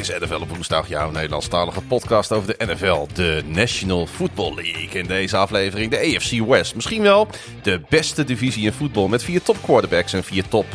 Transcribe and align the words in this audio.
is 0.00 0.08
NFL 0.08 0.34
op 0.34 0.48
woensdag, 0.48 0.88
jouw 0.88 1.10
Nederlandstalige 1.10 1.80
podcast 1.80 2.32
over 2.32 2.56
de 2.56 2.64
NFL, 2.66 3.06
de 3.12 3.42
National 3.46 4.06
Football 4.06 4.54
League. 4.54 5.00
In 5.00 5.06
deze 5.06 5.36
aflevering 5.36 5.90
de 5.90 5.98
AFC 5.98 6.46
West. 6.46 6.74
Misschien 6.74 7.02
wel 7.02 7.28
de 7.62 7.80
beste 7.88 8.24
divisie 8.24 8.64
in 8.64 8.72
voetbal 8.72 9.08
met 9.08 9.24
vier 9.24 9.42
top 9.42 9.56
quarterbacks 9.62 10.12
en 10.12 10.24
vier 10.24 10.48
top 10.48 10.66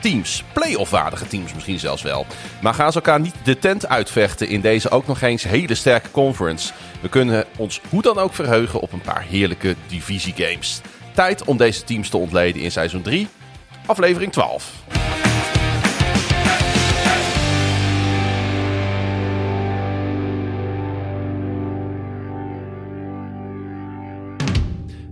teams. 0.00 0.44
Playoff-waardige 0.52 1.26
teams 1.26 1.54
misschien 1.54 1.78
zelfs 1.78 2.02
wel. 2.02 2.26
Maar 2.62 2.74
gaan 2.74 2.92
ze 2.92 2.98
elkaar 2.98 3.20
niet 3.20 3.34
de 3.44 3.58
tent 3.58 3.86
uitvechten 3.86 4.48
in 4.48 4.60
deze 4.60 4.90
ook 4.90 5.06
nog 5.06 5.20
eens 5.20 5.42
hele 5.42 5.74
sterke 5.74 6.10
conference. 6.10 6.72
We 7.00 7.08
kunnen 7.08 7.44
ons 7.56 7.80
hoe 7.88 8.02
dan 8.02 8.18
ook 8.18 8.34
verheugen 8.34 8.80
op 8.80 8.92
een 8.92 9.00
paar 9.00 9.22
heerlijke 9.22 9.76
divisiegames. 9.86 10.80
Tijd 11.14 11.44
om 11.44 11.56
deze 11.56 11.84
teams 11.84 12.08
te 12.08 12.16
ontleden 12.16 12.62
in 12.62 12.72
seizoen 12.72 13.02
3, 13.02 13.28
aflevering 13.86 14.32
12. 14.32 14.99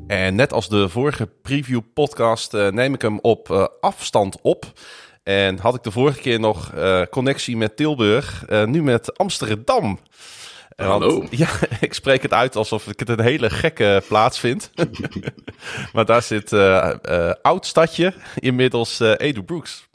En 0.08 0.34
net 0.34 0.52
als 0.52 0.68
de 0.68 0.88
vorige 0.88 1.28
preview 1.42 1.80
podcast 1.94 2.54
uh, 2.54 2.68
neem 2.68 2.94
ik 2.94 3.02
hem 3.02 3.18
op 3.20 3.48
uh, 3.50 3.66
afstand 3.80 4.38
op. 4.42 4.72
En 5.22 5.58
had 5.58 5.74
ik 5.74 5.82
de 5.82 5.90
vorige 5.90 6.20
keer 6.20 6.40
nog 6.40 6.72
uh, 6.74 7.02
connectie 7.10 7.56
met 7.56 7.76
Tilburg, 7.76 8.44
nu 8.66 8.82
met 8.82 9.18
Amsterdam. 9.18 9.98
Hallo. 10.76 11.18
Want, 11.18 11.38
ja, 11.38 11.48
ik 11.80 11.94
spreek 11.94 12.22
het 12.22 12.32
uit 12.32 12.56
alsof 12.56 12.86
ik 12.86 12.98
het 12.98 13.08
een 13.08 13.20
hele 13.20 13.50
gekke 13.50 14.02
plaats 14.08 14.38
vind. 14.38 14.70
maar 15.92 16.04
daar 16.04 16.22
zit 16.22 16.52
oud 17.42 17.66
stadje, 17.66 18.14
inmiddels 18.34 19.00
Edu 19.00 19.42
Brooks. 19.42 19.87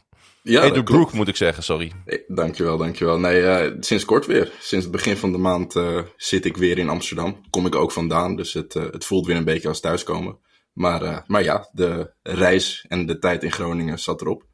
Ja, 0.44 0.64
Edu 0.64 0.84
Brook 0.84 1.14
moet 1.14 1.28
ik 1.28 1.36
zeggen, 1.36 1.64
sorry. 1.64 1.92
Dankjewel, 2.28 2.78
dankjewel. 2.78 3.20
Nee, 3.20 3.42
uh, 3.42 3.76
sinds 3.80 4.06
kort 4.06 4.26
weer. 4.26 4.52
Sinds 4.60 4.86
het 4.86 4.94
begin 4.94 5.18
van 5.18 5.32
de 5.32 5.38
maand 5.38 5.76
uh, 5.76 6.02
zit 6.18 6.46
ik 6.46 6.58
weer 6.58 6.78
in 6.78 6.90
Amsterdam. 6.90 7.42
Kom 7.50 7.66
ik 7.66 7.76
ook 7.76 7.92
vandaan, 7.92 8.36
dus 8.36 8.54
het, 8.54 8.76
uh, 8.76 8.84
het 8.92 9.06
voelt 9.06 9.26
weer 9.26 9.36
een 9.36 9.44
beetje 9.44 9.68
als 9.68 9.80
thuiskomen. 9.80 10.38
Maar, 10.74 11.24
maar 11.28 11.44
ja, 11.44 11.70
de 11.72 12.14
reis 12.22 12.86
en 12.88 13.06
de 13.06 13.20
tijd 13.20 13.44
in 13.44 13.52
Groningen 13.52 14.00
zat 14.00 14.22
erop. 14.22 14.46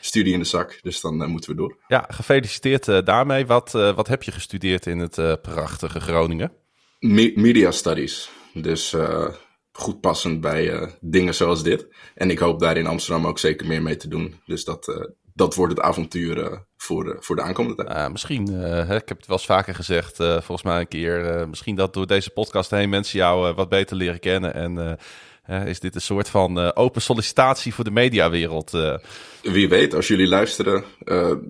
Studie 0.00 0.32
in 0.32 0.38
de 0.38 0.44
zak, 0.44 0.78
dus 0.82 1.00
dan 1.00 1.30
moeten 1.30 1.50
we 1.50 1.56
door. 1.56 1.76
Ja, 1.88 2.06
gefeliciteerd 2.08 3.06
daarmee. 3.06 3.46
Wat, 3.46 3.72
wat 3.72 4.08
heb 4.08 4.22
je 4.22 4.32
gestudeerd 4.32 4.86
in 4.86 4.98
het 4.98 5.42
prachtige 5.42 6.00
Groningen? 6.00 6.52
Me 6.98 7.32
media 7.34 7.70
Studies. 7.70 8.30
Dus 8.54 8.94
goed 9.72 10.00
passend 10.00 10.40
bij 10.40 10.90
dingen 11.00 11.34
zoals 11.34 11.62
dit. 11.62 11.88
En 12.14 12.30
ik 12.30 12.38
hoop 12.38 12.60
daar 12.60 12.76
in 12.76 12.86
Amsterdam 12.86 13.26
ook 13.26 13.38
zeker 13.38 13.66
meer 13.66 13.82
mee 13.82 13.96
te 13.96 14.08
doen. 14.08 14.40
Dus 14.46 14.64
dat, 14.64 15.10
dat 15.34 15.54
wordt 15.54 15.76
het 15.76 15.82
avontuur 15.82 16.36
uh, 16.36 16.58
voor, 16.76 17.06
uh, 17.06 17.14
voor 17.18 17.36
de 17.36 17.42
aankomende 17.42 17.84
tijd. 17.84 17.98
Uh, 17.98 18.08
misschien, 18.08 18.42
ik 18.82 19.08
heb 19.08 19.16
het 19.16 19.26
wel 19.26 19.36
eens 19.36 19.46
vaker 19.46 19.74
gezegd, 19.74 20.16
volgens 20.16 20.62
mij 20.62 20.80
een 20.80 20.88
keer. 20.88 21.48
misschien 21.48 21.76
dat 21.76 21.94
door 21.94 22.06
deze 22.06 22.30
podcast 22.30 22.70
heen 22.70 22.88
mensen 22.88 23.18
jou 23.18 23.54
wat 23.54 23.68
beter 23.68 23.96
leren 23.96 24.20
kennen. 24.20 24.54
En 24.54 24.98
is 25.66 25.80
dit 25.80 25.94
een 25.94 26.00
soort 26.00 26.28
van 26.28 26.74
open 26.74 27.02
sollicitatie 27.02 27.74
voor 27.74 27.84
de 27.84 27.90
mediawereld? 27.90 28.70
Wie 29.42 29.68
weet, 29.68 29.94
als 29.94 30.08
jullie 30.08 30.28
luisteren, 30.28 30.84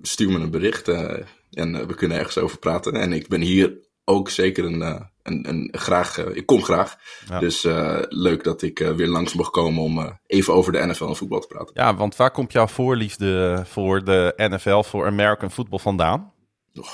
stuur 0.01 0.29
me 0.29 0.39
een 0.39 0.51
bericht. 0.51 0.87
en 0.87 1.87
we 1.87 1.95
kunnen 1.95 2.17
ergens 2.17 2.37
over 2.37 2.57
praten. 2.57 2.93
En 2.93 3.13
ik 3.13 3.27
ben 3.27 3.41
hier 3.41 3.77
ook 4.05 4.29
zeker 4.29 4.65
een 4.65 5.11
en, 5.23 5.43
en 5.43 5.69
graag, 5.71 6.17
uh, 6.17 6.35
ik 6.35 6.45
kom 6.45 6.63
graag. 6.63 6.95
Ja. 7.29 7.39
Dus 7.39 7.63
uh, 7.63 7.99
leuk 8.07 8.43
dat 8.43 8.61
ik 8.61 8.79
weer 8.79 9.07
langs 9.07 9.33
mocht 9.33 9.51
komen 9.51 9.83
om 9.83 10.19
even 10.27 10.53
over 10.53 10.71
de 10.71 10.85
NFL 10.85 11.05
en 11.05 11.15
voetbal 11.15 11.39
te 11.39 11.47
praten. 11.47 11.71
Ja, 11.73 11.95
want 11.95 12.15
waar 12.15 12.31
komt 12.31 12.51
jouw 12.51 12.67
voorliefde 12.67 13.63
voor 13.65 14.03
de 14.03 14.33
NFL, 14.35 14.81
voor 14.81 15.05
American 15.05 15.51
football 15.51 15.79
vandaan? 15.79 16.31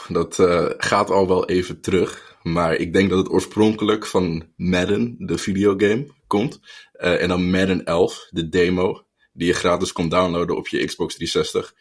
Dat 0.08 0.36
gaat 0.78 1.10
al 1.10 1.28
wel 1.28 1.46
even 1.46 1.82
terug. 1.82 2.38
Maar 2.44 2.76
ik 2.76 2.94
denk 2.94 3.10
dat 3.10 3.18
het 3.18 3.30
oorspronkelijk 3.30 4.06
van 4.06 4.48
Madden, 4.56 5.16
de 5.18 5.38
videogame, 5.38 6.14
komt. 6.28 6.60
en 6.92 7.28
dan 7.28 7.50
Madden 7.50 7.86
11, 7.86 8.28
de 8.30 8.50
demo, 8.50 9.06
die 9.34 9.48
je 9.48 9.54
gratis 9.54 9.92
kon 9.92 10.10
downloaden 10.10 10.58
op 10.58 10.68
je 10.68 10.86
Xbox 10.86 11.16
360. 11.16 11.74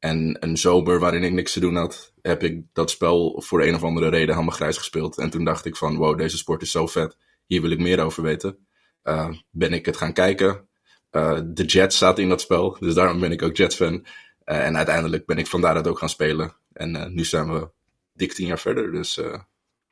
En 0.00 0.36
een 0.40 0.56
zomer 0.56 0.98
waarin 0.98 1.22
ik 1.22 1.32
niks 1.32 1.52
te 1.52 1.60
doen 1.60 1.76
had, 1.76 2.12
heb 2.22 2.42
ik 2.42 2.62
dat 2.72 2.90
spel 2.90 3.42
voor 3.46 3.62
een 3.62 3.74
of 3.74 3.82
andere 3.82 4.08
reden 4.08 4.34
helemaal 4.34 4.54
grijs 4.54 4.76
gespeeld. 4.76 5.18
En 5.18 5.30
toen 5.30 5.44
dacht 5.44 5.64
ik 5.64 5.76
van, 5.76 5.96
wow, 5.96 6.18
deze 6.18 6.36
sport 6.36 6.62
is 6.62 6.70
zo 6.70 6.86
vet. 6.86 7.16
Hier 7.46 7.60
wil 7.60 7.70
ik 7.70 7.78
meer 7.78 8.00
over 8.00 8.22
weten. 8.22 8.66
Uh, 9.04 9.32
ben 9.50 9.72
ik 9.72 9.86
het 9.86 9.96
gaan 9.96 10.12
kijken. 10.12 10.68
Uh, 11.12 11.40
de 11.44 11.64
Jets 11.64 11.98
zaten 11.98 12.22
in 12.22 12.28
dat 12.28 12.40
spel, 12.40 12.76
dus 12.80 12.94
daarom 12.94 13.20
ben 13.20 13.32
ik 13.32 13.42
ook 13.42 13.56
Jets-fan. 13.56 13.94
Uh, 13.94 14.66
en 14.66 14.76
uiteindelijk 14.76 15.26
ben 15.26 15.38
ik 15.38 15.46
vandaar 15.46 15.74
het 15.74 15.86
ook 15.86 15.98
gaan 15.98 16.08
spelen. 16.08 16.56
En 16.72 17.14
nu 17.14 17.24
zijn 17.24 17.52
we 17.52 17.68
dik 18.12 18.32
tien 18.32 18.46
jaar 18.46 18.58
verder. 18.58 18.92
Dus 18.92 19.20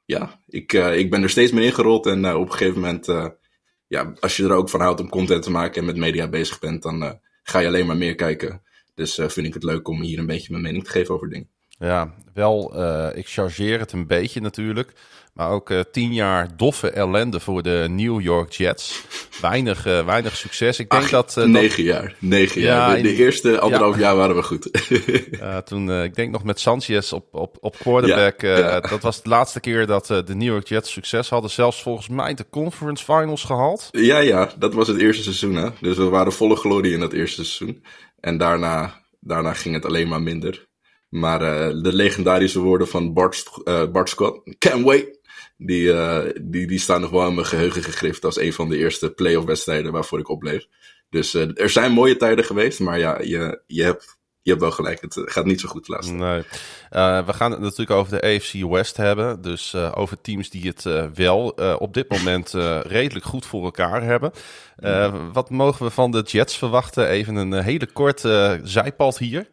ja, 0.05 0.41
ik, 0.47 0.73
ik 0.73 1.11
ben 1.11 1.23
er 1.23 1.31
steeds 1.31 1.53
meer 1.53 1.65
ingerold. 1.65 2.07
En 2.07 2.35
op 2.35 2.47
een 2.47 2.53
gegeven 2.53 2.81
moment, 2.81 3.07
ja, 3.87 4.13
als 4.21 4.37
je 4.37 4.45
er 4.45 4.53
ook 4.53 4.71
van 4.71 4.81
houdt 4.81 5.01
om 5.01 5.09
content 5.09 5.43
te 5.43 5.51
maken 5.51 5.81
en 5.81 5.87
met 5.87 5.97
media 5.97 6.29
bezig 6.29 6.59
bent, 6.59 6.83
dan 6.83 7.21
ga 7.43 7.59
je 7.59 7.67
alleen 7.67 7.87
maar 7.87 7.97
meer 7.97 8.15
kijken. 8.15 8.63
Dus 8.99 9.19
uh, 9.19 9.29
vind 9.29 9.47
ik 9.47 9.55
het 9.55 9.63
leuk 9.63 9.89
om 9.89 10.03
hier 10.03 10.19
een 10.19 10.27
beetje 10.27 10.51
mijn 10.51 10.63
mening 10.63 10.85
te 10.85 10.91
geven 10.91 11.15
over 11.15 11.29
dingen. 11.29 11.49
Ja, 11.79 12.15
wel, 12.35 12.73
uh, 12.77 13.09
ik 13.15 13.29
chargeer 13.29 13.79
het 13.79 13.93
een 13.93 14.07
beetje 14.07 14.41
natuurlijk. 14.41 14.93
Maar 15.35 15.51
ook 15.51 15.71
uh, 15.71 15.81
tien 15.93 16.15
jaar 16.15 16.57
doffe 16.57 16.91
ellende 16.91 17.41
voor 17.41 17.63
de 17.63 17.87
New 17.91 18.21
York 18.21 18.53
Jets. 18.53 19.05
Weinig, 19.41 19.87
uh, 19.87 20.05
weinig 20.05 20.37
succes. 20.37 20.79
Ik 20.79 20.91
denk 20.91 21.03
Ach, 21.03 21.11
dat... 21.11 21.37
negen 21.37 21.85
dat... 21.85 21.95
jaar. 21.95 22.15
Negen 22.19 22.61
ja, 22.61 22.67
jaar. 22.67 22.97
De, 22.97 23.03
de 23.03 23.15
eerste 23.15 23.61
anderhalf 23.61 23.95
ja. 23.95 24.01
jaar 24.01 24.17
waren 24.17 24.37
we 24.37 24.43
goed. 24.43 24.71
toen, 25.69 26.03
ik 26.03 26.15
denk 26.15 26.31
nog 26.31 26.45
met 26.45 26.61
Sanchez 26.61 27.13
op, 27.13 27.35
op, 27.35 27.57
op 27.61 27.77
quarterback. 27.79 28.41
Ja, 28.41 28.81
dat 28.81 29.03
was 29.03 29.23
de 29.23 29.29
laatste 29.29 29.61
keer 29.61 29.87
dat 29.87 30.07
de 30.07 30.35
New 30.35 30.49
York 30.49 30.69
Jets 30.69 30.93
succes 30.93 31.29
hadden. 31.29 31.51
Zelfs 31.51 31.83
volgens 31.83 32.09
mij 32.09 32.35
de 32.35 32.47
conference 32.51 33.05
finals 33.05 33.45
gehaald. 33.45 33.89
Ja, 33.91 34.19
ja. 34.19 34.53
Dat 34.59 34.75
was 34.75 34.89
het 34.89 34.99
eerste 34.99 35.23
seizoen. 35.23 35.55
Hè? 35.55 35.69
Dus 35.81 35.97
we 35.97 36.09
waren 36.09 36.33
volle 36.33 36.57
glorie 36.57 36.93
in 36.93 37.01
dat 37.01 37.13
eerste 37.13 37.45
seizoen. 37.45 37.83
En 38.21 38.39
daarna, 38.39 39.03
daarna 39.21 39.53
ging 39.53 39.75
het 39.75 39.85
alleen 39.85 40.09
maar 40.09 40.23
minder. 40.23 40.67
Maar 41.09 41.43
uh, 41.43 41.83
de 41.83 41.95
legendarische 41.95 42.61
woorden 42.61 42.89
van 42.89 43.13
Bart, 43.13 43.51
uh, 43.65 43.87
Bart 43.91 44.09
Scott, 44.09 44.57
can't 44.59 44.85
wait, 44.85 45.21
die, 45.57 45.83
uh, 45.83 46.25
die, 46.43 46.67
die 46.67 46.79
staan 46.79 47.01
nog 47.01 47.11
wel 47.11 47.27
in 47.27 47.35
mijn 47.35 47.47
geheugen 47.47 47.83
gegrift 47.83 48.25
als 48.25 48.39
een 48.39 48.53
van 48.53 48.69
de 48.69 48.77
eerste 48.77 49.11
playoff 49.11 49.47
wedstrijden 49.47 49.93
waarvoor 49.93 50.19
ik 50.19 50.29
opbleef. 50.29 50.67
Dus 51.11 51.35
er 51.35 51.71
zijn 51.71 51.93
mooie 51.93 52.17
tijden 52.17 52.45
geweest, 52.45 52.81
maar 52.81 52.99
ja, 52.99 53.21
je, 53.23 53.63
je, 53.67 53.83
hebt, 53.83 54.18
je 54.43 54.51
hebt 54.51 54.63
wel 54.63 54.71
gelijk. 54.71 55.01
Het 55.01 55.23
gaat 55.25 55.45
niet 55.45 55.61
zo 55.61 55.69
goed 55.69 55.89
laatst. 55.89 56.13
Nee. 56.13 56.43
we 57.25 57.33
gaan 57.33 57.51
het 57.51 57.61
natuurlijk 57.61 57.91
over 57.91 58.21
de 58.21 58.35
AFC 58.35 58.53
West 58.53 58.97
hebben. 58.97 59.43
Dus 59.43 59.75
over 59.75 60.21
teams 60.21 60.51
die 60.51 60.67
het 60.67 61.15
wel 61.15 61.49
op 61.79 61.95
dit 61.95 62.11
moment 62.11 62.53
redelijk 62.83 63.25
goed 63.25 63.47
voor 63.47 63.65
elkaar 63.65 64.03
hebben. 64.03 64.33
wat 65.33 65.51
mogen 65.51 65.85
we 65.85 65.91
van 65.91 66.11
de 66.11 66.23
Jets 66.23 66.57
verwachten? 66.57 67.09
Even 67.09 67.37
een 67.37 67.53
hele 67.53 67.87
korte 67.93 68.61
zijpad 68.63 69.19
hier. 69.19 69.51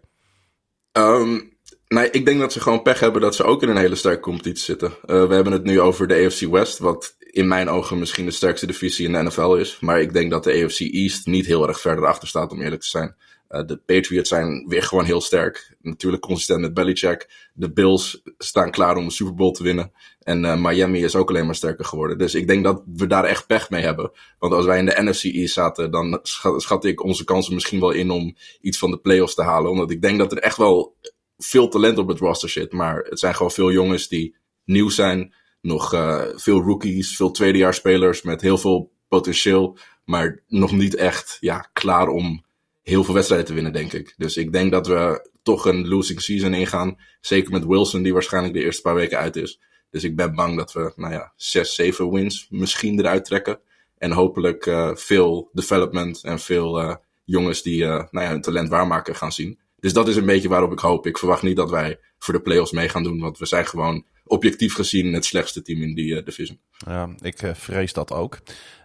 Um, 0.98 1.58
nee, 1.88 2.10
ik 2.10 2.26
denk 2.26 2.40
dat 2.40 2.54
ze 2.54 2.62
gewoon 2.62 2.82
pech 2.82 3.00
hebben 3.00 3.22
dat 3.22 3.36
ze 3.36 3.44
ook 3.44 3.64
in 3.64 3.70
een 3.70 3.78
hele 3.78 3.96
sterke 3.96 4.20
competitie 4.20 4.64
zitten. 4.64 4.94
We 5.02 5.34
hebben 5.34 5.54
het 5.54 5.64
nu 5.64 5.82
over 5.82 6.08
de 6.08 6.26
AFC 6.26 6.42
West, 6.42 6.78
wat 6.78 7.16
in 7.20 7.48
mijn 7.48 7.70
ogen 7.70 8.00
misschien 8.00 8.26
de 8.26 8.32
sterkste 8.32 8.66
divisie 8.66 9.06
in 9.06 9.12
de 9.12 9.24
NFL 9.24 9.54
is. 9.54 9.78
Maar 9.80 10.02
ik 10.02 10.14
denk 10.14 10.32
dat 10.32 10.44
de 10.44 10.64
AFC 10.64 10.80
East 10.80 11.26
niet 11.26 11.46
heel 11.46 11.68
erg 11.68 11.80
verder 11.80 12.06
achter 12.06 12.28
staat, 12.28 12.52
om 12.52 12.62
eerlijk 12.62 12.82
te 12.82 12.88
zijn. 12.88 13.16
Uh, 13.56 13.66
de 13.66 13.78
Patriots 13.78 14.30
zijn 14.30 14.66
weer 14.68 14.84
gewoon 14.84 15.06
heel 15.06 15.22
sterk. 15.22 15.76
Natuurlijk 15.82 16.22
consistent 16.22 16.62
met 16.62 16.74
Belichick. 16.74 17.50
De 17.54 17.72
Bills 17.72 18.22
staan 18.38 18.72
klaar 18.72 18.98
om 18.98 19.04
een 19.04 19.12
Super 19.12 19.34
Bowl 19.34 19.52
te 19.52 19.64
winnen. 19.64 19.92
En 20.20 20.44
uh, 20.44 20.56
Miami 20.62 21.04
is 21.04 21.16
ook 21.16 21.30
alleen 21.30 21.46
maar 21.46 21.56
sterker 21.56 21.86
geworden. 21.86 22.18
Dus 22.18 22.36
ik 22.36 22.48
denk 22.48 22.64
dat 22.64 22.84
we 22.86 23.08
daar 23.08 23.24
echt 23.24 23.48
pech 23.48 23.70
mee 23.70 23.84
hebben. 23.84 24.12
Want 24.40 24.54
als 24.54 24.66
wij 24.66 24.78
in 24.78 24.86
de 24.86 25.02
NFC 25.04 25.24
East 25.24 25.54
zaten, 25.54 25.92
dan 25.92 26.20
schat, 26.22 26.86
ik 26.86 27.04
onze 27.04 27.24
kansen 27.24 27.54
misschien 27.54 27.80
wel 27.80 27.92
in 27.92 28.12
om 28.12 28.36
iets 28.62 28.78
van 28.78 28.92
de 28.92 29.00
playoffs 29.00 29.36
te 29.36 29.44
halen. 29.44 29.72
Omdat 29.72 29.92
ik 29.92 30.02
denk 30.02 30.20
dat 30.20 30.32
er 30.32 30.38
echt 30.38 30.58
wel 30.58 30.98
veel 31.38 31.68
talent 31.68 31.98
op 31.98 32.08
het 32.08 32.20
roster 32.20 32.50
zit. 32.50 32.72
Maar 32.72 32.98
het 32.98 33.20
zijn 33.20 33.36
gewoon 33.36 33.52
veel 33.52 33.72
jongens 33.72 34.08
die 34.08 34.36
nieuw 34.66 34.90
zijn. 34.90 35.34
Nog 35.62 35.94
uh, 35.94 36.24
veel 36.36 36.62
rookies, 36.62 37.16
veel 37.16 37.32
tweedejaarsspelers 37.32 38.22
met 38.22 38.42
heel 38.42 38.58
veel 38.58 38.92
potentieel. 39.08 39.78
Maar 40.06 40.44
nog 40.48 40.72
niet 40.72 40.96
echt 40.96 41.38
ja, 41.40 41.70
klaar 41.74 42.08
om 42.08 42.45
heel 42.86 43.04
veel 43.04 43.14
wedstrijden 43.14 43.48
te 43.48 43.54
winnen, 43.54 43.74
denk 43.74 43.94
ik. 43.94 44.14
Dus 44.18 44.38
ik 44.38 44.52
denk 44.52 44.72
dat 44.72 44.88
we 44.88 45.30
toch 45.44 45.66
een 45.66 45.88
losing 45.88 46.22
season 46.22 46.54
ingaan. 46.54 46.98
Zeker 47.22 47.52
met 47.52 47.66
Wilson, 47.66 48.04
die 48.04 48.14
waarschijnlijk 48.14 48.54
de 48.54 48.64
eerste 48.64 48.82
paar 48.82 48.96
weken 48.96 49.18
uit 49.18 49.36
is. 49.36 49.60
Dus 49.90 50.04
ik 50.04 50.16
ben 50.16 50.36
bang 50.36 50.58
dat 50.58 50.74
we, 50.74 50.94
nou 50.96 51.14
ja, 51.14 51.34
6, 51.36 51.76
7 51.76 52.12
wins 52.12 52.48
misschien 52.50 53.00
eruit 53.00 53.26
trekken. 53.26 53.60
En 53.98 54.12
hopelijk 54.12 54.66
uh, 54.66 54.96
veel 54.96 55.50
development 55.54 56.24
en 56.24 56.40
veel 56.40 56.82
uh, 56.82 56.96
jongens 57.24 57.62
die 57.62 57.82
uh, 57.82 57.90
nou 57.90 58.26
ja, 58.26 58.30
hun 58.30 58.42
talent 58.42 58.70
waarmaken 58.70 59.16
gaan 59.16 59.32
zien. 59.32 59.60
Dus 59.80 59.94
dat 59.94 60.08
is 60.08 60.16
een 60.16 60.26
beetje 60.26 60.50
waarop 60.50 60.72
ik 60.72 60.80
hoop. 60.80 61.08
Ik 61.08 61.18
verwacht 61.18 61.42
niet 61.42 61.56
dat 61.56 61.70
wij 61.70 62.00
voor 62.18 62.34
de 62.34 62.42
playoffs 62.42 62.72
mee 62.72 62.90
gaan 62.90 63.04
doen, 63.04 63.20
want 63.20 63.38
we 63.38 63.46
zijn 63.46 63.66
gewoon 63.66 64.06
objectief 64.26 64.74
gezien 64.74 65.14
het 65.14 65.26
slechtste 65.26 65.62
team 65.62 65.82
in 65.82 65.96
die 65.96 66.16
uh, 66.16 66.26
division. 66.26 66.60
Ja, 66.72 67.10
ik 67.20 67.42
uh, 67.42 67.54
vrees 67.54 67.94
dat 67.94 68.12
ook. 68.12 68.40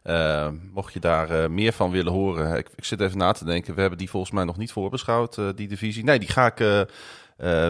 Uh, 0.05 0.49
mocht 0.73 0.93
je 0.93 1.01
daar 1.01 1.51
meer 1.51 1.73
van 1.73 1.91
willen 1.91 2.13
horen, 2.13 2.57
ik, 2.57 2.69
ik, 2.77 2.85
zit 2.85 3.01
even 3.01 3.19
na 3.19 3.33
te 3.33 3.45
denken. 3.45 3.75
We 3.75 3.81
hebben 3.81 3.99
die 3.99 4.11
volgens 4.11 4.33
mij 4.33 4.45
nog 4.45 4.57
niet 4.57 4.73
voorbeschouwd, 4.73 5.39
die 5.57 5.69
divisie. 5.69 6.05
Nee, 6.05 6.19
die 6.19 6.29
ga 6.29 6.47
ik 6.57 6.87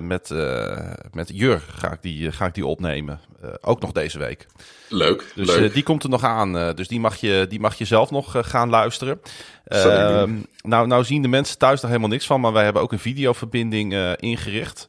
met, 0.02 0.30
met 1.12 1.30
Jur 1.32 1.60
ga 1.68 1.92
ik 1.92 2.02
die, 2.02 2.32
ga 2.32 2.46
ik 2.46 2.54
die 2.54 2.66
opnemen. 2.66 3.20
ook 3.60 3.80
nog 3.80 3.92
deze 3.92 4.18
week. 4.18 4.46
Leuk. 4.88 5.32
Dus 5.34 5.46
leuk. 5.46 5.74
die 5.74 5.82
komt 5.82 6.02
er 6.02 6.08
nog 6.08 6.24
aan. 6.24 6.74
dus 6.74 6.88
die 6.88 7.00
mag, 7.00 7.16
je, 7.16 7.46
die 7.48 7.60
mag 7.60 7.78
je 7.78 7.84
zelf 7.84 8.10
nog 8.10 8.34
gaan 8.40 8.68
luisteren. 8.68 9.20
Ehm, 9.64 10.34
nou, 10.62 10.86
nou 10.86 11.04
zien 11.04 11.22
de 11.22 11.28
mensen 11.28 11.58
thuis 11.58 11.80
nog 11.80 11.90
helemaal 11.90 12.10
niks 12.10 12.26
van, 12.26 12.40
maar 12.40 12.52
wij 12.52 12.64
hebben 12.64 12.82
ook 12.82 12.92
een 12.92 12.98
videoverbinding 12.98 14.16
ingericht. 14.16 14.86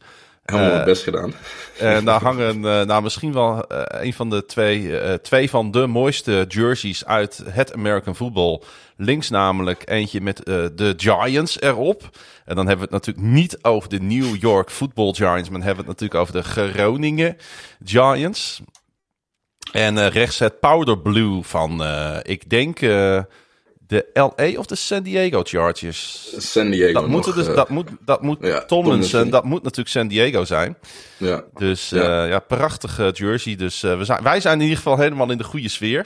Helemaal 0.52 0.76
het 0.76 0.86
best 0.86 1.04
gedaan. 1.04 1.34
En 1.80 2.06
daar 2.06 2.22
hangen 2.22 2.60
nou, 2.60 3.02
misschien 3.02 3.34
wel 3.34 3.66
een 3.88 4.14
van 4.14 4.30
de 4.30 4.46
twee, 4.46 4.92
twee 5.22 5.50
van 5.50 5.72
de 5.72 5.88
mooiste 5.88 6.46
jerseys 6.48 7.06
uit 7.06 7.44
het 7.50 7.74
American 7.74 8.16
Football. 8.16 8.62
Links 8.98 9.30
namelijk 9.30 9.82
eentje 9.86 10.22
met 10.22 10.38
de 10.46 10.94
Giants 10.98 11.62
erop. 11.62 12.10
En 12.46 12.56
dan 12.56 12.68
hebben 12.68 12.88
we 12.88 12.96
het 12.96 13.06
natuurlijk 13.06 13.34
niet 13.34 13.64
over 13.64 13.90
de 13.90 14.00
New 14.00 14.36
York 14.36 14.72
Football 14.72 15.14
Giants, 15.14 15.50
maar 15.50 15.60
dan 15.60 15.68
hebben 15.68 15.86
we 15.86 15.92
het 15.92 16.00
natuurlijk 16.00 16.20
over 16.20 16.34
de 16.34 16.62
Groningen 16.72 17.38
Giants. 17.84 18.62
En 19.72 20.10
rechts 20.10 20.40
het 20.40 20.60
powder 20.60 21.00
blue 21.00 21.44
van, 21.44 21.84
ik 22.22 22.50
denk 22.50 22.80
de 23.92 24.06
LA 24.14 24.60
of 24.60 24.66
de 24.66 24.76
San 24.76 25.04
Diego 25.04 25.42
Chargers? 25.44 26.34
San 26.38 26.70
Diego. 26.70 26.94
Dat, 26.94 27.08
moet, 27.08 27.36
dus, 27.36 27.46
dat 27.46 27.70
moet, 27.70 27.90
dat 28.06 28.22
moet 28.22 28.38
ja, 28.42 28.66
Tomlinson, 28.66 29.30
dat 29.30 29.44
moet 29.44 29.64
natuurlijk 29.64 29.90
San 29.90 30.08
Diego 30.08 30.46
zijn. 30.46 30.78
Ja. 31.18 31.44
Dus 31.54 31.90
ja, 31.90 32.24
uh, 32.24 32.30
ja 32.30 32.40
prachtige 32.40 33.12
jersey. 33.14 33.56
Dus 33.56 33.84
uh, 33.84 33.98
we 33.98 34.06
zijn, 34.06 34.24
wij 34.24 34.40
zijn 34.40 34.56
in 34.56 34.62
ieder 34.62 34.78
geval 34.78 34.98
helemaal 34.98 35.32
in 35.32 35.38
de 35.38 35.44
goede 35.44 35.70
sfeer. 35.70 36.06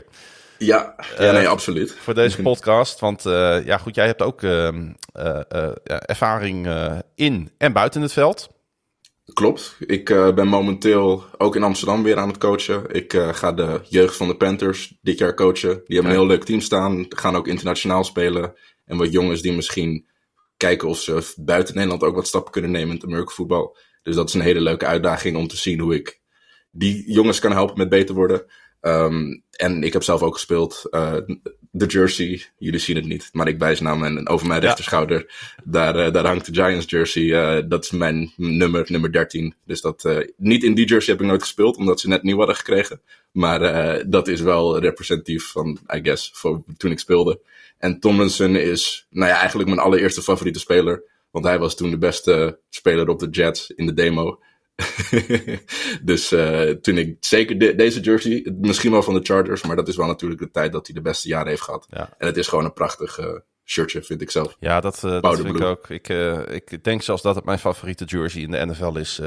Ja, 0.58 0.96
ja 1.18 1.32
nee, 1.32 1.48
absoluut. 1.48 1.96
Voor 2.00 2.14
deze 2.14 2.42
podcast. 2.52 3.00
Want 3.00 3.24
ja, 3.66 3.78
goed, 3.78 3.96
jij 3.96 4.06
hebt 4.06 4.22
ook 4.22 4.44
ehm, 4.44 4.92
ervaring 5.86 6.68
in 7.16 7.52
en 7.58 7.74
buiten 7.74 8.02
het 8.02 8.14
veld. 8.14 8.50
Klopt. 9.34 9.76
Ik 9.80 10.10
uh, 10.10 10.34
ben 10.34 10.48
momenteel 10.48 11.24
ook 11.38 11.56
in 11.56 11.64
Amsterdam 11.64 12.04
weer 12.04 12.18
aan 12.18 12.28
het 12.28 12.38
coachen. 12.38 12.90
Ik 12.92 13.14
uh, 13.14 13.34
ga 13.34 13.52
de 13.52 13.82
jeugd 13.90 14.16
van 14.16 14.28
de 14.28 14.38
Panthers 14.38 14.98
dit 15.02 15.18
jaar 15.18 15.34
coachen. 15.34 15.70
Die 15.86 15.96
hebben 15.96 16.12
een 16.12 16.18
heel 16.18 16.28
leuk 16.28 16.44
team 16.44 16.60
staan. 16.60 17.06
Gaan 17.10 17.36
ook 17.36 17.48
internationaal 17.48 18.04
spelen. 18.04 18.54
En 18.86 18.98
wat 18.98 19.12
jongens 19.12 19.42
die 19.42 19.54
misschien 19.54 20.10
kijken 20.58 20.88
of 20.88 21.00
ze 21.00 21.34
buiten 21.36 21.76
Nederland 21.76 22.04
ook 22.04 22.16
wat 22.16 22.28
stappen 22.28 22.52
kunnen 22.52 22.72
nemen 22.72 22.90
in 22.90 22.96
het 22.96 23.04
American 23.04 23.34
voetbal. 23.34 23.78
Dus 24.04 24.16
dat 24.16 24.28
is 24.28 24.34
een 24.34 24.42
hele 24.42 24.62
leuke 24.62 24.86
uitdaging 24.86 25.38
om 25.38 25.48
te 25.48 25.58
zien 25.58 25.80
hoe 25.80 25.96
ik 25.96 26.22
die 26.72 27.12
jongens 27.12 27.40
kan 27.40 27.52
helpen 27.52 27.78
met 27.78 27.90
beter 27.90 28.16
worden. 28.16 28.46
Um, 28.88 29.44
en 29.52 29.84
ik 29.84 29.94
heb 29.94 30.04
zelf 30.04 30.22
ook 30.22 30.34
gespeeld. 30.34 30.82
De 31.72 31.86
jersey, 31.86 32.46
jullie 32.58 32.80
zien 32.80 32.96
het 32.96 33.06
niet, 33.06 33.30
maar 33.32 33.48
ik 33.48 33.60
wijs 33.60 33.80
naar 33.80 33.98
mijn, 33.98 34.30
over 34.30 34.48
mijn 34.48 34.62
rechterschouder. 34.62 35.34
Daar, 35.64 36.08
uh, 36.08 36.14
daar 36.14 36.26
hangt 36.26 36.46
de 36.46 36.62
Giants 36.62 36.90
jersey. 36.90 37.24
Uh, 37.24 37.64
dat 37.68 37.84
is 37.84 37.92
mijn 37.92 38.34
nummer, 38.36 38.86
nummer 38.88 39.12
13. 39.12 39.56
Dus 39.66 39.82
dat, 39.82 40.26
niet 40.38 40.64
in 40.64 40.74
die 40.74 40.86
jersey 40.86 41.14
heb 41.14 41.22
ik 41.22 41.28
nooit 41.28 41.42
gespeeld, 41.42 41.78
omdat 41.78 42.00
ze 42.00 42.08
net 42.08 42.24
nieuw 42.24 42.38
hadden 42.38 42.56
gekregen. 42.56 43.02
Maar 43.32 43.60
dat 44.10 44.28
is 44.28 44.42
wel 44.42 44.80
representatief 44.80 45.52
van, 45.52 45.80
I 45.96 46.00
guess, 46.04 46.32
voor 46.34 46.64
toen 46.78 46.92
ik 46.92 47.00
speelde. 47.00 47.40
En 47.78 48.00
Tomlinson 48.00 48.56
is, 48.56 49.08
nou 49.10 49.32
ja, 49.32 49.38
eigenlijk 49.38 49.70
mijn 49.70 49.82
allereerste 49.82 50.22
favoriete 50.22 50.60
speler. 50.60 51.04
Want 51.32 51.46
hij 51.46 51.60
was 51.60 51.76
toen 51.76 51.90
de 51.90 51.98
beste 51.98 52.60
speler 52.70 53.10
op 53.10 53.20
de 53.20 53.30
Jets 53.30 53.70
in 53.70 53.86
de 53.86 53.94
demo. 53.94 54.40
dus 56.04 56.32
uh, 56.32 56.70
toen 56.70 56.98
ik 56.98 57.18
zeker 57.20 57.58
de, 57.58 57.76
deze 57.76 58.00
jersey, 58.00 58.54
misschien 58.60 58.92
wel 58.92 59.04
van 59.04 59.14
de 59.14 59.24
Chargers, 59.24 59.64
maar 59.64 59.76
dat 59.76 59.88
is 59.88 59.96
wel 59.96 60.08
natuurlijk 60.08 60.42
de 60.42 60.52
tijd 60.52 60.72
dat 60.72 60.86
hij 60.86 60.96
de 60.96 61.02
beste 61.02 61.28
jaren 61.28 61.48
heeft 61.48 61.62
gehad. 61.62 61.88
Ja. 61.90 62.16
En 62.18 62.28
het 62.28 62.38
is 62.38 62.48
gewoon 62.48 62.66
een 62.66 62.74
prachtig 62.74 63.20
uh, 63.20 63.26
shirtje, 63.64 64.04
vind 64.04 64.22
ik 64.22 64.32
zelf. 64.32 64.56
Ja, 64.60 64.80
dat, 64.80 65.02
uh, 65.06 65.22
dat 65.22 65.36
vind 65.36 65.56
ik 65.56 65.62
ook. 65.62 65.90
Ik, 65.90 66.10
ik 66.70 66.84
denk 66.84 67.02
zelfs 67.02 67.22
dat 67.22 67.36
het 67.36 67.46
mijn 67.46 67.60
favoriete 67.60 68.06
jersey 68.06 68.42
in 68.42 68.52
de 68.52 68.66
NFL 68.66 68.98
is. 68.98 69.22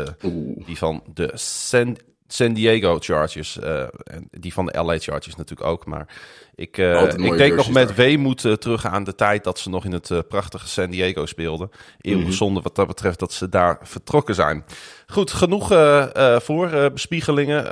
die 0.66 0.76
van 0.76 1.02
de 1.14 1.30
San, 1.34 1.96
San 2.30 2.52
Diego 2.52 2.98
Chargers. 3.00 3.58
en 3.58 4.28
die 4.30 4.52
van 4.52 4.66
de 4.66 4.82
LA 4.82 4.98
Chargers 4.98 5.36
natuurlijk 5.36 5.68
ook. 5.68 5.86
Maar 5.86 6.06
ik, 6.54 6.76
ik 7.16 7.36
denk 7.36 7.54
nog 7.54 7.70
met 7.70 7.94
weemoed 7.94 8.44
uh, 8.44 8.52
terug 8.52 8.86
aan 8.86 9.04
de 9.04 9.14
tijd 9.14 9.44
dat 9.44 9.58
ze 9.58 9.68
nog 9.68 9.84
in 9.84 9.92
het 9.92 10.28
prachtige 10.28 10.68
San 10.68 10.90
Diego 10.90 11.26
speelden. 11.26 11.70
Eeuwig 12.00 12.20
mm 12.20 12.28
-hmm. 12.28 12.36
zonde 12.36 12.60
wat 12.60 12.74
dat 12.74 12.86
betreft 12.86 13.18
dat 13.18 13.32
ze 13.32 13.48
daar 13.48 13.78
vertrokken 13.82 14.34
zijn. 14.34 14.64
Goed, 15.06 15.30
genoeg 15.30 15.72
uh, 15.72 16.38
voorbespiegelingen. 16.38 17.64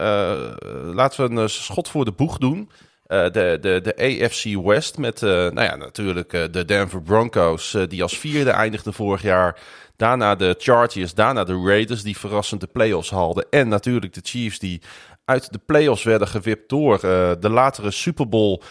laten 0.95 1.35
we 1.35 1.41
een 1.41 1.51
schot 1.51 1.89
voor 1.89 2.05
de 2.05 2.13
boeg 2.13 2.39
doen. 2.39 2.71
De, 3.07 3.59
de, 3.61 3.81
de 3.83 3.97
AFC 3.97 4.45
West 4.65 4.99
met 4.99 5.21
nou 5.21 5.63
ja, 5.63 5.77
natuurlijk 5.77 6.31
de 6.31 6.65
Denver 6.65 7.03
Broncos, 7.03 7.77
die 7.89 8.03
als 8.03 8.19
vierde 8.19 8.51
eindigde 8.51 8.93
vorig 8.93 9.23
jaar. 9.23 9.61
Daarna 9.97 10.35
de 10.35 10.55
Chargers, 10.59 11.15
daarna 11.15 11.45
de 11.45 11.63
Raiders, 11.65 12.03
die 12.03 12.19
verrassend 12.19 12.61
de 12.61 12.67
playoffs 12.67 13.11
haalden. 13.11 13.47
En 13.51 13.69
natuurlijk 13.69 14.15
de 14.15 14.21
Chiefs, 14.23 14.59
die 14.59 14.83
uit 15.25 15.53
de 15.53 15.61
playoffs 15.67 16.03
werden 16.03 16.29
gewipt 16.29 16.69
door 16.69 17.01
de 17.41 17.49
latere 17.51 17.91
Super 17.91 18.29
Bowl 18.29 18.63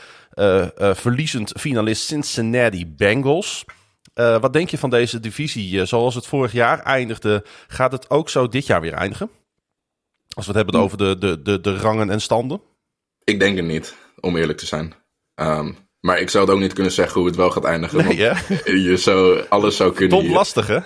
verliezend 0.77 1.51
finalist 1.57 2.05
Cincinnati 2.05 2.88
Bengals. 2.88 3.65
wat 4.13 4.53
denk 4.53 4.69
je 4.69 4.77
van 4.77 4.89
deze 4.89 5.19
divisie? 5.19 5.85
zoals 5.85 6.15
het 6.15 6.27
vorig 6.27 6.51
jaar 6.51 6.79
eindigde, 6.79 7.45
gaat 7.67 7.91
het 7.91 8.09
ook 8.09 8.29
zo 8.29 8.47
dit 8.47 8.65
jaar 8.65 8.81
weer 8.81 8.93
eindigen? 8.93 9.29
Als 10.35 10.45
we 10.45 10.51
het 10.51 10.61
hebben 10.63 10.81
over 10.81 10.97
de, 10.97 11.17
de, 11.17 11.41
de, 11.41 11.61
de 11.61 11.77
rangen 11.77 12.09
en 12.09 12.21
standen. 12.21 12.61
Ik 13.23 13.39
denk 13.39 13.55
het 13.55 13.65
niet, 13.65 13.95
om 14.19 14.38
eerlijk 14.38 14.57
te 14.57 14.65
zijn. 14.65 14.94
Um, 15.35 15.77
maar 16.00 16.19
ik 16.19 16.29
zou 16.29 16.45
het 16.45 16.53
ook 16.53 16.59
niet 16.59 16.73
kunnen 16.73 16.91
zeggen 16.91 17.19
hoe 17.19 17.29
het 17.29 17.38
wel 17.38 17.51
gaat 17.51 17.63
eindigen. 17.63 18.06
Nee, 18.06 18.17
ja? 18.17 18.38
Je 18.89 18.97
zou, 18.97 19.45
alles 19.50 19.75
zou 19.75 19.94
kunnen. 19.94 20.19
Top 20.19 20.29
lastig, 20.29 20.67
hè? 20.67 20.79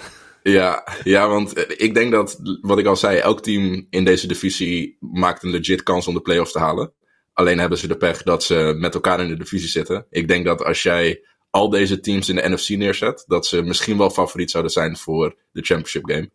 Ja, 0.43 0.87
ja, 1.03 1.27
want 1.27 1.81
ik 1.81 1.93
denk 1.93 2.11
dat, 2.11 2.39
wat 2.61 2.77
ik 2.77 2.85
al 2.85 2.95
zei, 2.95 3.17
elk 3.17 3.41
team 3.41 3.87
in 3.89 4.03
deze 4.03 4.27
divisie 4.27 4.97
maakt 4.99 5.43
een 5.43 5.49
legit 5.49 5.83
kans 5.83 6.07
om 6.07 6.13
de 6.13 6.21
playoffs 6.21 6.51
te 6.51 6.59
halen. 6.59 6.93
Alleen 7.33 7.59
hebben 7.59 7.77
ze 7.77 7.87
de 7.87 7.97
pech 7.97 8.23
dat 8.23 8.43
ze 8.43 8.75
met 8.77 8.93
elkaar 8.93 9.19
in 9.19 9.27
de 9.27 9.37
divisie 9.37 9.69
zitten. 9.69 10.05
Ik 10.09 10.27
denk 10.27 10.45
dat 10.45 10.63
als 10.63 10.83
jij 10.83 11.23
al 11.49 11.69
deze 11.69 11.99
teams 11.99 12.29
in 12.29 12.35
de 12.35 12.49
NFC 12.49 12.69
neerzet, 12.69 13.23
dat 13.27 13.45
ze 13.45 13.61
misschien 13.61 13.97
wel 13.97 14.09
favoriet 14.09 14.51
zouden 14.51 14.71
zijn 14.71 14.97
voor 14.97 15.35
de 15.51 15.61
championship 15.61 16.09
game. 16.09 16.29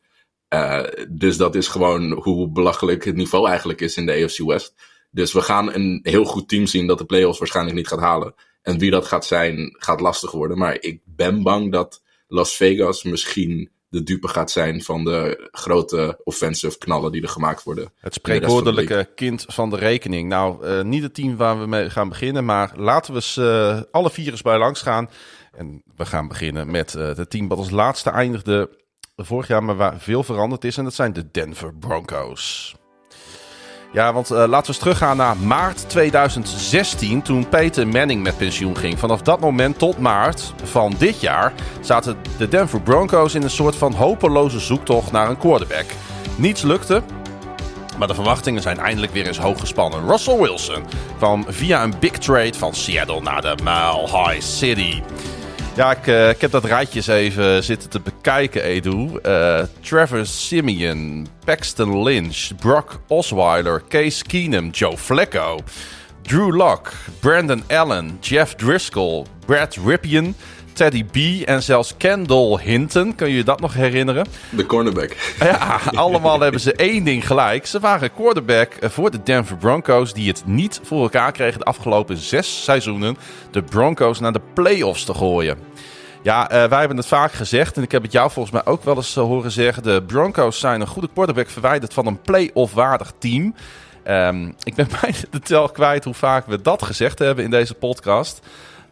Uh, 0.54 1.04
dus 1.08 1.36
dat 1.36 1.54
is 1.54 1.68
gewoon 1.68 2.12
hoe 2.12 2.52
belachelijk 2.52 3.04
het 3.04 3.16
niveau 3.16 3.48
eigenlijk 3.48 3.80
is 3.80 3.96
in 3.96 4.06
de 4.06 4.24
AFC 4.24 4.38
West. 4.38 4.74
Dus 5.14 5.32
we 5.32 5.42
gaan 5.42 5.74
een 5.74 6.00
heel 6.02 6.24
goed 6.24 6.48
team 6.48 6.66
zien 6.66 6.86
dat 6.86 6.98
de 6.98 7.04
playoffs 7.04 7.38
waarschijnlijk 7.38 7.76
niet 7.76 7.88
gaat 7.88 8.00
halen. 8.00 8.34
En 8.62 8.78
wie 8.78 8.90
dat 8.90 9.06
gaat 9.06 9.24
zijn, 9.24 9.74
gaat 9.78 10.00
lastig 10.00 10.30
worden. 10.30 10.58
Maar 10.58 10.76
ik 10.80 11.00
ben 11.04 11.42
bang 11.42 11.72
dat 11.72 12.02
Las 12.28 12.56
Vegas 12.56 13.02
misschien 13.02 13.70
de 13.88 14.02
dupe 14.02 14.28
gaat 14.28 14.50
zijn 14.50 14.82
van 14.82 15.04
de 15.04 15.48
grote 15.50 16.20
offensive 16.24 16.78
knallen 16.78 17.12
die 17.12 17.22
er 17.22 17.28
gemaakt 17.28 17.62
worden. 17.62 17.92
Het 18.00 18.14
spreekwoordelijke 18.14 19.08
kind 19.14 19.44
van 19.48 19.70
de 19.70 19.76
rekening. 19.76 20.28
Nou, 20.28 20.66
uh, 20.66 20.82
niet 20.82 21.02
het 21.02 21.14
team 21.14 21.36
waar 21.36 21.60
we 21.60 21.66
mee 21.66 21.90
gaan 21.90 22.08
beginnen, 22.08 22.44
maar 22.44 22.72
laten 22.76 23.12
we 23.12 23.18
eens 23.18 23.36
uh, 23.36 23.80
alle 23.90 24.10
vier 24.10 24.30
eens 24.30 24.42
bij 24.42 24.58
langs 24.58 24.82
gaan. 24.82 25.10
En 25.52 25.82
we 25.96 26.06
gaan 26.06 26.28
beginnen 26.28 26.70
met 26.70 26.94
uh, 26.94 27.14
het 27.14 27.30
team 27.30 27.48
wat 27.48 27.58
als 27.58 27.70
laatste 27.70 28.10
eindigde 28.10 28.70
vorig 29.16 29.48
jaar, 29.48 29.64
maar 29.64 29.76
waar 29.76 30.00
veel 30.00 30.22
veranderd 30.22 30.64
is. 30.64 30.76
En 30.76 30.84
dat 30.84 30.94
zijn 30.94 31.12
de 31.12 31.30
Denver 31.30 31.74
Broncos. 31.74 32.74
Ja, 33.94 34.12
want 34.12 34.30
uh, 34.30 34.36
laten 34.36 34.60
we 34.60 34.66
eens 34.66 34.78
teruggaan 34.78 35.16
naar 35.16 35.36
maart 35.36 35.88
2016, 35.88 37.22
toen 37.22 37.48
Peter 37.48 37.88
Manning 37.88 38.22
met 38.22 38.36
pensioen 38.36 38.76
ging. 38.76 38.98
Vanaf 38.98 39.22
dat 39.22 39.40
moment 39.40 39.78
tot 39.78 39.98
maart 39.98 40.54
van 40.62 40.94
dit 40.98 41.20
jaar 41.20 41.52
zaten 41.80 42.16
de 42.38 42.48
Denver 42.48 42.80
Broncos 42.80 43.34
in 43.34 43.42
een 43.42 43.50
soort 43.50 43.76
van 43.76 43.92
hopeloze 43.92 44.60
zoektocht 44.60 45.12
naar 45.12 45.28
een 45.28 45.38
quarterback. 45.38 45.84
Niets 46.36 46.62
lukte, 46.62 47.02
maar 47.98 48.08
de 48.08 48.14
verwachtingen 48.14 48.62
zijn 48.62 48.78
eindelijk 48.78 49.12
weer 49.12 49.26
eens 49.26 49.38
hoog 49.38 49.60
gespannen. 49.60 50.08
Russell 50.08 50.38
Wilson 50.38 50.84
kwam 51.16 51.44
via 51.48 51.82
een 51.82 51.94
big 52.00 52.12
trade 52.12 52.54
van 52.54 52.74
Seattle 52.74 53.20
naar 53.20 53.42
de 53.42 53.54
Mile 53.62 54.08
High 54.10 54.40
City. 54.40 55.02
Ja, 55.76 55.90
ik, 55.90 56.06
uh, 56.06 56.28
ik 56.28 56.40
heb 56.40 56.50
dat 56.50 56.64
rijtje 56.64 56.96
eens 56.96 57.06
even 57.06 57.64
zitten 57.64 57.90
te 57.90 58.00
bekijken, 58.00 58.62
Edu. 58.62 59.10
Uh, 59.26 59.60
Trevor 59.80 60.26
Simeon, 60.26 61.26
Paxton 61.44 62.02
Lynch, 62.02 62.50
Brock 62.60 63.00
Osweiler, 63.08 63.82
Case 63.88 64.24
Keenum, 64.24 64.70
Joe 64.70 64.96
Flacco, 64.96 65.58
Drew 66.22 66.56
Lock, 66.56 66.92
Brandon 67.20 67.62
Allen, 67.68 68.18
Jeff 68.20 68.54
Driscoll, 68.54 69.26
Brad 69.46 69.76
Ripien, 69.86 70.34
Teddy 70.74 71.04
B 71.04 71.46
en 71.46 71.62
zelfs 71.62 71.94
Kendall 71.96 72.58
Hinton. 72.62 73.14
Kun 73.14 73.28
je 73.28 73.36
je 73.36 73.44
dat 73.44 73.60
nog 73.60 73.74
herinneren? 73.74 74.26
De 74.50 74.66
cornerback. 74.66 75.16
Ja, 75.38 75.80
allemaal 75.94 76.40
hebben 76.40 76.60
ze 76.60 76.72
één 76.72 77.04
ding 77.04 77.26
gelijk. 77.26 77.66
Ze 77.66 77.80
waren 77.80 78.12
quarterback 78.14 78.72
voor 78.80 79.10
de 79.10 79.22
Denver 79.22 79.56
Broncos 79.56 80.12
die 80.12 80.28
het 80.28 80.42
niet 80.46 80.80
voor 80.82 81.02
elkaar 81.02 81.32
kregen 81.32 81.58
de 81.58 81.64
afgelopen 81.64 82.16
zes 82.16 82.64
seizoenen 82.64 83.16
de 83.50 83.62
Broncos 83.62 84.20
naar 84.20 84.32
de 84.32 84.40
playoffs 84.54 85.04
te 85.04 85.14
gooien. 85.14 85.58
Ja, 86.22 86.52
uh, 86.52 86.68
wij 86.68 86.78
hebben 86.78 86.96
het 86.96 87.06
vaak 87.06 87.32
gezegd 87.32 87.76
en 87.76 87.82
ik 87.82 87.92
heb 87.92 88.02
het 88.02 88.12
jou 88.12 88.30
volgens 88.30 88.54
mij 88.54 88.72
ook 88.72 88.84
wel 88.84 88.96
eens 88.96 89.16
uh, 89.16 89.24
horen 89.24 89.50
zeggen. 89.50 89.82
De 89.82 90.02
Broncos 90.06 90.58
zijn 90.58 90.80
een 90.80 90.86
goede 90.86 91.08
quarterback 91.14 91.48
verwijderd 91.48 91.94
van 91.94 92.06
een 92.06 92.20
play-off 92.20 92.74
waardig 92.74 93.12
team. 93.18 93.54
Um, 94.08 94.54
ik 94.62 94.74
ben 94.74 94.88
bijna 95.00 95.16
de 95.30 95.40
tel 95.40 95.68
kwijt 95.68 96.04
hoe 96.04 96.14
vaak 96.14 96.46
we 96.46 96.60
dat 96.60 96.82
gezegd 96.82 97.18
hebben 97.18 97.44
in 97.44 97.50
deze 97.50 97.74
podcast. 97.74 98.40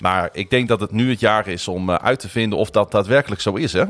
Maar 0.02 0.30
ik 0.32 0.50
denk 0.50 0.68
dat 0.68 0.80
het 0.80 0.90
nu 0.90 1.10
het 1.10 1.20
jaar 1.20 1.48
is 1.48 1.68
om 1.68 1.88
uh, 1.88 1.94
uit 1.94 2.20
te 2.20 2.28
vinden 2.28 2.58
of 2.58 2.70
dat 2.70 2.90
daadwerkelijk 2.90 3.40
zo 3.40 3.54
is, 3.54 3.72
hè? 3.72 3.84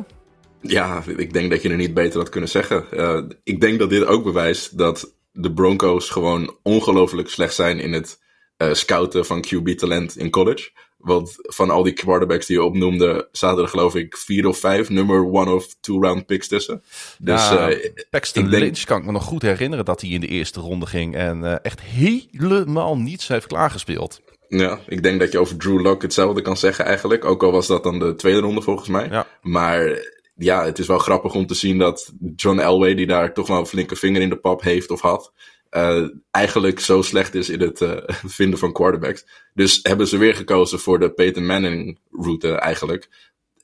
Ja, 0.61 1.03
ik 1.17 1.33
denk 1.33 1.51
dat 1.51 1.63
je 1.63 1.69
er 1.69 1.77
niet 1.77 1.95
beter 1.95 2.19
had 2.19 2.29
kunnen 2.29 2.51
zeggen. 2.51 2.85
Uh, 2.93 3.23
ik 3.45 3.61
denk 3.61 3.79
dat 3.79 3.91
dit 3.91 4.05
ook 4.05 4.25
bewijst 4.25 4.79
dat 4.79 5.15
de 5.33 5.53
Broncos 5.53 6.11
gewoon 6.11 6.57
ongelooflijk 6.63 7.29
slecht 7.29 7.55
zijn 7.55 7.81
in 7.81 7.93
het 7.93 8.21
uh, 8.59 8.73
scouten 8.73 9.27
van 9.27 9.45
QB-talent 9.47 10.17
in 10.17 10.31
college. 10.31 10.71
Want 10.97 11.35
van 11.37 11.71
al 11.71 11.83
die 11.83 11.93
quarterbacks 11.93 12.47
die 12.47 12.57
je 12.57 12.65
opnoemde, 12.65 13.29
zaten 13.33 13.63
er 13.63 13.69
geloof 13.69 13.95
ik 13.95 14.17
vier 14.17 14.47
of 14.47 14.59
vijf 14.59 14.89
nummer 14.89 15.25
one 15.25 15.53
of 15.55 15.75
two 15.81 16.01
round 16.01 16.27
picks 16.27 16.49
tussen. 16.49 16.83
Dus, 17.19 17.49
ja, 17.49 17.71
uh, 17.71 17.91
Paxton 18.11 18.51
denk... 18.51 18.63
Lynch 18.63 18.85
kan 18.85 18.99
ik 18.99 19.05
me 19.05 19.13
nog 19.13 19.25
goed 19.25 19.43
herinneren 19.43 19.85
dat 19.85 20.01
hij 20.01 20.11
in 20.11 20.21
de 20.21 20.27
eerste 20.27 20.61
ronde 20.61 20.87
ging 20.87 21.15
en 21.15 21.43
uh, 21.43 21.55
echt 21.63 21.81
helemaal 21.81 22.97
niets 22.97 23.29
heeft 23.29 23.47
klaargespeeld. 23.47 24.21
Ja, 24.59 24.81
ik 24.87 25.03
denk 25.03 25.21
dat 25.21 25.33
je 25.33 25.39
over 25.39 25.57
Drew 25.57 25.81
Lock 25.81 26.03
hetzelfde 26.03 26.43
kan 26.43 26.57
zeggen 26.57 26.85
eigenlijk. 26.85 27.25
Ook 27.25 27.43
al 27.43 27.53
was 27.53 27.67
dat 27.67 27.83
dan 27.83 27.99
de 27.99 28.15
tweede 28.15 28.41
ronde 28.41 28.63
volgens 28.63 28.89
mij. 28.89 29.09
Ja. 29.09 29.27
Maar 29.43 30.11
ja, 30.35 30.65
het 30.65 30.79
is 30.79 30.87
wel 30.87 30.99
grappig 30.99 31.35
om 31.35 31.47
te 31.47 31.55
zien 31.55 31.79
dat 31.79 32.13
John 32.37 32.59
Elway, 32.59 32.95
die 32.95 33.07
daar 33.07 33.35
toch 33.35 33.47
wel 33.47 33.59
een 33.59 33.67
flinke 33.67 33.97
vinger 33.97 34.21
in 34.21 34.29
de 34.29 34.37
pap 34.37 34.63
heeft 34.63 34.91
of 34.91 35.01
had, 35.01 35.33
uh, 35.71 36.09
eigenlijk 36.31 36.81
zo 36.81 37.03
slecht 37.03 37.35
is 37.35 37.49
in 37.49 37.61
het 37.61 37.81
uh, 37.81 37.97
vinden 38.39 38.59
van 38.59 38.73
quarterbacks. 38.73 39.27
Dus 39.55 39.81
hebben 39.83 40.07
ze 40.07 40.17
weer 40.17 40.35
gekozen 40.35 40.79
voor 40.79 40.99
de 40.99 41.13
Peyton 41.13 41.47
Manning 41.47 41.99
route 42.11 42.53
eigenlijk. 42.53 43.09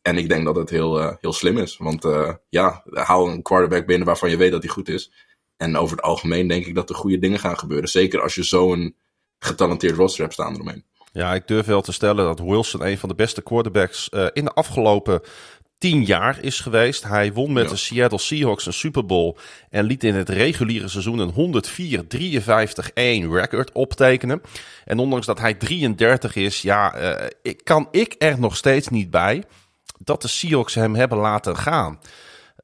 En 0.03 0.19
ik 0.19 0.29
denk 0.29 0.45
dat 0.45 0.57
het 0.57 0.71
heel, 0.71 1.01
uh, 1.01 1.13
heel 1.21 1.33
slim 1.33 1.59
is. 1.59 1.77
Want 1.77 2.07
ja, 2.49 2.83
haal 2.93 3.29
een 3.29 3.43
quarterback 3.43 3.87
binnen 3.87 4.07
waarvan 4.07 4.31
je 4.31 4.37
weet 4.37 4.51
dat 4.51 4.63
hij 4.63 4.73
goed 4.73 4.89
is. 4.89 5.13
En 5.57 5.77
over 5.77 5.97
het 5.97 6.05
algemeen 6.05 6.49
denk 6.49 6.67
ik 6.67 6.75
dat 6.75 6.89
er 6.89 6.97
goede 6.97 7.19
dingen 7.19 7.39
gaan 7.39 7.59
gebeuren. 7.59 7.89
Zeker 7.89 8.21
als 8.21 8.35
je 8.35 8.43
zo'n 8.43 8.95
getalenteerd 9.39 9.97
roster 9.97 10.23
hebt 10.23 10.33
staan 10.33 10.55
eromheen. 10.55 10.85
Ja, 11.13 11.35
ik 11.35 11.47
durf 11.47 11.67
wel 11.67 11.81
te 11.81 11.93
stellen 11.93 12.25
dat 12.25 12.41
Wilson 12.41 12.87
een 12.87 12.99
van 12.99 13.09
de 13.09 13.15
beste 13.15 13.43
quarterbacks 13.43 14.09
in 14.33 14.45
de 14.45 14.53
afgelopen 14.53 15.23
tien 15.79 16.05
jaar 16.05 16.39
is 16.41 16.61
geweest. 16.61 17.05
Hij 17.05 17.33
won 17.33 17.53
met 17.53 17.69
de 17.69 17.77
Seattle 17.77 18.19
Seahawks 18.19 18.67
een 18.67 18.73
Super 18.73 19.07
Bowl 19.07 19.37
en 19.71 19.85
liet 19.85 20.05
in 20.05 20.15
het 20.15 20.29
reguliere 20.29 20.89
seizoen 20.89 21.19
een 21.19 21.65
104-53-1 23.27 23.31
record 23.33 23.73
optekenen. 23.73 24.41
En 24.85 24.99
ondanks 24.99 25.27
dat 25.27 25.39
hij 25.39 25.55
33 25.55 26.37
is, 26.37 26.63
ja, 26.63 27.01
uh, 27.01 27.27
ik, 27.43 27.65
kan 27.65 27.89
ik 27.91 28.15
er 28.19 28.41
nog 28.41 28.57
steeds 28.57 28.89
niet 28.89 29.11
bij 29.11 29.45
dat 29.99 30.23
de 30.23 30.29
Seahawks 30.29 30.75
hem 30.75 30.95
hebben 30.95 31.19
laten 31.19 31.57
gaan. 31.57 31.99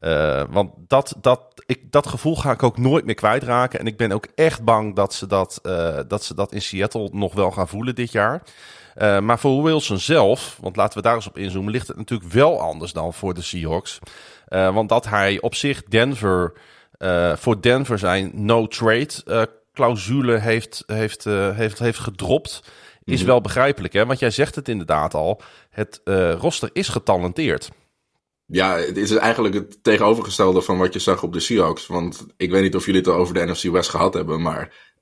Uh, 0.05 0.43
want 0.51 0.71
dat, 0.87 1.17
dat, 1.21 1.41
ik, 1.67 1.93
dat 1.93 2.07
gevoel 2.07 2.37
ga 2.37 2.51
ik 2.51 2.63
ook 2.63 2.79
nooit 2.79 3.05
meer 3.05 3.15
kwijtraken. 3.15 3.79
En 3.79 3.87
ik 3.87 3.97
ben 3.97 4.13
ook 4.13 4.27
echt 4.35 4.65
bang 4.65 4.95
dat 4.95 5.15
ze 5.15 5.27
dat, 5.27 5.61
uh, 5.63 5.99
dat, 6.09 6.25
ze 6.25 6.35
dat 6.35 6.53
in 6.53 6.63
Seattle 6.63 7.09
nog 7.13 7.35
wel 7.35 7.51
gaan 7.51 7.69
voelen 7.69 7.95
dit 7.95 8.13
jaar. 8.13 8.43
Uh, 8.97 9.21
maar 9.21 9.39
voor 9.39 9.63
Wilson 9.63 9.99
zelf, 9.99 10.59
want 10.61 10.77
laten 10.77 10.97
we 10.97 11.03
daar 11.03 11.15
eens 11.15 11.27
op 11.27 11.39
inzoomen, 11.39 11.73
ligt 11.73 11.89
het 11.89 11.97
natuurlijk 11.97 12.33
wel 12.33 12.61
anders 12.61 12.93
dan 12.93 13.15
voor 13.15 13.35
de 13.35 13.43
Seahawks. 13.43 13.99
Want 14.49 14.89
dat 14.89 15.09
hij 15.09 15.41
op 15.41 15.55
zich 15.55 15.85
Denver, 15.85 16.53
voor 17.35 17.63
Denver 17.63 17.99
zijn 17.99 18.31
no-trade 18.35 19.49
clausule 19.73 20.39
heeft, 20.39 20.85
heeft, 20.87 21.25
heeft, 21.25 21.79
heeft 21.79 21.99
gedropt, 21.99 22.63
is 23.05 23.19
mhm. 23.19 23.29
wel 23.29 23.41
begrijpelijk. 23.41 23.93
Hè? 23.93 24.07
Want 24.07 24.19
jij 24.19 24.31
zegt 24.31 24.55
het 24.55 24.69
inderdaad 24.69 25.15
al, 25.15 25.41
het 25.71 26.01
roster 26.39 26.71
is 26.73 26.89
getalenteerd. 26.89 27.71
Ja, 28.47 28.77
het 28.77 28.97
is 28.97 29.11
eigenlijk 29.11 29.55
het 29.55 29.83
tegenovergestelde 29.83 30.63
van 30.63 30.79
wat 30.79 30.93
je 30.93 30.99
zag 30.99 31.23
op 31.23 31.33
de 31.33 31.41
Seahawks. 31.41 31.87
Want 31.87 32.27
ik 32.37 32.51
weet 32.51 32.63
niet 32.63 32.75
of 32.75 32.87
jullie 32.87 33.01
het 33.01 33.11
al 33.11 33.17
over 33.17 33.35
de 33.35 33.47
NFC 33.47 33.63
West 33.63 33.91
gehad 33.91 34.15
hebben, 34.15 34.43
maar 34.43 34.93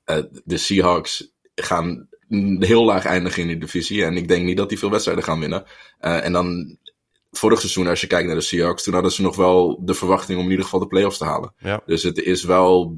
de 0.43 0.57
Seahawks 0.57 1.33
gaan 1.55 2.07
heel 2.59 2.85
laag 2.85 3.05
eindigen 3.05 3.41
in 3.41 3.47
die 3.47 3.57
divisie. 3.57 4.03
En 4.03 4.17
ik 4.17 4.27
denk 4.27 4.45
niet 4.45 4.57
dat 4.57 4.69
die 4.69 4.79
veel 4.79 4.89
wedstrijden 4.89 5.23
gaan 5.23 5.39
winnen. 5.39 5.63
Uh, 6.01 6.25
en 6.25 6.31
dan 6.31 6.77
vorig 7.31 7.59
seizoen, 7.59 7.87
als 7.87 8.01
je 8.01 8.07
kijkt 8.07 8.27
naar 8.27 8.35
de 8.35 8.41
Seahawks, 8.41 8.83
toen 8.83 8.93
hadden 8.93 9.11
ze 9.11 9.21
nog 9.21 9.35
wel 9.35 9.81
de 9.85 9.93
verwachting 9.93 10.37
om 10.37 10.43
in 10.43 10.49
ieder 10.49 10.65
geval 10.65 10.79
de 10.79 10.87
playoffs 10.87 11.17
te 11.17 11.25
halen. 11.25 11.53
Ja. 11.57 11.81
Dus 11.85 12.03
het 12.03 12.17
is 12.17 12.43
wel, 12.43 12.97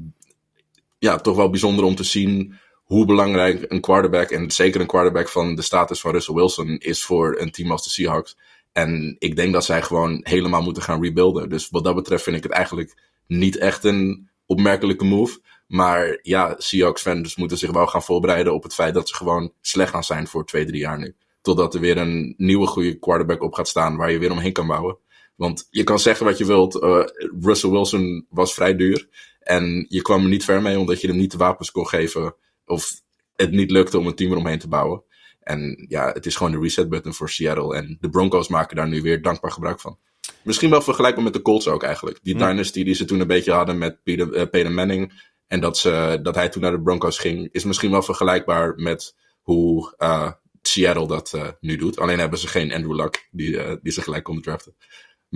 ja, 0.98 1.16
toch 1.16 1.36
wel 1.36 1.50
bijzonder 1.50 1.84
om 1.84 1.94
te 1.94 2.04
zien 2.04 2.54
hoe 2.84 3.06
belangrijk 3.06 3.64
een 3.68 3.80
quarterback, 3.80 4.30
en 4.30 4.50
zeker 4.50 4.80
een 4.80 4.86
quarterback 4.86 5.28
van 5.28 5.54
de 5.54 5.62
status 5.62 6.00
van 6.00 6.12
Russell 6.12 6.34
Wilson, 6.34 6.78
is 6.78 7.04
voor 7.04 7.36
een 7.38 7.50
team 7.50 7.70
als 7.70 7.84
de 7.84 7.90
Seahawks. 7.90 8.36
En 8.76 9.16
ik 9.18 9.36
denk 9.36 9.52
dat 9.52 9.64
zij 9.64 9.82
gewoon 9.82 10.20
helemaal 10.22 10.62
moeten 10.62 10.82
gaan 10.82 11.02
rebuilden. 11.02 11.48
Dus 11.48 11.68
wat 11.70 11.84
dat 11.84 11.94
betreft 11.94 12.22
vind 12.22 12.36
ik 12.36 12.42
het 12.42 12.52
eigenlijk 12.52 12.94
niet 13.26 13.56
echt 13.56 13.84
een 13.84 14.28
opmerkelijke 14.46 15.04
move. 15.04 15.40
Maar 15.66 16.18
ja, 16.22 16.54
Seahawks 16.58 17.02
fans 17.02 17.36
moeten 17.36 17.58
zich 17.58 17.70
wel 17.70 17.86
gaan 17.86 18.02
voorbereiden 18.02 18.54
op 18.54 18.62
het 18.62 18.74
feit 18.74 18.94
dat 18.94 19.08
ze 19.08 19.14
gewoon 19.14 19.52
slecht 19.60 19.90
gaan 19.90 20.04
zijn 20.04 20.26
voor 20.26 20.46
twee, 20.46 20.64
drie 20.64 20.80
jaar 20.80 20.98
nu. 20.98 21.14
Totdat 21.40 21.74
er 21.74 21.80
weer 21.80 21.96
een 21.96 22.34
nieuwe 22.36 22.66
goede 22.66 22.98
quarterback 22.98 23.42
op 23.42 23.54
gaat 23.54 23.68
staan 23.68 23.96
waar 23.96 24.10
je 24.10 24.18
weer 24.18 24.30
omheen 24.30 24.52
kan 24.52 24.66
bouwen. 24.66 24.98
Want 25.36 25.66
je 25.70 25.84
kan 25.84 25.98
zeggen 25.98 26.26
wat 26.26 26.38
je 26.38 26.46
wilt, 26.46 26.82
uh, 26.82 27.04
Russell 27.40 27.70
Wilson 27.70 28.26
was 28.30 28.54
vrij 28.54 28.76
duur. 28.76 29.08
En 29.40 29.86
je 29.88 30.02
kwam 30.02 30.22
er 30.22 30.28
niet 30.28 30.44
ver 30.44 30.62
mee 30.62 30.78
omdat 30.78 31.00
je 31.00 31.08
hem 31.08 31.16
niet 31.16 31.30
de 31.30 31.36
wapens 31.36 31.70
kon 31.70 31.88
geven. 31.88 32.34
Of 32.66 32.90
het 33.36 33.50
niet 33.50 33.70
lukte 33.70 33.98
om 33.98 34.06
een 34.06 34.14
team 34.14 34.30
eromheen 34.30 34.58
te 34.58 34.68
bouwen. 34.68 35.02
En 35.46 35.84
ja, 35.88 36.12
het 36.12 36.26
is 36.26 36.36
gewoon 36.36 36.52
de 36.52 36.58
reset 36.58 36.88
button 36.88 37.14
voor 37.14 37.30
Seattle. 37.30 37.76
En 37.76 37.96
de 38.00 38.08
Broncos 38.08 38.48
maken 38.48 38.76
daar 38.76 38.88
nu 38.88 39.02
weer 39.02 39.22
dankbaar 39.22 39.52
gebruik 39.52 39.80
van. 39.80 39.98
Misschien 40.42 40.70
wel 40.70 40.82
vergelijkbaar 40.82 41.24
met 41.24 41.32
de 41.32 41.42
Colts 41.42 41.68
ook 41.68 41.82
eigenlijk. 41.82 42.18
Die 42.22 42.36
dynasty 42.36 42.84
die 42.84 42.94
ze 42.94 43.04
toen 43.04 43.20
een 43.20 43.26
beetje 43.26 43.52
hadden 43.52 43.78
met 43.78 44.02
Peter, 44.02 44.34
uh, 44.34 44.42
Peter 44.50 44.72
Manning 44.72 45.22
en 45.46 45.60
dat, 45.60 45.78
ze, 45.78 46.18
dat 46.22 46.34
hij 46.34 46.48
toen 46.48 46.62
naar 46.62 46.70
de 46.70 46.82
Broncos 46.82 47.18
ging, 47.18 47.48
is 47.52 47.64
misschien 47.64 47.90
wel 47.90 48.02
vergelijkbaar 48.02 48.74
met 48.76 49.14
hoe 49.40 49.94
uh, 49.98 50.30
Seattle 50.62 51.06
dat 51.06 51.32
uh, 51.34 51.48
nu 51.60 51.76
doet. 51.76 51.98
Alleen 51.98 52.18
hebben 52.18 52.38
ze 52.38 52.48
geen 52.48 52.72
Andrew 52.72 52.94
Luck 52.94 53.28
die, 53.30 53.80
die 53.82 53.92
ze 53.92 54.02
gelijk 54.02 54.24
konden 54.24 54.42
draften. 54.44 54.74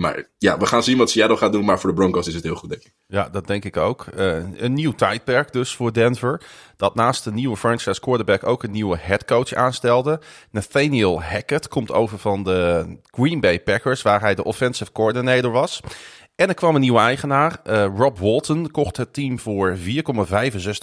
Maar 0.01 0.27
ja, 0.37 0.57
we 0.57 0.65
gaan 0.65 0.83
zien 0.83 0.97
wat 0.97 1.09
Seattle 1.09 1.37
gaat 1.37 1.51
doen. 1.51 1.65
Maar 1.65 1.79
voor 1.79 1.89
de 1.89 1.95
Broncos 1.95 2.27
is 2.27 2.33
het 2.33 2.43
heel 2.43 2.55
goed, 2.55 2.69
denk 2.69 2.81
ik. 2.81 2.93
Ja, 3.07 3.29
dat 3.29 3.47
denk 3.47 3.65
ik 3.65 3.77
ook. 3.77 4.05
een 4.15 4.73
nieuw 4.73 4.91
tijdperk 4.91 5.51
dus 5.51 5.75
voor 5.75 5.93
Denver. 5.93 6.41
Dat 6.77 6.95
naast 6.95 7.23
de 7.23 7.31
nieuwe 7.31 7.57
franchise 7.57 7.99
quarterback 7.99 8.45
ook 8.47 8.63
een 8.63 8.71
nieuwe 8.71 8.97
headcoach 8.99 9.53
aanstelde. 9.53 10.19
Nathaniel 10.51 11.23
Hackett 11.23 11.67
komt 11.67 11.91
over 11.91 12.19
van 12.19 12.43
de 12.43 12.85
Green 13.03 13.39
Bay 13.39 13.59
Packers, 13.59 14.01
waar 14.01 14.21
hij 14.21 14.35
de 14.35 14.43
offensive 14.43 14.91
coordinator 14.91 15.51
was. 15.51 15.81
En 16.35 16.47
er 16.47 16.53
kwam 16.53 16.75
een 16.75 16.81
nieuwe 16.81 16.99
eigenaar. 16.99 17.59
Uh, 17.65 17.85
Rob 17.95 18.17
Walton 18.17 18.71
kocht 18.71 18.97
het 18.97 19.13
team 19.13 19.39
voor 19.39 19.77
4,65 19.77 19.83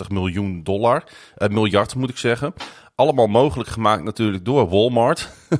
miljoen 0.09 0.63
dollar. 0.63 1.05
Uh, 1.39 1.49
miljard 1.49 1.95
moet 1.95 2.11
ik 2.11 2.17
zeggen. 2.17 2.55
Allemaal 2.95 3.27
mogelijk 3.27 3.69
gemaakt 3.69 4.05
natuurlijk 4.05 4.45
door 4.45 4.69
Walmart. 4.69 5.29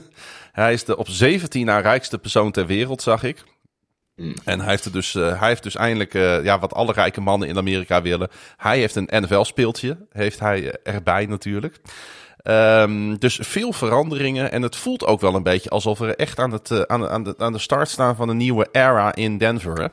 hij 0.63 0.73
is 0.73 0.85
de 0.85 0.97
op 0.97 1.09
17 1.09 1.67
na 1.67 1.79
rijkste 1.79 2.19
persoon 2.19 2.51
ter 2.51 2.67
wereld, 2.67 3.03
zag 3.03 3.23
ik. 3.23 3.45
Hmm. 4.15 4.35
En 4.45 4.61
hij 4.61 4.71
heeft, 4.71 4.85
er 4.85 4.93
dus, 4.93 5.15
uh, 5.15 5.39
hij 5.39 5.49
heeft 5.49 5.63
dus 5.63 5.75
eindelijk 5.75 6.13
ja, 6.45 6.59
wat 6.59 6.75
alle 6.75 6.93
rijke 6.93 7.21
mannen 7.21 7.49
in 7.49 7.57
Amerika 7.57 8.03
willen. 8.03 8.29
Hij 8.57 8.79
heeft 8.79 8.95
een 8.95 9.09
NFL-speeltje, 9.11 10.07
heeft 10.11 10.41
hij 10.41 10.77
erbij 10.83 11.27
natuurlijk. 11.27 11.81
Um, 12.45 13.19
dus 13.19 13.39
veel 13.43 13.73
veranderingen. 13.73 14.53
En 14.53 14.63
het 14.63 14.77
voelt 14.77 15.05
ook 15.05 15.21
wel 15.21 15.35
een 15.35 15.43
beetje 15.43 15.71
alsof 15.71 15.99
we 15.99 16.17
echt 16.17 16.39
aan, 16.39 16.53
het, 16.53 16.71
uh, 16.71 16.81
aan, 16.81 17.09
aan, 17.09 17.25
de, 17.25 17.35
aan 17.39 17.53
de 17.53 17.59
start 17.59 17.89
staan 17.89 18.17
van 18.17 18.29
een 18.29 18.37
nieuwe 18.37 18.69
era 18.73 19.15
in 19.15 19.39
Denver. 19.39 19.81
Hè? 19.81 19.87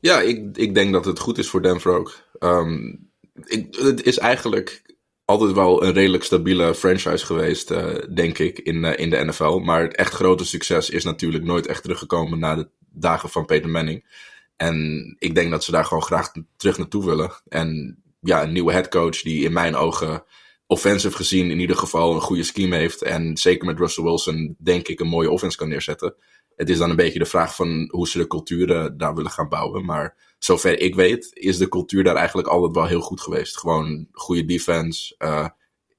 Ja, 0.00 0.20
ik, 0.20 0.56
ik 0.56 0.74
denk 0.74 0.92
dat 0.92 1.04
het 1.04 1.18
goed 1.18 1.38
is 1.38 1.48
voor 1.48 1.62
Denver 1.62 1.92
ook. 1.92 2.14
Um, 2.40 3.10
ik, 3.44 3.76
het 3.76 4.02
is 4.02 4.18
eigenlijk 4.18 4.87
altijd 5.28 5.52
wel 5.52 5.84
een 5.84 5.92
redelijk 5.92 6.24
stabiele 6.24 6.74
franchise 6.74 7.26
geweest, 7.26 7.70
uh, 7.70 7.94
denk 8.14 8.38
ik, 8.38 8.58
in, 8.58 8.84
uh, 8.84 8.98
in 8.98 9.10
de 9.10 9.24
NFL. 9.24 9.58
Maar 9.58 9.82
het 9.82 9.96
echt 9.96 10.12
grote 10.12 10.44
succes 10.44 10.90
is 10.90 11.04
natuurlijk 11.04 11.44
nooit 11.44 11.66
echt 11.66 11.82
teruggekomen 11.82 12.38
na 12.38 12.54
de 12.54 12.68
dagen 12.90 13.28
van 13.28 13.44
Peter 13.44 13.70
Manning. 13.70 14.04
En 14.56 15.16
ik 15.18 15.34
denk 15.34 15.50
dat 15.50 15.64
ze 15.64 15.70
daar 15.70 15.84
gewoon 15.84 16.02
graag 16.02 16.32
terug 16.56 16.78
naartoe 16.78 17.04
willen. 17.04 17.30
En 17.48 17.98
ja, 18.20 18.42
een 18.42 18.52
nieuwe 18.52 18.72
headcoach 18.72 19.22
die 19.22 19.44
in 19.44 19.52
mijn 19.52 19.76
ogen 19.76 20.24
offensive 20.66 21.16
gezien 21.16 21.50
in 21.50 21.60
ieder 21.60 21.76
geval 21.76 22.14
een 22.14 22.20
goede 22.20 22.42
scheme 22.42 22.76
heeft. 22.76 23.02
En 23.02 23.36
zeker 23.36 23.66
met 23.66 23.78
Russell 23.78 24.04
Wilson 24.04 24.56
denk 24.58 24.88
ik 24.88 25.00
een 25.00 25.08
mooie 25.08 25.30
offense 25.30 25.56
kan 25.56 25.68
neerzetten. 25.68 26.14
Het 26.56 26.68
is 26.68 26.78
dan 26.78 26.90
een 26.90 26.96
beetje 26.96 27.18
de 27.18 27.24
vraag 27.24 27.54
van 27.54 27.88
hoe 27.90 28.08
ze 28.08 28.18
de 28.18 28.26
cultuur 28.26 28.96
daar 28.96 29.14
willen 29.14 29.30
gaan 29.30 29.48
bouwen. 29.48 29.84
Maar 29.84 30.16
zover 30.38 30.80
ik 30.80 30.94
weet 30.94 31.30
is 31.32 31.58
de 31.58 31.68
cultuur 31.68 32.04
daar 32.04 32.16
eigenlijk 32.16 32.48
altijd 32.48 32.74
wel 32.74 32.86
heel 32.86 33.00
goed 33.00 33.20
geweest. 33.20 33.58
Gewoon 33.58 34.08
goede 34.12 34.44
defense. 34.44 35.14
Uh, 35.18 35.48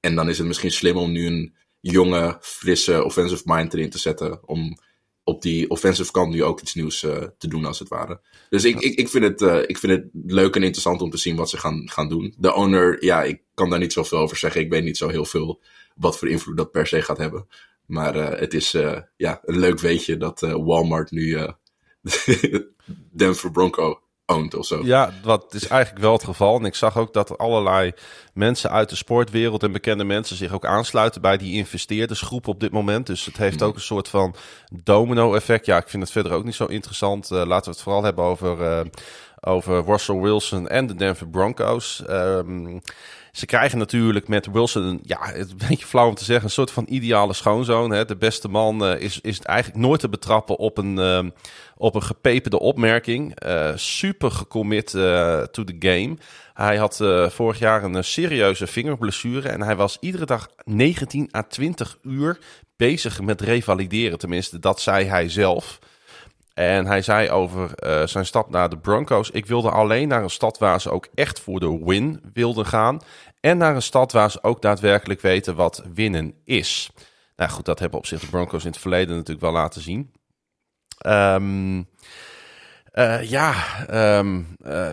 en 0.00 0.14
dan 0.14 0.28
is 0.28 0.38
het 0.38 0.46
misschien 0.46 0.70
slim 0.70 0.96
om 0.96 1.12
nu 1.12 1.26
een 1.26 1.54
jonge, 1.80 2.38
frisse 2.40 3.04
offensive 3.04 3.42
mind 3.44 3.74
erin 3.74 3.90
te 3.90 3.98
zetten. 3.98 4.48
Om 4.48 4.78
op 5.24 5.42
die 5.42 5.70
offensive 5.70 6.12
kant 6.12 6.32
nu 6.32 6.44
ook 6.44 6.60
iets 6.60 6.74
nieuws 6.74 7.02
uh, 7.02 7.22
te 7.38 7.48
doen, 7.48 7.64
als 7.64 7.78
het 7.78 7.88
ware. 7.88 8.20
Dus 8.50 8.64
ik, 8.64 8.80
ik, 8.80 8.94
ik, 8.94 9.08
vind 9.08 9.24
het, 9.24 9.40
uh, 9.40 9.58
ik 9.66 9.78
vind 9.78 9.92
het 9.92 10.04
leuk 10.12 10.54
en 10.56 10.62
interessant 10.62 11.02
om 11.02 11.10
te 11.10 11.16
zien 11.16 11.36
wat 11.36 11.50
ze 11.50 11.58
gaan, 11.58 11.90
gaan 11.90 12.08
doen. 12.08 12.34
De 12.38 12.54
owner, 12.54 13.04
ja, 13.04 13.22
ik 13.22 13.42
kan 13.54 13.70
daar 13.70 13.78
niet 13.78 13.92
zoveel 13.92 14.18
over 14.18 14.36
zeggen. 14.36 14.60
Ik 14.60 14.70
weet 14.70 14.84
niet 14.84 14.96
zo 14.96 15.08
heel 15.08 15.24
veel 15.24 15.60
wat 15.94 16.18
voor 16.18 16.28
invloed 16.28 16.56
dat 16.56 16.70
per 16.70 16.86
se 16.86 17.02
gaat 17.02 17.18
hebben. 17.18 17.46
Maar 17.86 18.16
uh, 18.16 18.38
het 18.38 18.54
is 18.54 18.70
ja, 19.16 19.40
een 19.44 19.58
leuk 19.58 19.80
weetje 19.80 20.16
dat 20.16 20.40
Walmart 20.40 21.10
nu 21.10 21.38
Denver 23.12 23.50
Bronco 23.50 24.00
owned 24.30 24.54
of 24.54 24.66
zo. 24.66 24.84
Ja, 24.84 25.12
wat 25.22 25.54
is 25.54 25.66
eigenlijk 25.66 26.02
wel 26.02 26.12
het 26.12 26.24
geval. 26.24 26.58
En 26.58 26.64
ik 26.64 26.74
zag 26.74 26.96
ook 26.96 27.12
dat 27.12 27.38
allerlei 27.38 27.92
mensen 28.34 28.70
uit 28.70 28.88
de 28.88 28.96
sportwereld 28.96 29.62
en 29.62 29.72
bekende 29.72 30.04
mensen 30.04 30.36
zich 30.36 30.52
ook 30.52 30.64
aansluiten 30.64 31.20
bij 31.20 31.36
die 31.36 31.54
investeerdersgroep 31.54 32.48
op 32.48 32.60
dit 32.60 32.72
moment. 32.72 33.06
Dus 33.06 33.24
het 33.24 33.36
heeft 33.36 33.62
ook 33.62 33.74
een 33.74 33.80
soort 33.80 34.08
van 34.08 34.34
domino-effect. 34.82 35.66
Ja, 35.66 35.76
ik 35.76 35.88
vind 35.88 36.02
het 36.02 36.12
verder 36.12 36.32
ook 36.32 36.44
niet 36.44 36.54
zo 36.54 36.64
interessant. 36.64 37.30
Uh, 37.30 37.44
laten 37.46 37.64
we 37.64 37.70
het 37.70 37.82
vooral 37.82 38.02
hebben 38.02 38.24
over, 38.24 38.60
uh, 38.60 38.80
over 39.40 39.84
Russell 39.84 40.20
Wilson 40.20 40.68
en 40.68 40.86
de 40.86 40.94
Denver 40.94 41.28
Broncos. 41.28 42.02
Um, 42.08 42.80
ze 43.32 43.46
krijgen 43.46 43.78
natuurlijk 43.78 44.28
met 44.28 44.46
Wilson, 44.46 45.00
ja, 45.02 45.18
het 45.22 45.50
een 45.50 45.60
beetje 45.68 45.86
flauw 45.86 46.08
om 46.08 46.14
te 46.14 46.24
zeggen, 46.24 46.44
een 46.44 46.50
soort 46.50 46.70
van 46.70 46.86
ideale 46.88 47.32
schoonzoon. 47.32 47.90
Hè. 47.90 48.04
De 48.04 48.16
beste 48.16 48.48
man 48.48 48.84
uh, 48.84 49.00
is, 49.00 49.20
is 49.20 49.40
eigenlijk 49.40 49.78
nooit 49.78 50.00
te 50.00 50.08
betrappen 50.08 50.56
op 50.56 50.78
een, 50.78 50.96
uh, 50.96 51.30
op 51.76 51.94
een 51.94 52.02
gepeperde 52.02 52.58
opmerking. 52.58 53.44
Uh, 53.46 53.70
super 53.74 54.30
gecommit 54.30 54.90
to 55.50 55.64
the 55.64 55.76
game. 55.78 56.16
Hij 56.54 56.76
had 56.76 56.96
vorig 57.28 57.58
jaar 57.58 57.84
een 57.84 58.04
serieuze 58.04 58.66
vingerblessure 58.66 59.48
en 59.48 59.62
hij 59.62 59.76
was 59.76 59.96
iedere 60.00 60.26
dag 60.26 60.48
19 60.64 61.28
à 61.36 61.42
20 61.42 61.98
uur 62.02 62.38
bezig 62.76 63.20
met 63.20 63.40
revalideren. 63.40 64.18
Tenminste, 64.18 64.58
dat 64.58 64.80
zei 64.80 65.04
hij 65.04 65.28
zelf. 65.28 65.78
En 66.54 66.86
hij 66.86 67.02
zei 67.02 67.30
over 67.30 67.70
uh, 67.86 68.06
zijn 68.06 68.26
stap 68.26 68.50
naar 68.50 68.68
de 68.68 68.78
Broncos: 68.78 69.30
Ik 69.30 69.46
wilde 69.46 69.70
alleen 69.70 70.08
naar 70.08 70.22
een 70.22 70.30
stad 70.30 70.58
waar 70.58 70.80
ze 70.80 70.90
ook 70.90 71.08
echt 71.14 71.40
voor 71.40 71.60
de 71.60 71.80
win 71.84 72.20
wilden 72.32 72.66
gaan. 72.66 73.00
En 73.40 73.58
naar 73.58 73.74
een 73.74 73.82
stad 73.82 74.12
waar 74.12 74.30
ze 74.30 74.42
ook 74.42 74.62
daadwerkelijk 74.62 75.20
weten 75.20 75.54
wat 75.54 75.82
winnen 75.94 76.34
is. 76.44 76.90
Nou 77.36 77.50
goed, 77.50 77.64
dat 77.64 77.78
hebben 77.78 77.98
op 77.98 78.06
zich 78.06 78.20
de 78.20 78.26
Broncos 78.26 78.64
in 78.64 78.70
het 78.70 78.80
verleden 78.80 79.14
natuurlijk 79.14 79.40
wel 79.40 79.52
laten 79.52 79.80
zien. 79.80 80.12
Um, 81.06 81.88
uh, 82.94 83.22
ja, 83.22 83.54
um, 84.18 84.56
uh, 84.66 84.88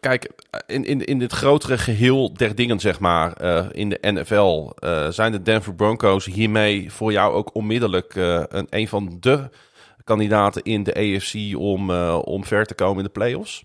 kijk, 0.00 0.30
in, 0.66 0.84
in, 0.84 1.04
in 1.04 1.18
dit 1.18 1.32
grotere 1.32 1.78
geheel 1.78 2.32
der 2.34 2.54
dingen, 2.54 2.80
zeg 2.80 3.00
maar, 3.00 3.42
in 3.72 3.88
de 3.88 3.98
NFL, 4.00 4.70
zijn 5.10 5.32
de 5.32 5.42
Denver 5.42 5.74
Broncos 5.74 6.24
hiermee 6.24 6.92
voor 6.92 7.12
jou 7.12 7.34
ook 7.34 7.54
onmiddellijk 7.54 8.14
een, 8.14 8.66
een 8.70 8.88
van 8.88 9.16
de 9.20 9.50
kandidaten 10.04 10.62
in 10.62 10.82
de 10.82 10.94
AFC 10.94 11.56
om, 11.56 11.90
uh, 11.90 12.18
om 12.24 12.44
ver 12.44 12.66
te 12.66 12.74
komen 12.74 12.98
in 12.98 13.04
de 13.04 13.10
playoffs? 13.10 13.62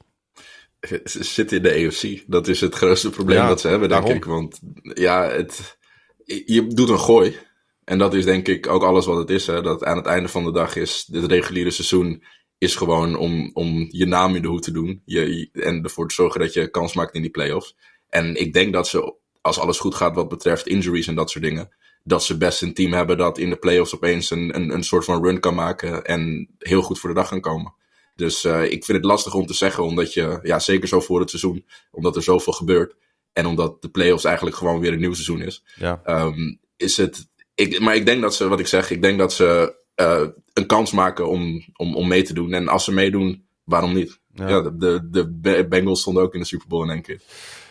Ze 1.03 1.23
zitten 1.23 1.57
in 1.57 1.63
de 1.63 1.87
AFC. 1.87 2.23
Dat 2.27 2.47
is 2.47 2.61
het 2.61 2.75
grootste 2.75 3.09
probleem 3.09 3.37
ja, 3.37 3.47
dat 3.47 3.61
ze 3.61 3.67
hebben, 3.67 3.89
denk 3.89 4.01
daarom. 4.01 4.17
ik. 4.17 4.25
Want 4.25 4.59
ja, 4.81 5.29
het, 5.29 5.77
je 6.25 6.67
doet 6.67 6.89
een 6.89 6.99
gooi. 6.99 7.35
En 7.83 7.97
dat 7.97 8.13
is 8.13 8.25
denk 8.25 8.47
ik 8.47 8.67
ook 8.67 8.83
alles 8.83 9.05
wat 9.05 9.17
het 9.17 9.29
is. 9.29 9.47
Hè? 9.47 9.61
Dat 9.61 9.83
aan 9.83 9.97
het 9.97 10.05
einde 10.05 10.27
van 10.27 10.43
de 10.43 10.51
dag 10.51 10.75
is 10.75 11.07
het 11.11 11.25
reguliere 11.25 11.71
seizoen 11.71 12.23
is 12.57 12.75
gewoon 12.75 13.15
om, 13.15 13.49
om 13.53 13.87
je 13.89 14.05
naam 14.05 14.35
in 14.35 14.41
de 14.41 14.47
hoed 14.47 14.61
te 14.61 14.71
doen. 14.71 15.01
Je, 15.05 15.49
en 15.53 15.83
ervoor 15.83 16.07
te 16.07 16.13
zorgen 16.13 16.39
dat 16.39 16.53
je 16.53 16.69
kans 16.69 16.93
maakt 16.93 17.15
in 17.15 17.21
die 17.21 17.31
playoffs. 17.31 17.75
En 18.09 18.35
ik 18.35 18.53
denk 18.53 18.73
dat 18.73 18.87
ze, 18.87 19.15
als 19.41 19.59
alles 19.59 19.79
goed 19.79 19.95
gaat 19.95 20.15
wat 20.15 20.29
betreft 20.29 20.67
injuries 20.67 21.07
en 21.07 21.15
dat 21.15 21.29
soort 21.29 21.43
dingen, 21.43 21.75
dat 22.07 22.23
ze 22.23 22.37
best 22.37 22.61
een 22.61 22.73
team 22.73 22.93
hebben 22.93 23.17
dat 23.17 23.37
in 23.37 23.49
de 23.49 23.55
playoffs 23.55 23.95
opeens 23.95 24.29
een, 24.29 24.55
een, 24.55 24.73
een 24.73 24.83
soort 24.83 25.05
van 25.05 25.23
run 25.23 25.39
kan 25.39 25.55
maken 25.55 26.05
en 26.05 26.49
heel 26.59 26.81
goed 26.81 26.99
voor 26.99 27.09
de 27.09 27.15
dag 27.15 27.29
kan 27.29 27.41
komen. 27.41 27.73
Dus 28.15 28.45
uh, 28.45 28.63
ik 28.63 28.85
vind 28.85 28.97
het 28.97 29.05
lastig 29.05 29.33
om 29.33 29.45
te 29.45 29.53
zeggen, 29.53 29.83
omdat 29.83 30.13
je, 30.13 30.39
ja, 30.43 30.59
zeker 30.59 30.87
zo 30.87 30.99
voor 30.99 31.19
het 31.19 31.29
seizoen, 31.29 31.65
omdat 31.91 32.15
er 32.15 32.23
zoveel 32.23 32.53
gebeurt. 32.53 32.95
En 33.33 33.45
omdat 33.45 33.81
de 33.81 33.89
playoffs 33.89 34.23
eigenlijk 34.23 34.55
gewoon 34.55 34.79
weer 34.79 34.93
een 34.93 34.99
nieuw 34.99 35.13
seizoen 35.13 35.41
is. 35.41 35.63
Ja. 35.75 36.01
Um, 36.05 36.59
is 36.77 36.97
het. 36.97 37.27
Ik, 37.55 37.79
maar 37.79 37.95
ik 37.95 38.05
denk 38.05 38.21
dat 38.21 38.35
ze, 38.35 38.47
wat 38.47 38.59
ik 38.59 38.67
zeg, 38.67 38.91
ik 38.91 39.01
denk 39.01 39.19
dat 39.19 39.33
ze 39.33 39.75
uh, 39.95 40.27
een 40.53 40.65
kans 40.65 40.91
maken 40.91 41.29
om, 41.29 41.65
om, 41.75 41.95
om 41.95 42.07
mee 42.07 42.23
te 42.23 42.33
doen. 42.33 42.53
En 42.53 42.67
als 42.67 42.83
ze 42.83 42.91
meedoen, 42.91 43.47
waarom 43.63 43.93
niet? 43.93 44.19
Ja, 44.33 44.47
ja 44.47 44.61
de, 44.61 45.07
de, 45.09 45.39
de 45.39 45.65
Bengals 45.69 46.01
stonden 46.01 46.23
ook 46.23 46.33
in 46.33 46.39
de 46.39 46.45
Super 46.45 46.67
Bowl 46.67 46.83
in 46.83 46.91
één 46.91 47.01
keer. 47.01 47.21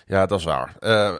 Ja, 0.07 0.27
dat 0.27 0.39
is 0.39 0.45
waar. 0.45 0.77
Uh, 0.81 1.15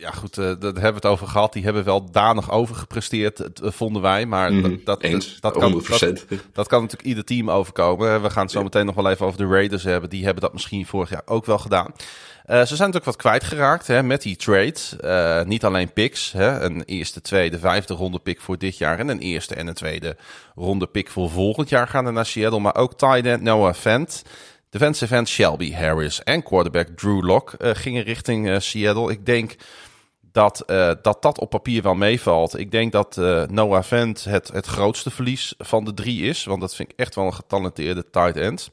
ja, 0.00 0.10
goed, 0.10 0.38
uh, 0.38 0.44
daar 0.44 0.60
hebben 0.60 0.80
we 0.82 0.86
het 0.86 1.04
over 1.04 1.26
gehad. 1.26 1.52
Die 1.52 1.64
hebben 1.64 1.84
wel 1.84 2.10
danig 2.10 2.50
overgepresteerd, 2.50 3.40
uh, 3.40 3.70
vonden 3.70 4.02
wij. 4.02 4.26
Maar 4.26 4.52
mm, 4.52 4.62
dat, 4.62 4.84
dat, 4.84 5.02
eens, 5.02 5.40
dat, 5.40 5.52
kan, 5.52 5.72
dat, 5.72 6.24
dat, 6.52 6.68
kan 6.68 6.80
natuurlijk 6.80 7.08
ieder 7.08 7.24
team 7.24 7.50
overkomen. 7.50 8.22
We 8.22 8.30
gaan 8.30 8.42
het 8.42 8.52
zo 8.52 8.62
meteen 8.62 8.86
nog 8.86 8.94
wel 8.94 9.10
even 9.10 9.26
over 9.26 9.38
de 9.38 9.46
Raiders 9.46 9.84
hebben. 9.84 10.10
Die 10.10 10.24
hebben 10.24 10.42
dat 10.42 10.52
misschien 10.52 10.86
vorig 10.86 11.10
jaar 11.10 11.22
ook 11.24 11.46
wel 11.46 11.58
gedaan. 11.58 11.86
Uh, 11.86 12.56
ze 12.56 12.66
zijn 12.66 12.78
natuurlijk 12.78 13.04
wat 13.04 13.16
kwijtgeraakt 13.16 13.86
hè, 13.86 14.02
met 14.02 14.22
die 14.22 14.36
trade. 14.36 15.44
niet 15.46 15.64
alleen 15.64 15.92
picks. 15.92 16.32
Hè, 16.32 16.60
een 16.60 16.82
eerste, 16.84 17.20
tweede, 17.20 17.58
vijfde 17.58 17.94
ronde 17.94 18.18
pick 18.18 18.40
voor 18.40 18.58
dit 18.58 18.78
jaar. 18.78 18.98
En 18.98 19.08
een 19.08 19.20
eerste 19.20 19.54
en 19.54 19.66
een 19.66 19.74
tweede 19.74 20.16
ronde 20.54 20.86
pick 20.86 21.10
voor 21.10 21.30
volgend 21.30 21.68
jaar 21.68 21.88
gaan 21.88 22.06
er 22.06 22.12
naar 22.12 22.26
Seattle. 22.26 22.60
Maar 22.60 22.76
ook 22.76 22.94
tight 22.94 23.26
end 23.26 23.42
Noah 23.42 23.74
Fent. 23.74 24.22
Defensive 24.70 25.14
end 25.14 25.28
Shelby 25.28 25.72
Harris 25.72 26.22
en 26.22 26.42
quarterback 26.42 26.86
Drew 26.86 27.24
Lock 27.24 27.54
gingen 27.58 28.02
richting 28.02 28.62
Seattle. 28.62 29.10
Ik 29.10 29.26
denk 29.26 29.56
dat, 30.32 30.62
uh, 30.66 30.90
dat 31.02 31.22
dat 31.22 31.38
op 31.38 31.50
papier 31.50 31.82
wel 31.82 31.94
meevalt. 31.94 32.58
Ik 32.58 32.70
denk 32.70 32.92
dat 32.92 33.16
uh, 33.16 33.42
Noah 33.46 33.82
Vent 33.82 34.24
het, 34.24 34.48
het 34.52 34.66
grootste 34.66 35.10
verlies 35.10 35.54
van 35.58 35.84
de 35.84 35.94
drie 35.94 36.22
is. 36.22 36.44
Want 36.44 36.60
dat 36.60 36.74
vind 36.74 36.92
ik 36.92 36.98
echt 36.98 37.14
wel 37.14 37.24
een 37.24 37.34
getalenteerde 37.34 38.10
tight 38.10 38.36
end. 38.36 38.70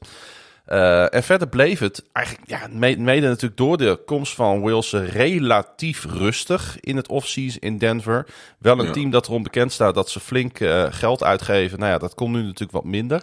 Uh, 0.66 1.14
en 1.14 1.22
verder 1.22 1.48
bleef 1.48 1.78
het 1.78 2.04
eigenlijk, 2.12 2.48
ja, 2.48 2.66
mede 2.98 3.28
natuurlijk 3.28 3.56
door 3.56 3.76
de 3.76 4.00
komst 4.06 4.34
van 4.34 4.62
Wilson 4.62 5.04
relatief 5.04 6.04
rustig 6.04 6.80
in 6.80 6.96
het 6.96 7.08
offseason 7.08 7.60
in 7.60 7.78
Denver. 7.78 8.26
Wel 8.58 8.78
een 8.78 8.86
ja. 8.86 8.92
team 8.92 9.10
dat 9.10 9.26
erom 9.26 9.42
bekend 9.42 9.72
staat 9.72 9.94
dat 9.94 10.10
ze 10.10 10.20
flink 10.20 10.58
geld 10.90 11.24
uitgeven. 11.24 11.78
Nou 11.78 11.92
ja, 11.92 11.98
dat 11.98 12.14
komt 12.14 12.34
nu 12.34 12.42
natuurlijk 12.42 12.72
wat 12.72 12.84
minder. 12.84 13.22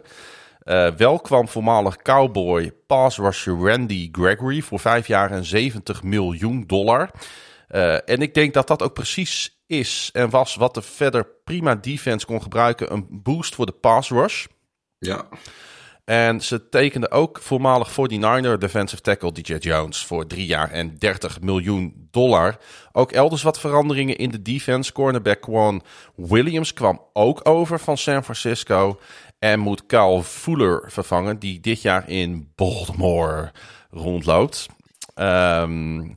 Uh, 0.66 0.88
wel 0.92 1.20
kwam 1.20 1.48
voormalig 1.48 1.98
cowboy 1.98 2.72
pass 2.88 3.18
rusher 3.18 3.70
Randy 3.70 4.10
Gregory 4.12 4.62
voor 4.62 4.80
vijf 4.80 5.08
jaar 5.08 5.32
en 5.32 5.46
70 5.46 6.04
miljoen 6.04 6.64
dollar. 6.68 7.10
Uh, 7.70 7.94
en 7.94 8.22
ik 8.22 8.34
denk 8.34 8.54
dat 8.54 8.68
dat 8.68 8.82
ook 8.84 8.94
precies 8.94 9.60
is 9.68 10.10
en 10.14 10.30
was 10.30 10.56
wat 10.56 10.74
de 10.74 10.82
verder 10.82 11.28
prima 11.44 11.76
defense 11.76 12.26
kon 12.26 12.42
gebruiken. 12.42 12.94
Een 12.94 13.08
boost 13.10 13.56
voor 13.56 13.66
de 13.66 13.72
pass 13.72 14.10
rush. 14.10 14.46
Ja. 14.98 15.28
En 16.06 16.42
ze 16.42 16.70
tekenden 16.70 17.12
ook 17.12 17.40
voormalig 17.42 17.92
49er 17.92 18.58
defensive 18.58 19.02
tackle 19.02 19.32
DJ 19.32 19.56
Jones 19.56 20.06
voor 20.06 20.28
drie 20.28 20.46
jaar 20.46 20.72
en 20.72 20.98
30 20.98 21.42
miljoen 21.42 22.08
dollar. 22.12 22.58
Ook 22.92 23.12
elders 23.12 23.44
wat 23.44 23.60
veranderingen 23.60 24.18
in 24.18 24.30
de 24.30 24.42
defense. 24.42 24.92
Cornerback 24.92 25.42
Quan 25.42 25.82
Williams 26.16 26.74
kwam 26.74 27.02
ook 27.14 27.48
over 27.48 27.80
van 27.80 27.98
San 27.98 28.24
Francisco. 28.24 29.00
En 29.40 29.60
moet 29.60 29.86
Kyle 29.86 30.24
Fuller 30.24 30.92
vervangen, 30.92 31.40
die 31.40 31.60
dit 31.60 31.82
jaar 31.82 32.10
in 32.10 32.52
Baltimore 32.56 33.52
rondloopt. 33.90 34.68
Um, 35.16 36.16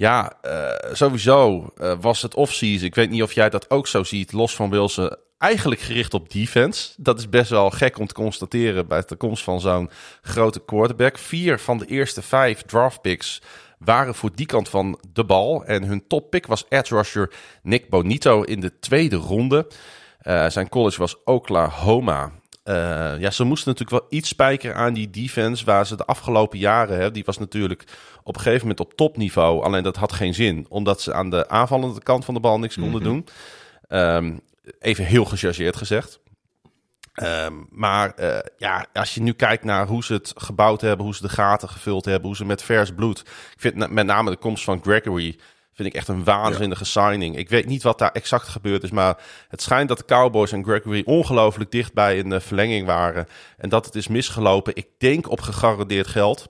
ja, 0.00 0.32
uh, 0.42 0.92
sowieso 0.92 1.72
uh, 1.78 1.92
was 2.00 2.22
het 2.22 2.34
off-season. 2.34 2.86
Ik 2.86 2.94
weet 2.94 3.10
niet 3.10 3.22
of 3.22 3.32
jij 3.32 3.50
dat 3.50 3.70
ook 3.70 3.86
zo 3.86 4.02
ziet, 4.02 4.32
los 4.32 4.54
van 4.54 4.70
Wilson. 4.70 5.16
Eigenlijk 5.38 5.80
gericht 5.80 6.14
op 6.14 6.32
defense. 6.32 6.92
Dat 6.96 7.18
is 7.18 7.28
best 7.28 7.50
wel 7.50 7.70
gek 7.70 7.98
om 7.98 8.06
te 8.06 8.14
constateren 8.14 8.88
bij 8.88 9.02
de 9.06 9.16
komst 9.16 9.44
van 9.44 9.60
zo'n 9.60 9.90
grote 10.22 10.64
quarterback. 10.64 11.18
Vier 11.18 11.58
van 11.58 11.78
de 11.78 11.86
eerste 11.86 12.22
vijf 12.22 12.62
draft 12.62 13.00
picks 13.00 13.42
waren 13.78 14.14
voor 14.14 14.30
die 14.34 14.46
kant 14.46 14.68
van 14.68 14.98
de 15.12 15.24
bal. 15.24 15.64
En 15.64 15.84
hun 15.84 16.06
top 16.06 16.30
pick 16.30 16.46
was 16.46 16.64
edge 16.68 16.94
rusher 16.94 17.32
Nick 17.62 17.88
Bonito 17.88 18.42
in 18.42 18.60
de 18.60 18.78
tweede 18.78 19.16
ronde. 19.16 19.66
Uh, 20.22 20.48
zijn 20.48 20.68
college 20.68 20.98
was 20.98 21.16
Oklahoma. 21.24 22.32
Uh, 22.64 22.74
ja, 23.18 23.30
ze 23.30 23.44
moesten 23.44 23.72
natuurlijk 23.72 24.02
wel 24.02 24.18
iets 24.18 24.28
spijkeren 24.28 24.76
aan 24.76 24.94
die 24.94 25.10
defense. 25.10 25.64
Waar 25.64 25.86
ze 25.86 25.96
de 25.96 26.04
afgelopen 26.04 26.58
jaren, 26.58 26.98
hè, 26.98 27.10
die 27.10 27.24
was 27.24 27.38
natuurlijk 27.38 27.84
op 28.22 28.34
een 28.34 28.40
gegeven 28.40 28.68
moment 28.68 28.80
op 28.80 28.94
topniveau. 28.94 29.62
Alleen 29.62 29.82
dat 29.82 29.96
had 29.96 30.12
geen 30.12 30.34
zin, 30.34 30.66
omdat 30.68 31.00
ze 31.00 31.12
aan 31.12 31.30
de 31.30 31.48
aanvallende 31.48 32.02
kant 32.02 32.24
van 32.24 32.34
de 32.34 32.40
bal 32.40 32.58
niks 32.58 32.78
konden 32.78 33.02
doen. 33.02 33.26
Um, 33.88 34.40
even 34.78 35.04
heel 35.04 35.24
gechargeerd 35.24 35.76
gezegd. 35.76 36.20
Um, 37.22 37.66
maar 37.70 38.12
uh, 38.18 38.38
ja, 38.58 38.86
als 38.92 39.14
je 39.14 39.22
nu 39.22 39.32
kijkt 39.32 39.64
naar 39.64 39.86
hoe 39.86 40.04
ze 40.04 40.12
het 40.12 40.32
gebouwd 40.36 40.80
hebben, 40.80 41.04
hoe 41.04 41.14
ze 41.14 41.22
de 41.22 41.28
gaten 41.28 41.68
gevuld 41.68 42.04
hebben, 42.04 42.26
hoe 42.26 42.36
ze 42.36 42.44
met 42.44 42.62
vers 42.62 42.94
bloed. 42.94 43.20
Ik 43.20 43.54
vind 43.56 43.90
met 43.90 44.06
name 44.06 44.30
de 44.30 44.36
komst 44.36 44.64
van 44.64 44.82
Gregory 44.82 45.38
vind 45.72 45.88
ik 45.88 45.94
echt 45.94 46.08
een 46.08 46.24
waanzinnige 46.24 46.84
ja. 46.84 46.90
signing. 46.90 47.36
Ik 47.36 47.48
weet 47.48 47.66
niet 47.66 47.82
wat 47.82 47.98
daar 47.98 48.12
exact 48.12 48.48
gebeurd 48.48 48.82
is, 48.82 48.90
maar 48.90 49.18
het 49.48 49.62
schijnt 49.62 49.88
dat 49.88 49.98
de 49.98 50.04
Cowboys 50.04 50.52
en 50.52 50.64
Gregory 50.64 51.02
ongelooflijk 51.04 51.70
dicht 51.70 51.92
bij 51.92 52.18
een 52.18 52.30
uh, 52.30 52.40
verlenging 52.40 52.86
waren. 52.86 53.26
En 53.56 53.68
dat 53.68 53.84
het 53.84 53.94
is 53.94 54.08
misgelopen. 54.08 54.76
Ik 54.76 54.88
denk 54.98 55.30
op 55.30 55.40
gegarandeerd 55.40 56.06
geld. 56.06 56.48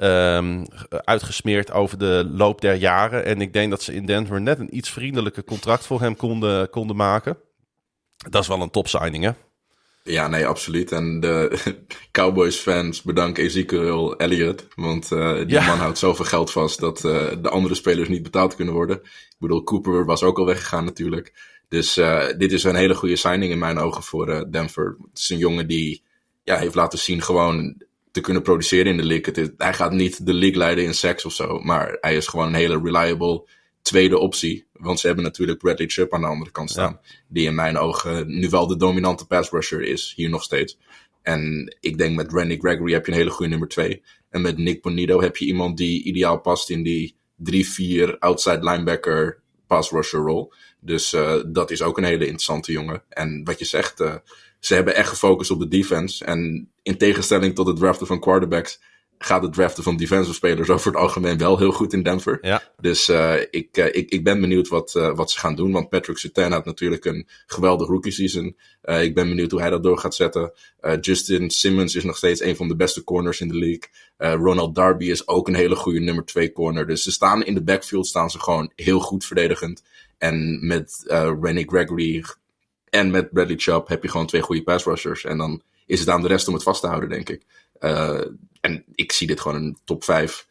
Um, 0.00 0.66
uitgesmeerd 0.88 1.72
over 1.72 1.98
de 1.98 2.30
loop 2.32 2.60
der 2.60 2.74
jaren. 2.74 3.24
En 3.24 3.40
ik 3.40 3.52
denk 3.52 3.70
dat 3.70 3.82
ze 3.82 3.94
in 3.94 4.06
Denver 4.06 4.40
net 4.40 4.58
een 4.58 4.76
iets 4.76 4.90
vriendelijker 4.90 5.44
contract 5.44 5.86
voor 5.86 6.00
hem 6.00 6.16
konden, 6.16 6.70
konden 6.70 6.96
maken. 6.96 7.38
Dat 8.30 8.42
is 8.42 8.48
wel 8.48 8.60
een 8.60 8.70
topsigning, 8.70 9.24
hè? 9.24 9.30
Ja, 10.06 10.28
nee, 10.28 10.46
absoluut. 10.46 10.92
En 10.92 11.20
de 11.20 11.58
Cowboys-fans 12.12 13.02
bedanken 13.02 13.44
Ezekiel 13.44 14.16
Elliott. 14.16 14.66
Want 14.74 15.10
uh, 15.10 15.36
die 15.36 15.48
ja. 15.48 15.66
man 15.66 15.78
houdt 15.78 15.98
zoveel 15.98 16.24
geld 16.24 16.50
vast 16.50 16.80
dat 16.80 17.04
uh, 17.04 17.30
de 17.42 17.48
andere 17.48 17.74
spelers 17.74 18.08
niet 18.08 18.22
betaald 18.22 18.54
kunnen 18.54 18.74
worden. 18.74 18.96
Ik 18.96 19.36
bedoel, 19.38 19.62
Cooper 19.62 20.04
was 20.04 20.22
ook 20.22 20.38
al 20.38 20.46
weggegaan 20.46 20.84
natuurlijk. 20.84 21.32
Dus 21.68 21.98
uh, 21.98 22.26
dit 22.38 22.52
is 22.52 22.64
een 22.64 22.74
hele 22.74 22.94
goede 22.94 23.16
signing 23.16 23.52
in 23.52 23.58
mijn 23.58 23.78
ogen 23.78 24.02
voor 24.02 24.50
Denver. 24.50 24.96
Het 25.10 25.18
is 25.18 25.28
een 25.28 25.38
jongen 25.38 25.66
die 25.66 26.02
ja, 26.42 26.56
heeft 26.56 26.74
laten 26.74 26.98
zien 26.98 27.22
gewoon 27.22 27.82
te 28.10 28.20
kunnen 28.20 28.42
produceren 28.42 28.90
in 28.90 28.96
de 28.96 29.04
league. 29.04 29.26
Het 29.26 29.38
is, 29.38 29.48
hij 29.56 29.74
gaat 29.74 29.92
niet 29.92 30.26
de 30.26 30.34
league 30.34 30.58
leiden 30.58 30.84
in 30.84 30.94
seks 30.94 31.24
of 31.24 31.32
zo, 31.32 31.58
maar 31.58 31.96
hij 32.00 32.16
is 32.16 32.26
gewoon 32.26 32.46
een 32.46 32.54
hele 32.54 32.80
reliable 32.82 33.48
tweede 33.84 34.18
optie. 34.18 34.66
Want 34.72 35.00
ze 35.00 35.06
hebben 35.06 35.24
natuurlijk 35.24 35.58
Bradley 35.58 35.88
Chubb 35.88 36.12
aan 36.12 36.20
de 36.20 36.26
andere 36.26 36.50
kant 36.50 36.70
staan. 36.70 37.00
Die 37.28 37.46
in 37.46 37.54
mijn 37.54 37.76
ogen 37.76 38.38
nu 38.38 38.48
wel 38.48 38.66
de 38.66 38.76
dominante 38.76 39.26
pass 39.26 39.50
rusher 39.50 39.82
is, 39.82 40.12
hier 40.16 40.28
nog 40.28 40.42
steeds. 40.42 40.78
En 41.22 41.74
ik 41.80 41.98
denk 41.98 42.16
met 42.16 42.32
Randy 42.32 42.58
Gregory 42.58 42.92
heb 42.92 43.06
je 43.06 43.12
een 43.12 43.18
hele 43.18 43.30
goede 43.30 43.50
nummer 43.50 43.68
twee. 43.68 44.02
En 44.30 44.42
met 44.42 44.58
Nick 44.58 44.82
Bonito 44.82 45.20
heb 45.20 45.36
je 45.36 45.44
iemand 45.44 45.76
die 45.76 46.04
ideaal 46.04 46.40
past 46.40 46.70
in 46.70 46.82
die 46.82 47.16
3-4 48.08 48.18
outside 48.18 48.70
linebacker 48.70 49.42
pass 49.66 49.90
rusher 49.90 50.20
rol. 50.20 50.52
Dus 50.80 51.12
uh, 51.12 51.42
dat 51.46 51.70
is 51.70 51.82
ook 51.82 51.98
een 51.98 52.04
hele 52.04 52.24
interessante 52.24 52.72
jongen. 52.72 53.02
En 53.08 53.44
wat 53.44 53.58
je 53.58 53.64
zegt, 53.64 54.00
uh, 54.00 54.14
ze 54.60 54.74
hebben 54.74 54.94
echt 54.94 55.08
gefocust 55.08 55.50
op 55.50 55.60
de 55.60 55.68
defense. 55.68 56.24
En 56.24 56.70
in 56.82 56.98
tegenstelling 56.98 57.54
tot 57.54 57.66
het 57.66 57.76
draften 57.76 58.06
van 58.06 58.20
quarterbacks 58.20 58.80
gaat 59.18 59.42
het 59.42 59.52
draften 59.52 59.82
van 59.82 59.96
defensive 59.96 60.34
spelers 60.34 60.70
over 60.74 60.86
het 60.86 61.00
algemeen 61.00 61.38
wel 61.38 61.58
heel 61.58 61.72
goed 61.72 61.92
in 61.92 62.02
Denver. 62.02 62.38
Ja. 62.42 62.62
Dus 62.80 63.08
uh, 63.08 63.40
ik, 63.50 63.76
uh, 63.76 63.86
ik, 63.86 64.10
ik 64.10 64.24
ben 64.24 64.40
benieuwd 64.40 64.68
wat, 64.68 64.94
uh, 64.96 65.14
wat 65.14 65.30
ze 65.30 65.38
gaan 65.38 65.54
doen. 65.54 65.72
Want 65.72 65.88
Patrick 65.88 66.18
Surtain 66.18 66.52
had 66.52 66.64
natuurlijk 66.64 67.04
een 67.04 67.28
geweldig 67.46 67.88
rookie 67.88 68.12
season. 68.12 68.56
ik 68.82 69.14
ben 69.14 69.28
benieuwd 69.28 69.50
hoe 69.50 69.60
hij 69.60 69.70
dat 69.70 69.82
door 69.82 69.98
gaat 69.98 70.14
zetten. 70.14 70.52
Justin 71.00 71.50
Simmons 71.50 71.94
is 71.94 72.04
nog 72.04 72.16
steeds 72.16 72.40
een 72.40 72.56
van 72.56 72.68
de 72.68 72.76
beste 72.76 73.04
corners 73.04 73.40
in 73.40 73.48
de 73.48 73.58
league. 73.58 73.88
Ronald 74.44 74.74
Darby 74.74 75.04
is 75.10 75.28
ook 75.28 75.48
een 75.48 75.54
hele 75.54 75.76
goede 75.76 76.00
nummer 76.00 76.24
2 76.24 76.52
corner. 76.52 76.86
Dus 76.86 77.02
ze 77.02 77.12
staan 77.12 77.44
in 77.44 77.54
de 77.54 77.62
backfield 77.62 78.06
staan 78.06 78.30
ze 78.30 78.40
gewoon 78.40 78.72
heel 78.76 79.00
goed 79.00 79.24
verdedigend. 79.24 79.82
En 80.18 80.66
met 80.66 81.02
Rennie 81.40 81.68
Gregory 81.68 82.24
en 82.94 83.10
met 83.10 83.32
Bradley 83.32 83.56
Chubb 83.56 83.88
heb 83.88 84.02
je 84.02 84.08
gewoon 84.08 84.26
twee 84.26 84.42
goede 84.42 84.62
pass 84.62 84.84
rushers. 84.84 85.24
En 85.24 85.38
dan 85.38 85.62
is 85.86 86.00
het 86.00 86.08
aan 86.08 86.22
de 86.22 86.28
rest 86.28 86.48
om 86.48 86.54
het 86.54 86.62
vast 86.62 86.80
te 86.80 86.86
houden, 86.86 87.08
denk 87.08 87.28
ik. 87.28 87.42
Uh, 87.80 88.20
en 88.64 88.84
ik 88.94 89.12
zie 89.12 89.26
dit 89.26 89.40
gewoon 89.40 89.62
een 89.62 89.78
top 89.84 90.04
5 90.04 90.46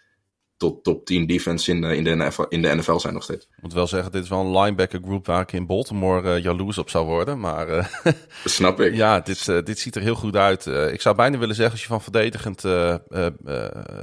tot 0.58 0.84
top 0.84 1.06
10 1.06 1.26
defense 1.26 1.71
in 1.71 1.82
de, 1.82 1.95
in 1.95 2.04
de, 2.04 2.15
NFL, 2.15 2.45
in 2.49 2.62
de 2.62 2.76
NFL 2.76 2.97
zijn 2.97 3.13
nog 3.13 3.23
steeds. 3.23 3.47
Ik 3.56 3.62
moet 3.62 3.73
wel 3.73 3.88
zeggen, 3.88 4.12
dit 4.12 4.23
is 4.23 4.30
wel 4.30 4.39
een 4.39 4.60
linebacker 4.60 4.99
group 5.04 5.26
waar 5.26 5.41
ik 5.41 5.52
in 5.52 5.65
Baltimore 5.65 6.36
uh, 6.36 6.43
jaloers 6.43 6.78
op 6.78 6.89
zou 6.89 7.06
worden. 7.06 7.39
Maar 7.39 7.69
uh, 7.69 7.86
snap 8.45 8.80
ik. 8.82 8.95
Ja, 9.04 9.19
dit, 9.19 9.47
uh, 9.47 9.63
dit 9.63 9.80
ziet 9.80 9.95
er 9.95 10.02
heel 10.02 10.15
goed 10.15 10.36
uit. 10.36 10.65
ik 10.65 11.02
zou 11.02 11.15
bijna 11.15 11.38
willen 11.38 11.56
zeggen, 11.56 11.73
als 11.73 11.82
je 11.82 11.88
van 11.88 12.02
verdedigend 12.02 12.63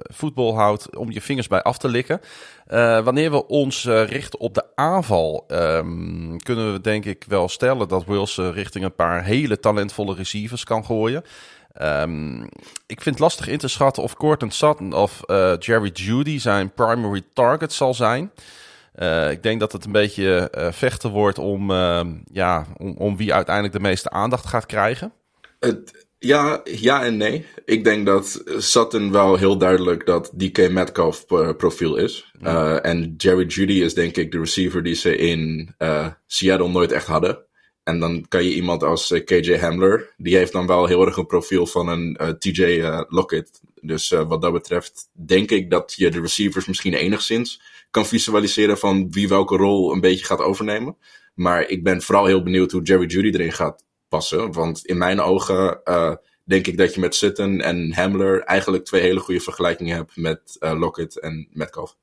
voetbal 0.03 0.55
houdt, 0.55 0.97
om 0.97 1.11
je 1.11 1.21
vingers 1.21 1.47
bij 1.47 1.63
af 1.63 1.79
te 1.79 1.89
likken. 1.89 2.21
wanneer 3.05 3.31
we 3.31 3.47
ons 3.47 3.85
richten 3.85 4.41
op 4.41 4.55
de 4.55 4.65
aanval, 4.75 5.45
um, 5.49 6.43
kunnen 6.43 6.73
we 6.73 6.81
denk 6.81 7.05
ik 7.05 7.25
wel 7.29 7.49
stellen 7.49 7.89
dat 7.89 8.05
Wilson 8.05 8.53
richting 8.53 8.85
een 8.85 8.95
paar 8.95 9.25
hele 9.25 9.61
talentvolle 9.61 10.15
receivers 10.15 10.65
kan 10.65 10.85
gooien. 10.85 11.25
Um, 11.79 12.43
ik 12.87 13.01
vind 13.01 13.05
het 13.15 13.19
lastig 13.19 13.49
in 13.49 13.59
te 13.59 13.69
schatten 13.69 14.03
of 14.03 14.17
Cortland 14.17 14.55
Sutton 14.55 14.93
of 14.93 15.21
uh, 15.27 15.53
Jerry 15.59 15.91
Judy 15.93 16.39
zijn 16.39 16.73
primary 16.73 17.23
target 17.33 17.73
zal 17.73 17.95
zijn. 17.95 18.33
Uh, 18.99 19.31
ik 19.31 19.43
denk 19.43 19.61
dat 19.61 19.73
het 19.73 19.85
een 19.85 19.93
beetje 19.93 20.53
uh, 20.59 20.73
vechten 20.73 21.11
wordt 21.11 21.39
om, 21.39 21.73
ja, 22.33 22.67
om, 22.77 22.95
om, 22.97 23.17
wie 23.17 23.35
uiteindelijk 23.35 23.75
de 23.75 23.81
meeste 23.81 24.11
aandacht 24.11 24.47
gaat 24.47 24.67
krijgen. 24.67 25.13
Het, 25.59 26.07
ja, 26.19 26.61
ja 26.65 27.05
en 27.05 27.17
nee. 27.17 27.47
Ik 27.65 27.85
denk 27.85 28.07
dat 28.07 28.43
Sutton 28.59 29.13
wel 29.13 29.37
heel 29.37 29.57
duidelijk 29.57 30.07
dat 30.07 30.31
DK 30.35 30.71
Metcalf 30.71 31.27
profiel 31.57 31.97
is. 31.97 32.33
Ja. 32.39 32.81
en 32.81 33.15
Jerry 33.17 33.47
Judy 33.47 33.73
is 33.73 33.95
denk 33.95 34.17
ik 34.17 34.33
de 34.33 34.39
receiver 34.39 34.83
die 34.83 34.95
ze 34.95 35.17
in 35.17 35.75
Seattle 36.27 36.69
nooit 36.69 36.93
echt 36.93 37.07
hadden. 37.07 37.39
En 37.83 37.99
dan 37.99 38.29
kan 38.29 38.45
je 38.45 38.55
iemand 38.55 38.83
als 38.83 39.11
uh, 39.11 39.25
KJ 39.25 39.57
Hamler, 39.57 40.15
die 40.17 40.37
heeft 40.37 40.53
dan 40.53 40.67
wel 40.67 40.87
heel 40.87 41.07
erg 41.07 41.17
een 41.17 41.27
profiel 41.27 41.67
van 41.67 41.89
een 41.89 42.19
uh, 42.21 42.29
TJ 42.29 42.63
uh, 42.63 43.03
Lockett. 43.09 43.61
Dus 43.81 44.09
wat 44.09 44.43
dat 44.43 44.53
betreft 44.53 45.09
denk 45.13 45.51
ik 45.51 45.71
dat 45.71 45.95
je 45.97 46.11
de 46.11 46.21
receivers 46.21 46.67
misschien 46.67 46.95
enigszins 46.95 47.63
kan 47.91 48.07
visualiseren 48.07 48.79
van 48.79 49.11
wie 49.11 49.29
welke 49.29 49.57
rol 49.57 49.93
een 49.93 50.01
beetje 50.01 50.25
gaat 50.25 50.41
overnemen. 50.41 50.97
Maar 51.35 51.69
ik 51.69 51.83
ben 51.83 52.03
vooral 52.03 52.27
heel 52.27 52.43
benieuwd 52.43 52.73
hoe 52.73 52.83
Jerry 52.83 53.07
Judy 53.07 53.29
erin 53.29 53.53
gaat 53.53 53.85
passen. 54.09 54.53
Want 54.53 54.87
in 54.87 54.99
mijn 54.99 55.21
ogen 55.21 55.81
denk 56.45 56.67
ik 56.67 56.77
dat 56.77 56.95
je 56.95 57.01
met 57.01 57.15
Sutton 57.15 57.61
en 57.61 57.93
Hamler 57.93 58.41
eigenlijk 58.41 58.85
twee 58.85 59.03
hele 59.03 59.21
goede 59.21 59.41
vergelijkingen 59.41 59.97
hebt 59.97 60.17
met 60.17 60.57
Lockett 60.59 61.19
en 61.19 61.49
Metcalf. 61.53 61.97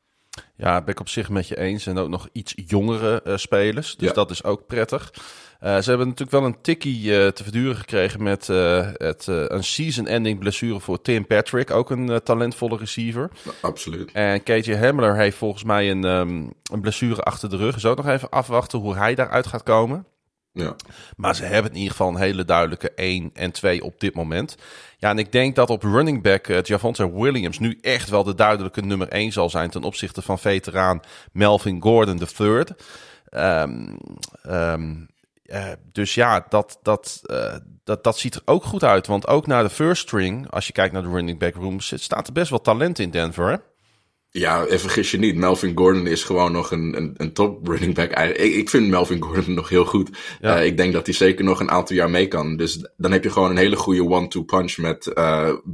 Ja, 0.55 0.81
ben 0.81 0.93
ik 0.93 0.99
op 0.99 1.09
zich 1.09 1.29
met 1.29 1.47
je 1.47 1.57
eens. 1.57 1.87
En 1.87 1.97
ook 1.97 2.09
nog 2.09 2.29
iets 2.31 2.53
jongere 2.55 3.21
spelers. 3.35 3.95
Dus 3.95 4.07
ja. 4.07 4.13
dat 4.13 4.31
is 4.31 4.43
ook 4.43 4.67
prettig. 4.67 5.13
Uh, 5.13 5.77
ze 5.77 5.89
hebben 5.89 6.07
natuurlijk 6.07 6.37
wel 6.37 6.45
een 6.45 6.61
tikkie 6.61 7.03
uh, 7.03 7.27
te 7.27 7.43
verduren 7.43 7.75
gekregen 7.75 8.23
met 8.23 8.47
het, 8.47 9.27
een 9.27 9.63
season-ending 9.63 10.39
blessure 10.39 10.79
voor 10.79 11.01
Tim 11.01 11.27
Patrick. 11.27 11.71
Ook 11.71 11.89
een 11.89 12.21
talentvolle 12.23 12.77
receiver. 12.77 13.29
absoluut. 13.61 14.11
En 14.11 14.43
KJ 14.43 14.75
Hamler 14.75 15.15
heeft 15.15 15.37
volgens 15.37 15.63
mij 15.63 15.91
een, 15.91 16.03
um, 16.03 16.53
een 16.71 16.81
blessure 16.81 17.21
achter 17.21 17.49
de 17.49 17.57
rug. 17.57 17.79
Zo 17.79 17.93
nog 17.93 18.07
even 18.07 18.29
afwachten 18.29 18.79
hoe 18.79 18.95
hij 18.95 19.15
daaruit 19.15 19.47
gaat 19.47 19.63
komen. 19.63 20.05
Ja. 20.57 20.75
Maar 21.17 21.35
ze 21.35 21.43
hebben 21.43 21.71
in 21.71 21.77
ieder 21.77 21.91
geval 21.91 22.09
een 22.09 22.19
hele 22.19 22.45
duidelijke 22.45 22.91
1 22.91 23.31
en 23.33 23.51
2 23.51 23.83
op 23.83 23.99
dit 23.99 24.13
moment. 24.13 24.55
Ja, 24.97 25.09
en 25.09 25.17
ik 25.17 25.31
denk 25.31 25.55
dat 25.55 25.69
op 25.69 25.83
running 25.83 26.21
back 26.21 26.47
uh, 26.47 26.61
Javonte 26.61 27.13
Williams 27.13 27.59
nu 27.59 27.77
echt 27.81 28.09
wel 28.09 28.23
de 28.23 28.35
duidelijke 28.35 28.81
nummer 28.81 29.07
1 29.07 29.31
zal 29.31 29.49
zijn 29.49 29.69
ten 29.69 29.83
opzichte 29.83 30.21
van 30.21 30.39
veteraan 30.39 31.01
Melvin 31.31 31.81
Gordon 31.81 32.21
III. 32.37 32.63
Um, 33.31 33.97
um, 34.47 35.07
dus 35.91 36.15
ja, 36.15 36.45
dat, 36.49 36.79
dat, 36.81 37.21
uh, 37.25 37.55
dat, 37.83 38.03
dat 38.03 38.17
ziet 38.17 38.35
er 38.35 38.41
ook 38.45 38.63
goed 38.63 38.83
uit. 38.83 39.07
Want 39.07 39.27
ook 39.27 39.47
na 39.47 39.61
de 39.61 39.69
first 39.69 40.01
string, 40.01 40.51
als 40.51 40.67
je 40.67 40.73
kijkt 40.73 40.93
naar 40.93 41.03
de 41.03 41.09
running 41.09 41.39
back 41.39 41.55
rooms, 41.55 41.93
staat 41.95 42.27
er 42.27 42.33
best 42.33 42.49
wel 42.49 42.61
talent 42.61 42.99
in 42.99 43.09
Denver. 43.09 43.61
Ja, 44.37 44.65
en 44.65 44.79
vergis 44.79 45.11
je 45.11 45.17
niet, 45.17 45.35
Melvin 45.35 45.77
Gordon 45.77 46.07
is 46.07 46.23
gewoon 46.23 46.51
nog 46.51 46.71
een, 46.71 46.97
een, 46.97 47.13
een 47.17 47.33
top 47.33 47.67
running 47.67 47.95
back. 47.95 48.11
Ik, 48.11 48.55
ik 48.55 48.69
vind 48.69 48.87
Melvin 48.87 49.21
Gordon 49.21 49.53
nog 49.53 49.69
heel 49.69 49.85
goed. 49.85 50.09
Ja. 50.41 50.59
Uh, 50.59 50.65
ik 50.65 50.77
denk 50.77 50.93
dat 50.93 51.05
hij 51.05 51.15
zeker 51.15 51.45
nog 51.45 51.59
een 51.59 51.71
aantal 51.71 51.95
jaar 51.95 52.09
mee 52.09 52.27
kan. 52.27 52.57
Dus 52.57 52.87
dan 52.97 53.11
heb 53.11 53.23
je 53.23 53.29
gewoon 53.29 53.49
een 53.49 53.57
hele 53.57 53.75
goede 53.75 54.03
one-two 54.03 54.43
punch 54.43 54.77
met 54.77 55.11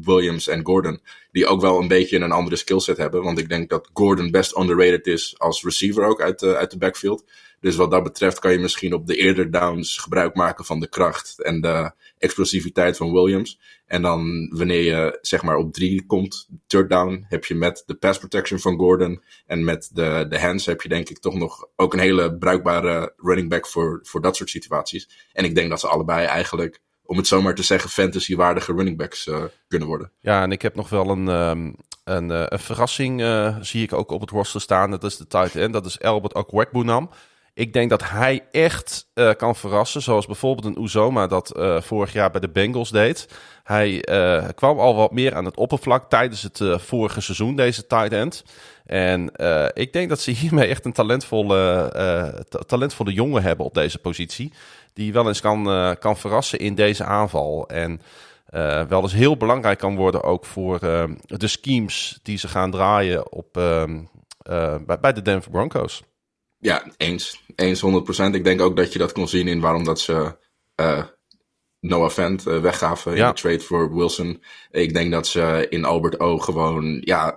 Williams 0.01 0.47
en 0.47 0.65
Gordon. 0.65 1.01
Die 1.31 1.47
ook 1.47 1.61
wel 1.61 1.81
een 1.81 1.87
beetje 1.87 2.19
een 2.19 2.31
andere 2.31 2.55
skillset 2.55 2.97
hebben. 2.97 3.23
Want 3.23 3.39
ik 3.39 3.49
denk 3.49 3.69
dat 3.69 3.89
Gordon 3.93 4.31
best 4.31 4.57
underrated 4.57 5.07
is 5.07 5.35
als 5.37 5.63
receiver 5.63 6.05
ook 6.05 6.21
uit 6.21 6.39
de, 6.39 6.55
uit 6.55 6.71
de 6.71 6.77
backfield. 6.77 7.23
Dus 7.63 7.75
wat 7.75 7.91
dat 7.91 8.03
betreft 8.03 8.39
kan 8.39 8.51
je 8.51 8.57
misschien 8.57 8.93
op 8.93 9.07
de 9.07 9.15
eerder 9.15 9.51
downs 9.51 9.97
gebruik 9.97 10.35
maken 10.35 10.65
van 10.65 10.79
de 10.79 10.87
kracht 10.87 11.41
en 11.41 11.61
de 11.61 11.91
explosiviteit 12.17 12.97
van 12.97 13.11
Williams. 13.11 13.59
En 13.85 14.01
dan 14.01 14.49
wanneer 14.53 14.83
je 14.83 15.17
zeg 15.21 15.43
maar 15.43 15.55
op 15.55 15.73
drie 15.73 16.05
komt, 16.05 16.47
third 16.67 16.89
down, 16.89 17.25
heb 17.27 17.45
je 17.45 17.55
met 17.55 17.83
de 17.85 17.93
pass 17.93 18.19
protection 18.19 18.59
van 18.59 18.77
Gordon 18.77 19.23
en 19.45 19.63
met 19.63 19.89
de, 19.93 20.25
de 20.29 20.39
hands 20.39 20.65
heb 20.65 20.81
je 20.81 20.89
denk 20.89 21.09
ik 21.09 21.19
toch 21.19 21.33
nog 21.33 21.67
ook 21.75 21.93
een 21.93 21.99
hele 21.99 22.37
bruikbare 22.37 23.13
running 23.17 23.49
back 23.49 23.67
voor, 23.67 23.99
voor 24.03 24.21
dat 24.21 24.35
soort 24.35 24.49
situaties. 24.49 25.09
En 25.33 25.45
ik 25.45 25.55
denk 25.55 25.69
dat 25.69 25.79
ze 25.79 25.87
allebei 25.87 26.25
eigenlijk 26.25 26.81
om 27.05 27.17
het 27.17 27.27
zomaar 27.27 27.55
te 27.55 27.63
zeggen, 27.63 27.89
fantasy-waardige 27.89 28.73
running 28.73 28.97
backs 28.97 29.27
uh, 29.27 29.43
kunnen 29.67 29.87
worden. 29.87 30.11
Ja, 30.19 30.41
en 30.41 30.51
ik 30.51 30.61
heb 30.61 30.75
nog 30.75 30.89
wel 30.89 31.09
een, 31.09 31.27
um, 31.27 31.75
een, 32.03 32.53
een 32.53 32.59
verrassing, 32.59 33.21
uh, 33.21 33.57
zie 33.61 33.83
ik 33.83 33.93
ook 33.93 34.11
op 34.11 34.21
het 34.21 34.29
roster 34.29 34.61
staan. 34.61 34.91
Dat 34.91 35.03
is 35.03 35.17
de 35.17 35.27
tight 35.27 35.55
end, 35.55 35.73
dat 35.73 35.85
is 35.85 35.99
Albert 35.99 36.33
Okwekbunam. 36.33 37.09
Ik 37.55 37.73
denk 37.73 37.89
dat 37.89 38.09
hij 38.09 38.45
echt 38.51 39.07
uh, 39.13 39.31
kan 39.37 39.55
verrassen. 39.55 40.01
Zoals 40.01 40.25
bijvoorbeeld 40.25 40.75
een 40.75 40.83
Uzoma 40.83 41.27
dat 41.27 41.53
uh, 41.57 41.81
vorig 41.81 42.13
jaar 42.13 42.31
bij 42.31 42.41
de 42.41 42.49
Bengals 42.49 42.91
deed. 42.91 43.27
Hij 43.63 44.09
uh, 44.09 44.47
kwam 44.55 44.79
al 44.79 44.95
wat 44.95 45.11
meer 45.11 45.35
aan 45.35 45.45
het 45.45 45.57
oppervlak 45.57 46.09
tijdens 46.09 46.41
het 46.41 46.61
vorige 46.75 47.21
seizoen, 47.21 47.55
deze 47.55 47.87
tight 47.87 48.11
end. 48.11 48.43
En 48.85 49.31
ik 49.73 49.93
denk 49.93 50.09
dat 50.09 50.19
ze 50.19 50.31
hiermee 50.41 50.67
echt 50.67 50.85
een 50.85 50.93
talentvolle, 50.93 52.45
talentvolle 52.67 53.13
jongen 53.13 53.43
hebben 53.43 53.65
op 53.65 53.73
deze 53.73 53.99
positie. 53.99 54.53
Die 54.93 55.13
wel 55.13 55.27
eens 55.27 55.41
kan, 55.41 55.95
kan 55.99 56.17
verrassen 56.17 56.59
in 56.59 56.75
deze 56.75 57.03
aanval. 57.03 57.67
En 57.67 58.01
wel 58.87 59.01
eens 59.01 59.13
heel 59.13 59.37
belangrijk 59.37 59.79
kan 59.79 59.95
worden 59.95 60.23
ook 60.23 60.45
voor 60.45 60.79
de 61.25 61.47
schemes 61.47 62.19
die 62.23 62.37
ze 62.37 62.47
gaan 62.47 62.71
draaien 62.71 63.31
op, 63.31 63.53
bij, 63.53 64.99
bij 65.01 65.13
de 65.13 65.21
Denver 65.21 65.51
Broncos. 65.51 66.03
Ja, 66.63 66.83
eens. 66.97 67.43
Eens 67.55 67.81
100%. 67.81 68.33
Ik 68.33 68.43
denk 68.43 68.61
ook 68.61 68.75
dat 68.75 68.93
je 68.93 68.99
dat 68.99 69.11
kon 69.11 69.27
zien 69.27 69.47
in 69.47 69.59
waarom 69.59 69.83
dat 69.83 69.99
ze 69.99 70.37
uh, 70.81 71.03
Noah 71.79 72.09
Fent 72.09 72.47
uh, 72.47 72.61
weggaven 72.61 73.15
ja. 73.15 73.27
in 73.27 73.33
de 73.33 73.41
trade 73.41 73.59
voor 73.59 73.95
Wilson. 73.95 74.43
Ik 74.71 74.93
denk 74.93 75.11
dat 75.11 75.27
ze 75.27 75.65
in 75.69 75.85
Albert 75.85 76.19
O 76.19 76.37
gewoon 76.37 77.01
ja, 77.01 77.35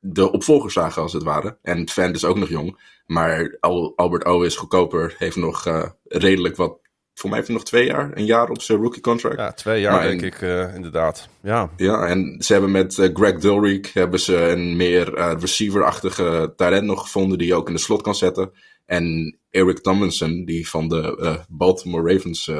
de 0.00 0.32
opvolgers 0.32 0.74
zagen 0.74 1.02
als 1.02 1.12
het 1.12 1.22
ware. 1.22 1.58
En 1.62 1.88
Fent 1.88 2.16
is 2.16 2.24
ook 2.24 2.36
nog 2.36 2.48
jong. 2.48 2.78
Maar 3.06 3.56
Al 3.60 3.92
Albert 3.96 4.24
O 4.24 4.42
is 4.42 4.56
goedkoper, 4.56 5.14
heeft 5.18 5.36
nog 5.36 5.66
uh, 5.66 5.88
redelijk 6.04 6.56
wat 6.56 6.78
voor 7.14 7.30
mij 7.30 7.38
heeft 7.38 7.50
hij 7.50 7.56
nog 7.56 7.66
twee 7.66 7.86
jaar, 7.86 8.10
een 8.14 8.24
jaar 8.24 8.48
op 8.48 8.62
zijn 8.62 8.78
rookie 8.78 9.02
contract. 9.02 9.38
Ja, 9.38 9.52
twee 9.52 9.80
jaar 9.80 10.02
denk 10.02 10.22
ik 10.22 10.40
uh, 10.40 10.74
inderdaad. 10.74 11.28
Ja. 11.42 11.70
ja, 11.76 12.06
en 12.06 12.36
ze 12.38 12.52
hebben 12.52 12.70
met 12.70 12.98
uh, 12.98 13.08
Greg 13.14 13.38
Dulrick 13.38 13.86
hebben 13.86 14.20
ze 14.20 14.36
een 14.36 14.76
meer 14.76 15.18
uh, 15.18 15.32
receiver-achtige 15.38 16.52
talent 16.56 16.84
nog 16.84 17.00
gevonden 17.00 17.38
die 17.38 17.46
je 17.46 17.54
ook 17.54 17.68
in 17.68 17.74
de 17.74 17.80
slot 17.80 18.02
kan 18.02 18.14
zetten. 18.14 18.52
En 18.86 19.36
Eric 19.50 19.78
Tomlinson, 19.78 20.44
die 20.44 20.68
van 20.68 20.88
de 20.88 21.40
Baltimore 21.48 22.12
Ravens 22.12 22.50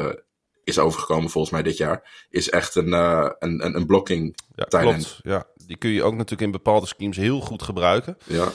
is 0.64 0.78
overgekomen 0.78 1.30
volgens 1.30 1.52
mij 1.52 1.62
dit 1.62 1.76
jaar, 1.76 2.26
is 2.30 2.50
echt 2.50 2.74
een, 2.74 2.88
uh, 2.88 3.30
een, 3.38 3.76
een, 3.76 3.86
blocking 3.86 4.36
ja, 4.54 4.64
Klopt, 4.64 5.20
ja. 5.22 5.46
Die 5.66 5.76
kun 5.76 5.90
je 5.90 6.02
ook 6.02 6.14
natuurlijk 6.14 6.42
in 6.42 6.50
bepaalde 6.50 6.86
schemes 6.86 7.16
heel 7.16 7.40
goed 7.40 7.62
gebruiken. 7.62 8.18
Ja. 8.24 8.48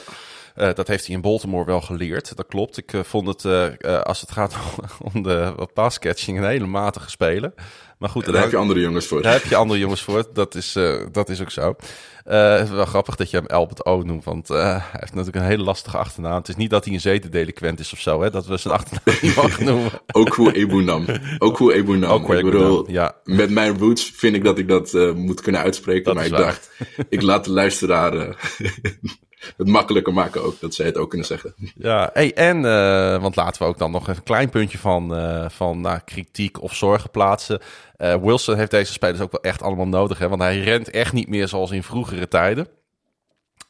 Uh, 0.58 0.74
dat 0.74 0.88
heeft 0.88 1.06
hij 1.06 1.14
in 1.14 1.20
Baltimore 1.20 1.64
wel 1.64 1.80
geleerd. 1.80 2.36
Dat 2.36 2.46
klopt. 2.46 2.76
Ik 2.76 2.92
uh, 2.92 3.00
vond 3.02 3.26
het, 3.26 3.44
uh, 3.44 4.00
als 4.00 4.20
het 4.20 4.30
gaat 4.30 4.56
om 5.12 5.22
de 5.22 5.68
passcatching, 5.74 6.38
een 6.38 6.44
hele 6.44 6.66
matige 6.66 7.10
speler. 7.10 7.52
Maar 7.98 8.08
goed, 8.08 8.24
daar 8.24 8.42
heb 8.42 8.50
je 8.50 8.56
andere 8.56 8.80
jongens 8.80 9.06
voor. 9.06 9.22
Daar 9.22 9.32
heb 9.32 9.44
je 9.44 9.56
andere 9.56 9.80
jongens 9.80 10.02
voor. 10.02 10.24
Dat 10.32 10.54
is, 10.54 10.78
dat 11.12 11.28
is 11.28 11.40
ook 11.40 11.50
zo. 11.50 11.76
het 12.24 12.68
is 12.68 12.70
wel 12.70 12.84
grappig 12.84 13.16
dat 13.16 13.30
je 13.30 13.36
hem 13.36 13.46
Albert 13.46 13.84
O 13.84 14.02
noemt, 14.02 14.24
want 14.24 14.48
hij 14.48 14.82
heeft 14.92 15.14
natuurlijk 15.14 15.36
een 15.36 15.50
hele 15.50 15.62
lastige 15.62 15.96
achternaam. 15.96 16.34
Het 16.34 16.48
is 16.48 16.56
niet 16.56 16.70
dat 16.70 16.84
hij 16.84 16.94
een 16.94 17.00
zedendelinquent 17.00 17.80
is 17.80 17.92
of 17.92 18.00
zo, 18.00 18.22
hè, 18.22 18.30
dat 18.30 18.46
we 18.46 18.56
zijn 18.56 18.74
achternaam 18.74 19.18
niet 19.20 19.36
mogen 19.36 19.64
noemen. 19.74 19.90
Oku 20.12 20.50
Ebunam. 20.50 21.04
Oku 21.38 21.72
Ebunam. 21.72 22.10
Oku 22.10 22.36
ik 22.36 22.44
bedoel, 22.44 22.90
ja. 22.90 23.16
Met 23.24 23.50
mijn 23.50 23.78
roots 23.78 24.12
vind 24.14 24.36
ik 24.36 24.44
dat 24.44 24.58
ik 24.58 24.68
dat 24.68 24.92
moet 25.14 25.40
kunnen 25.40 25.60
uitspreken. 25.60 26.04
Dat 26.04 26.14
maar 26.14 26.24
ik 26.24 26.30
waar. 26.30 26.40
dacht, 26.40 26.70
ik 27.08 27.22
laat 27.22 27.44
de 27.44 27.50
luisteraar 27.50 28.12
het 29.56 29.66
makkelijker 29.66 30.12
maken 30.12 30.42
ook, 30.42 30.60
dat 30.60 30.74
zij 30.74 30.86
het 30.86 30.96
ook 30.96 31.08
kunnen 31.08 31.26
zeggen. 31.26 31.54
Ja, 31.74 32.10
hey, 32.12 32.34
en, 32.34 32.56
uh, 32.56 33.20
want 33.22 33.36
laten 33.36 33.62
we 33.62 33.68
ook 33.68 33.78
dan 33.78 33.90
nog 33.90 34.08
een 34.08 34.22
klein 34.22 34.48
puntje 34.48 34.78
van, 34.78 35.18
uh, 35.18 35.48
van 35.48 35.80
nou, 35.80 35.98
kritiek 36.04 36.62
of 36.62 36.74
zorgen 36.74 37.10
plaatsen. 37.10 37.60
Uh, 37.98 38.14
Wilson 38.14 38.56
heeft 38.56 38.70
deze 38.70 38.92
spelers 38.92 39.20
ook 39.20 39.32
wel 39.32 39.42
echt 39.42 39.62
allemaal 39.62 39.88
nodig, 39.88 40.18
hè, 40.18 40.28
want 40.28 40.42
hij 40.42 40.60
rent 40.60 40.90
echt 40.90 41.12
niet 41.12 41.28
meer 41.28 41.48
zoals 41.48 41.70
in 41.70 41.82
vroegere 41.82 42.28
tijden. 42.28 42.68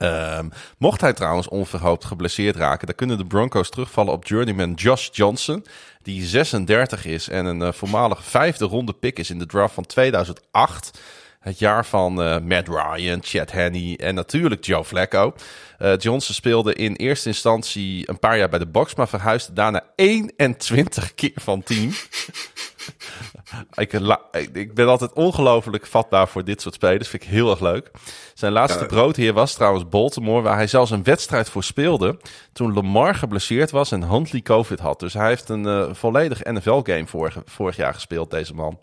Um, 0.03 0.51
mocht 0.79 1.01
hij 1.01 1.13
trouwens 1.13 1.49
onverhoopt 1.49 2.05
geblesseerd 2.05 2.57
raken, 2.57 2.87
dan 2.87 2.97
kunnen 2.97 3.19
de 3.19 3.27
Broncos 3.27 3.71
terugvallen 3.71 4.13
op 4.13 4.27
journeyman 4.27 4.73
Josh 4.73 5.09
Johnson, 5.13 5.65
die 6.03 6.25
36 6.25 7.05
is 7.05 7.29
en 7.29 7.47
een 7.47 7.75
voormalig 7.75 8.25
vijfde 8.25 8.65
ronde 8.65 8.93
pick 8.93 9.19
is 9.19 9.31
in 9.31 9.39
de 9.39 9.47
draft 9.47 9.75
van 9.75 9.87
2008. 9.87 11.01
Het 11.39 11.59
jaar 11.59 11.87
van 11.87 12.23
uh, 12.23 12.39
Matt 12.39 12.69
Ryan, 12.69 13.19
Chad 13.23 13.53
Henney 13.53 13.97
en 13.97 14.15
natuurlijk 14.15 14.65
Joe 14.65 14.85
Flacco. 14.85 15.35
Uh, 15.79 15.97
Johnson 15.97 16.35
speelde 16.35 16.75
in 16.75 16.95
eerste 16.95 17.29
instantie 17.29 18.09
een 18.09 18.19
paar 18.19 18.39
jaar 18.39 18.49
bij 18.49 18.59
de 18.59 18.67
Box, 18.67 18.95
maar 18.95 19.09
verhuisde 19.09 19.53
daarna 19.53 19.83
21 19.95 21.15
keer 21.15 21.33
van 21.35 21.63
team. 21.63 21.91
ik, 23.75 23.93
ik, 24.53 24.75
ben 24.75 24.89
altijd 24.89 25.13
ongelooflijk 25.13 25.87
vatbaar 25.87 26.29
voor 26.29 26.45
dit 26.45 26.61
soort 26.61 26.75
spelers. 26.75 27.09
Vind 27.09 27.23
ik 27.23 27.29
heel 27.29 27.51
erg 27.51 27.61
leuk. 27.61 27.91
Zijn 28.35 28.53
laatste 28.53 28.87
broodheer 28.87 29.33
was 29.33 29.55
trouwens 29.55 29.89
Baltimore, 29.89 30.43
waar 30.43 30.57
hij 30.57 30.67
zelfs 30.67 30.91
een 30.91 31.03
wedstrijd 31.03 31.49
voor 31.49 31.65
speelde. 31.65 32.19
Toen 32.53 32.75
Lamar 32.75 33.15
geblesseerd 33.15 33.71
was 33.71 33.93
en 33.93 34.03
Huntley 34.03 34.43
COVID 34.43 34.81
had. 34.81 35.01
Dus 35.01 35.13
hij 35.13 35.29
heeft 35.29 35.49
een 35.49 35.65
uh, 35.65 35.89
volledig 35.93 36.43
NFL-game 36.43 37.07
vorig, 37.07 37.39
vorig 37.45 37.77
jaar 37.77 37.95
gespeeld, 37.95 38.31
deze 38.31 38.55
man. 38.55 38.79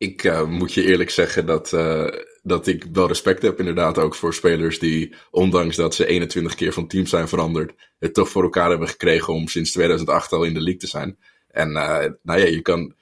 Ik 0.00 0.24
uh, 0.24 0.46
moet 0.46 0.72
je 0.72 0.84
eerlijk 0.84 1.10
zeggen 1.10 1.46
dat, 1.46 1.72
uh, 1.72 2.08
dat 2.42 2.66
ik 2.66 2.86
wel 2.92 3.06
respect 3.06 3.42
heb 3.42 3.58
inderdaad 3.58 3.98
ook 3.98 4.14
voor 4.14 4.34
spelers 4.34 4.78
die, 4.78 5.14
ondanks 5.30 5.76
dat 5.76 5.94
ze 5.94 6.06
21 6.06 6.54
keer 6.54 6.72
van 6.72 6.86
team 6.86 7.06
zijn 7.06 7.28
veranderd, 7.28 7.72
het 7.98 8.14
toch 8.14 8.28
voor 8.28 8.42
elkaar 8.42 8.70
hebben 8.70 8.88
gekregen 8.88 9.34
om 9.34 9.48
sinds 9.48 9.72
2008 9.72 10.32
al 10.32 10.44
in 10.44 10.54
de 10.54 10.60
league 10.60 10.80
te 10.80 10.86
zijn. 10.86 11.18
En 11.48 11.68
uh, 11.70 12.04
nou 12.22 12.40
ja, 12.40 12.46
je 12.46 12.60
kan... 12.60 12.94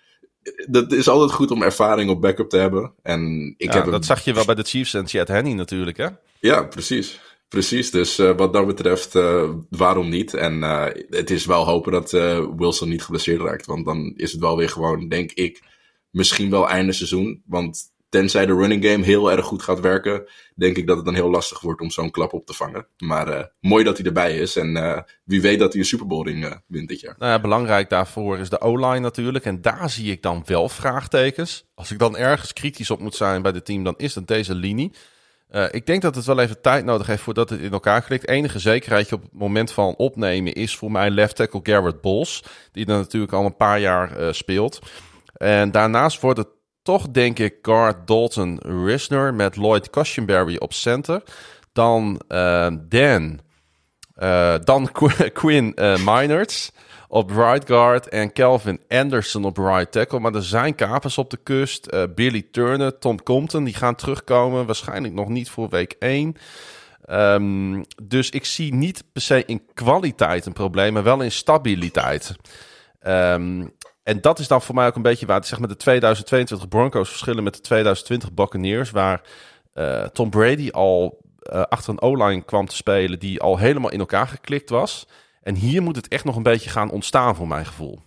Dat 0.67 0.93
is 0.93 1.09
altijd 1.09 1.33
goed 1.33 1.51
om 1.51 1.63
ervaring 1.63 2.11
op 2.11 2.21
backup 2.21 2.49
te 2.49 2.57
hebben. 2.57 2.93
En 3.03 3.55
ik 3.57 3.73
ja, 3.73 3.83
heb 3.83 3.91
dat 3.91 4.05
zag 4.05 4.25
je 4.25 4.35
wel 4.35 4.45
bij 4.45 4.55
de 4.55 4.65
Chiefs 4.65 4.95
en 4.95 5.09
Chad 5.09 5.29
Henney 5.29 5.55
natuurlijk, 5.55 5.97
hè? 5.97 6.09
Ja, 6.41 6.63
precies. 6.63 7.21
Precies, 7.49 7.91
dus 7.91 8.17
wat 8.17 8.53
dat 8.53 8.67
betreft, 8.67 9.13
waarom 9.71 10.09
niet? 10.09 10.35
En 10.35 10.63
het 11.11 11.31
is 11.31 11.47
wel 11.47 11.65
hopen 11.65 11.93
dat 11.93 12.11
Wilson 12.57 12.89
niet 12.89 13.03
geblesseerd 13.03 13.41
raakt. 13.41 13.67
Want 13.67 13.85
dan 13.85 14.13
is 14.17 14.33
het 14.33 14.41
wel 14.41 14.57
weer 14.57 14.69
gewoon, 14.69 15.09
denk 15.09 15.33
ik, 15.33 15.63
misschien 16.19 16.51
wel 16.51 16.69
einde 16.69 16.93
seizoen. 16.93 17.43
Want 17.47 17.93
tenzij 18.09 18.47
de 18.47 18.55
running 18.55 18.85
game 18.85 19.05
heel 19.05 19.31
erg 19.31 19.45
goed 19.45 19.63
gaat 19.63 19.81
werken, 19.81 20.25
denk 20.55 20.77
ik 20.77 20.87
dat 20.87 20.97
het 20.97 21.05
dan 21.05 21.15
heel 21.15 21.31
lastig 21.31 21.61
wordt 21.61 21.81
om 21.81 21.91
zo'n 21.91 22.11
klap 22.11 22.33
op 22.33 22.47
te 22.47 22.53
vangen. 22.53 22.87
Maar 22.99 23.29
uh, 23.29 23.43
mooi 23.61 23.85
dat 23.85 23.97
hij 23.97 24.07
erbij 24.07 24.39
is 24.39 24.57
en 24.57 24.77
uh, 24.77 24.99
wie 25.25 25.41
weet 25.41 25.59
dat 25.59 25.73
hij 25.73 25.81
een 25.81 25.87
Super 25.87 26.07
Bowl 26.07 26.29
uh, 26.29 26.53
wint 26.67 26.89
dit 26.89 27.01
jaar. 27.01 27.15
Nou 27.19 27.33
ja, 27.33 27.41
belangrijk 27.41 27.91
daarvoor 27.91 28.39
is 28.39 28.49
de 28.49 28.61
O-line 28.61 28.99
natuurlijk. 28.99 29.45
En 29.45 29.63
daar 29.63 29.91
zie 29.91 30.13
ik 30.13 30.23
dan 30.23 30.43
wel 30.47 30.69
vraagtekens. 30.69 31.65
Als 31.75 31.91
ik 31.91 31.99
dan 31.99 32.17
ergens 32.17 32.53
kritisch 32.53 32.91
op 32.91 33.01
moet 33.01 33.15
zijn 33.15 33.43
bij 33.43 33.53
het 33.53 33.65
team, 33.65 33.85
dan 33.85 33.95
is 33.97 34.15
het 34.15 34.27
deze 34.27 34.55
linie. 34.55 34.93
ik 35.71 35.87
denk 35.87 36.03
dat 36.03 36.15
het 36.15 36.25
wel 36.25 36.41
even 36.41 36.61
tijd 36.61 36.85
nodig 36.85 37.07
heeft 37.07 37.23
voordat 37.23 37.51
het 37.51 37.61
in 37.61 37.73
elkaar 37.73 38.03
klikt. 38.03 38.29
Enige 38.29 38.59
zekerheidje 38.59 39.15
op 39.15 39.23
het 39.23 39.33
moment 39.33 39.73
van 39.73 39.97
opnemen 39.97 40.53
is 40.53 40.77
voor 40.77 40.91
mij 40.91 41.11
left 41.11 41.37
tackle 41.37 41.61
Garrett 41.63 42.01
Bos. 42.01 42.45
Die 42.73 42.87
er 42.87 42.97
natuurlijk 42.97 43.33
al 43.33 43.45
een 43.45 43.57
paar 43.57 43.81
jaar 43.81 44.35
speelt. 44.35 44.79
En 45.39 45.71
daarnaast 45.71 46.21
wordt 46.21 46.39
het 46.39 46.49
toch, 46.83 47.09
denk 47.11 47.39
ik, 47.39 47.55
guard 47.63 48.07
Dalton 48.07 48.61
Risner 48.85 49.35
met 49.35 49.57
Lloyd 49.57 49.91
Cushenberry 49.91 50.57
op 50.57 50.73
center. 50.73 51.23
Dan 51.73 52.21
uh, 52.29 52.69
Dan. 52.89 53.41
Uh, 54.17 54.55
dan 54.65 54.93
Quinn 55.33 55.73
uh, 55.77 56.43
op 57.09 57.31
right 57.31 57.67
guard 57.67 58.09
en 58.09 58.33
Kelvin 58.33 58.81
Anderson 58.89 59.45
op 59.45 59.57
right 59.57 59.93
tackle. 59.93 60.19
Maar 60.19 60.35
er 60.35 60.43
zijn 60.43 60.75
kapers 60.75 61.19
op 61.19 61.31
de 61.31 61.39
kust. 61.43 61.91
Billy 62.15 62.47
Turner, 62.51 62.99
Tom 62.99 63.23
Compton, 63.23 63.65
die 63.65 63.75
gaan 63.75 63.95
terugkomen. 63.95 64.67
Waarschijnlijk 64.67 65.15
nog 65.15 65.29
niet 65.29 65.51
voor 65.51 65.69
week 65.69 65.97
1. 65.99 66.23
Um, 66.27 66.35
ehm, 67.07 67.83
dus 68.03 68.31
ik 68.31 68.45
zie 68.45 68.75
niet 68.75 69.05
per 69.13 69.23
se 69.23 69.45
in 69.45 69.63
kwaliteit 69.75 70.47
een 70.47 70.53
probleem, 70.53 70.93
maar 70.93 71.03
wel 71.03 71.21
in 71.21 71.33
stabiliteit. 71.33 72.37
Um, 73.07 73.71
en 74.09 74.21
dat 74.21 74.39
is 74.39 74.49
dan 74.49 74.63
voor 74.63 74.75
mij 74.75 74.87
ook 74.87 74.97
een 74.97 75.03
beetje 75.03 75.27
waar 75.27 75.45
zeg 75.45 75.59
maar, 75.59 75.69
de 75.69 75.77
2022 75.77 76.69
Broncos 76.69 77.09
verschillen 77.09 77.43
met 77.43 77.55
de 77.55 77.61
2020 77.61 78.33
Buccaneers. 78.33 78.91
Waar 78.91 79.23
uh, 79.75 80.03
Tom 80.03 80.31
Brady 80.31 80.71
al 80.71 81.21
uh, 81.53 81.63
achter 81.63 81.93
een 81.93 82.01
O-line 82.01 82.43
kwam 82.43 82.67
te 82.67 82.77
spelen 82.77 83.19
die 83.19 83.41
al 83.41 83.59
helemaal 83.59 83.91
in 83.91 83.99
elkaar 83.99 84.29
geklikt 84.29 84.71
was. 84.71 85.07
En 85.43 85.55
hier 85.55 85.83
moet 85.83 85.97
het 85.97 86.09
echt 86.09 86.25
nog 86.25 86.37
een 86.37 86.43
beetje 86.43 86.71
gaan 86.71 86.91
ontstaan 86.91 87.37
voor 87.37 87.49
mijn 87.49 87.67
gevoel. 87.67 88.01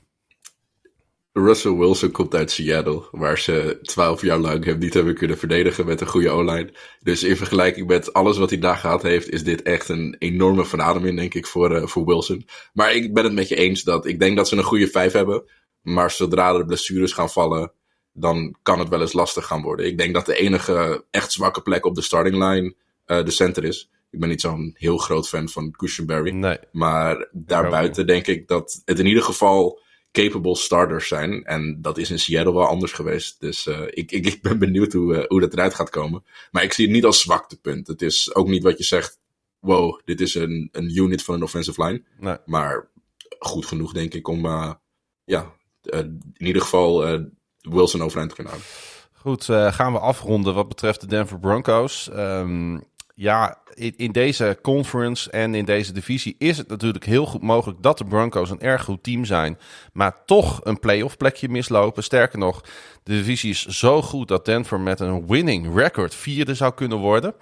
Russell 1.34 1.74
Wilson 1.74 2.12
komt 2.12 2.36
uit 2.36 2.52
Seattle, 2.52 3.04
waar 3.12 3.38
ze 3.38 3.80
twaalf 3.82 4.22
jaar 4.22 4.38
lang 4.38 4.66
hem 4.66 4.78
niet 4.78 4.94
hebben 4.94 5.16
kunnen 5.16 5.38
verdedigen 5.38 5.86
met 5.86 6.02
een 6.02 6.08
goede 6.08 6.30
O-line. 6.30 6.74
Dus 7.00 7.24
in 7.24 7.38
vergelijking 7.38 7.88
met 7.88 8.14
alles 8.14 8.38
wat 8.38 8.50
hij 8.50 8.60
daar 8.60 8.78
gehad 8.78 9.02
heeft, 9.02 9.30
is 9.30 9.44
dit 9.44 9.62
echt 9.62 9.90
een 9.90 10.16
enorme 10.20 10.66
verademing, 10.66 11.18
denk 11.18 11.34
ik, 11.34 11.48
voor, 11.48 11.72
uh, 11.72 11.86
voor 11.86 12.06
Wilson. 12.06 12.46
Maar 12.74 12.94
ik 12.94 13.14
ben 13.14 13.24
het 13.24 13.34
met 13.34 13.48
je 13.48 13.56
eens 13.56 13.84
dat 13.84 14.06
ik 14.06 14.20
denk 14.20 14.38
dat 14.38 14.48
ze 14.48 14.56
een 14.56 14.64
goede 14.64 14.88
vijf 14.88 15.12
hebben. 15.12 15.44
Maar 15.82 16.12
zodra 16.12 16.54
er 16.54 16.66
blessures 16.66 17.14
gaan 17.14 17.30
vallen, 17.30 17.72
dan 18.14 18.56
kan 18.62 18.80
het 18.80 18.90
wel 18.90 19.02
eens 19.02 19.14
lastig 19.14 19.46
gaan 19.46 19.62
worden. 19.62 19.86
Ik 19.86 19.98
denk 19.98 20.14
dat 20.14 20.26
de 20.26 20.36
enige 20.36 21.06
echt 21.12 21.32
zwakke 21.32 21.62
plek 21.62 21.86
op 21.86 21.96
de 21.96 22.02
starting 22.02 22.36
line 22.36 22.76
uh, 23.06 23.24
de 23.24 23.32
center 23.32 23.64
is. 23.64 23.90
Ik 24.10 24.20
ben 24.20 24.30
niet 24.30 24.42
zo'n 24.42 24.76
heel 24.78 24.98
groot 24.98 25.28
fan 25.28 25.50
van 25.50 25.72
Cushionberry. 25.72 26.32
Nee. 26.32 26.58
Maar 26.72 27.30
daarbuiten 27.32 28.08
denk 28.08 28.28
ik 28.28 28.48
dat 28.48 28.82
het 28.86 29.00
in 29.00 29.06
ieder 29.06 29.24
geval 29.24 29.82
capable 30.12 30.56
starters 30.56 31.08
zijn. 31.08 31.44
En 31.44 31.82
dat 31.82 31.98
is 31.98 32.12
in 32.12 32.20
Seattle 32.20 32.54
wel 32.54 32.66
anders 32.66 32.92
geweest. 32.92 33.40
Dus 33.40 33.66
uh, 33.66 33.82
ik, 33.82 34.12
ik, 34.12 34.26
ik 34.26 34.42
ben 34.42 34.60
benieuwd 34.60 34.94
hoe, 34.94 35.16
uh, 35.16 35.24
hoe 35.28 35.40
dat 35.40 35.54
eruit 35.54 35.74
gaat 35.74 35.90
komen. 35.90 36.24
Maar 36.52 36.64
ik 36.64 36.74
zie 36.74 36.86
het 36.86 36.94
niet 36.94 37.06
als 37.06 37.22
zwaktepunt. 37.22 37.88
Het 37.88 38.02
is 38.02 38.36
ook 38.36 38.48
niet 38.48 38.64
wat 38.64 38.78
je 38.78 38.84
zegt. 38.84 39.20
Wow, 39.60 40.00
dit 40.06 40.22
is 40.22 40.36
een, 40.36 40.70
een 40.72 40.98
unit 40.98 41.24
van 41.24 41.36
een 41.36 41.44
offensive 41.44 41.84
line. 41.84 42.04
Nee. 42.20 42.38
Maar 42.46 42.90
goed 43.40 43.66
genoeg, 43.66 43.94
denk 43.94 44.14
ik, 44.14 44.28
om 44.28 44.46
ja, 45.26 45.56
in 45.82 46.34
ieder 46.38 46.62
geval 46.62 47.14
uh, 47.14 47.20
Wilson 47.60 48.04
overeind 48.04 48.34
kunnen 48.34 48.52
houden. 48.54 48.72
Goed, 49.14 49.48
uh, 49.48 49.74
gaan 49.74 49.94
we 49.94 50.00
afronden 50.00 50.54
wat 50.54 50.68
betreft 50.68 51.02
de 51.02 51.08
Denver 51.08 51.40
Broncos. 51.40 52.10
Um, 52.16 52.84
ja, 53.16 53.58
in, 53.74 53.94
in, 53.98 54.12
deze 54.12 54.60
conference 54.62 55.30
en 55.30 55.56
in 55.56 55.66
deze 55.66 55.94
divisie 55.94 56.36
is 56.38 56.58
het 56.58 56.68
natuurlijk 56.68 57.06
heel 57.06 57.26
goed 57.26 57.42
mogelijk 57.42 57.82
dat 57.82 57.98
de 57.98 58.06
Broncos 58.06 58.50
een 58.50 58.62
erg 58.62 58.84
goed 58.84 59.04
team 59.04 59.26
zijn, 59.26 59.58
maar 59.94 60.26
toch 60.26 60.60
een 60.64 60.80
playoff 60.80 61.18
plekje 61.18 61.50
mislopen. 61.50 62.04
Sterker 62.04 62.40
nog, 62.40 62.62
de 63.04 63.14
divisie 63.14 63.50
is 63.50 63.66
zo 63.66 64.02
goed 64.02 64.28
dat 64.28 64.46
Denver 64.46 64.80
met 64.80 65.00
een 65.00 65.28
winning 65.28 65.76
record 65.76 66.16
vierde 66.16 66.54
zou 66.54 66.74
kunnen 66.74 66.98
worden. 66.98 67.36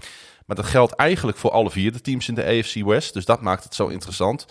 Maar 0.45 0.55
dat 0.55 0.65
geldt 0.65 0.93
eigenlijk 0.93 1.37
voor 1.37 1.51
alle 1.51 1.71
vierde 1.71 2.01
teams 2.01 2.27
in 2.27 2.35
de 2.35 2.45
AFC 2.45 2.83
West, 2.83 3.13
dus 3.13 3.25
dat 3.25 3.41
maakt 3.41 3.63
het 3.63 3.75
zo 3.75 3.87
interessant. 3.87 4.45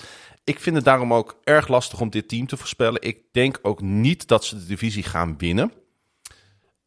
Ik 0.49 0.61
vind 0.61 0.77
het 0.77 0.85
daarom 0.85 1.15
ook 1.15 1.39
erg 1.45 1.69
lastig 1.69 2.01
om 2.01 2.11
dit 2.11 2.29
team 2.29 2.47
te 2.47 2.57
voorspellen. 2.57 3.03
Ik 3.03 3.19
denk 3.33 3.59
ook 3.63 3.81
niet 3.81 4.29
dat 4.29 4.45
ze 4.45 4.59
de 4.59 4.67
divisie 4.67 5.03
gaan 5.03 5.39
winnen. 5.39 5.73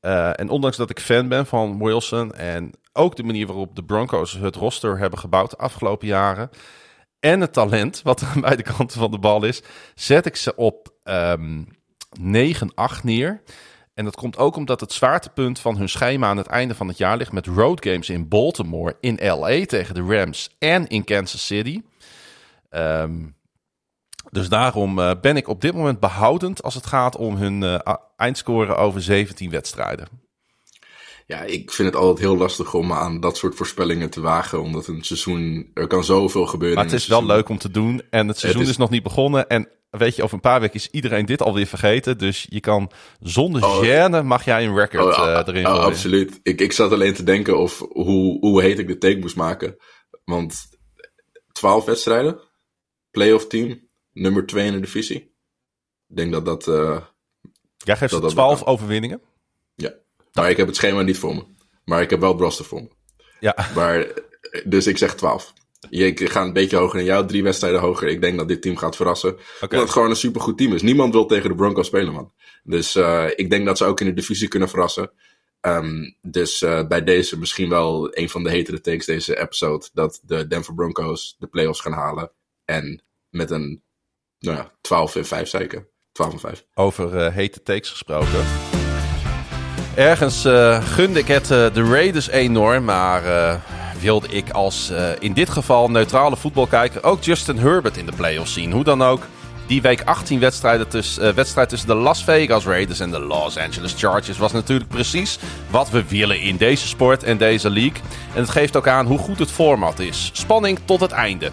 Uh, 0.01 0.39
en 0.39 0.49
ondanks 0.49 0.77
dat 0.77 0.89
ik 0.89 0.99
fan 0.99 1.27
ben 1.27 1.45
van 1.45 1.83
Wilson 1.83 2.33
en 2.33 2.71
ook 2.93 3.15
de 3.15 3.23
manier 3.23 3.47
waarop 3.47 3.75
de 3.75 3.83
Broncos 3.83 4.33
het 4.33 4.55
roster 4.55 4.97
hebben 4.97 5.19
gebouwd 5.19 5.49
de 5.49 5.57
afgelopen 5.57 6.07
jaren. 6.07 6.49
En 7.19 7.41
het 7.41 7.53
talent, 7.53 8.01
wat 8.03 8.23
aan 8.23 8.41
beide 8.41 8.63
kanten 8.63 8.99
van 8.99 9.11
de 9.11 9.19
bal 9.19 9.43
is, 9.43 9.61
zet 9.95 10.25
ik 10.25 10.35
ze 10.35 10.55
op 10.55 10.93
um, 11.03 11.67
ehm, 12.19 12.53
9-8 12.99 13.03
neer. 13.03 13.41
En 13.93 14.05
dat 14.05 14.15
komt 14.15 14.37
ook 14.37 14.55
omdat 14.55 14.79
het 14.79 14.93
zwaartepunt 14.93 15.59
van 15.59 15.77
hun 15.77 15.89
schema 15.89 16.27
aan 16.27 16.37
het 16.37 16.47
einde 16.47 16.75
van 16.75 16.87
het 16.87 16.97
jaar 16.97 17.17
ligt 17.17 17.31
met 17.31 17.45
road 17.47 17.85
games 17.85 18.09
in 18.09 18.27
Baltimore, 18.27 18.97
in 18.99 19.19
LA 19.21 19.65
tegen 19.65 19.95
de 19.95 20.17
Rams 20.17 20.55
en 20.59 20.87
in 20.87 21.03
Kansas 21.03 21.45
City. 21.45 21.81
Um, 22.69 23.39
Dus 24.31 24.49
daarom 24.49 24.99
uh, 24.99 25.11
ben 25.21 25.37
ik 25.37 25.47
op 25.47 25.61
dit 25.61 25.73
moment 25.73 25.99
behoudend 25.99 26.63
als 26.63 26.75
het 26.75 26.85
gaat 26.85 27.15
om 27.15 27.35
hun 27.35 27.61
uh, 27.61 27.79
eindscore 28.15 28.75
over 28.75 29.01
17 29.01 29.49
wedstrijden. 29.49 30.07
Ja, 31.25 31.41
ik 31.41 31.71
vind 31.71 31.87
het 31.87 31.97
altijd 31.97 32.19
heel 32.19 32.37
lastig 32.37 32.73
om 32.73 32.93
aan 32.93 33.19
dat 33.19 33.37
soort 33.37 33.55
voorspellingen 33.55 34.09
te 34.09 34.21
wagen. 34.21 34.61
Omdat 34.61 34.87
een 34.87 35.03
seizoen, 35.03 35.71
er 35.73 35.87
kan 35.87 36.03
zoveel 36.03 36.45
gebeuren. 36.45 36.77
Maar 36.77 36.85
het 36.85 36.93
is 36.93 37.07
wel 37.07 37.25
leuk 37.25 37.49
om 37.49 37.57
te 37.57 37.71
doen. 37.71 38.01
En 38.09 38.27
het 38.27 38.37
seizoen 38.37 38.61
is... 38.61 38.69
is... 38.69 38.77
nog 38.77 38.89
niet 38.89 39.03
begonnen. 39.03 39.47
En 39.47 39.67
weet 39.89 40.15
je, 40.15 40.23
over 40.23 40.35
een 40.35 40.41
paar 40.41 40.59
weken 40.59 40.75
is 40.75 40.89
iedereen 40.89 41.25
dit 41.25 41.41
alweer 41.41 41.65
vergeten. 41.65 42.17
Dus 42.17 42.45
je 42.49 42.59
kan 42.59 42.91
zonder 43.19 43.63
oh, 43.63 43.83
gêne, 43.83 44.23
mag 44.23 44.45
jij 44.45 44.65
een 44.65 44.75
record 44.75 45.17
oh, 45.17 45.25
uh, 45.25 45.41
erin 45.45 45.67
oh, 45.67 45.73
Absoluut. 45.73 46.39
Ik, 46.43 46.61
ik 46.61 46.71
zat 46.71 46.91
alleen 46.91 47.13
te 47.13 47.23
denken 47.23 47.59
of 47.59 47.79
hoe, 47.79 48.39
hoe 48.39 48.61
heet 48.61 48.79
ik 48.79 48.87
de 48.87 48.97
take 48.97 49.19
moest 49.19 49.35
maken. 49.35 49.75
Want 50.23 50.63
12 51.51 51.85
wedstrijden, 51.85 52.39
playoff 53.11 53.47
team, 53.47 53.89
nummer 54.21 54.45
2 54.45 54.65
in 54.65 54.73
de 54.73 54.79
divisie. 54.79 55.17
Ik 56.07 56.15
denk 56.15 56.31
dat 56.31 56.45
dat... 56.45 56.67
Uh, 56.67 56.97
Jij 57.77 57.97
geeft 57.97 58.21
dat 58.21 58.29
12 58.29 58.63
overwinningen? 58.63 59.21
Ja, 59.75 59.93
maar 60.33 60.49
ik 60.49 60.57
heb 60.57 60.67
het 60.67 60.75
schema 60.75 61.01
niet 61.01 61.17
voor 61.17 61.35
me. 61.35 61.43
Maar 61.85 62.01
ik 62.01 62.09
heb 62.09 62.19
wel 62.19 62.35
Broster 62.35 62.65
voor 62.65 62.81
me. 62.81 62.89
Ja. 63.39 63.69
Maar, 63.75 64.07
dus 64.65 64.87
ik 64.87 64.97
zeg 64.97 65.15
12. 65.15 65.53
Je 65.89 66.27
gaat 66.27 66.45
een 66.45 66.53
beetje 66.53 66.77
hoger 66.77 66.97
dan 66.97 67.05
jou, 67.05 67.27
drie 67.27 67.43
wedstrijden 67.43 67.79
hoger. 67.79 68.07
Ik 68.07 68.21
denk 68.21 68.37
dat 68.37 68.47
dit 68.47 68.61
team 68.61 68.77
gaat 68.77 68.95
verrassen. 68.95 69.29
Okay. 69.29 69.43
Omdat 69.61 69.79
het 69.79 69.89
gewoon 69.89 70.09
een 70.09 70.15
supergoed 70.15 70.57
team 70.57 70.73
is. 70.73 70.81
Niemand 70.81 71.13
wil 71.13 71.25
tegen 71.25 71.49
de 71.49 71.55
Broncos 71.55 71.87
spelen, 71.87 72.13
man. 72.13 72.33
Dus 72.63 72.95
uh, 72.95 73.27
ik 73.35 73.49
denk 73.49 73.65
dat 73.65 73.77
ze 73.77 73.85
ook 73.85 73.99
in 73.99 74.05
de 74.05 74.13
divisie 74.13 74.47
kunnen 74.47 74.69
verrassen. 74.69 75.11
Um, 75.61 76.17
dus 76.21 76.61
uh, 76.61 76.87
bij 76.87 77.03
deze 77.03 77.39
misschien 77.39 77.69
wel 77.69 78.17
een 78.17 78.29
van 78.29 78.43
de 78.43 78.49
hetere 78.49 78.81
takes 78.81 79.05
deze 79.05 79.39
episode. 79.39 79.89
Dat 79.93 80.21
de 80.23 80.47
Denver 80.47 80.73
Broncos 80.73 81.35
de 81.39 81.47
playoffs 81.47 81.81
gaan 81.81 81.93
halen. 81.93 82.31
En 82.65 83.03
met 83.29 83.51
een 83.51 83.83
nou 84.41 84.57
ja, 84.57 84.71
12 84.81 85.15
en 85.15 85.25
5 85.25 85.49
zeker. 85.49 85.89
12 86.11 86.33
en 86.33 86.39
5. 86.39 86.65
Over 86.73 87.25
uh, 87.25 87.33
hete 87.33 87.63
takes 87.63 87.89
gesproken. 87.89 88.45
Ergens 89.95 90.45
uh, 90.45 90.83
gunde 90.83 91.19
ik 91.19 91.27
het 91.27 91.47
de 91.47 91.87
Raiders 91.89 92.29
enorm, 92.29 92.83
maar 92.83 93.23
wilde 93.99 94.27
ik 94.27 94.49
als 94.49 94.91
in 95.19 95.33
dit 95.33 95.49
geval 95.49 95.89
neutrale 95.89 96.37
voetbalkijker 96.37 97.03
ook 97.03 97.23
Justin 97.23 97.57
Herbert 97.57 97.97
in 97.97 98.05
de 98.05 98.15
playoffs 98.15 98.53
zien. 98.53 98.71
Hoe 98.71 98.83
dan 98.83 99.03
ook, 99.03 99.21
die 99.71 99.81
week 99.81 100.01
18 100.05 100.39
wedstrijden 100.39 100.87
tussen, 100.87 101.27
uh, 101.27 101.33
wedstrijd 101.33 101.69
tussen 101.69 101.87
de 101.87 101.95
Las 101.95 102.23
Vegas 102.23 102.65
Raiders 102.65 102.99
en 102.99 103.11
de 103.11 103.19
Los 103.19 103.57
Angeles 103.57 103.93
Chargers 103.97 104.37
was 104.37 104.51
natuurlijk 104.51 104.89
precies 104.89 105.39
wat 105.69 105.89
we 105.89 106.03
willen 106.07 106.41
in 106.41 106.57
deze 106.57 106.87
sport 106.87 107.23
en 107.23 107.37
deze 107.37 107.69
league. 107.69 108.01
En 108.33 108.41
het 108.41 108.49
geeft 108.49 108.75
ook 108.75 108.87
aan 108.87 109.05
hoe 109.05 109.17
goed 109.17 109.39
het 109.39 109.51
format 109.51 109.99
is. 109.99 110.29
Spanning 110.33 110.79
tot 110.85 110.99
het 110.99 111.11
einde. 111.11 111.51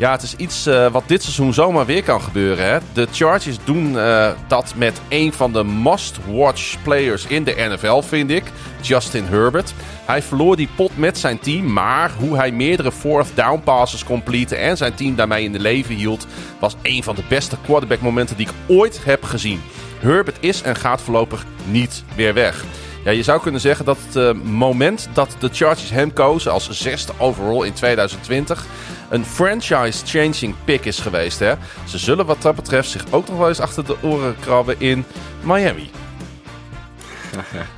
Ja, 0.00 0.10
het 0.10 0.22
is 0.22 0.36
iets 0.36 0.66
uh, 0.66 0.92
wat 0.92 1.02
dit 1.06 1.22
seizoen 1.22 1.54
zomaar 1.54 1.86
weer 1.86 2.02
kan 2.02 2.20
gebeuren. 2.20 2.64
Hè? 2.64 2.78
De 2.92 3.06
Chargers 3.12 3.56
doen 3.64 3.92
uh, 3.92 4.30
dat 4.48 4.72
met 4.76 5.00
een 5.08 5.32
van 5.32 5.52
de 5.52 5.64
must-watch 5.64 6.82
players 6.82 7.26
in 7.26 7.44
de 7.44 7.54
NFL, 7.58 8.00
vind 8.00 8.30
ik. 8.30 8.44
Justin 8.80 9.24
Herbert. 9.24 9.74
Hij 10.06 10.22
verloor 10.22 10.56
die 10.56 10.68
pot 10.76 10.96
met 10.96 11.18
zijn 11.18 11.38
team, 11.38 11.72
maar 11.72 12.10
hoe 12.18 12.36
hij 12.36 12.52
meerdere 12.52 12.92
fourth 12.92 13.28
down 13.34 13.60
passes 13.64 14.04
complete 14.04 14.56
en 14.56 14.76
zijn 14.76 14.94
team 14.94 15.14
daarmee 15.14 15.44
in 15.44 15.52
de 15.52 15.60
leven 15.60 15.94
hield, 15.94 16.26
was 16.58 16.76
een 16.82 17.02
van 17.02 17.14
de 17.14 17.24
beste 17.28 17.56
quarterback 17.64 18.00
momenten 18.00 18.36
die 18.36 18.46
ik 18.46 18.76
ooit 18.76 19.04
heb 19.04 19.24
gezien. 19.24 19.60
Herbert 19.98 20.36
is 20.40 20.62
en 20.62 20.76
gaat 20.76 21.00
voorlopig 21.00 21.44
niet 21.64 22.04
weer 22.14 22.34
weg. 22.34 22.64
Ja, 23.04 23.10
je 23.10 23.22
zou 23.22 23.40
kunnen 23.40 23.60
zeggen 23.60 23.84
dat 23.84 23.98
het 24.06 24.16
uh, 24.16 24.42
moment 24.42 25.08
dat 25.12 25.36
de 25.38 25.48
Chargers 25.52 25.90
hem 25.90 26.12
kozen 26.12 26.52
als 26.52 26.70
zesde 26.70 27.12
overall 27.18 27.66
in 27.66 27.72
2020 27.72 28.66
een 29.10 29.24
franchise-changing 29.24 30.54
pick 30.64 30.84
is 30.84 30.98
geweest. 30.98 31.38
Hè? 31.38 31.54
Ze 31.86 31.98
zullen 31.98 32.26
wat 32.26 32.42
dat 32.42 32.54
betreft 32.54 32.90
zich 32.90 33.04
ook 33.10 33.28
nog 33.28 33.38
wel 33.38 33.48
eens 33.48 33.60
achter 33.60 33.86
de 33.86 33.96
oren 34.02 34.36
krabben 34.40 34.74
in 34.78 35.04
Miami. 35.42 35.90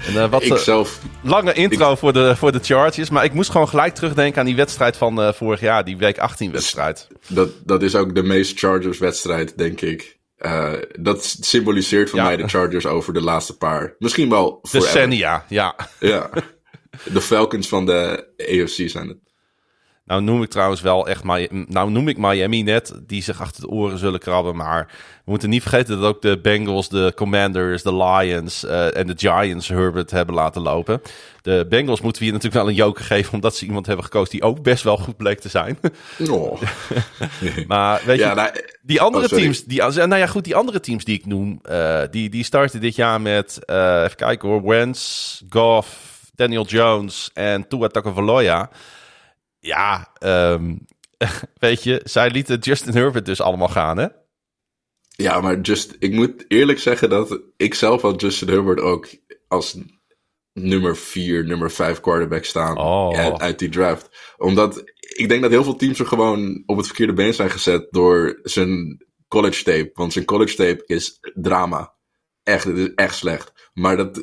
En, 0.06 0.14
uh, 0.14 0.30
wat, 0.30 0.42
ik 0.42 0.56
zelf, 0.56 1.00
lange 1.22 1.52
intro 1.52 1.94
voor, 1.94 2.12
de, 2.12 2.36
voor 2.36 2.52
de 2.52 2.58
Chargers. 2.62 3.10
Maar 3.10 3.24
ik 3.24 3.32
moest 3.32 3.50
gewoon 3.50 3.68
gelijk 3.68 3.94
terugdenken 3.94 4.40
aan 4.40 4.46
die 4.46 4.56
wedstrijd 4.56 4.96
van 4.96 5.20
uh, 5.20 5.32
vorig 5.32 5.60
jaar. 5.60 5.84
Die 5.84 5.96
week 5.96 6.18
18 6.18 6.52
wedstrijd. 6.52 7.08
Dat, 7.28 7.48
dat 7.64 7.82
is 7.82 7.94
ook 7.94 8.14
de 8.14 8.22
meest 8.22 8.58
Chargers 8.58 8.98
wedstrijd, 8.98 9.58
denk 9.58 9.80
ik. 9.80 10.20
Uh, 10.38 10.72
dat 10.98 11.36
symboliseert 11.40 12.10
voor 12.10 12.22
mij 12.22 12.36
de 12.36 12.48
Chargers 12.48 12.86
over 12.86 13.12
de 13.12 13.20
laatste 13.20 13.56
paar. 13.56 13.94
Misschien 13.98 14.28
wel 14.28 14.60
Decennia, 14.70 15.44
ja. 15.48 15.76
Ja. 16.00 16.30
De 17.12 17.20
Falcons 17.20 17.68
van 17.68 17.86
de 17.86 18.26
AFC 18.36 18.90
zijn 18.90 19.08
het. 19.08 19.31
Nou 20.12 20.25
noem 20.25 20.42
ik 20.42 20.51
trouwens 20.51 20.81
wel 20.81 21.09
echt, 21.09 21.25
nou 21.66 21.90
noem 21.90 22.09
ik 22.09 22.18
Miami 22.18 22.62
net, 22.62 22.92
die 23.07 23.22
zich 23.22 23.40
achter 23.40 23.61
de 23.61 23.68
oren 23.68 23.98
zullen 23.98 24.20
krabben. 24.20 24.57
Maar 24.57 24.87
we 25.25 25.31
moeten 25.31 25.51
niet 25.51 25.62
vergeten 25.62 26.01
dat 26.01 26.09
ook 26.09 26.22
de 26.22 26.38
Bengals, 26.38 26.88
de 26.88 27.12
Commanders, 27.16 27.83
de 27.83 27.96
Lions 27.96 28.64
uh, 28.64 28.96
en 28.96 29.07
de 29.07 29.14
Giants 29.16 29.68
Herbert 29.68 30.11
hebben 30.11 30.35
laten 30.35 30.62
lopen. 30.62 31.03
De 31.42 31.66
Bengals 31.68 32.01
moeten 32.01 32.22
we 32.22 32.29
hier 32.29 32.35
natuurlijk 32.38 32.62
wel 32.62 32.72
een 32.72 32.79
joker 32.79 33.05
geven, 33.05 33.33
omdat 33.33 33.57
ze 33.57 33.64
iemand 33.66 33.87
hebben 33.87 34.05
gekozen 34.05 34.31
die 34.31 34.42
ook 34.42 34.62
best 34.62 34.83
wel 34.85 34.96
goed 34.96 35.16
bleek 35.16 35.40
te 35.40 35.48
zijn. 35.48 35.79
Oh. 36.31 36.61
maar 37.66 38.03
weet 38.05 38.18
je, 38.18 38.33
nou, 38.35 38.51
die 38.83 39.01
andere 39.01 39.25
oh, 39.25 39.38
teams, 39.38 39.64
die, 39.64 39.83
nou 39.83 40.16
ja 40.16 40.27
goed, 40.27 40.44
die 40.44 40.57
andere 40.57 40.81
teams 40.81 41.05
die 41.05 41.18
ik 41.18 41.27
noem, 41.27 41.61
uh, 41.70 42.01
die, 42.11 42.29
die 42.29 42.44
starten 42.44 42.81
dit 42.81 42.96
jaar 42.96 43.20
met, 43.20 43.59
uh, 43.66 44.03
even 44.03 44.16
kijken 44.16 44.48
hoor, 44.48 44.62
Wentz, 44.62 45.40
Goff, 45.48 46.20
Daniel 46.35 46.64
Jones 46.64 47.31
en 47.35 47.68
Tua 47.68 47.88
Tagovailoa 47.88 48.70
ja, 49.62 50.12
um, 50.20 50.87
weet 51.59 51.83
je, 51.83 52.01
zij 52.05 52.31
lieten 52.31 52.59
Justin 52.59 52.94
Herbert 52.94 53.27
dus 53.27 53.40
allemaal 53.40 53.68
gaan, 53.68 53.98
hè? 53.98 54.07
Ja, 55.09 55.40
maar 55.40 55.61
just, 55.61 55.96
ik 55.98 56.12
moet 56.12 56.44
eerlijk 56.48 56.79
zeggen 56.79 57.11
dat 57.11 57.40
ik 57.57 57.75
zelf 57.75 58.03
had 58.03 58.20
Justin 58.20 58.48
Herbert 58.48 58.81
ook 58.81 59.09
als 59.48 59.79
nummer 60.53 60.96
4, 60.96 61.44
nummer 61.44 61.70
5 61.70 62.01
quarterback 62.01 62.44
staan 62.44 62.79
oh. 62.79 63.35
uit 63.37 63.59
die 63.59 63.68
draft. 63.68 64.35
Omdat 64.37 64.83
ik 64.98 65.29
denk 65.29 65.42
dat 65.42 65.51
heel 65.51 65.64
veel 65.64 65.77
teams 65.77 65.98
er 65.98 66.07
gewoon 66.07 66.62
op 66.66 66.77
het 66.77 66.87
verkeerde 66.87 67.12
been 67.12 67.35
zijn 67.35 67.51
gezet 67.51 67.87
door 67.90 68.40
zijn 68.42 69.05
college 69.29 69.64
tape. 69.64 69.90
Want 69.94 70.12
zijn 70.12 70.25
college 70.25 70.57
tape 70.57 70.83
is 70.87 71.18
drama. 71.35 71.94
Echt, 72.42 72.64
het 72.64 72.77
is 72.77 72.94
echt 72.94 73.14
slecht. 73.14 73.70
Maar 73.72 73.96
dat 73.96 74.20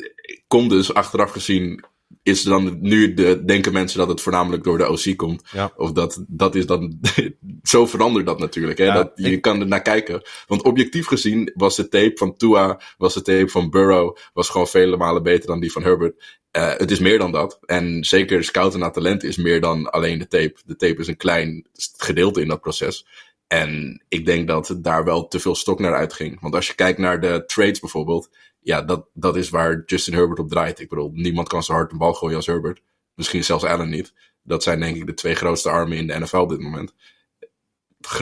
komt 0.48 0.70
dus 0.70 0.94
achteraf 0.94 1.32
gezien 1.32 1.84
is 2.24 2.44
dan 2.44 2.78
nu 2.82 3.14
de, 3.14 3.46
denken 3.46 3.74
mensen 3.74 4.00
dat 4.00 4.08
het 4.08 4.22
voornamelijk 4.22 4.64
door 4.64 4.78
de 4.78 4.90
OC 4.90 5.18
komt. 5.18 5.44
Ja. 5.52 5.74
Of 5.76 5.92
dat, 5.92 6.24
dat 6.28 6.56
is 6.56 6.66
dan, 6.66 7.00
zo 7.64 7.86
verandert 7.86 8.26
dat 8.26 8.40
natuurlijk. 8.40 8.78
Hè? 8.78 8.94
dat, 8.94 9.12
je 9.16 9.40
kan 9.40 9.60
er 9.60 9.68
naar 9.68 9.82
kijken. 9.82 10.22
Want 10.48 10.64
objectief 10.64 11.08
gezien 11.08 11.52
was 11.56 11.76
de 11.76 11.88
tape 11.88 12.18
van 12.18 12.38
Tua, 12.38 12.82
was 12.98 13.14
de 13.14 13.22
tape 13.22 13.48
van 13.48 13.70
Burrow, 13.70 14.18
was 14.34 14.50
gewoon 14.50 14.68
vele 14.68 14.98
malen 14.98 15.24
beter 15.24 15.48
dan 15.48 15.60
die 15.60 15.72
van 15.72 15.84
Herbert. 15.84 16.38
Uh, 16.58 16.74
het 16.78 16.92
is 16.92 17.00
meer 17.00 17.18
dan 17.18 17.32
dat. 17.32 17.60
En 17.66 18.04
zeker 18.04 18.44
scouten 18.44 18.80
naar 18.80 18.92
talent 18.92 19.24
is 19.24 19.38
meer 19.38 19.62
dan 19.62 19.90
alleen 19.90 20.20
de 20.20 20.28
tape. 20.28 20.56
De 20.66 20.76
tape 20.76 21.00
is 21.00 21.08
een 21.08 21.18
klein 21.18 21.68
gedeelte 21.98 22.42
in 22.42 22.48
dat 22.48 22.62
proces. 22.62 23.06
En 23.48 24.04
ik 24.08 24.26
denk 24.26 24.48
dat 24.48 24.76
daar 24.78 25.04
wel 25.04 25.28
te 25.28 25.40
veel 25.40 25.56
stok 25.56 25.80
naar 25.80 25.96
uitging. 25.96 26.42
Want 26.42 26.56
als 26.56 26.68
je 26.68 26.76
kijkt 26.76 27.00
naar 27.00 27.22
de 27.22 27.44
trades 27.46 27.80
bijvoorbeeld, 27.80 28.30
ja, 28.60 28.82
dat, 28.82 29.10
dat 29.14 29.36
is 29.36 29.50
waar 29.50 29.84
Justin 29.86 30.14
Herbert 30.14 30.40
op 30.40 30.50
draait. 30.50 30.80
Ik 30.80 30.90
bedoel, 30.90 31.12
niemand 31.14 31.48
kan 31.48 31.64
zo 31.64 31.74
hard 31.74 31.92
een 31.92 31.98
bal 31.98 32.14
gooien 32.14 32.36
als 32.36 32.46
Herbert. 32.46 32.82
Misschien 33.14 33.44
zelfs 33.44 33.64
Allen 33.64 33.90
niet. 33.90 34.14
Dat 34.44 34.64
zijn 34.64 34.80
denk 34.80 34.96
ik 34.96 35.06
de 35.06 35.14
twee 35.14 35.36
grootste 35.36 35.70
armen 35.70 35.98
in 35.98 36.08
de 36.08 36.20
NFL 36.20 36.38
op 36.38 36.50
dit 36.50 36.60
moment. 36.60 36.94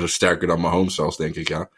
Sterker 0.05 0.47
dan 0.47 0.61
Mahomes 0.61 0.95
zelfs, 0.95 1.17
denk 1.17 1.35
ik, 1.35 1.47
ja. 1.47 1.69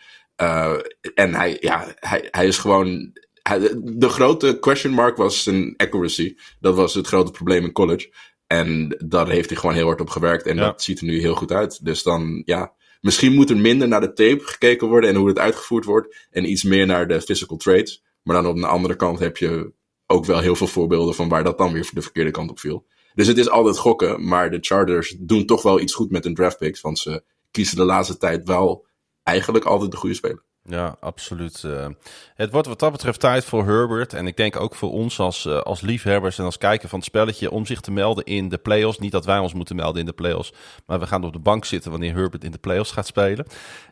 Uh, 0.41 0.75
en 1.13 1.33
hij, 1.33 1.57
ja, 1.59 1.93
hij, 1.95 2.27
hij 2.31 2.47
is 2.47 2.57
gewoon... 2.57 3.17
Hij, 3.41 3.59
de 3.83 4.09
grote 4.09 4.57
question 4.59 4.93
mark 4.93 5.17
was 5.17 5.43
zijn 5.43 5.73
accuracy. 5.77 6.35
Dat 6.59 6.75
was 6.75 6.93
het 6.93 7.07
grote 7.07 7.31
probleem 7.31 7.63
in 7.63 7.71
college. 7.71 8.13
En 8.47 8.95
daar 9.05 9.29
heeft 9.29 9.49
hij 9.49 9.57
gewoon 9.57 9.75
heel 9.75 9.85
hard 9.85 10.01
op 10.01 10.09
gewerkt. 10.09 10.45
En 10.45 10.55
dat 10.55 10.83
ziet 10.83 10.99
er 10.99 11.05
nu 11.05 11.19
heel 11.19 11.35
goed 11.35 11.51
uit. 11.51 11.85
Dus 11.85 12.03
dan, 12.03 12.41
ja... 12.45 12.77
Misschien 12.99 13.33
moet 13.33 13.49
er 13.49 13.57
minder 13.57 13.87
naar 13.87 14.01
de 14.01 14.13
tape 14.13 14.43
gekeken 14.43 14.87
worden 14.87 15.09
en 15.09 15.15
hoe 15.15 15.27
het 15.27 15.39
uitgevoerd 15.39 15.85
wordt. 15.85 16.27
En 16.29 16.51
iets 16.51 16.63
meer 16.63 16.85
naar 16.85 17.07
de 17.07 17.21
physical 17.21 17.57
traits. 17.57 18.03
Maar 18.23 18.35
dan 18.35 18.51
op 18.51 18.55
de 18.55 18.67
andere 18.67 18.95
kant 18.95 19.19
heb 19.19 19.37
je 19.37 19.73
ook 20.07 20.25
wel 20.25 20.39
heel 20.39 20.55
veel 20.55 20.67
voorbeelden 20.67 21.15
van 21.15 21.29
waar 21.29 21.43
dat 21.43 21.57
dan 21.57 21.73
weer 21.73 21.89
de 21.93 22.01
verkeerde 22.01 22.31
kant 22.31 22.49
op 22.49 22.59
viel. 22.59 22.85
Dus 23.13 23.27
het 23.27 23.37
is 23.37 23.49
altijd 23.49 23.77
gokken, 23.77 24.27
maar 24.27 24.51
de 24.51 24.57
Chargers 24.61 25.15
doen 25.19 25.45
toch 25.45 25.61
wel 25.61 25.79
iets 25.79 25.93
goed 25.93 26.11
met 26.11 26.23
hun 26.23 26.35
draft 26.35 26.57
picks. 26.57 26.81
Want 26.81 26.99
ze 26.99 27.23
kiezen 27.51 27.77
de 27.77 27.83
laatste 27.83 28.17
tijd 28.17 28.47
wel 28.47 28.85
eigenlijk 29.23 29.65
altijd 29.65 29.91
de 29.91 29.97
goede 29.97 30.15
speler. 30.15 30.43
Ja, 30.63 30.95
absoluut. 30.99 31.63
Uh, 31.65 31.87
het 32.35 32.51
wordt 32.51 32.67
wat 32.67 32.79
dat 32.79 32.91
betreft 32.91 33.19
tijd 33.19 33.45
voor 33.45 33.65
Herbert. 33.65 34.13
En 34.13 34.27
ik 34.27 34.37
denk 34.37 34.59
ook 34.59 34.75
voor 34.75 34.91
ons 34.91 35.19
als, 35.19 35.45
uh, 35.45 35.61
als 35.61 35.81
liefhebbers 35.81 36.39
en 36.39 36.45
als 36.45 36.57
kijker 36.57 36.89
van 36.89 36.99
het 36.99 37.07
spelletje 37.07 37.51
om 37.51 37.65
zich 37.65 37.79
te 37.79 37.91
melden 37.91 38.23
in 38.23 38.49
de 38.49 38.57
playoffs. 38.57 38.99
Niet 38.99 39.11
dat 39.11 39.25
wij 39.25 39.39
ons 39.39 39.53
moeten 39.53 39.75
melden 39.75 39.99
in 39.99 40.05
de 40.05 40.13
playoffs, 40.13 40.53
maar 40.85 40.99
we 40.99 41.07
gaan 41.07 41.23
op 41.23 41.33
de 41.33 41.39
bank 41.39 41.65
zitten 41.65 41.91
wanneer 41.91 42.13
Herbert 42.13 42.43
in 42.43 42.51
de 42.51 42.57
playoffs 42.57 42.91
gaat 42.91 43.07
spelen. 43.07 43.45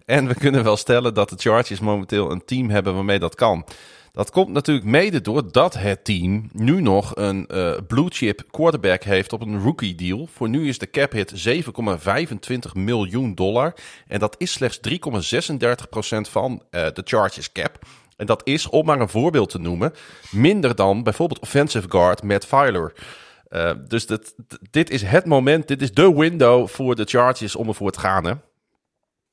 En 0.06 0.28
we 0.28 0.36
kunnen 0.36 0.64
wel 0.64 0.78
stellen 0.78 1.14
dat 1.14 1.30
de 1.30 1.36
Chargers 1.38 1.80
momenteel 1.80 2.32
een 2.32 2.45
team 2.45 2.70
hebben 2.70 2.93
waarmee 2.93 3.20
dat 3.20 3.36
kan. 3.36 3.66
Dat 4.18 4.32
komt 4.32 4.49
natuurlijk 4.49 4.86
mede 4.86 5.22
doordat 5.22 5.74
het 5.74 6.03
team 6.05 6.49
nu 6.53 6.82
nog 6.82 7.11
een 7.15 7.49
uh, 7.51 7.74
blue 7.88 8.09
chip 8.09 8.43
quarterback 8.51 9.03
heeft 9.03 9.34
op 9.34 9.41
een 9.41 9.61
rookie 9.61 9.95
deal. 9.95 10.28
Voor 10.34 10.49
nu 10.49 10.68
is 10.68 10.78
de 10.78 10.89
cap 10.89 11.11
hit 11.11 11.47
7,25 11.47 12.72
miljoen 12.74 13.36
dollar. 13.36 13.74
En 14.07 14.20
dat 14.20 14.36
is 14.38 14.51
slechts 14.51 14.80
3,36% 14.89 14.91
van 16.22 16.51
uh, 16.72 16.86
de 16.93 17.01
Chargers 17.03 17.51
cap. 17.51 17.80
En 18.15 18.26
dat 18.26 18.41
is, 18.43 18.70
om 18.70 18.86
maar 18.86 18.99
een 18.99 19.09
voorbeeld 19.09 19.49
te 19.49 19.59
noemen, 19.59 19.93
minder 20.32 20.76
dan 20.76 21.03
bijvoorbeeld 21.03 21.39
offensive 21.39 21.89
guard 21.89 22.24
Matt 22.24 22.45
Filer. 22.45 22.93
Uh, 23.49 23.72
dus 23.88 24.07
dit, 24.72 24.89
is 24.89 25.01
het 25.01 25.26
moment, 25.26 25.68
dit 25.68 25.82
is 25.82 25.91
de 25.91 26.13
window 26.13 26.68
voor 26.68 26.95
de 26.95 27.05
Chargers 27.05 27.55
om 27.55 27.68
ervoor 27.68 27.91
te 27.91 27.99
gaan. 27.99 28.41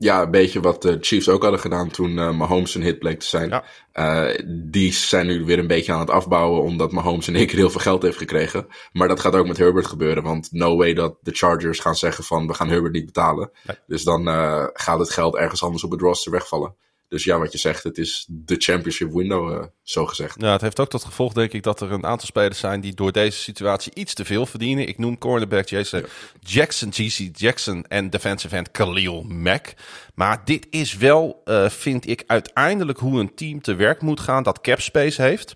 Ja, 0.05 0.23
een 0.23 0.31
beetje 0.31 0.61
wat 0.61 0.83
de 0.83 0.97
Chiefs 1.01 1.29
ook 1.29 1.43
hadden 1.43 1.61
gedaan 1.61 1.91
toen 1.91 2.11
uh, 2.11 2.31
Mahomes 2.31 2.75
een 2.75 2.83
hit 2.83 2.99
bleek 2.99 3.21
te 3.21 3.27
zijn. 3.27 3.49
Ja. 3.49 3.65
Uh, 3.95 4.39
die 4.49 4.93
zijn 4.93 5.27
nu 5.27 5.45
weer 5.45 5.59
een 5.59 5.67
beetje 5.67 5.93
aan 5.93 6.01
het 6.01 6.11
afbouwen, 6.11 6.63
omdat 6.63 6.93
Mahomes 6.93 7.29
in 7.29 7.37
één 7.37 7.47
keer 7.47 7.57
heel 7.57 7.71
veel 7.71 7.81
geld 7.81 8.03
heeft 8.03 8.17
gekregen. 8.17 8.67
Maar 8.93 9.09
dat 9.09 9.21
gaat 9.21 9.35
ook 9.35 9.47
met 9.47 9.57
Herbert 9.57 9.87
gebeuren, 9.87 10.23
want 10.23 10.49
no 10.53 10.77
way 10.77 10.95
dat 10.95 11.17
de 11.21 11.31
Chargers 11.33 11.79
gaan 11.79 11.97
zeggen 11.97 12.25
van 12.25 12.47
we 12.47 12.55
gaan 12.55 12.69
Herbert 12.69 12.93
niet 12.93 13.05
betalen. 13.05 13.51
Nee. 13.67 13.77
Dus 13.87 14.03
dan 14.03 14.29
uh, 14.29 14.67
gaat 14.73 14.99
het 14.99 15.11
geld 15.11 15.37
ergens 15.37 15.63
anders 15.63 15.85
op 15.85 15.91
het 15.91 16.01
roster 16.01 16.33
wegvallen. 16.33 16.75
Dus 17.09 17.25
ja, 17.25 17.39
wat 17.39 17.53
je 17.53 17.59
zegt, 17.59 17.83
het 17.83 17.99
is 17.99 18.27
de 18.29 18.57
championship 18.59 19.13
window, 19.13 19.53
uh, 19.53 19.65
zo 19.83 20.07
gezegd. 20.07 20.41
Ja, 20.41 20.53
het 20.53 20.61
heeft 20.61 20.81
ook 20.81 20.89
tot 20.89 21.05
gevolg, 21.05 21.33
denk 21.33 21.53
ik, 21.53 21.63
dat 21.63 21.81
er 21.81 21.93
een 21.93 22.07
aantal 22.07 22.27
spelers 22.27 22.59
zijn 22.59 22.81
die 22.81 22.95
door 22.95 23.13
deze 23.13 23.39
situatie 23.39 23.95
iets 23.95 24.15
te 24.15 24.25
veel 24.25 24.47
verdienen. 24.47 24.89
Ik 24.89 24.99
noem 24.99 25.19
cornerback 25.19 25.69
Jason 25.69 26.01
ja. 26.01 26.07
Jackson, 26.41 26.93
GC 26.93 27.39
Jackson 27.39 27.85
en 27.87 28.11
defensive 28.11 28.57
end 28.57 28.71
Khalil 28.71 29.23
Mack. 29.23 29.75
Maar 30.15 30.45
dit 30.45 30.67
is 30.71 30.97
wel, 30.97 31.43
uh, 31.45 31.69
vind 31.69 32.09
ik, 32.09 32.25
uiteindelijk 32.27 32.99
hoe 32.99 33.21
een 33.21 33.35
team 33.35 33.61
te 33.61 33.75
werk 33.75 34.01
moet 34.01 34.21
gaan 34.21 34.43
dat 34.43 34.61
cap 34.61 34.81
space 34.81 35.23
heeft. 35.23 35.55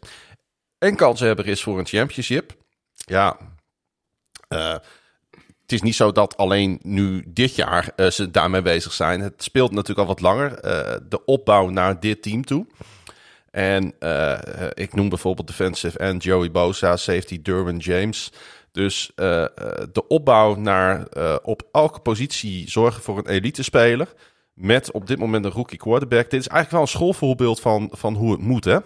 En 0.78 0.96
kanshebber 0.96 1.46
is 1.46 1.62
voor 1.62 1.78
een 1.78 1.86
championship. 1.86 2.56
Ja, 2.94 3.36
uh, 4.48 4.76
het 5.68 5.76
is 5.76 5.82
niet 5.82 5.94
zo 5.94 6.12
dat 6.12 6.36
alleen 6.36 6.78
nu 6.82 7.24
dit 7.26 7.54
jaar 7.54 7.92
uh, 7.96 8.06
ze 8.06 8.30
daarmee 8.30 8.62
bezig 8.62 8.92
zijn. 8.92 9.20
Het 9.20 9.42
speelt 9.42 9.70
natuurlijk 9.70 9.98
al 9.98 10.14
wat 10.14 10.20
langer. 10.20 10.50
Uh, 10.50 10.96
de 11.08 11.24
opbouw 11.24 11.68
naar 11.68 12.00
dit 12.00 12.22
team 12.22 12.44
toe. 12.44 12.66
En 13.50 13.94
uh, 14.00 14.38
ik 14.74 14.94
noem 14.94 15.08
bijvoorbeeld 15.08 15.46
defensive 15.46 15.98
end 15.98 16.22
Joey 16.22 16.50
Bosa, 16.50 16.96
safety 16.96 17.42
Derwin 17.42 17.76
James. 17.76 18.32
Dus 18.72 19.10
de 19.92 20.04
opbouw 20.08 20.54
naar 20.54 21.06
op 21.42 21.62
elke 21.72 22.00
positie 22.00 22.70
zorgen 22.70 23.02
voor 23.02 23.18
een 23.18 23.28
elite 23.28 23.62
speler. 23.62 24.08
Met 24.54 24.90
op 24.92 25.06
dit 25.06 25.18
moment 25.18 25.44
een 25.44 25.50
rookie 25.50 25.78
quarterback. 25.78 26.30
Dit 26.30 26.40
is 26.40 26.48
eigenlijk 26.48 26.70
wel 26.70 26.80
een 26.80 26.88
schoolvoorbeeld 26.88 27.60
van, 27.60 27.88
van 27.92 28.14
hoe 28.14 28.32
het 28.32 28.40
moet, 28.40 28.64
hè? 28.64 28.78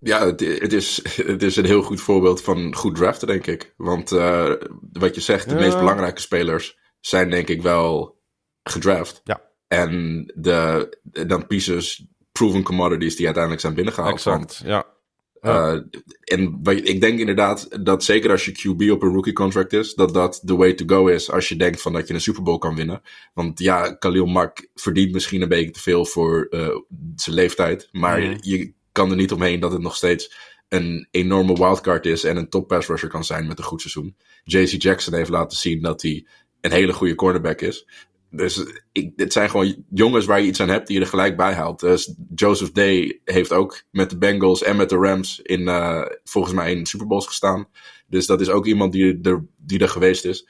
Ja, 0.00 0.26
het, 0.26 0.40
het, 0.40 0.72
is, 0.72 1.02
het 1.26 1.42
is 1.42 1.56
een 1.56 1.64
heel 1.64 1.82
goed 1.82 2.00
voorbeeld 2.00 2.42
van 2.42 2.74
goed 2.74 2.94
draften, 2.94 3.26
denk 3.26 3.46
ik. 3.46 3.74
Want 3.76 4.12
uh, 4.12 4.52
wat 4.92 5.14
je 5.14 5.20
zegt, 5.20 5.48
de 5.48 5.54
ja. 5.54 5.60
meest 5.60 5.78
belangrijke 5.78 6.20
spelers 6.20 6.78
zijn 7.00 7.30
denk 7.30 7.48
ik 7.48 7.62
wel 7.62 8.20
gedraft. 8.62 9.20
Ja. 9.24 9.42
En 9.66 10.24
de, 10.34 10.88
dan 11.26 11.46
pieces, 11.46 12.06
proven 12.32 12.62
commodities 12.62 13.16
die 13.16 13.24
uiteindelijk 13.24 13.62
zijn 13.62 13.74
binnengehaald. 13.74 14.14
Exact, 14.14 14.60
ja. 14.64 14.68
ja. 14.68 14.96
Uh, 15.42 15.80
en 16.24 16.60
ik 16.64 17.00
denk 17.00 17.18
inderdaad 17.18 17.84
dat 17.84 18.04
zeker 18.04 18.30
als 18.30 18.44
je 18.44 18.52
QB 18.52 18.90
op 18.90 19.02
een 19.02 19.12
rookie 19.12 19.32
contract 19.32 19.72
is, 19.72 19.94
dat 19.94 20.14
dat 20.14 20.42
the 20.44 20.56
way 20.56 20.74
to 20.74 20.84
go 20.86 21.06
is 21.06 21.30
als 21.30 21.48
je 21.48 21.56
denkt 21.56 21.82
van 21.82 21.92
dat 21.92 22.08
je 22.08 22.14
een 22.14 22.20
Super 22.20 22.42
Bowl 22.42 22.58
kan 22.58 22.76
winnen. 22.76 23.02
Want 23.34 23.58
ja, 23.58 23.92
Khalil 23.92 24.26
Mack 24.26 24.68
verdient 24.74 25.12
misschien 25.12 25.42
een 25.42 25.48
beetje 25.48 25.70
te 25.70 25.80
veel 25.80 26.04
voor 26.04 26.46
uh, 26.50 26.68
zijn 27.16 27.36
leeftijd, 27.36 27.88
maar 27.92 28.20
mm. 28.20 28.36
je 28.40 28.76
kan 28.98 29.10
er 29.10 29.16
niet 29.16 29.32
omheen 29.32 29.60
dat 29.60 29.72
het 29.72 29.80
nog 29.80 29.96
steeds 29.96 30.32
een 30.68 31.08
enorme 31.10 31.54
wildcard 31.54 32.06
is 32.06 32.24
en 32.24 32.36
een 32.36 32.48
top 32.48 32.68
pass 32.68 32.88
rusher 32.88 33.08
kan 33.08 33.24
zijn 33.24 33.46
met 33.46 33.58
een 33.58 33.64
goed 33.64 33.80
seizoen. 33.80 34.16
JC 34.44 34.82
Jackson 34.82 35.14
heeft 35.14 35.30
laten 35.30 35.58
zien 35.58 35.82
dat 35.82 36.02
hij 36.02 36.26
een 36.60 36.72
hele 36.72 36.92
goede 36.92 37.14
cornerback 37.14 37.60
is. 37.60 37.86
Dus 38.30 38.64
ik, 38.92 39.12
het 39.16 39.32
zijn 39.32 39.50
gewoon 39.50 39.84
jongens 39.90 40.24
waar 40.26 40.40
je 40.40 40.46
iets 40.46 40.60
aan 40.60 40.68
hebt 40.68 40.86
die 40.86 40.96
je 40.96 41.02
er 41.02 41.08
gelijk 41.08 41.36
bij 41.36 41.52
haalt. 41.52 41.80
Dus 41.80 42.14
Joseph 42.34 42.72
Day 42.72 43.20
heeft 43.24 43.52
ook 43.52 43.82
met 43.90 44.10
de 44.10 44.18
Bengals 44.18 44.62
en 44.62 44.76
met 44.76 44.88
de 44.88 44.96
Rams 44.96 45.40
in 45.40 45.60
uh, 45.60 46.06
volgens 46.24 46.54
mij 46.54 46.74
in 46.74 46.86
Super 46.86 47.06
Bowls 47.06 47.26
gestaan. 47.26 47.68
Dus 48.06 48.26
dat 48.26 48.40
is 48.40 48.48
ook 48.48 48.66
iemand 48.66 48.92
die 48.92 49.18
er, 49.22 49.44
die 49.56 49.78
er 49.78 49.88
geweest 49.88 50.24
is. 50.24 50.48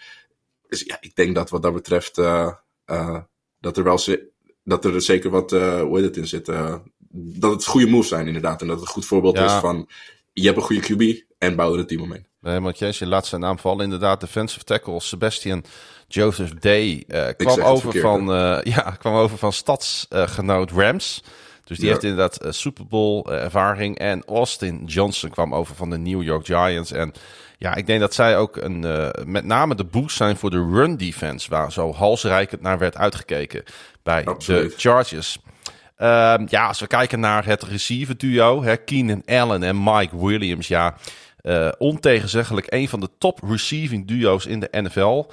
Dus 0.69 0.81
ja, 0.81 0.97
ik 1.01 1.15
denk 1.15 1.35
dat 1.35 1.51
wat 1.51 1.63
dat 1.63 1.75
betreft 1.75 2.19
uh, 2.19 2.53
dat 3.61 3.77
er 3.77 3.85
wel 3.85 3.99
dat 4.65 4.85
er 4.85 5.03
zeker 5.03 5.31
wat 5.31 5.51
hoe 5.51 5.91
heet 5.93 6.05
het 6.05 6.17
in 6.17 6.27
zit 6.27 6.49
dat 7.11 7.51
het 7.51 7.67
goede 7.67 7.87
moves 7.87 8.09
zijn, 8.09 8.27
inderdaad. 8.27 8.61
En 8.61 8.67
dat 8.67 8.77
het 8.77 8.87
een 8.87 8.93
goed 8.93 9.07
voorbeeld 9.07 9.39
ja. 9.39 9.45
is 9.45 9.61
van. 9.61 9.89
Je 10.33 10.45
hebt 10.45 10.57
een 10.57 10.63
goede 10.63 11.17
QB 11.17 11.25
en 11.39 11.57
bouw 11.57 11.73
er 11.73 11.79
een 11.79 11.87
team 11.87 12.03
omheen. 12.03 12.27
Nee, 12.41 12.61
want 12.61 12.79
je 12.79 13.07
laat 13.07 13.27
zijn 13.27 13.41
naam 13.41 13.59
vallen. 13.59 13.85
Inderdaad, 13.85 14.21
defensive 14.21 14.65
tackle 14.65 15.01
Sebastian 15.01 15.65
Joseph 16.09 16.51
Day 16.51 17.05
uh, 17.09 17.27
kwam, 17.37 17.61
over 17.61 18.01
van, 18.01 18.21
uh, 18.35 18.59
ja, 18.63 18.91
kwam 19.01 19.15
over 19.15 19.39
van 19.39 19.53
stadsgenoot 19.53 20.71
uh, 20.71 20.77
Rams. 20.77 21.23
Dus 21.65 21.77
die 21.77 21.87
ja. 21.87 21.93
heeft 21.93 22.05
inderdaad 22.05 22.45
uh, 22.45 22.51
Super 22.51 22.87
Bowl 22.87 23.31
ervaring. 23.31 23.99
En 23.99 24.25
Austin 24.27 24.85
Johnson 24.85 25.31
kwam 25.31 25.55
over 25.55 25.75
van 25.75 25.91
de 25.91 25.99
New 25.99 26.23
York 26.23 26.47
Giants. 26.47 26.93
En 26.93 27.13
ja, 27.59 27.75
ik 27.75 27.87
denk 27.87 28.01
dat 28.01 28.15
zij 28.15 28.39
ook 28.39 28.57
een, 28.57 28.81
met 29.27 29.45
name 29.45 29.75
de 29.75 29.85
boost 29.85 30.17
zijn 30.17 30.37
voor 30.37 30.51
de 30.51 30.69
run 30.73 30.97
defense. 30.97 31.51
Waar 31.51 31.73
zo 31.73 31.93
halsrijkend 31.93 32.61
naar 32.61 32.79
werd 32.79 32.97
uitgekeken 32.97 33.63
bij 34.03 34.25
Absoluut. 34.25 34.71
de 34.71 34.79
Chargers. 34.79 35.39
Uh, 35.99 36.35
ja, 36.47 36.67
als 36.67 36.81
we 36.81 36.87
kijken 36.87 37.21
naar 37.21 37.45
het 37.45 37.63
receiver 37.63 38.19
duo, 38.19 38.63
hè, 38.63 38.77
Keenan 38.77 39.23
Allen 39.27 39.63
en 39.63 39.83
Mike 39.83 40.27
Williams, 40.27 40.69
ja, 40.69 40.97
uh, 41.43 41.69
ontegenzeggelijk 41.79 42.67
een 42.69 42.89
van 42.89 43.01
de 43.01 43.09
top 43.19 43.41
receiving 43.49 44.07
duo's 44.07 44.47
in 44.47 44.61
de 44.61 44.69
NFL. 44.71 45.25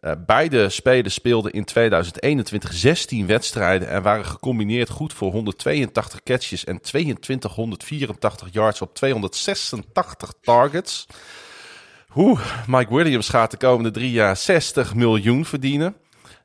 Uh, 0.00 0.12
beide 0.26 0.68
spelers 0.68 1.14
speelden 1.14 1.52
in 1.52 1.64
2021 1.64 2.72
16 2.72 3.26
wedstrijden 3.26 3.88
en 3.88 4.02
waren 4.02 4.24
gecombineerd 4.24 4.90
goed 4.90 5.12
voor 5.12 5.32
182 5.32 6.22
catches 6.22 6.64
en 6.64 6.80
2284 6.80 8.48
yards 8.52 8.82
op 8.82 8.94
286 8.94 10.32
targets. 10.40 11.06
Hoe 12.08 12.38
Mike 12.66 12.94
Williams 12.94 13.28
gaat 13.28 13.50
de 13.50 13.56
komende 13.56 13.90
drie 13.90 14.10
jaar 14.10 14.36
60 14.36 14.94
miljoen 14.94 15.44
verdienen. 15.44 15.96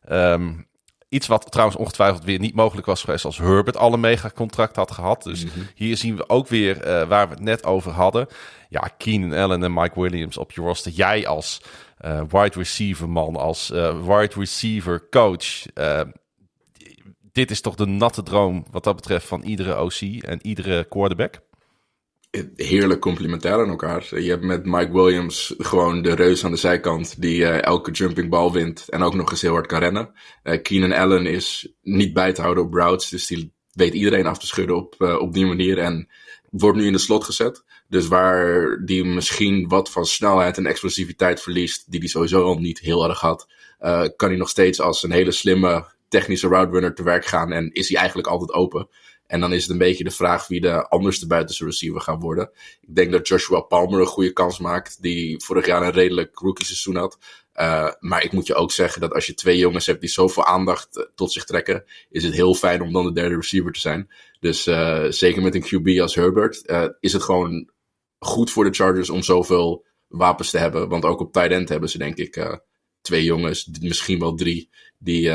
Um, 0.09 0.67
Iets 1.11 1.27
wat 1.27 1.51
trouwens 1.51 1.77
ongetwijfeld 1.77 2.23
weer 2.23 2.39
niet 2.39 2.55
mogelijk 2.55 2.87
was 2.87 3.03
geweest 3.03 3.25
als 3.25 3.37
Herbert 3.37 3.77
alle 3.77 3.97
megacontract 3.97 4.75
had 4.75 4.91
gehad. 4.91 5.23
Dus 5.23 5.43
mm-hmm. 5.43 5.67
hier 5.75 5.97
zien 5.97 6.15
we 6.15 6.29
ook 6.29 6.47
weer 6.47 6.77
uh, 6.77 7.07
waar 7.07 7.27
we 7.27 7.33
het 7.33 7.43
net 7.43 7.65
over 7.65 7.91
hadden. 7.91 8.27
Ja, 8.69 8.91
Keenan 8.97 9.33
Allen 9.33 9.63
en 9.63 9.73
Mike 9.73 10.01
Williams 10.01 10.37
op 10.37 10.51
je 10.51 10.61
roster. 10.61 10.91
Jij 10.91 11.27
als 11.27 11.61
uh, 12.05 12.21
wide 12.29 12.57
receiver 12.57 13.09
man, 13.09 13.35
als 13.35 13.71
uh, 13.71 13.99
wide 13.99 14.33
receiver 14.35 15.07
coach. 15.09 15.65
dit 17.31 17.51
is 17.51 17.61
toch 17.61 17.75
de 17.75 17.85
natte 17.85 18.23
droom 18.23 18.65
wat 18.71 18.83
dat 18.83 18.95
betreft 18.95 19.27
van 19.27 19.43
iedere 19.43 19.81
OC 19.81 20.23
en 20.23 20.39
iedere 20.45 20.83
quarterback? 20.83 21.41
Heerlijk 22.55 23.01
complementair 23.01 23.59
aan 23.59 23.69
elkaar. 23.69 24.19
Je 24.21 24.29
hebt 24.29 24.43
met 24.43 24.65
Mike 24.65 24.91
Williams 24.91 25.55
gewoon 25.57 26.01
de 26.01 26.15
reus 26.15 26.45
aan 26.45 26.51
de 26.51 26.57
zijkant 26.57 27.21
die 27.21 27.39
uh, 27.39 27.63
elke 27.63 27.91
jumping 27.91 28.29
bal 28.29 28.51
wint 28.51 28.89
en 28.89 29.01
ook 29.01 29.13
nog 29.13 29.31
eens 29.31 29.41
heel 29.41 29.53
hard 29.53 29.67
kan 29.67 29.79
rennen. 29.79 30.11
Uh, 30.43 30.61
Keenan 30.61 30.91
Allen 30.91 31.25
is 31.25 31.73
niet 31.81 32.13
bij 32.13 32.33
te 32.33 32.41
houden 32.41 32.63
op 32.63 32.73
routes, 32.73 33.09
dus 33.09 33.27
die 33.27 33.53
weet 33.73 33.93
iedereen 33.93 34.25
af 34.25 34.39
te 34.39 34.47
schudden 34.47 34.75
op, 34.75 34.95
uh, 34.99 35.19
op 35.19 35.33
die 35.33 35.45
manier 35.45 35.77
en 35.77 36.09
wordt 36.49 36.77
nu 36.77 36.85
in 36.85 36.91
de 36.91 36.97
slot 36.97 37.23
gezet. 37.23 37.63
Dus 37.87 38.07
waar 38.07 38.77
die 38.85 39.05
misschien 39.05 39.67
wat 39.67 39.91
van 39.91 40.05
snelheid 40.05 40.57
en 40.57 40.65
explosiviteit 40.65 41.41
verliest, 41.41 41.91
die 41.91 41.99
hij 41.99 42.09
sowieso 42.09 42.43
al 42.43 42.59
niet 42.59 42.79
heel 42.79 43.03
erg 43.09 43.19
had, 43.19 43.47
kan 44.15 44.29
hij 44.29 44.37
nog 44.37 44.49
steeds 44.49 44.81
als 44.81 45.03
een 45.03 45.11
hele 45.11 45.31
slimme 45.31 45.85
technische 46.07 46.47
route 46.47 46.71
runner 46.71 46.95
te 46.95 47.03
werk 47.03 47.25
gaan 47.25 47.51
en 47.51 47.71
is 47.71 47.89
hij 47.89 47.97
eigenlijk 47.97 48.27
altijd 48.27 48.53
open. 48.53 48.87
En 49.31 49.39
dan 49.39 49.53
is 49.53 49.61
het 49.61 49.71
een 49.71 49.77
beetje 49.77 50.03
de 50.03 50.11
vraag 50.11 50.47
wie 50.47 50.61
de 50.61 50.87
anderste 50.87 51.27
buitenste 51.27 51.65
receiver 51.65 52.01
gaat 52.01 52.21
worden. 52.21 52.51
Ik 52.81 52.95
denk 52.95 53.11
dat 53.11 53.27
Joshua 53.27 53.59
Palmer 53.59 53.99
een 53.99 54.05
goede 54.05 54.31
kans 54.33 54.59
maakt. 54.59 55.01
Die 55.01 55.43
vorig 55.43 55.65
jaar 55.65 55.81
een 55.81 55.91
redelijk 55.91 56.39
rookie 56.39 56.65
seizoen 56.65 56.95
had. 56.95 57.17
Uh, 57.55 57.91
maar 57.99 58.23
ik 58.23 58.31
moet 58.31 58.47
je 58.47 58.55
ook 58.55 58.71
zeggen 58.71 59.01
dat 59.01 59.13
als 59.13 59.25
je 59.25 59.33
twee 59.33 59.57
jongens 59.57 59.85
hebt 59.85 60.01
die 60.01 60.09
zoveel 60.09 60.45
aandacht 60.45 61.09
tot 61.15 61.31
zich 61.31 61.43
trekken. 61.45 61.83
Is 62.09 62.23
het 62.23 62.33
heel 62.33 62.55
fijn 62.55 62.81
om 62.81 62.93
dan 62.93 63.05
de 63.05 63.13
derde 63.13 63.35
receiver 63.35 63.71
te 63.71 63.79
zijn. 63.79 64.11
Dus 64.39 64.67
uh, 64.67 65.05
zeker 65.09 65.41
met 65.41 65.55
een 65.55 65.65
QB 65.65 66.01
als 66.01 66.15
Herbert. 66.15 66.63
Is 66.99 67.13
het 67.13 67.23
gewoon 67.23 67.69
goed 68.19 68.51
voor 68.51 68.63
de 68.63 68.73
Chargers 68.73 69.09
om 69.09 69.23
zoveel 69.23 69.85
wapens 70.07 70.49
te 70.49 70.57
hebben. 70.57 70.89
Want 70.89 71.05
ook 71.05 71.19
op 71.19 71.33
tight 71.33 71.51
end 71.51 71.69
hebben 71.69 71.89
ze 71.89 71.97
denk 71.97 72.17
ik 72.17 72.61
twee 73.01 73.23
jongens. 73.23 73.69
Misschien 73.81 74.19
wel 74.19 74.35
drie. 74.35 74.69
Die 74.97 75.31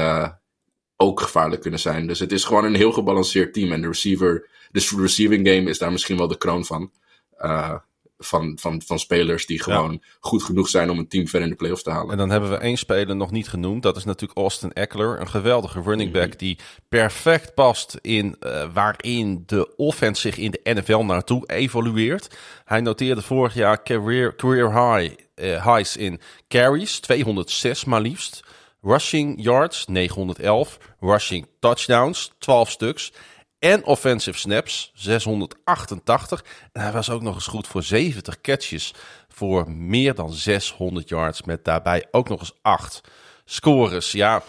ook 0.97 1.20
gevaarlijk 1.20 1.62
kunnen 1.62 1.80
zijn. 1.80 2.07
Dus 2.07 2.18
het 2.18 2.32
is 2.32 2.44
gewoon 2.44 2.64
een 2.64 2.74
heel 2.74 2.92
gebalanceerd 2.92 3.55
team. 3.55 3.72
En 3.72 3.80
de 3.80 3.86
receiver, 3.86 4.49
de 4.70 4.88
receiving 4.97 5.49
game 5.49 5.70
is 5.70 5.78
daar 5.78 5.92
misschien 5.92 6.16
wel 6.16 6.28
de 6.28 6.38
kroon 6.38 6.64
van. 6.64 6.90
Uh, 7.38 7.74
van, 8.18 8.59
van, 8.61 8.82
van 8.86 8.99
spelers 8.99 9.47
die 9.47 9.62
gewoon 9.62 10.03
goed 10.20 10.42
genoeg 10.42 10.68
zijn 10.68 10.90
om 10.90 10.99
een 10.99 11.09
team 11.09 11.28
verder 11.28 11.49
in 11.49 11.55
de 11.55 11.59
playoffs 11.59 11.82
te 11.82 11.90
halen. 11.90 12.11
En 12.11 12.16
dan 12.16 12.30
hebben 12.30 12.51
we 12.51 12.57
één 12.57 12.76
speler 12.76 13.16
nog 13.16 13.30
niet 13.30 13.49
genoemd. 13.49 13.82
Dat 13.82 13.97
is 13.97 14.05
natuurlijk 14.05 14.38
Austin 14.38 14.72
Eckler. 14.72 15.20
Een 15.20 15.28
geweldige 15.28 15.80
running 15.80 16.12
back 16.12 16.28
mhm. 16.28 16.38
die 16.38 16.59
perfect 16.88 17.55
past 17.55 17.99
in 18.01 18.36
uh, 18.40 18.64
waarin 18.72 19.42
de 19.47 19.76
offense 19.76 20.20
zich 20.20 20.36
in 20.36 20.51
de 20.51 20.61
NFL 20.74 20.99
naartoe 20.99 21.47
evolueert. 21.47 22.36
Hij 22.64 22.80
noteerde 22.80 23.22
vorig 23.22 23.55
jaar 23.55 23.82
career, 23.82 24.34
career 24.34 24.68
high, 24.72 25.14
uh, 25.34 25.74
highs 25.74 25.97
in 25.97 26.20
carries, 26.49 26.99
206 27.01 27.84
maar 27.84 28.01
liefst. 28.01 28.44
Rushing 28.87 29.43
yards, 29.43 29.87
911. 29.87 30.78
Rushing 31.01 31.47
touchdowns, 31.61 32.32
12 32.39 32.70
stuks. 32.70 33.12
En 33.59 33.84
offensive 33.84 34.39
snaps, 34.39 34.91
688. 34.95 36.45
En 36.72 36.82
hij 36.82 36.93
was 36.93 37.11
ook 37.11 37.22
nog 37.22 37.34
eens 37.34 37.47
goed 37.47 37.66
voor 37.66 37.82
70 37.82 38.41
catches 38.41 38.95
voor 39.28 39.70
meer 39.70 40.14
dan 40.14 40.32
600 40.32 41.09
yards. 41.09 41.43
Met 41.43 41.64
daarbij 41.64 42.07
ook 42.11 42.28
nog 42.28 42.41
eens 42.41 42.59
8 42.62 43.01
scores. 43.45 44.12
Ja, 44.12 44.43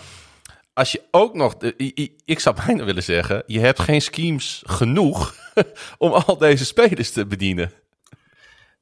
als 0.74 0.92
je 0.92 1.02
ook 1.12 1.34
nog, 1.34 1.56
ik 2.26 2.40
zou 2.40 2.56
bijna 2.66 2.84
willen 2.84 3.04
zeggen, 3.04 3.44
je 3.46 3.60
hebt 3.60 3.80
geen 3.80 4.02
schemes 4.02 4.64
genoeg 4.66 5.36
om 5.98 6.12
al 6.12 6.38
deze 6.38 6.66
spelers 6.66 7.12
te 7.12 7.26
bedienen. 7.26 7.72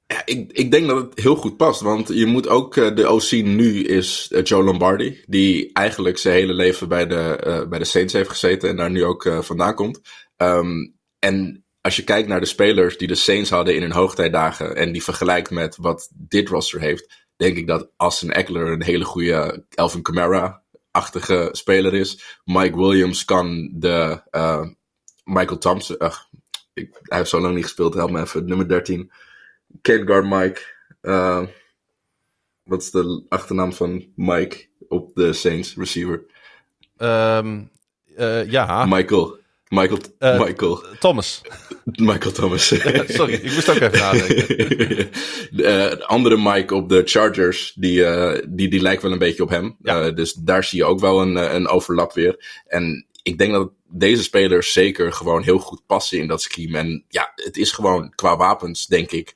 Ja, 0.08 0.22
ik, 0.26 0.52
ik 0.52 0.72
denk 0.72 0.88
dat 0.88 0.98
het 0.98 1.20
heel 1.20 1.36
goed 1.36 1.58
past. 1.58 1.82
Want 1.82 2.08
je 2.08 2.26
moet 2.26 2.48
ook. 2.48 2.76
Uh, 2.76 2.96
de 2.96 3.10
OC 3.10 3.32
nu 3.32 3.84
is 3.84 4.30
uh, 4.32 4.44
Joe 4.44 4.64
Lombardi. 4.64 5.24
Die 5.28 5.74
eigenlijk 5.74 6.18
zijn 6.18 6.36
hele 6.36 6.54
leven 6.54 6.88
bij 6.88 7.08
de, 7.08 7.44
uh, 7.48 7.68
bij 7.68 7.80
de 7.80 7.86
Saints 7.86 8.14
heeft 8.14 8.30
gezeten. 8.30 8.70
En 8.70 8.76
daar 8.76 8.92
nu 8.92 9.04
ook 9.04 9.38
vandaan 9.42 9.76
komt. 9.76 10.02
Um, 10.38 10.96
en 11.20 11.66
als 11.82 11.96
je 11.96 12.04
kijkt 12.04 12.28
naar 12.28 12.40
de 12.40 12.46
spelers 12.46 12.98
die 12.98 13.08
de 13.08 13.16
Saints 13.16 13.50
hadden 13.50 13.76
in 13.76 13.82
hun 13.82 13.92
hoogtijdagen. 13.92 14.76
En 14.76 14.92
die 14.92 15.04
vergelijkt 15.04 15.50
met 15.50 15.78
wat 15.78 16.10
dit 16.14 16.50
roster 16.50 16.80
heeft. 16.80 17.26
Denk 17.36 17.58
ik 17.58 17.68
dat 17.68 17.92
Austin 17.98 18.32
Eckler 18.32 18.72
een 18.72 18.84
hele 18.84 19.06
goede 19.06 19.66
Elvin 19.70 20.02
Kamara-achtige 20.02 21.50
speler 21.52 21.94
is. 21.94 22.40
Mike 22.44 22.78
Williams 22.78 23.26
kan 23.26 23.72
de. 23.74 24.22
Michael 25.24 25.58
Thompson. 25.58 25.98
Ach, 25.98 26.30
ik, 26.74 27.00
hij 27.02 27.18
heeft 27.18 27.30
zo 27.30 27.40
lang 27.40 27.56
niet 27.56 27.64
gespeeld. 27.64 27.94
Help 27.94 28.12
me 28.12 28.22
even. 28.22 28.46
Nummer 28.46 28.68
13. 28.68 29.12
Guard 29.82 30.26
Mike. 30.26 30.62
Uh, 31.02 31.42
wat 32.64 32.82
is 32.82 32.92
de 32.92 33.26
achternaam 33.30 33.74
van 33.74 34.06
Mike 34.16 34.68
op 34.88 35.16
de 35.16 35.34
Saints 35.34 35.76
receiver? 35.76 36.26
Um, 36.98 37.72
uh, 38.18 38.52
ja. 38.52 38.86
Michael. 38.86 39.38
Michael, 39.68 40.00
uh, 40.20 40.40
Michael. 40.40 40.84
Thomas. 41.00 41.42
Michael 41.84 42.32
Thomas. 42.32 42.68
Sorry, 43.08 43.34
ik 43.34 43.44
moest 43.54 43.70
ook 43.70 43.76
even 43.76 44.00
nadenken. 44.00 45.10
de, 45.52 46.04
andere 46.06 46.38
Mike 46.38 46.76
op 46.76 46.90
de 46.90 47.02
Chargers, 47.06 47.74
die, 47.76 48.06
die, 48.50 48.70
die 48.70 48.82
lijkt 48.82 49.02
wel 49.02 49.12
een 49.12 49.18
beetje 49.18 49.44
op 49.44 49.50
hem. 49.50 49.76
Ja. 49.82 50.12
Dus 50.12 50.34
daar 50.34 50.64
zie 50.64 50.78
je 50.78 50.86
ook 50.86 51.00
wel 51.00 51.22
een, 51.22 51.56
een 51.56 51.68
overlap 51.68 52.14
weer. 52.14 52.62
En 52.68 53.06
ik 53.24 53.38
denk 53.38 53.52
dat 53.52 53.72
deze 53.90 54.24
spelers 54.24 54.74
zeker 54.74 55.14
gewoon 55.14 55.44
heel 55.44 55.60
goed 55.60 55.82
passen 55.86 56.18
in 56.18 56.28
dat 56.28 56.42
scheme. 56.42 56.78
En 56.78 57.06
ja, 57.10 57.32
het 57.36 57.58
is 57.58 57.72
gewoon 57.72 58.10
qua 58.16 58.38
wapens, 58.38 58.86
denk 58.86 59.12
ik, 59.12 59.34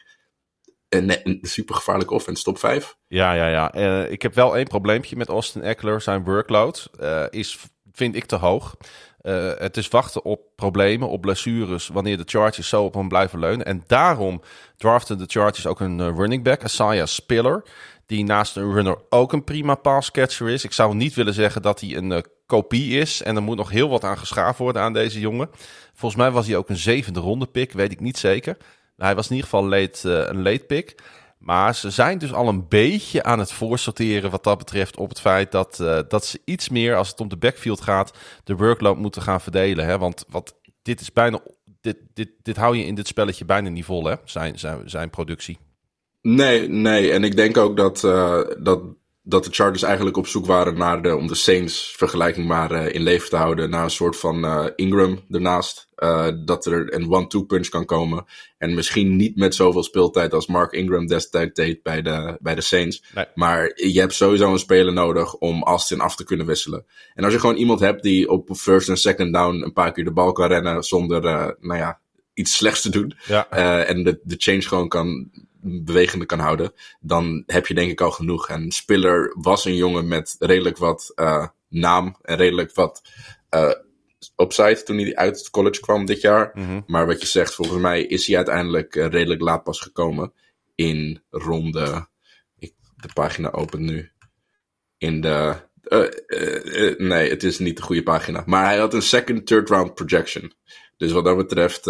een, 0.89 1.39
super 1.41 1.75
gevaarlijke 1.75 2.13
offense, 2.13 2.43
top 2.43 2.57
5. 2.57 2.97
Ja, 3.07 3.33
ja, 3.33 3.47
ja. 3.47 3.75
Uh, 3.75 4.11
ik 4.11 4.21
heb 4.21 4.33
wel 4.33 4.57
één 4.57 4.67
probleempje 4.67 5.15
met 5.15 5.27
Austin 5.27 5.61
Eckler. 5.61 6.01
Zijn 6.01 6.23
workload 6.23 6.89
uh, 6.99 7.23
is, 7.29 7.59
vind 7.91 8.15
ik, 8.15 8.25
te 8.25 8.35
hoog. 8.35 8.77
Uh, 9.21 9.51
het 9.57 9.77
is 9.77 9.87
wachten 9.87 10.23
op 10.23 10.41
problemen, 10.55 11.09
op 11.09 11.21
blessures, 11.21 11.87
wanneer 11.87 12.17
de 12.17 12.23
Chargers 12.25 12.69
zo 12.69 12.83
op 12.83 12.93
hem 12.93 13.07
blijven 13.07 13.39
leunen. 13.39 13.65
En 13.65 13.83
daarom 13.87 14.41
draften 14.77 15.17
de 15.17 15.25
Chargers 15.27 15.67
ook 15.67 15.79
een 15.79 16.15
running 16.15 16.43
back, 16.43 16.63
Isaiah 16.63 17.07
Spiller. 17.07 17.63
Die 18.05 18.23
naast 18.23 18.55
een 18.55 18.73
runner 18.73 18.97
ook 19.09 19.33
een 19.33 19.43
prima 19.43 19.75
passcatcher 19.75 20.49
is. 20.49 20.63
Ik 20.63 20.73
zou 20.73 20.95
niet 20.95 21.13
willen 21.13 21.33
zeggen 21.33 21.61
dat 21.61 21.79
hij 21.79 21.95
een 21.95 22.23
kopie 22.45 22.99
is. 22.99 23.21
En 23.21 23.35
er 23.35 23.41
moet 23.41 23.57
nog 23.57 23.69
heel 23.69 23.89
wat 23.89 24.03
aan 24.03 24.17
geschaafd 24.17 24.59
worden 24.59 24.81
aan 24.81 24.93
deze 24.93 25.19
jongen. 25.19 25.49
Volgens 25.93 26.21
mij 26.21 26.31
was 26.31 26.47
hij 26.47 26.57
ook 26.57 26.69
een 26.69 26.77
zevende 26.77 27.19
ronde 27.19 27.45
pick, 27.45 27.71
weet 27.71 27.91
ik 27.91 27.99
niet 27.99 28.17
zeker. 28.17 28.57
Hij 28.99 29.15
was 29.15 29.29
in 29.29 29.35
ieder 29.35 29.49
geval 29.49 29.67
late, 29.67 30.09
uh, 30.09 30.27
een 30.27 30.41
late 30.41 30.63
pick. 30.67 30.95
Maar 31.39 31.75
ze 31.75 31.89
zijn 31.89 32.17
dus 32.17 32.33
al 32.33 32.47
een 32.47 32.67
beetje 32.67 33.23
aan 33.23 33.39
het 33.39 33.51
voorsorteren 33.51 34.31
wat 34.31 34.43
dat 34.43 34.57
betreft 34.57 34.97
op 34.97 35.09
het 35.09 35.19
feit 35.19 35.51
dat, 35.51 35.79
uh, 35.81 35.99
dat 36.07 36.25
ze 36.25 36.41
iets 36.45 36.69
meer, 36.69 36.95
als 36.95 37.09
het 37.09 37.19
om 37.19 37.29
de 37.29 37.37
backfield 37.37 37.81
gaat, 37.81 38.13
de 38.43 38.55
workload 38.55 38.97
moeten 38.97 39.21
gaan 39.21 39.41
verdelen. 39.41 39.85
Hè? 39.85 39.97
Want 39.97 40.25
wat, 40.29 40.55
dit 40.81 41.01
is 41.01 41.13
bijna, 41.13 41.39
dit, 41.81 41.97
dit, 42.13 42.29
dit 42.41 42.55
hou 42.55 42.77
je 42.77 42.85
in 42.85 42.95
dit 42.95 43.07
spelletje 43.07 43.45
bijna 43.45 43.69
niet 43.69 43.85
vol, 43.85 44.05
hè? 44.05 44.15
Zijn, 44.23 44.59
zijn, 44.59 44.89
zijn 44.89 45.09
productie. 45.09 45.57
Nee, 46.21 46.69
nee. 46.69 47.11
En 47.11 47.23
ik 47.23 47.35
denk 47.35 47.57
ook 47.57 47.77
dat, 47.77 48.03
uh, 48.03 48.41
dat 48.57 48.81
dat 49.29 49.43
de 49.43 49.51
Chargers 49.51 49.83
eigenlijk 49.83 50.17
op 50.17 50.27
zoek 50.27 50.45
waren 50.45 50.77
naar 50.77 51.01
de, 51.01 51.15
om 51.15 51.27
de 51.27 51.35
Saints 51.35 51.93
vergelijking 51.97 52.47
maar 52.47 52.71
uh, 52.71 52.93
in 52.93 53.01
leven 53.01 53.29
te 53.29 53.35
houden. 53.35 53.69
Naar 53.69 53.83
een 53.83 53.89
soort 53.89 54.17
van 54.17 54.45
uh, 54.45 54.65
Ingram 54.75 55.19
ernaast. 55.29 55.87
Uh, 55.97 56.27
dat 56.45 56.65
er 56.65 56.93
een 56.93 57.11
one-two 57.11 57.43
punch 57.43 57.67
kan 57.67 57.85
komen. 57.85 58.25
En 58.57 58.73
misschien 58.73 59.15
niet 59.15 59.35
met 59.35 59.55
zoveel 59.55 59.83
speeltijd 59.83 60.33
als 60.33 60.47
Mark 60.47 60.71
Ingram 60.71 61.07
destijds 61.07 61.53
deed 61.53 61.83
bij 61.83 62.01
de, 62.01 62.37
bij 62.39 62.55
de 62.55 62.61
Saints. 62.61 63.03
Nee. 63.13 63.25
Maar 63.35 63.71
je 63.75 63.99
hebt 63.99 64.13
sowieso 64.13 64.51
een 64.51 64.59
speler 64.59 64.93
nodig 64.93 65.35
om 65.35 65.63
Austin 65.63 65.99
af 65.99 66.15
te 66.15 66.23
kunnen 66.23 66.45
wisselen. 66.45 66.85
En 67.13 67.23
als 67.23 67.33
je 67.33 67.39
gewoon 67.39 67.55
iemand 67.55 67.79
hebt 67.79 68.03
die 68.03 68.29
op 68.29 68.49
first 68.53 68.89
en 68.89 68.97
second 68.97 69.33
down 69.33 69.61
een 69.61 69.73
paar 69.73 69.91
keer 69.91 70.03
de 70.03 70.13
bal 70.13 70.31
kan 70.31 70.47
rennen 70.47 70.83
zonder, 70.83 71.21
nou 71.59 71.79
ja, 71.79 71.99
iets 72.33 72.55
slechts 72.55 72.81
te 72.81 72.89
doen. 72.89 73.13
Ja. 73.27 73.49
en 73.85 74.03
de, 74.03 74.19
de 74.23 74.35
change 74.37 74.61
gewoon 74.61 74.87
kan 74.87 75.29
bewegende 75.61 76.25
kan 76.25 76.39
houden, 76.39 76.73
dan 76.99 77.43
heb 77.45 77.67
je 77.67 77.73
denk 77.73 77.91
ik 77.91 78.01
al 78.01 78.11
genoeg. 78.11 78.49
En 78.49 78.71
Spiller 78.71 79.35
was 79.37 79.65
een 79.65 79.75
jongen 79.75 80.07
met 80.07 80.35
redelijk 80.39 80.77
wat 80.77 81.11
uh, 81.15 81.47
naam 81.67 82.15
en 82.21 82.37
redelijk 82.37 82.73
wat 82.73 83.01
uh, 83.55 83.71
upside 84.35 84.83
toen 84.83 84.97
hij 84.97 85.15
uit 85.15 85.37
het 85.37 85.49
college 85.49 85.81
kwam 85.81 86.05
dit 86.05 86.21
jaar. 86.21 86.51
Mhm. 86.53 86.81
Maar 86.87 87.05
wat 87.05 87.21
je 87.21 87.27
zegt, 87.27 87.55
volgens 87.55 87.81
mij 87.81 88.03
is 88.03 88.27
hij 88.27 88.35
uiteindelijk 88.35 88.95
uh, 88.95 89.07
redelijk 89.07 89.41
laat 89.41 89.63
pas 89.63 89.79
gekomen 89.79 90.33
in 90.75 91.23
ronde. 91.29 92.07
Ik, 92.59 92.73
de 92.95 93.09
pagina 93.13 93.51
opent 93.51 93.83
nu. 93.83 94.11
In 94.97 95.21
de. 95.21 95.67
nee, 96.97 97.29
het 97.29 97.43
is 97.43 97.59
niet 97.59 97.77
de 97.77 97.83
goede 97.83 98.03
pagina. 98.03 98.43
Maar 98.45 98.65
hij 98.65 98.77
had 98.77 98.93
een 98.93 99.01
second, 99.01 99.47
third 99.47 99.69
round 99.69 99.93
projection. 99.93 100.53
Dus 100.97 101.11
wat 101.11 101.25
dat 101.25 101.37
betreft 101.37 101.85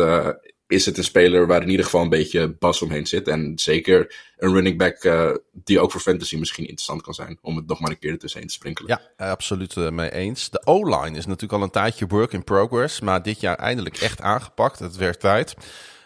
is 0.70 0.86
het 0.86 0.98
een 0.98 1.04
speler 1.04 1.48
waar 1.48 1.62
in 1.62 1.70
ieder 1.70 1.86
geval 1.86 2.02
een 2.02 2.10
beetje 2.10 2.56
bas 2.60 2.82
omheen 2.82 3.08
zit. 3.08 3.28
En 3.28 3.52
zeker 3.56 4.16
een 4.38 4.54
running 4.54 4.78
back 4.78 5.04
uh, 5.04 5.32
die 5.52 5.80
ook 5.80 5.92
voor 5.92 6.02
fantasy 6.02 6.38
misschien 6.38 6.64
interessant 6.64 7.02
kan 7.02 7.14
zijn. 7.14 7.38
Om 7.42 7.56
het 7.56 7.68
nog 7.68 7.80
maar 7.80 7.90
een 7.90 8.00
keer 8.00 8.12
ertussenheen 8.12 8.48
te 8.48 8.54
sprinkelen. 8.54 9.02
Ja, 9.18 9.26
absoluut 9.26 9.76
uh, 9.76 9.90
mee 9.90 10.14
eens. 10.14 10.50
De 10.50 10.62
O-line 10.66 11.18
is 11.18 11.26
natuurlijk 11.26 11.54
al 11.54 11.62
een 11.62 11.70
tijdje 11.70 12.08
work 12.08 12.34
in 12.34 12.44
progress. 12.44 13.00
Maar 13.00 13.24
dit 13.24 13.40
jaar 13.40 13.56
eindelijk 13.56 13.98
echt 13.98 14.22
aangepakt. 14.22 14.80
Het 14.80 14.96
werd 14.96 15.20
tijd. 15.20 15.56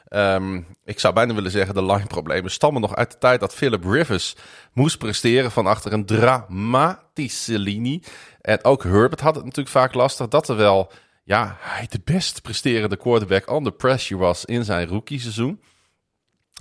Um, 0.10 0.66
ik 0.86 1.00
zou 1.00 1.14
bijna 1.14 1.34
willen 1.34 1.52
zeggen, 1.52 1.76
de 1.76 1.86
line-problemen 1.86 2.52
stammen 2.52 2.82
nog 2.82 2.96
uit 2.96 3.12
de 3.12 3.18
tijd 3.18 3.40
dat 3.40 3.54
Philip 3.54 3.84
Rivers 3.84 4.36
moest 4.74 4.98
presteren 4.98 5.52
van 5.52 5.66
achter 5.66 5.94
een 5.94 6.06
dramatische 6.06 7.60
linie. 7.60 8.04
En 8.42 8.64
ook 8.64 8.84
Herbert 8.84 9.22
had 9.22 9.36
het 9.36 9.44
natuurlijk 9.44 9.76
vaak 9.76 9.94
lastig 9.94 10.28
dat 10.28 10.50
er 10.50 10.56
wel 10.56 10.92
ja, 11.24 11.58
hij 11.60 11.88
de 11.90 12.02
best 12.04 12.42
presterende 12.42 12.98
quarterback 12.98 13.50
under 13.50 13.72
pressure 13.72 14.20
was 14.20 14.46
in 14.46 14.64
zijn 14.64 14.88
rookie-seizoen. 14.88 15.62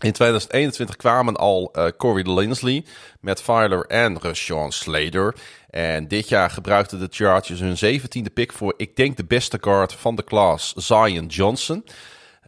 In 0.00 0.12
2021 0.12 0.96
kwamen 0.96 1.36
al 1.36 1.72
uh, 1.72 1.86
Corey 1.96 2.34
Linsley, 2.34 2.84
met 3.20 3.42
Filer 3.42 3.84
en 3.86 4.20
Rashawn 4.20 4.70
Slater. 4.70 5.34
En 5.70 6.08
dit 6.08 6.28
jaar 6.28 6.50
gebruikten 6.50 6.98
de 6.98 7.08
Chargers 7.10 7.60
hun 7.60 8.00
17e 8.00 8.32
pick 8.32 8.52
voor, 8.52 8.74
ik 8.76 8.96
denk, 8.96 9.16
de 9.16 9.24
beste 9.24 9.58
guard 9.60 9.92
van 9.92 10.14
de 10.14 10.22
klas, 10.22 10.72
Zion 10.76 11.26
Johnson. 11.26 11.84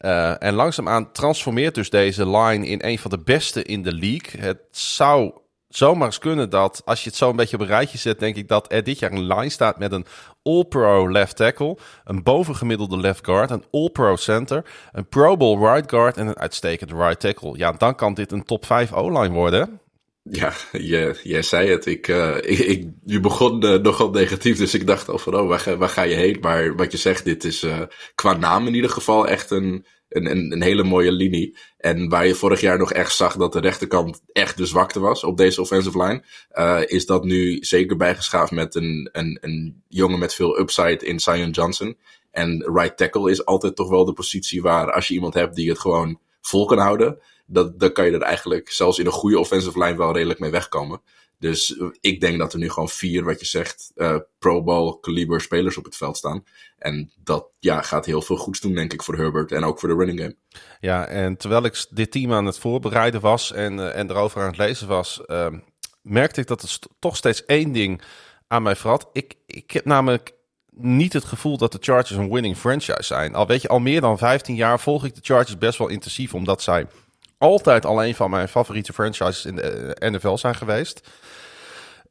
Uh, 0.00 0.42
en 0.42 0.54
langzaamaan 0.54 1.12
transformeert 1.12 1.74
dus 1.74 1.90
deze 1.90 2.28
line 2.28 2.66
in 2.66 2.80
een 2.82 2.98
van 2.98 3.10
de 3.10 3.18
beste 3.18 3.62
in 3.62 3.82
de 3.82 3.92
league. 3.92 4.40
Het 4.40 4.60
zou 4.70 5.32
zomaar 5.76 6.06
eens 6.06 6.18
kunnen 6.18 6.50
dat, 6.50 6.82
als 6.84 7.02
je 7.02 7.08
het 7.08 7.18
zo 7.18 7.30
een 7.30 7.36
beetje 7.36 7.56
op 7.56 7.62
een 7.62 7.68
rijtje 7.68 7.98
zet, 7.98 8.18
denk 8.18 8.36
ik 8.36 8.48
dat 8.48 8.72
er 8.72 8.84
dit 8.84 8.98
jaar 8.98 9.12
een 9.12 9.26
line 9.26 9.48
staat 9.48 9.78
met 9.78 9.92
een 9.92 10.06
All-Pro 10.42 11.10
left 11.10 11.36
tackle, 11.36 11.76
een 12.04 12.22
bovengemiddelde 12.22 12.96
left 12.96 13.24
guard, 13.24 13.50
een 13.50 13.64
All-Pro 13.70 14.16
center, 14.16 14.64
een 14.92 15.08
Pro 15.08 15.36
Bowl 15.36 15.66
right 15.66 15.90
guard 15.90 16.16
en 16.16 16.26
een 16.26 16.38
uitstekende 16.38 16.94
right 16.94 17.20
tackle. 17.20 17.58
Ja, 17.58 17.72
dan 17.72 17.94
kan 17.94 18.14
dit 18.14 18.32
een 18.32 18.44
top 18.44 18.66
5 18.66 18.92
O-line 18.92 19.34
worden. 19.34 19.80
Ja, 20.22 20.52
jij, 20.72 21.42
zei 21.42 21.70
het. 21.70 21.86
Ik, 21.86 22.08
uh, 22.08 22.36
ik, 22.36 22.58
ik, 22.58 22.88
je 23.04 23.20
begon 23.20 23.64
uh, 23.64 23.80
nogal 23.80 24.10
negatief, 24.10 24.58
dus 24.58 24.74
ik 24.74 24.86
dacht 24.86 25.08
al 25.08 25.18
van, 25.18 25.34
oh, 25.36 25.48
waar 25.78 25.88
ga, 25.88 26.02
je 26.02 26.14
heen? 26.14 26.38
Maar 26.40 26.76
wat 26.76 26.92
je 26.92 26.98
zegt, 26.98 27.24
dit 27.24 27.44
is 27.44 27.64
uh, 27.64 27.80
qua 28.14 28.32
naam 28.36 28.66
in 28.66 28.74
ieder 28.74 28.90
geval 28.90 29.28
echt 29.28 29.50
een, 29.50 29.86
een, 30.14 30.30
een, 30.30 30.52
een, 30.52 30.62
hele 30.62 30.82
mooie 30.82 31.12
linie. 31.12 31.56
En 31.78 32.08
waar 32.08 32.26
je 32.26 32.34
vorig 32.34 32.60
jaar 32.60 32.78
nog 32.78 32.92
echt 32.92 33.14
zag 33.14 33.36
dat 33.36 33.52
de 33.52 33.60
rechterkant 33.60 34.20
echt 34.32 34.56
de 34.56 34.66
zwakte 34.66 35.00
was 35.00 35.24
op 35.24 35.36
deze 35.36 35.60
offensive 35.60 36.02
line, 36.02 36.22
uh, 36.52 36.80
is 36.86 37.06
dat 37.06 37.24
nu 37.24 37.58
zeker 37.60 37.96
bijgeschaafd 37.96 38.52
met 38.52 38.74
een, 38.74 39.08
een, 39.12 39.38
een 39.40 39.82
jongen 39.88 40.18
met 40.18 40.34
veel 40.34 40.58
upside 40.58 41.06
in 41.06 41.20
Zion 41.20 41.50
Johnson. 41.50 41.96
En 42.30 42.70
right 42.74 42.96
tackle 42.96 43.30
is 43.30 43.44
altijd 43.44 43.76
toch 43.76 43.88
wel 43.88 44.04
de 44.04 44.12
positie 44.12 44.62
waar 44.62 44.92
als 44.92 45.08
je 45.08 45.14
iemand 45.14 45.34
hebt 45.34 45.54
die 45.54 45.68
het 45.68 45.78
gewoon 45.78 46.18
vol 46.40 46.66
kan 46.66 46.78
houden, 46.78 47.18
dat, 47.46 47.80
dan 47.80 47.92
kan 47.92 48.04
je 48.04 48.12
er 48.12 48.22
eigenlijk 48.22 48.70
zelfs 48.70 48.98
in 48.98 49.06
een 49.06 49.12
goede 49.12 49.38
offensive 49.38 49.84
line 49.84 49.96
wel 49.96 50.12
redelijk 50.12 50.38
mee 50.38 50.50
wegkomen. 50.50 51.00
Dus 51.38 51.80
ik 52.00 52.20
denk 52.20 52.38
dat 52.38 52.52
er 52.52 52.58
nu 52.58 52.70
gewoon 52.70 52.88
vier, 52.88 53.24
wat 53.24 53.40
je 53.40 53.46
zegt, 53.46 53.92
uh, 53.96 54.16
Pro 54.38 54.62
Bowl 54.62 54.98
kaliber 55.00 55.40
spelers 55.40 55.76
op 55.76 55.84
het 55.84 55.96
veld 55.96 56.16
staan. 56.16 56.44
En 56.78 57.12
dat 57.16 57.46
ja, 57.58 57.82
gaat 57.82 58.06
heel 58.06 58.22
veel 58.22 58.36
goeds 58.36 58.60
doen, 58.60 58.74
denk 58.74 58.92
ik, 58.92 59.02
voor 59.02 59.16
Herbert 59.16 59.52
en 59.52 59.64
ook 59.64 59.78
voor 59.80 59.88
de 59.88 59.94
running 59.94 60.20
game. 60.20 60.36
Ja, 60.80 61.06
en 61.06 61.36
terwijl 61.36 61.64
ik 61.64 61.86
dit 61.90 62.10
team 62.10 62.32
aan 62.32 62.46
het 62.46 62.58
voorbereiden 62.58 63.20
was 63.20 63.52
en, 63.52 63.78
uh, 63.78 63.96
en 63.96 64.10
erover 64.10 64.40
aan 64.40 64.46
het 64.46 64.56
lezen 64.58 64.88
was, 64.88 65.20
uh, 65.26 65.46
merkte 66.02 66.40
ik 66.40 66.46
dat 66.46 66.62
er 66.62 66.78
toch 66.98 67.16
steeds 67.16 67.44
één 67.44 67.72
ding 67.72 68.02
aan 68.46 68.62
mij 68.62 68.76
verrad. 68.76 69.08
Ik, 69.12 69.34
ik 69.46 69.70
heb 69.70 69.84
namelijk 69.84 70.32
niet 70.76 71.12
het 71.12 71.24
gevoel 71.24 71.58
dat 71.58 71.72
de 71.72 71.78
Chargers 71.80 72.18
een 72.18 72.32
winning 72.32 72.56
franchise 72.56 73.02
zijn. 73.02 73.34
Al 73.34 73.46
weet 73.46 73.62
je, 73.62 73.68
al 73.68 73.78
meer 73.78 74.00
dan 74.00 74.18
15 74.18 74.54
jaar 74.54 74.80
volg 74.80 75.04
ik 75.04 75.14
de 75.14 75.20
Chargers 75.22 75.58
best 75.58 75.78
wel 75.78 75.88
intensief, 75.88 76.34
omdat 76.34 76.62
zij 76.62 76.86
altijd 77.44 77.86
al 77.86 78.04
een 78.04 78.14
van 78.14 78.30
mijn 78.30 78.48
favoriete 78.48 78.92
franchises 78.92 79.44
in 79.44 79.56
de 79.56 79.62
eh, 79.94 80.10
NFL 80.10 80.36
zijn 80.36 80.54
geweest. 80.54 81.08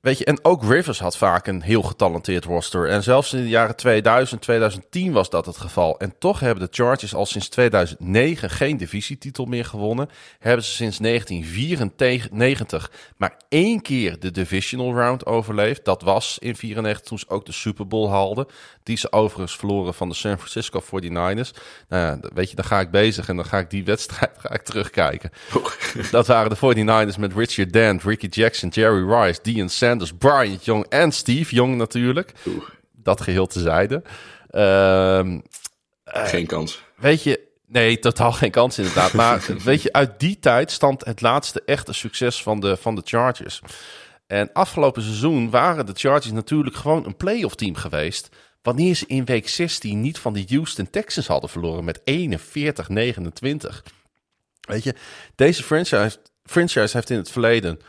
Weet 0.04 0.18
je, 0.18 0.26
en 0.26 0.46
ook 0.46 0.64
Rivers 0.64 1.00
had 1.00 1.18
vaak 1.18 1.48
een 1.48 1.62
heel 1.62 1.82
getalenteerd 1.82 2.46
roster. 2.46 2.90
En 2.90 3.04
zelfs 3.04 3.34
in 3.34 3.42
de 3.42 3.50
jaren 3.50 3.76
2000, 3.76 4.42
2010 4.42 5.12
was 5.12 5.30
dat 5.30 5.46
het 5.46 5.58
geval. 5.58 6.00
En 6.00 6.14
toch 6.20 6.40
hebben 6.40 6.64
de 6.66 6.70
Chargers 6.72 7.16
al 7.16 7.26
sinds 7.26 7.50
2009 7.50 8.50
geen 8.50 8.78
divisietitel 8.78 9.46
meer 9.46 9.66
gewonnen. 9.66 10.10
Hebben 10.40 10.66
ze 10.66 10.72
sinds 10.72 10.98
1994 10.98 12.92
maar 13.18 13.38
één 13.50 13.82
keer 13.82 14.20
de 14.20 14.32
divisional 14.32 14.94
round 14.94 15.26
overleefd. 15.26 15.86
Dat 15.86 16.02
was 16.02 16.38
in 16.40 16.56
94 16.56 17.08
toen 17.08 17.20
ze 17.20 17.30
ook 17.30 17.46
de 17.46 17.52
Super 17.52 17.88
Bowl 17.88 18.10
haalden. 18.10 18.46
Die 18.84 18.98
ze 18.98 19.12
overigens 19.12 19.56
verloren 19.56 19.94
van 19.94 20.10
de 20.10 20.16
San 20.16 20.38
Francisco 20.38 20.82
49ers. 20.82 21.50
Nou 21.88 22.04
ja, 22.04 22.20
weet 22.34 22.50
je, 22.50 22.56
dan 22.56 22.66
ga 22.66 22.80
ik 22.80 22.92
bezig 22.92 23.30
en 23.30 23.36
dan 23.36 23.46
ga 23.46 23.58
ik 23.58 23.70
die 23.70 23.84
wedstrijd 23.94 24.32
ga 24.38 24.54
ik 24.54 24.62
terugkijken. 24.62 25.32
dat 26.12 26.28
waren 26.28 26.50
de 26.50 26.58
49ers 26.58 27.20
met 27.20 27.34
Richard 27.34 27.74
Dent, 27.74 28.04
Ricky 28.04 28.28
Jackson, 28.28 28.70
Jerry 28.70 29.12
Rice, 29.12 29.40
Dean 29.42 29.70
Sanders. 29.70 29.92
Sanders, 29.94 30.14
Brian 30.18 30.60
Young 30.62 30.86
en 30.90 31.12
Steve 31.12 31.56
Young 31.56 31.76
natuurlijk. 31.76 32.34
Dat 32.92 33.22
geheel 33.22 33.48
tezijde. 33.48 34.04
Uh, 34.52 35.38
geen 36.04 36.46
kans. 36.46 36.84
Weet 36.96 37.24
je, 37.24 37.40
nee, 37.68 38.00
totaal 38.00 38.32
geen 38.32 38.52
kans 38.52 38.78
inderdaad. 38.78 39.14
Maar 39.24 39.46
weet 39.64 39.82
je, 39.82 39.94
uit 39.94 40.20
die 40.20 40.40
tijd 40.40 40.72
stamt 40.72 41.06
het 41.06 41.22
laatste 41.22 41.62
echte 41.66 41.94
succes 41.94 42.44
van 42.44 42.60
de, 42.60 42.78
van 42.78 42.96
de 42.96 43.02
Chargers. 43.06 43.62
En 44.28 44.50
afgelopen 44.54 45.02
seizoen 45.02 45.50
waren 45.50 45.86
de 45.86 45.94
Chargers 45.96 46.32
natuurlijk 46.32 46.76
gewoon 46.76 47.06
een 47.06 47.18
playoff 47.18 47.56
team 47.56 47.76
geweest. 47.76 48.30
Wanneer 48.62 48.96
ze 48.96 49.06
in 49.08 49.26
week 49.26 49.50
16 49.50 50.02
niet 50.02 50.20
van 50.20 50.34
de 50.34 50.46
Houston 50.48 50.90
Texans 50.90 51.28
hadden 51.28 51.50
verloren 51.50 51.84
met 51.84 52.00
41-29. 52.00 52.04
Weet 54.68 54.84
je, 54.84 54.96
deze 55.36 55.64
franchise, 55.64 56.18
franchise 56.44 56.98
heeft 56.98 57.10
in 57.10 57.18
het 57.18 57.32
verleden 57.32 57.80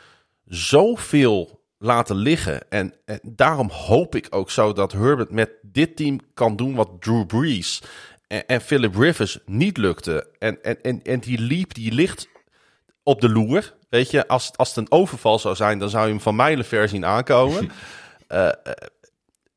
zoveel 0.45 1.63
laten 1.79 2.17
liggen. 2.17 2.71
En, 2.71 2.95
en, 3.05 3.21
daarom 3.23 3.71
hoop 3.71 4.15
ik 4.15 4.27
ook 4.31 4.51
zo 4.51 4.73
dat 4.73 4.93
Herbert 4.93 5.31
met 5.31 5.51
dit 5.63 5.97
team 5.97 6.21
kan 6.35 6.57
doen 6.57 6.75
wat 6.75 6.91
Drew 7.01 7.27
Brees 7.27 7.83
en, 8.27 8.47
en 8.47 8.61
Philip 8.61 8.95
Rivers 8.95 9.39
niet 9.47 9.77
lukte. 9.77 10.29
En, 10.39 10.63
en, 10.63 10.83
en, 10.83 11.03
en 11.03 11.21
die 11.21 11.39
leap 11.41 11.75
die 11.75 11.93
ligt 11.93 12.29
op 13.03 13.21
de 13.21 13.29
loer. 13.29 13.75
Weet 13.89 14.11
je, 14.11 14.29
als, 14.29 14.57
als 14.57 14.69
het 14.69 14.77
een 14.77 14.91
overval 14.93 15.39
zou 15.39 15.55
zijn, 15.55 15.79
dan 15.79 15.91
zou 15.91 16.05
je 16.05 16.13
hem 16.13 16.21
van 16.21 16.37
mijlenver 16.37 16.89
zien 16.89 17.05
aankomen. 17.05 17.71
uh, 18.29 18.49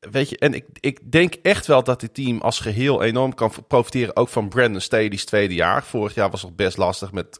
weet 0.10 0.28
je, 0.28 0.38
en 0.38 0.54
ik, 0.54 0.64
ik 0.80 1.12
denk 1.12 1.34
echt 1.34 1.66
wel 1.66 1.84
dat 1.84 2.00
dit 2.00 2.14
team 2.14 2.40
als 2.40 2.60
geheel 2.60 3.02
enorm 3.02 3.34
kan 3.34 3.52
profiteren. 3.68 4.16
Ook 4.16 4.28
van 4.28 4.48
Brandon 4.48 4.80
Staley's 4.80 5.24
tweede 5.24 5.54
jaar. 5.54 5.84
Vorig 5.84 6.14
jaar 6.14 6.30
was 6.30 6.42
het 6.42 6.56
best 6.56 6.76
lastig 6.76 7.12
met 7.12 7.38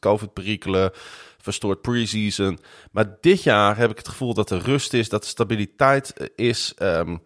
COVID-perikelen 0.00 0.92
verstoord 1.46 1.82
preseason. 1.82 2.58
Maar 2.92 3.16
dit 3.20 3.42
jaar 3.42 3.76
heb 3.76 3.90
ik 3.90 3.96
het 3.96 4.08
gevoel 4.08 4.34
dat 4.34 4.50
er 4.50 4.62
rust 4.62 4.92
is, 4.92 5.08
dat 5.08 5.22
er 5.22 5.28
stabiliteit 5.28 6.12
eh, 6.12 6.26
is. 6.36 6.74
Um, 6.78 7.22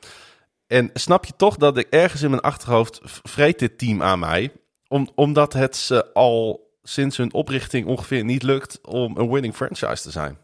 en 0.67 0.91
snap 0.95 1.25
je 1.25 1.33
toch 1.37 1.57
dat 1.57 1.77
ik 1.77 1.87
ergens 1.91 2.23
in 2.23 2.31
mijn 2.31 2.43
achterhoofd 2.43 3.01
vreet 3.03 3.59
dit 3.59 3.79
team 3.79 4.03
aan 4.03 4.19
mij, 4.19 4.53
om, 4.89 5.09
omdat 5.15 5.53
het 5.53 5.77
ze 5.77 6.13
al 6.13 6.71
sinds 6.83 7.17
hun 7.17 7.33
oprichting 7.33 7.87
ongeveer 7.87 8.25
niet 8.25 8.43
lukt 8.43 8.79
om 8.83 9.17
een 9.17 9.31
winning 9.31 9.55
franchise 9.55 10.03
te 10.03 10.11
zijn. 10.11 10.39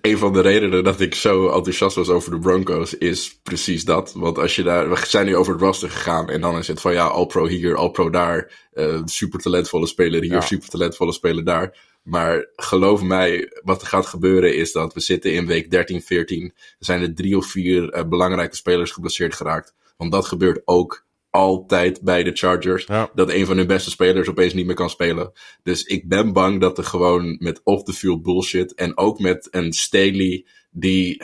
Een 0.00 0.18
van 0.18 0.32
de 0.32 0.40
redenen 0.40 0.84
dat 0.84 1.00
ik 1.00 1.14
zo 1.14 1.48
enthousiast 1.48 1.96
was 1.96 2.08
over 2.08 2.30
de 2.30 2.38
Broncos 2.38 2.94
is 2.94 3.40
precies 3.42 3.84
dat. 3.84 4.12
Want 4.12 4.38
als 4.38 4.56
je 4.56 4.62
daar, 4.62 4.90
we 4.90 5.06
zijn 5.06 5.26
nu 5.26 5.36
over 5.36 5.52
het 5.52 5.62
roster 5.62 5.90
gegaan 5.90 6.30
en 6.30 6.40
dan 6.40 6.58
is 6.58 6.68
het 6.68 6.80
van 6.80 6.92
ja, 6.92 7.06
All-Pro 7.06 7.46
hier, 7.46 7.76
All-Pro 7.76 8.10
daar, 8.10 8.68
uh, 8.74 9.00
super 9.04 9.40
talentvolle 9.40 9.86
speler 9.86 10.22
hier, 10.22 10.32
ja. 10.32 10.40
super 10.40 10.68
talentvolle 10.68 11.12
speler 11.12 11.44
daar. 11.44 11.78
Maar 12.02 12.48
geloof 12.56 13.02
mij, 13.02 13.60
wat 13.62 13.80
er 13.80 13.86
gaat 13.86 14.06
gebeuren 14.06 14.56
is 14.56 14.72
dat 14.72 14.94
we 14.94 15.00
zitten 15.00 15.32
in 15.32 15.46
week 15.46 15.70
13, 15.70 16.02
14. 16.02 16.44
Er 16.44 16.52
zijn 16.78 17.02
er 17.02 17.14
drie 17.14 17.36
of 17.36 17.46
vier 17.46 17.94
uh, 17.94 18.04
belangrijke 18.04 18.56
spelers 18.56 18.90
geblesseerd 18.90 19.34
geraakt. 19.34 19.74
Want 19.96 20.12
dat 20.12 20.26
gebeurt 20.26 20.62
ook 20.64 21.06
altijd 21.30 22.00
bij 22.02 22.22
de 22.22 22.32
Chargers. 22.32 22.84
Ja. 22.84 23.10
Dat 23.14 23.30
een 23.30 23.46
van 23.46 23.56
hun 23.56 23.66
beste 23.66 23.90
spelers 23.90 24.28
opeens 24.28 24.54
niet 24.54 24.66
meer 24.66 24.74
kan 24.74 24.90
spelen. 24.90 25.32
Dus 25.62 25.84
ik 25.84 26.08
ben 26.08 26.32
bang 26.32 26.60
dat 26.60 26.78
er 26.78 26.84
gewoon 26.84 27.36
met 27.38 27.60
off-the-field 27.64 28.22
bullshit. 28.22 28.74
En 28.74 28.96
ook 28.96 29.18
met 29.18 29.48
een 29.50 29.72
Staley 29.72 30.46
die. 30.70 31.22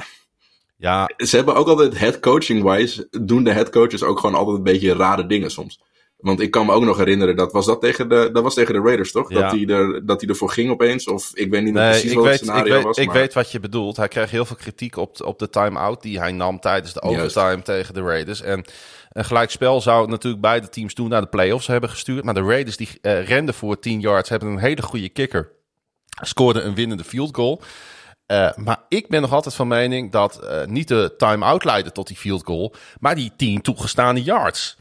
Ja. 0.77 1.11
Ze 1.17 1.37
hebben 1.37 1.55
ook 1.55 1.69
altijd 1.69 1.99
head 1.99 2.21
coaching 2.21 2.63
wise. 2.63 3.09
Doen 3.11 3.45
de 3.45 3.53
head 3.53 3.71
coaches 3.71 4.03
ook 4.03 4.19
gewoon 4.19 4.37
altijd 4.37 4.57
een 4.57 4.63
beetje 4.63 4.95
rare 4.95 5.27
dingen 5.27 5.51
soms. 5.51 5.81
Want 6.17 6.41
ik 6.41 6.51
kan 6.51 6.67
me 6.67 6.73
ook 6.73 6.85
nog 6.85 6.97
herinneren, 6.97 7.37
dat 7.37 7.53
was 7.53 7.67
dat 7.67 7.81
tegen 7.81 8.09
de, 8.09 8.31
dat 8.33 8.43
was 8.43 8.55
tegen 8.55 8.75
de 8.75 8.81
Raiders, 8.81 9.13
toch? 9.13 9.31
Ja. 9.31 9.41
Dat, 9.41 9.51
hij 9.51 9.67
er, 9.67 10.07
dat 10.07 10.21
hij 10.21 10.31
ervoor 10.31 10.51
ging 10.51 10.71
opeens. 10.71 11.07
Of 11.07 11.31
ik 11.35 11.51
weet 11.51 11.63
niet 11.63 11.73
nee, 11.75 11.91
precies 11.91 12.15
wat 12.15 12.25
het 12.25 12.37
scenario 12.37 12.65
ik 12.65 12.73
weet, 12.73 12.83
was. 12.83 12.97
Ik 12.97 13.11
weet 13.11 13.35
wat 13.35 13.51
je 13.51 13.61
bedoelt. 13.61 13.97
Hij 13.97 14.09
kreeg 14.09 14.31
heel 14.31 14.45
veel 14.45 14.57
kritiek 14.57 14.97
op, 14.97 15.23
op 15.25 15.39
de 15.39 15.51
time-out 15.51 16.03
die 16.03 16.19
hij 16.19 16.33
nam 16.33 16.61
tijdens 16.61 16.93
de 16.93 17.03
overtime 17.03 17.47
Juist. 17.47 17.65
tegen 17.65 17.95
de 17.95 18.01
Raiders. 18.01 18.43
En 18.43 18.65
een 19.13 19.25
gelijkspel 19.25 19.81
zou 19.81 20.09
natuurlijk 20.09 20.43
beide 20.43 20.69
teams 20.69 20.95
toen 20.95 21.09
naar 21.09 21.21
de 21.21 21.27
playoffs 21.27 21.67
hebben 21.67 21.91
gestuurd. 21.91 22.25
Maar 22.25 22.35
de 22.35 22.43
Raiders 22.43 22.77
die 22.77 22.89
uh, 23.03 23.27
renden 23.27 23.55
voor 23.55 23.79
10 23.79 24.01
yards, 24.01 24.29
hebben 24.29 24.49
een 24.49 24.59
hele 24.59 24.83
goede 24.83 25.09
kicker. 25.09 25.53
Scoorden 26.23 26.67
een 26.67 26.75
winnende 26.75 27.05
field 27.05 27.35
goal. 27.37 27.63
Uh, 28.33 28.57
maar 28.57 28.83
ik 28.89 29.09
ben 29.09 29.21
nog 29.21 29.33
altijd 29.33 29.55
van 29.55 29.69
mening 29.69 30.13
dat 30.13 30.41
uh, 30.43 30.65
niet 30.65 30.89
de 30.89 31.15
time-out 31.17 31.65
leidde 31.65 31.93
tot 31.93 32.07
die 32.07 32.17
field 32.17 32.45
goal, 32.45 32.75
maar 33.01 33.15
die 33.15 33.33
10 33.37 33.61
toegestane 33.61 34.23
yards. 34.23 34.77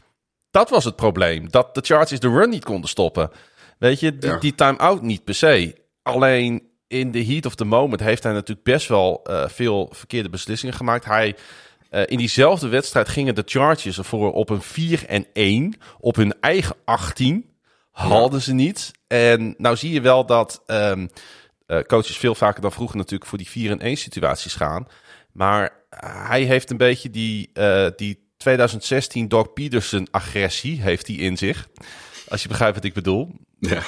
Dat 0.56 0.70
was 0.70 0.84
het 0.84 0.96
probleem. 0.96 1.50
Dat 1.50 1.74
de 1.74 1.80
Chargers 1.80 2.20
de 2.20 2.28
run 2.28 2.50
niet 2.50 2.64
konden 2.64 2.88
stoppen. 2.88 3.30
Weet 3.78 4.00
je, 4.00 4.18
die, 4.18 4.30
ja. 4.30 4.38
die 4.38 4.54
time-out 4.54 5.02
niet 5.02 5.24
per 5.24 5.34
se. 5.34 5.74
Alleen 6.02 6.68
in 6.86 7.10
de 7.10 7.24
heat 7.24 7.46
of 7.46 7.54
the 7.54 7.64
moment 7.64 8.00
heeft 8.00 8.22
hij 8.22 8.32
natuurlijk 8.32 8.66
best 8.66 8.88
wel 8.88 9.24
uh, 9.30 9.48
veel 9.48 9.88
verkeerde 9.92 10.28
beslissingen 10.28 10.74
gemaakt. 10.74 11.04
Hij, 11.04 11.36
uh, 11.90 12.02
in 12.06 12.18
diezelfde 12.18 12.68
wedstrijd 12.68 13.08
gingen 13.08 13.34
de 13.34 13.42
Chargers 13.46 13.98
ervoor 13.98 14.32
op 14.32 14.50
een 14.50 14.62
4 14.62 15.06
en 15.06 15.26
1 15.32 15.74
op 15.98 16.16
hun 16.16 16.34
eigen 16.40 16.76
18. 16.84 17.50
Hadden 17.90 18.42
ze 18.42 18.52
niet. 18.52 18.90
En 19.06 19.54
nou 19.58 19.76
zie 19.76 19.92
je 19.92 20.00
wel 20.00 20.26
dat 20.26 20.62
um, 20.66 21.10
uh, 21.66 21.80
coaches 21.80 22.16
veel 22.16 22.34
vaker 22.34 22.62
dan 22.62 22.72
vroeger 22.72 22.96
natuurlijk 22.96 23.30
voor 23.30 23.38
die 23.38 23.50
4 23.50 23.70
en 23.70 23.80
1 23.80 23.96
situaties 23.96 24.54
gaan. 24.54 24.86
Maar 25.32 25.72
hij 26.26 26.42
heeft 26.42 26.70
een 26.70 26.76
beetje 26.76 27.10
die, 27.10 27.50
die 27.96 28.25
2016 28.46 29.28
Doug 29.28 29.52
Peterson 29.52 30.08
agressie 30.10 30.82
heeft 30.82 31.06
hij 31.06 31.16
in 31.16 31.36
zich. 31.36 31.68
Als 32.28 32.42
je 32.42 32.48
begrijpt 32.48 32.74
wat 32.74 32.84
ik 32.84 32.94
bedoel. 32.94 33.30
Ja. 33.58 33.82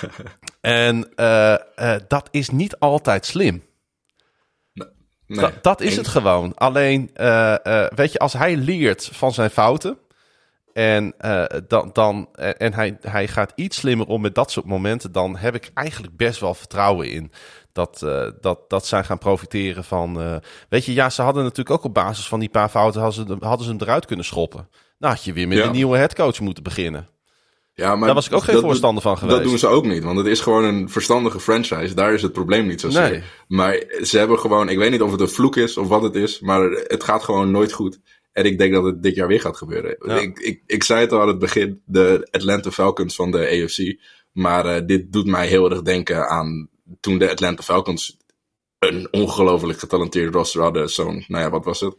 En 0.61 1.09
uh, 1.16 1.56
uh, 1.76 1.94
dat 2.09 2.28
is 2.30 2.50
niet 2.50 2.78
altijd 2.78 3.26
slim. 3.26 3.64
Nee, 4.72 4.88
nee, 5.26 5.40
dat, 5.40 5.62
dat 5.62 5.80
is 5.80 5.96
het 5.96 6.09
gewoon. 6.09 6.54
Alleen, 6.54 7.11
uh, 7.16 7.54
weet 7.94 8.12
je, 8.12 8.18
als 8.18 8.32
hij 8.32 8.56
leert 8.56 9.09
van 9.12 9.32
zijn 9.32 9.50
fouten. 9.50 9.98
En, 10.72 11.14
dan, 11.68 11.90
dan, 11.92 12.28
en 12.34 12.74
hij, 12.74 12.98
hij 13.00 13.28
gaat 13.28 13.52
iets 13.54 13.76
slimmer 13.76 14.06
om 14.06 14.20
met 14.20 14.34
dat 14.34 14.50
soort 14.50 14.66
momenten. 14.66 15.12
Dan 15.12 15.36
heb 15.36 15.54
ik 15.54 15.70
eigenlijk 15.74 16.16
best 16.16 16.40
wel 16.40 16.54
vertrouwen 16.54 17.11
in 17.11 17.32
dat, 17.79 18.03
uh, 18.05 18.31
dat, 18.41 18.70
dat 18.70 18.87
zij 18.87 19.05
gaan 19.05 19.18
profiteren 19.18 19.85
van. 19.85 20.22
Uh, 20.22 20.37
weet 20.68 20.85
je, 20.85 20.93
ja, 20.93 21.11
ze 21.11 21.22
hadden 21.22 21.43
natuurlijk 21.43 21.70
ook 21.70 21.85
op 21.85 21.95
basis 21.95 22.29
van 22.29 22.41
die 22.41 22.49
paar 22.49 22.68
fouten 22.68 23.01
hadden 23.01 23.26
ze, 23.26 23.37
hadden 23.45 23.66
ze 23.66 23.72
hem 23.72 23.83
eruit 23.83 24.07
kunnen 24.07 24.24
schoppen. 24.24 24.68
Nou, 24.99 25.14
had 25.14 25.24
je 25.24 25.33
weer 25.33 25.49
met 25.49 25.59
ja. 25.59 25.64
een 25.64 25.72
nieuwe 25.72 25.97
headcoach 25.97 26.41
moeten 26.41 26.62
beginnen. 26.62 27.09
Ja, 27.74 27.97
maar 27.97 28.07
Daar 28.07 28.14
was 28.14 28.26
ik 28.26 28.33
ook 28.33 28.43
geen 28.43 28.55
dat, 28.55 28.64
voorstander 28.64 29.03
van 29.03 29.18
geweest. 29.18 29.37
Dat 29.37 29.49
doen 29.49 29.59
ze 29.59 29.66
ook 29.66 29.87
niet, 29.87 30.05
want 30.05 30.18
het 30.18 30.26
is 30.26 30.41
gewoon 30.41 30.64
een 30.64 30.89
verstandige 30.89 31.41
franchise. 31.41 31.95
Daar 31.95 32.14
is 32.14 32.22
het 32.22 32.33
probleem 32.33 32.66
niet 32.66 32.81
zo 32.81 32.89
nee. 32.89 33.22
Maar 33.49 33.85
ze 34.03 34.18
hebben 34.18 34.39
gewoon, 34.39 34.68
ik 34.68 34.79
weet 34.79 34.91
niet 34.91 35.03
of 35.03 35.11
het 35.11 35.20
een 35.20 35.29
vloek 35.29 35.57
is 35.57 35.76
of 35.76 35.89
wat 35.89 36.03
het 36.03 36.14
is, 36.14 36.41
maar 36.41 36.70
het 36.70 37.05
gaat 37.05 37.22
gewoon 37.22 37.51
nooit 37.51 37.72
goed. 37.72 38.01
En 38.33 38.45
ik 38.45 38.59
denk 38.59 38.72
dat 38.72 38.85
het 38.85 39.03
dit 39.03 39.14
jaar 39.14 39.29
weer 39.29 39.41
gaat 39.41 39.57
gebeuren. 39.57 39.97
Ja. 39.99 40.18
Ik, 40.18 40.39
ik, 40.39 40.62
ik 40.66 40.83
zei 40.83 41.01
het 41.01 41.12
al 41.12 41.20
aan 41.20 41.29
het 41.29 41.39
begin, 41.39 41.83
de 41.85 42.29
Atlanta 42.31 42.70
Falcons 42.70 43.14
van 43.14 43.31
de 43.31 43.39
AFC. 43.39 43.99
Maar 44.33 44.66
uh, 44.66 44.87
dit 44.87 45.12
doet 45.12 45.26
mij 45.26 45.47
heel 45.47 45.70
erg 45.70 45.83
denken 45.83 46.29
aan 46.29 46.68
toen 47.01 47.18
de 47.18 47.30
Atlanta 47.30 47.62
Falcons 47.62 48.16
een 48.78 49.09
ongelooflijk 49.11 49.78
getalenteerd 49.78 50.34
roster 50.34 50.62
hadden. 50.62 50.91
Zo'n, 50.91 51.24
nou 51.26 51.45
ja, 51.45 51.51
wat 51.51 51.64
was 51.64 51.80
het? 51.80 51.97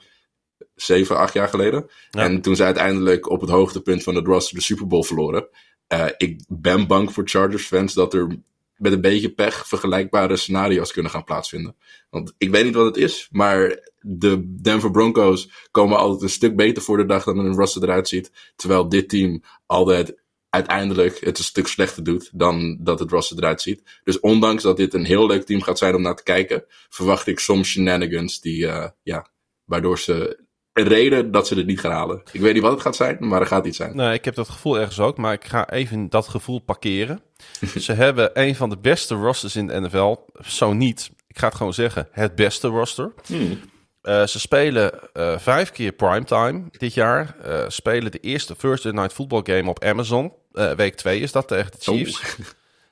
Zeven, 0.76 1.18
acht 1.18 1.34
jaar 1.34 1.48
geleden. 1.48 1.90
Ja. 2.10 2.24
En 2.24 2.42
toen 2.42 2.56
zij 2.56 2.66
uiteindelijk 2.66 3.30
op 3.30 3.42
het 3.42 3.50
hoogtepunt 3.50 4.04
van 4.04 4.16
het 4.16 4.26
roster 4.26 4.56
de 4.56 4.64
Super 4.64 4.88
Bowl 4.88 5.04
verloren. 5.04 5.48
Uh, 5.94 6.06
ik 6.18 6.42
ben 6.48 6.88
bang 6.88 7.14
voor 7.14 7.28
Chargers 7.28 7.66
fans 7.66 7.94
dat 7.94 8.14
er 8.14 8.40
met 8.76 8.92
een 8.92 9.02
beetje 9.02 9.34
pech 9.34 9.68
vergelijkbare 9.68 10.36
scenario's 10.36 10.92
kunnen 10.92 11.12
gaan 11.12 11.24
plaatsvinden. 11.24 11.76
Want 12.10 12.34
ik 12.38 12.50
weet 12.50 12.64
niet 12.64 12.74
wat 12.74 12.86
het 12.86 12.98
is, 12.98 13.28
maar 13.32 13.90
de 14.00 14.56
Denver 14.62 14.92
Broncos 14.92 15.50
komen 15.72 15.98
altijd 15.98 16.22
een 16.22 16.30
stuk 16.30 16.56
beter 16.56 16.84
voor 16.84 16.98
de 16.98 17.06
dag 17.06 17.24
dan 17.24 17.38
een 17.38 17.56
roster 17.56 17.84
eruit 17.84 18.08
ziet. 18.08 18.32
Terwijl 18.56 18.90
dit 18.90 19.10
team 19.10 19.44
altijd 19.66 20.16
uiteindelijk 20.50 21.20
het 21.20 21.38
een 21.38 21.43
stuk 21.43 21.68
slechter 21.68 22.04
doet 22.04 22.30
dan 22.34 22.78
dat 22.80 23.00
het 23.00 23.12
roster 23.12 23.38
eruit 23.38 23.62
ziet. 23.62 24.00
Dus 24.04 24.20
ondanks 24.20 24.64
dat 24.64 24.78
dit 24.78 24.93
een 24.93 25.06
heel 25.06 25.28
leuk 25.28 25.45
team 25.45 25.62
gaat 25.62 25.78
zijn 25.78 25.95
om 25.95 26.02
naar 26.02 26.16
te 26.16 26.24
kijken, 26.24 26.64
verwacht 26.89 27.28
ik 27.28 27.39
soms 27.39 27.70
shenanigans 27.70 28.41
die, 28.41 28.66
uh, 28.66 28.88
ja, 29.04 29.28
waardoor 29.66 30.00
ze 30.00 30.47
een 30.74 30.88
reden 30.88 31.32
dat 31.32 31.47
ze 31.47 31.56
het 31.56 31.66
niet 31.66 31.80
gaan 31.80 31.91
halen. 31.91 32.22
Ik 32.32 32.41
weet 32.41 32.54
niet 32.54 32.62
wat 32.62 32.72
het 32.72 32.82
gaat 32.82 32.95
zijn, 32.95 33.18
maar 33.20 33.41
er 33.41 33.47
gaat 33.47 33.66
iets 33.66 33.78
zijn. 33.78 33.95
Nee, 33.95 34.14
ik 34.14 34.26
heb 34.26 34.36
dat 34.36 34.50
gevoel 34.50 34.80
ergens 34.80 35.00
ook, 35.00 35.18
maar 35.18 35.34
ik 35.34 35.45
ga 35.45 35.70
even 35.70 36.10
dat 36.10 36.28
gevoel 36.28 36.60
parkeren. 36.60 37.22
ze 37.80 37.93
hebben 37.93 38.30
een 38.34 38.56
van 38.56 38.70
de 38.70 38.78
beste 38.78 39.16
rosters 39.16 39.56
in 39.56 39.68
de 39.68 39.80
NFL, 39.80 40.16
zo 40.41 40.74
niet. 40.74 41.12
Ik 41.28 41.39
ga 41.39 41.47
het 41.47 41.56
gewoon 41.56 41.74
zeggen, 41.74 42.08
het 42.12 42.36
beste 42.36 42.68
roster. 42.68 43.14
Hmm. 43.26 43.60
Uh, 44.04 44.26
ze 44.26 44.39
spelen 44.39 45.00
uh, 45.14 45.38
vijf 45.38 45.72
keer 45.72 45.91
primetime 45.91 46.64
dit 46.72 46.93
jaar. 46.93 47.36
Uh, 47.45 47.64
spelen 47.68 48.12
de 48.12 48.20
eerste 48.20 48.56
Thursday 48.56 48.91
Night 48.91 49.14
Football 49.14 49.41
game 49.43 49.70
op 49.70 49.84
Amazon. 49.84 50.34
Week 50.52 50.95
2 50.95 51.20
is 51.20 51.32
dat 51.32 51.47
tegen 51.47 51.72
de 51.72 51.78
Chiefs. 51.80 52.36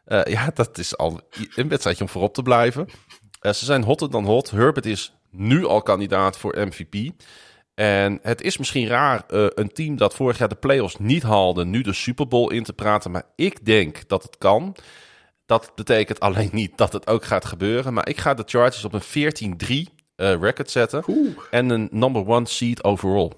Oh. 0.05 0.22
ja, 0.24 0.51
dat 0.53 0.78
is 0.78 0.97
al 0.97 1.22
een 1.55 1.70
wedstrijdje 1.70 2.03
om 2.03 2.10
voorop 2.10 2.34
te 2.34 2.41
blijven. 2.41 2.88
ze 3.41 3.66
zijn 3.66 3.84
hotter 3.84 4.12
dan 4.12 4.26
hot. 4.26 4.49
Herbert 4.51 4.86
is 4.86 5.14
nu 5.30 5.66
al 5.66 5.82
kandidaat 5.82 6.38
voor 6.38 6.58
MVP. 6.58 7.12
En 7.74 8.20
het 8.22 8.41
is 8.41 8.58
misschien 8.58 8.88
raar, 8.88 9.24
een 9.28 9.72
team 9.72 9.97
dat 9.97 10.16
vorig 10.16 10.38
jaar 10.38 10.47
de 10.47 10.55
playoffs 10.55 10.97
niet 10.97 11.24
haalde, 11.24 11.66
nu 11.66 11.82
de 11.82 11.93
Super 11.93 12.28
Bowl 12.28 12.51
in 12.51 12.64
te 12.64 12.74
praten. 12.74 13.12
Maar 13.12 13.24
ik 13.36 13.66
denk 13.66 14.08
dat 14.08 14.24
het 14.24 14.38
kan. 14.38 14.76
Dat 15.45 15.72
betekent 15.76 16.20
alleen 16.20 16.49
niet 16.51 16.78
dat 16.78 16.93
het 16.93 17.08
ook 17.08 17.26
gaat 17.26 17.45
gebeuren. 17.45 17.93
Maar 17.93 18.10
ik 18.10 18.18
ga 18.18 18.34
de 18.34 18.43
Chargers 18.45 18.86
op 18.86 18.93
een 18.93 19.55
14-3 19.88 19.97
uh, 20.18 20.39
record 20.41 20.72
zetten. 20.72 21.03
En 21.51 21.70
een 21.70 21.88
number 21.91 22.28
one 22.28 22.47
seed 22.47 22.84
overall. 22.84 23.32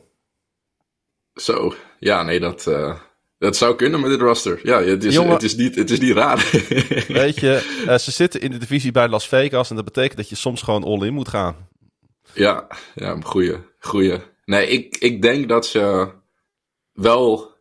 Zo, 1.34 1.74
ja, 2.00 2.24
nee, 2.24 2.40
dat, 2.40 2.66
uh, 2.66 3.00
dat 3.40 3.58
zou 3.58 3.76
kunnen 3.76 4.00
met 4.00 4.10
dit 4.10 4.20
roster. 4.20 4.60
Ja, 4.64 4.82
het 4.84 5.04
is, 5.04 5.16
het 5.16 5.44
is, 5.44 5.56
niet, 5.56 5.76
het 5.76 5.90
is 5.90 6.00
niet 6.00 6.16
raar. 6.16 6.50
weet 7.08 7.40
je, 7.40 7.84
uh, 7.86 7.98
ze 7.98 8.12
zitten 8.12 8.42
in 8.42 8.52
de 8.52 8.58
divisie 8.58 8.92
bij 8.92 9.08
Las 9.08 9.28
Vegas 9.28 9.70
en 9.70 9.76
dat 9.76 9.86
betekent 9.86 10.18
dat 10.18 10.30
je 10.30 10.36
soms 10.36 10.62
gewoon 10.62 10.84
all-in 10.84 11.14
moet 11.14 11.28
gaan. 11.28 11.68
Ja, 12.34 12.68
ja, 12.96 13.18
goeie, 13.22 13.56
goeie. 13.80 14.18
Nee, 14.46 14.68
ik, 14.68 14.98
ik 14.98 15.22
denk 15.22 15.50
dat 15.50 15.66
ze 15.66 16.12
wel 16.94 17.52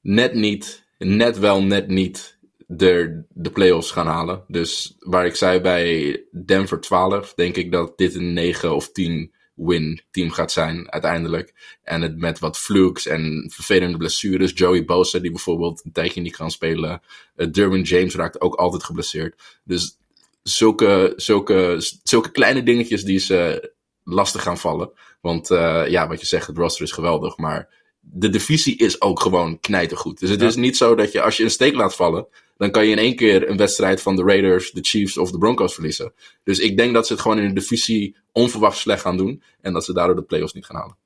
net 0.00 0.34
niet, 0.34 0.86
net 0.98 1.38
wel, 1.38 1.62
net 1.62 1.88
niet 1.88 2.38
de, 2.66 3.24
de 3.28 3.50
playoffs 3.50 3.90
gaan 3.90 4.06
halen. 4.06 4.44
Dus 4.48 4.96
waar 4.98 5.26
ik 5.26 5.34
zei 5.34 5.60
bij 5.60 6.22
Denver 6.44 6.80
12, 6.80 7.34
denk 7.34 7.56
ik 7.56 7.72
dat 7.72 7.98
dit 7.98 8.14
een 8.14 8.32
9 8.32 8.74
of 8.74 8.92
10 8.92 9.34
win 9.56 10.00
team 10.10 10.30
gaat 10.30 10.52
zijn 10.52 10.90
uiteindelijk. 10.90 11.78
En 11.82 12.02
het 12.02 12.18
met 12.18 12.38
wat 12.38 12.58
flukes 12.58 13.06
en 13.06 13.50
vervelende 13.54 13.96
blessures. 13.96 14.52
Joey 14.54 14.84
Bosa, 14.84 15.18
die 15.18 15.30
bijvoorbeeld 15.30 15.84
een 15.84 15.92
tijdje 15.92 16.20
niet 16.20 16.36
kan 16.36 16.50
spelen. 16.50 17.02
Uh, 17.36 17.46
Derwin 17.50 17.82
James 17.82 18.14
raakt 18.14 18.40
ook 18.40 18.54
altijd 18.54 18.84
geblesseerd. 18.84 19.60
Dus 19.64 19.98
zulke, 20.42 21.12
zulke, 21.16 21.76
zulke 22.02 22.30
kleine 22.30 22.62
dingetjes 22.62 23.04
die 23.04 23.18
ze 23.18 23.72
lastig 24.04 24.42
gaan 24.42 24.58
vallen. 24.58 24.90
Want 25.20 25.50
uh, 25.50 25.84
ja, 25.88 26.08
wat 26.08 26.20
je 26.20 26.26
zegt, 26.26 26.46
het 26.46 26.56
roster 26.56 26.84
is 26.84 26.92
geweldig. 26.92 27.36
Maar 27.36 27.68
de 28.00 28.30
divisie 28.30 28.76
is 28.76 29.00
ook 29.00 29.20
gewoon 29.20 29.60
knijtergoed. 29.60 30.20
Dus 30.20 30.30
het 30.30 30.42
is 30.42 30.56
niet 30.56 30.76
zo 30.76 30.94
dat 30.94 31.12
je 31.12 31.22
als 31.22 31.36
je 31.36 31.44
een 31.44 31.50
steek 31.50 31.74
laat 31.74 31.96
vallen, 31.96 32.26
dan 32.56 32.70
kan 32.70 32.84
je 32.84 32.90
in 32.90 32.98
één 32.98 33.16
keer 33.16 33.50
een 33.50 33.56
wedstrijd 33.56 34.02
van 34.02 34.16
de 34.16 34.22
Raiders, 34.22 34.70
de 34.70 34.82
Chiefs 34.82 35.18
of 35.18 35.30
de 35.30 35.38
Broncos 35.38 35.74
verliezen. 35.74 36.12
Dus 36.44 36.58
ik 36.58 36.76
denk 36.76 36.94
dat 36.94 37.06
ze 37.06 37.12
het 37.12 37.22
gewoon 37.22 37.38
in 37.38 37.48
de 37.48 37.60
divisie 37.60 38.16
onverwacht 38.32 38.78
slecht 38.78 39.00
gaan 39.00 39.16
doen 39.16 39.42
en 39.60 39.72
dat 39.72 39.84
ze 39.84 39.92
daardoor 39.92 40.16
de 40.16 40.22
playoffs 40.22 40.52
niet 40.52 40.66
gaan 40.66 40.76
halen. 40.76 40.96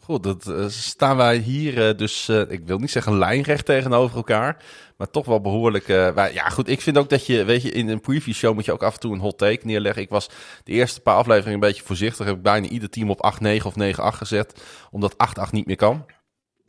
Goed, 0.00 0.22
dat 0.22 0.46
uh, 0.48 0.68
staan 0.68 1.16
wij 1.16 1.36
hier 1.36 1.88
uh, 1.88 1.98
dus, 1.98 2.28
uh, 2.28 2.50
ik 2.50 2.60
wil 2.64 2.78
niet 2.78 2.90
zeggen 2.90 3.18
lijnrecht 3.18 3.64
tegenover 3.64 4.16
elkaar, 4.16 4.64
maar 4.96 5.10
toch 5.10 5.26
wel 5.26 5.40
behoorlijk. 5.40 5.86
Ja, 6.32 6.48
goed, 6.48 6.68
ik 6.68 6.80
vind 6.80 6.98
ook 6.98 7.08
dat 7.08 7.26
je, 7.26 7.44
weet 7.44 7.62
je, 7.62 7.70
in 7.70 7.88
een 7.88 8.00
preview 8.00 8.34
show 8.34 8.54
moet 8.54 8.64
je 8.64 8.72
ook 8.72 8.82
af 8.82 8.94
en 8.94 9.00
toe 9.00 9.12
een 9.12 9.20
hot 9.20 9.38
take 9.38 9.66
neerleggen. 9.66 10.02
Ik 10.02 10.08
was 10.08 10.28
de 10.64 10.72
eerste 10.72 11.00
paar 11.00 11.14
afleveringen 11.14 11.54
een 11.54 11.68
beetje 11.68 11.82
voorzichtig, 11.82 12.26
heb 12.26 12.36
ik 12.36 12.42
bijna 12.42 12.68
ieder 12.68 12.90
team 12.90 13.10
op 13.10 13.32
8-9 13.42 13.64
of 13.64 13.74
9-8 13.74 13.78
gezet, 13.96 14.62
omdat 14.90 15.14
8-8 15.48 15.50
niet 15.50 15.66
meer 15.66 15.76
kan. 15.76 16.04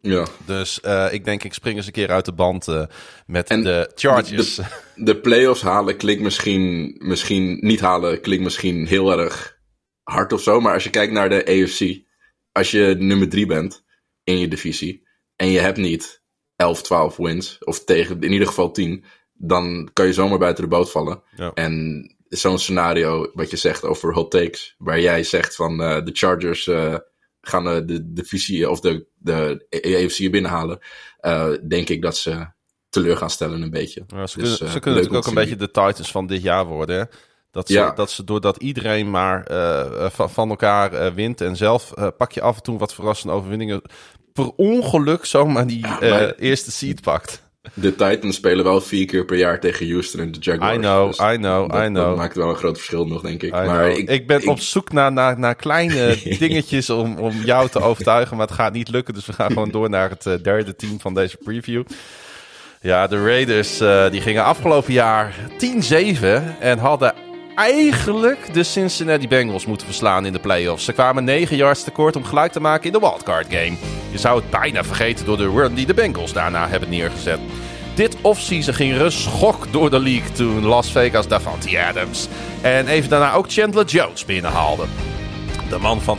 Ja. 0.01 0.25
Dus 0.45 0.79
uh, 0.85 1.07
ik 1.11 1.25
denk, 1.25 1.43
ik 1.43 1.53
spring 1.53 1.75
eens 1.75 1.85
een 1.85 1.91
keer 1.91 2.09
uit 2.09 2.25
de 2.25 2.33
band 2.33 2.67
uh, 2.67 2.83
met 3.25 3.47
de 3.47 3.91
Chargers. 3.95 4.55
De, 4.55 4.65
de 4.95 5.17
playoffs 5.17 5.61
halen 5.61 5.97
klinkt 5.97 6.21
misschien, 6.21 6.95
misschien, 6.97 7.57
niet 7.61 7.79
halen 7.79 8.21
klinkt 8.21 8.43
misschien 8.43 8.87
heel 8.87 9.19
erg 9.19 9.59
hard 10.03 10.33
of 10.33 10.41
zo. 10.41 10.59
Maar 10.59 10.73
als 10.73 10.83
je 10.83 10.89
kijkt 10.89 11.13
naar 11.13 11.29
de 11.29 11.45
AFC, 11.45 12.01
als 12.51 12.71
je 12.71 12.95
nummer 12.99 13.29
drie 13.29 13.45
bent 13.45 13.83
in 14.23 14.39
je 14.39 14.47
divisie 14.47 15.07
en 15.35 15.47
je 15.47 15.59
hebt 15.59 15.77
niet 15.77 16.23
11, 16.55 16.81
12 16.81 17.17
wins, 17.17 17.57
of 17.63 17.83
tegen 17.83 18.21
in 18.21 18.31
ieder 18.31 18.47
geval 18.47 18.71
10, 18.71 19.03
dan 19.33 19.89
kan 19.93 20.05
je 20.05 20.13
zomaar 20.13 20.39
buiten 20.39 20.63
de 20.63 20.69
boot 20.69 20.91
vallen. 20.91 21.23
Ja. 21.35 21.51
En 21.53 22.03
zo'n 22.27 22.59
scenario, 22.59 23.31
wat 23.33 23.49
je 23.49 23.57
zegt 23.57 23.85
over 23.85 24.13
hot 24.13 24.31
takes, 24.31 24.75
waar 24.77 24.99
jij 24.99 25.23
zegt 25.23 25.55
van 25.55 25.81
uh, 25.81 26.03
de 26.03 26.11
Chargers 26.13 26.69
gaan 27.41 27.63
de, 27.63 27.85
de 27.85 28.13
divisie 28.13 28.69
of 28.69 28.79
de, 28.79 29.05
de 29.17 29.65
AFC 30.05 30.31
binnenhalen, 30.31 30.79
uh, 31.21 31.49
denk 31.67 31.89
ik 31.89 32.01
dat 32.01 32.17
ze 32.17 32.47
teleur 32.89 33.17
gaan 33.17 33.29
stellen 33.29 33.61
een 33.61 33.69
beetje. 33.69 34.03
Ja, 34.07 34.27
ze, 34.27 34.39
dus, 34.39 34.57
kunnen, 34.57 34.73
ze 34.73 34.79
kunnen 34.79 34.99
natuurlijk 34.99 35.27
ook 35.27 35.33
een 35.35 35.41
beetje 35.41 35.55
de 35.55 35.71
Titans 35.71 36.11
van 36.11 36.27
dit 36.27 36.41
jaar 36.41 36.65
worden. 36.65 36.97
Hè? 36.99 37.03
Dat 37.51 37.67
ze, 37.67 37.73
ja. 37.73 37.91
dat 37.91 38.11
ze 38.11 38.23
doordat 38.23 38.57
iedereen 38.57 39.09
maar 39.09 39.51
uh, 39.51 40.09
van, 40.09 40.29
van, 40.29 40.49
elkaar 40.49 41.13
wint 41.13 41.41
en 41.41 41.55
zelf 41.55 41.93
pak 42.17 42.31
je 42.31 42.41
af 42.41 42.55
en 42.55 42.63
toe 42.63 42.77
wat 42.77 42.93
verrassende 42.93 43.33
overwinningen, 43.33 43.81
per 44.33 44.51
ongeluk 44.55 45.25
zomaar 45.25 45.67
die 45.67 45.79
ja, 45.79 45.97
maar... 45.99 46.35
eerste 46.35 46.71
seed 46.71 47.01
pakt. 47.01 47.50
De 47.73 47.95
Titans 47.95 48.35
spelen 48.35 48.63
wel 48.63 48.81
vier 48.81 49.05
keer 49.05 49.25
per 49.25 49.37
jaar 49.37 49.59
tegen 49.59 49.89
Houston 49.89 50.19
en 50.19 50.31
de 50.31 50.39
Jaguars. 50.39 50.75
I 50.75 50.79
know, 50.79 51.07
dus 51.07 51.19
I 51.19 51.35
know, 51.35 51.71
dat, 51.71 51.83
I 51.83 51.85
know. 51.85 52.07
Dat 52.07 52.17
maakt 52.17 52.35
wel 52.35 52.49
een 52.49 52.55
groot 52.55 52.77
verschil 52.77 53.05
nog, 53.07 53.21
denk 53.21 53.43
ik. 53.43 53.51
maar 53.51 53.89
ik, 53.89 54.09
ik, 54.09 54.27
ben 54.27 54.47
op 54.47 54.59
zoek 54.59 54.91
naar, 54.91 55.11
naar, 55.11 55.39
naar 55.39 55.55
kleine 55.55 56.17
dingetjes 56.39 56.89
om, 56.89 57.17
om 57.17 57.31
jou 57.43 57.69
te 57.69 57.81
overtuigen, 57.81 58.37
maar 58.37 58.47
het 58.47 58.55
gaat 58.55 58.73
niet 58.73 58.89
lukken. 58.89 59.13
Dus 59.13 59.25
we 59.25 59.33
gaan 59.33 59.51
gewoon 59.51 59.71
door 59.71 59.89
naar 59.89 60.09
het 60.09 60.25
uh, 60.25 60.33
derde 60.41 60.75
team 60.75 60.99
van 60.99 61.13
deze 61.13 61.37
preview. 61.37 61.83
Ja, 62.81 63.07
de 63.07 63.23
Raiders 63.23 63.81
uh, 63.81 64.09
die 64.09 64.21
gingen 64.21 64.43
afgelopen 64.43 64.93
jaar 64.93 65.35
10-7 66.19 66.59
en 66.59 66.77
hadden 66.77 67.13
eigenlijk 67.61 68.53
de 68.53 68.63
Cincinnati 68.63 69.27
Bengals 69.27 69.65
moeten 69.65 69.87
verslaan 69.87 70.25
in 70.25 70.33
de 70.33 70.39
playoffs. 70.39 70.85
Ze 70.85 70.93
kwamen 70.93 71.23
9 71.23 71.55
yards 71.55 71.83
tekort 71.83 72.15
om 72.15 72.23
gelijk 72.23 72.51
te 72.51 72.59
maken 72.59 72.85
in 72.85 72.91
de 72.91 72.99
wildcard 72.99 73.47
game. 73.49 73.77
Je 74.11 74.17
zou 74.17 74.39
het 74.39 74.49
bijna 74.49 74.83
vergeten 74.83 75.25
door 75.25 75.37
de 75.37 75.49
run 75.49 75.73
die 75.73 75.85
de 75.85 75.93
Bengals 75.93 76.33
daarna 76.33 76.67
hebben 76.67 76.89
neergezet. 76.89 77.39
Dit 77.95 78.15
offseason 78.21 78.73
ging 78.73 78.99
een 78.99 79.11
schok 79.11 79.71
door 79.71 79.89
de 79.89 79.99
league 79.99 80.31
toen 80.31 80.65
Las 80.65 80.91
Vegas 80.91 81.27
Davante 81.27 81.83
Adams 81.83 82.27
en 82.61 82.87
even 82.87 83.09
daarna 83.09 83.33
ook 83.33 83.51
Chandler 83.51 83.85
Jones 83.85 84.25
binnenhaalde. 84.25 84.85
De 85.69 85.77
man 85.77 86.01
van 86.01 86.17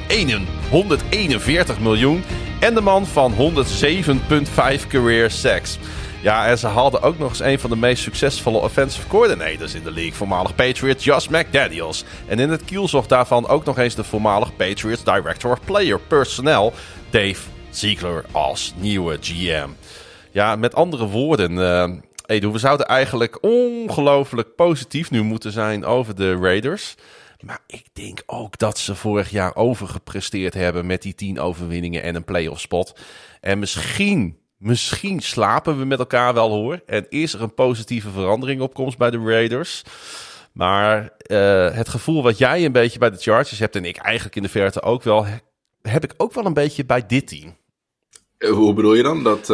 141 0.71 1.81
miljoen 1.81 2.25
en 2.61 2.75
de 2.75 2.81
man 2.81 3.07
van 3.07 3.33
107,5 3.33 4.87
career 4.89 5.31
sacks. 5.31 5.79
Ja, 6.23 6.47
en 6.47 6.59
ze 6.59 6.67
hadden 6.67 7.03
ook 7.03 7.19
nog 7.19 7.29
eens 7.29 7.41
een 7.41 7.59
van 7.59 7.71
de 7.71 7.77
meest 7.77 8.03
succesvolle 8.03 8.59
offensive 8.59 9.09
coordinators 9.09 9.75
in 9.75 9.83
de 9.83 9.91
league. 9.91 10.13
Voormalig 10.13 10.55
Patriot 10.55 11.05
Josh 11.05 11.27
McDaniels. 11.27 12.05
En 12.27 12.39
in 12.39 12.51
het 12.51 12.65
kielzog 12.65 13.07
daarvan 13.07 13.49
ook 13.49 13.65
nog 13.65 13.79
eens 13.79 13.95
de 13.95 14.05
voormalig 14.05 14.57
Patriots 14.57 15.05
Director 15.05 15.53
of 15.53 15.65
Player 15.65 16.01
Personnel, 16.01 16.73
Dave 17.11 17.41
Ziegler, 17.71 18.25
als 18.33 18.75
nieuwe 18.77 19.19
GM. 19.21 19.69
Ja, 20.31 20.57
met 20.57 20.75
andere 20.75 21.07
woorden, 21.07 21.53
uh, 21.53 21.91
Edu, 22.27 22.49
we 22.49 22.59
zouden 22.59 22.87
eigenlijk 22.87 23.39
ongelooflijk 23.41 24.55
positief 24.55 25.11
nu 25.11 25.23
moeten 25.23 25.53
zijn 25.53 25.85
over 25.85 26.15
de 26.17 26.37
Raiders. 26.37 26.95
Maar 27.41 27.61
ik 27.67 27.85
denk 27.93 28.23
ook 28.27 28.59
dat 28.59 28.79
ze 28.79 28.95
vorig 28.95 29.31
jaar 29.31 29.57
overgepresteerd 29.57 30.55
hebben 30.55 30.87
met 30.87 31.03
die 31.03 31.15
tien 31.15 31.41
overwinningen 31.41 32.03
en 32.03 32.15
een 32.15 32.25
playoff 32.25 32.61
spot. 32.61 32.99
En 33.41 33.59
misschien 33.59 34.37
Misschien 34.63 35.21
slapen 35.21 35.79
we 35.79 35.85
met 35.85 35.99
elkaar 35.99 36.35
wel 36.35 36.51
hoor. 36.51 36.81
En 36.87 37.07
is 37.09 37.35
er 37.35 37.43
een 37.43 37.55
positieve 37.55 38.11
verandering 38.11 38.61
op 38.61 38.75
komst 38.75 38.99
bij 38.99 39.11
de 39.11 39.19
Raiders. 39.19 39.83
Maar 40.53 41.13
uh, 41.27 41.75
het 41.75 41.89
gevoel 41.89 42.23
wat 42.23 42.39
jij 42.39 42.65
een 42.65 42.73
beetje 42.73 42.99
bij 42.99 43.11
de 43.11 43.17
Chargers 43.17 43.59
hebt, 43.59 43.77
en 43.77 43.85
ik 43.85 43.97
eigenlijk 43.97 44.37
in 44.37 44.43
de 44.43 44.49
verte 44.49 44.83
ook 44.83 45.03
wel, 45.03 45.27
heb 45.83 46.05
ik 46.05 46.15
ook 46.17 46.33
wel 46.33 46.47
een 46.47 46.55
beetje 46.55 46.85
bij 46.85 47.07
dit 47.07 47.29
team. 47.29 47.57
Eh, 48.39 48.51
hoe 48.51 48.75
bedoel 48.75 48.95
je 48.95 49.03
dan? 49.03 49.23
Dat 49.23 49.41
uh, 49.41 49.47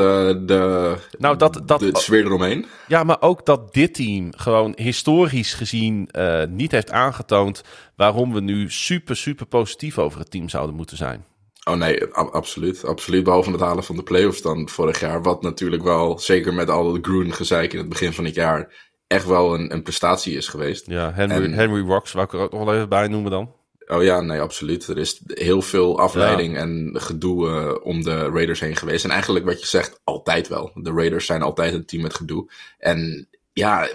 de, 0.47 0.95
nou, 1.19 1.37
dat, 1.37 1.61
dat, 1.65 1.81
de 1.81 1.91
sfeer 1.93 2.25
eromheen? 2.25 2.67
Ja, 2.89 3.05
maar 3.05 3.21
ook 3.21 3.47
dat 3.47 3.75
dit 3.75 3.95
team 3.95 4.33
gewoon 4.37 4.73
historisch 4.77 5.55
gezien 5.55 6.09
uh, 6.13 6.43
niet 6.45 6.73
heeft 6.73 6.91
aangetoond 6.91 7.63
waarom 7.97 8.33
we 8.33 8.41
nu 8.41 8.71
super, 8.71 9.17
super 9.17 9.47
positief 9.47 9.99
over 9.99 10.19
het 10.19 10.31
team 10.31 10.49
zouden 10.49 10.75
moeten 10.75 10.97
zijn. 10.97 11.25
Oh 11.69 11.77
nee, 11.77 12.05
absoluut. 12.14 12.85
Absoluut. 12.85 13.25
Behalve 13.25 13.51
het 13.51 13.61
halen 13.61 13.85
van 13.85 13.97
de 13.97 14.03
playoffs 14.03 14.43
dan 14.43 14.69
vorig 14.69 15.01
jaar. 15.01 15.23
Wat 15.23 15.43
natuurlijk 15.43 15.83
wel, 15.83 16.19
zeker 16.19 16.55
met 16.55 16.71
al 16.71 16.93
dat 16.93 17.05
groen 17.07 17.33
gezeik 17.33 17.73
in 17.73 17.79
het 17.79 17.89
begin 17.89 18.12
van 18.12 18.25
het 18.25 18.35
jaar, 18.35 18.91
echt 19.07 19.27
wel 19.27 19.55
een, 19.55 19.73
een 19.73 19.83
prestatie 19.83 20.37
is 20.37 20.49
geweest. 20.49 20.87
Ja, 20.87 21.12
Henry, 21.12 21.45
En- 21.45 21.53
Henry 21.53 21.87
Rocks 21.87 22.12
wou 22.12 22.27
ik 22.27 22.33
er 22.33 22.41
ook 22.41 22.53
nog 22.53 22.64
wel 22.64 22.75
even 22.75 22.89
bij 22.89 23.09
noemen 23.09 23.31
dan. 23.31 23.57
Oh 23.87 24.03
ja, 24.03 24.21
nee, 24.21 24.41
absoluut. 24.41 24.87
Er 24.87 24.99
is 24.99 25.21
heel 25.27 25.62
veel 25.62 25.99
afleiding 25.99 26.57
en 26.57 26.91
gedoe 26.93 27.49
eh, 27.49 27.87
om 27.87 28.03
de 28.03 28.29
Raiders 28.31 28.61
heen 28.61 28.77
geweest. 28.77 29.05
En 29.05 29.11
eigenlijk 29.11 29.45
wat 29.45 29.61
je 29.61 29.66
zegt, 29.66 30.01
altijd 30.05 30.49
wel. 30.49 30.71
De 30.75 30.93
Raiders 30.93 31.27
zijn 31.27 31.43
altijd 31.43 31.75
een 31.75 31.87
team 31.87 32.03
met 32.03 32.14
gedoe. 32.14 32.51
En 32.79 33.29
ja, 33.53 33.89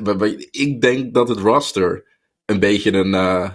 ik 0.51 0.81
denk 0.81 1.13
dat 1.13 1.27
het 1.27 1.39
roster 1.39 2.05
een 2.45 2.59
beetje 2.59 2.93
een, 2.93 3.13
eh, 3.13 3.49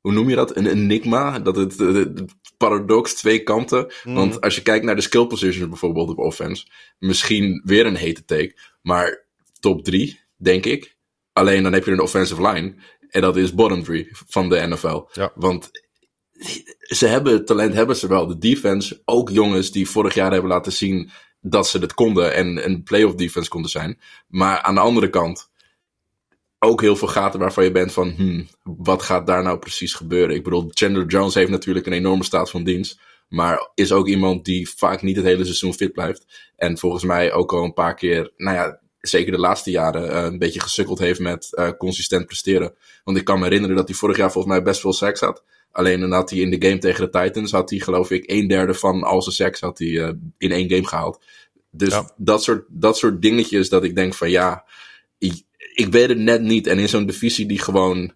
hoe 0.00 0.12
noem 0.12 0.28
je 0.28 0.36
dat? 0.36 0.56
Een 0.56 0.66
enigma. 0.66 1.38
Dat 1.38 1.56
het, 1.56 1.80
eh, 1.80 1.94
het 1.94 2.24
paradox 2.68 3.14
twee 3.14 3.42
kanten. 3.42 3.92
Mhm. 4.04 4.14
Want 4.14 4.40
als 4.40 4.54
je 4.54 4.62
kijkt 4.62 4.84
naar 4.84 4.96
de 4.96 5.00
skill 5.00 5.26
positions 5.26 5.68
bijvoorbeeld 5.68 6.08
op 6.08 6.18
offense, 6.18 6.66
misschien 6.98 7.62
weer 7.64 7.86
een 7.86 7.96
hete 7.96 8.24
take, 8.24 8.56
maar 8.82 9.26
top 9.60 9.84
drie, 9.84 10.20
denk 10.36 10.66
ik. 10.66 10.96
Alleen 11.32 11.62
dan 11.62 11.72
heb 11.72 11.84
je 11.84 11.90
een 11.90 12.00
offensive 12.00 12.48
line. 12.48 12.74
En 13.08 13.20
dat 13.20 13.36
is 13.36 13.54
bottom 13.54 13.82
three 13.82 14.08
van 14.10 14.48
de 14.48 14.66
NFL. 14.66 15.02
Ja. 15.12 15.32
Want 15.34 15.70
ze 16.78 17.06
hebben 17.06 17.44
talent, 17.44 17.74
hebben 17.74 17.96
ze 17.96 18.08
wel. 18.08 18.26
De 18.26 18.38
defense, 18.38 19.02
ook 19.04 19.30
jongens 19.30 19.70
die 19.70 19.88
vorig 19.88 20.14
jaar 20.14 20.32
hebben 20.32 20.50
laten 20.50 20.72
zien 20.72 21.10
dat 21.40 21.68
ze 21.68 21.78
het 21.78 21.94
konden 21.94 22.34
en 22.34 22.64
een 22.64 22.82
playoff 22.82 23.14
defense 23.14 23.50
konden 23.50 23.70
zijn. 23.70 24.00
Maar 24.28 24.62
aan 24.62 24.74
de 24.74 24.80
andere 24.80 25.10
kant, 25.10 25.50
ook 26.64 26.80
heel 26.80 26.96
veel 26.96 27.08
gaten 27.08 27.40
waarvan 27.40 27.64
je 27.64 27.70
bent 27.70 27.92
van, 27.92 28.10
hmm, 28.16 28.48
wat 28.62 29.02
gaat 29.02 29.26
daar 29.26 29.42
nou 29.42 29.58
precies 29.58 29.94
gebeuren? 29.94 30.36
Ik 30.36 30.44
bedoel, 30.44 30.70
Chandler 30.70 31.06
Jones 31.06 31.34
heeft 31.34 31.50
natuurlijk 31.50 31.86
een 31.86 31.92
enorme 31.92 32.24
staat 32.24 32.50
van 32.50 32.64
dienst. 32.64 32.98
Maar 33.28 33.70
is 33.74 33.92
ook 33.92 34.08
iemand 34.08 34.44
die 34.44 34.68
vaak 34.76 35.02
niet 35.02 35.16
het 35.16 35.24
hele 35.24 35.44
seizoen 35.44 35.74
fit 35.74 35.92
blijft. 35.92 36.50
En 36.56 36.78
volgens 36.78 37.04
mij 37.04 37.32
ook 37.32 37.52
al 37.52 37.64
een 37.64 37.72
paar 37.72 37.94
keer, 37.94 38.32
nou 38.36 38.56
ja, 38.56 38.80
zeker 39.00 39.32
de 39.32 39.38
laatste 39.38 39.70
jaren, 39.70 40.10
eh, 40.10 40.22
een 40.24 40.38
beetje 40.38 40.60
gesukkeld 40.60 40.98
heeft 40.98 41.20
met 41.20 41.54
eh, 41.54 41.70
consistent 41.78 42.26
presteren. 42.26 42.74
Want 43.04 43.16
ik 43.18 43.24
kan 43.24 43.38
me 43.38 43.44
herinneren 43.44 43.76
dat 43.76 43.88
hij 43.88 43.96
vorig 43.96 44.16
jaar 44.16 44.32
volgens 44.32 44.54
mij 44.54 44.62
best 44.62 44.80
veel 44.80 44.92
sacks 44.92 45.20
had. 45.20 45.42
Alleen 45.70 46.00
dan 46.00 46.12
had 46.12 46.30
hij 46.30 46.38
in 46.38 46.50
de 46.50 46.66
game 46.68 46.78
tegen 46.78 47.10
de 47.10 47.18
Titans, 47.20 47.50
had 47.52 47.70
hij 47.70 47.78
geloof 47.78 48.10
ik 48.10 48.30
een 48.30 48.48
derde 48.48 48.74
van 48.74 49.02
al 49.02 49.22
zijn 49.22 49.34
sacks 49.34 49.60
had 49.60 49.78
hij, 49.78 50.00
eh, 50.00 50.12
in 50.38 50.52
één 50.52 50.70
game 50.70 50.86
gehaald. 50.86 51.22
Dus 51.70 51.92
Ja. 51.92 52.10
dat, 52.16 52.42
soort, 52.42 52.64
dat 52.68 52.96
soort 52.96 53.22
dingetjes 53.22 53.68
dat 53.68 53.84
ik 53.84 53.94
denk 53.94 54.14
van 54.14 54.30
ja, 54.30 54.63
ik, 55.74 55.92
weet 55.92 56.08
het 56.08 56.18
net 56.18 56.42
niet. 56.42 56.66
En 56.66 56.78
in 56.78 56.88
zo'n 56.88 57.06
divisie 57.06 57.46
die 57.46 57.58
gewoon 57.58 58.12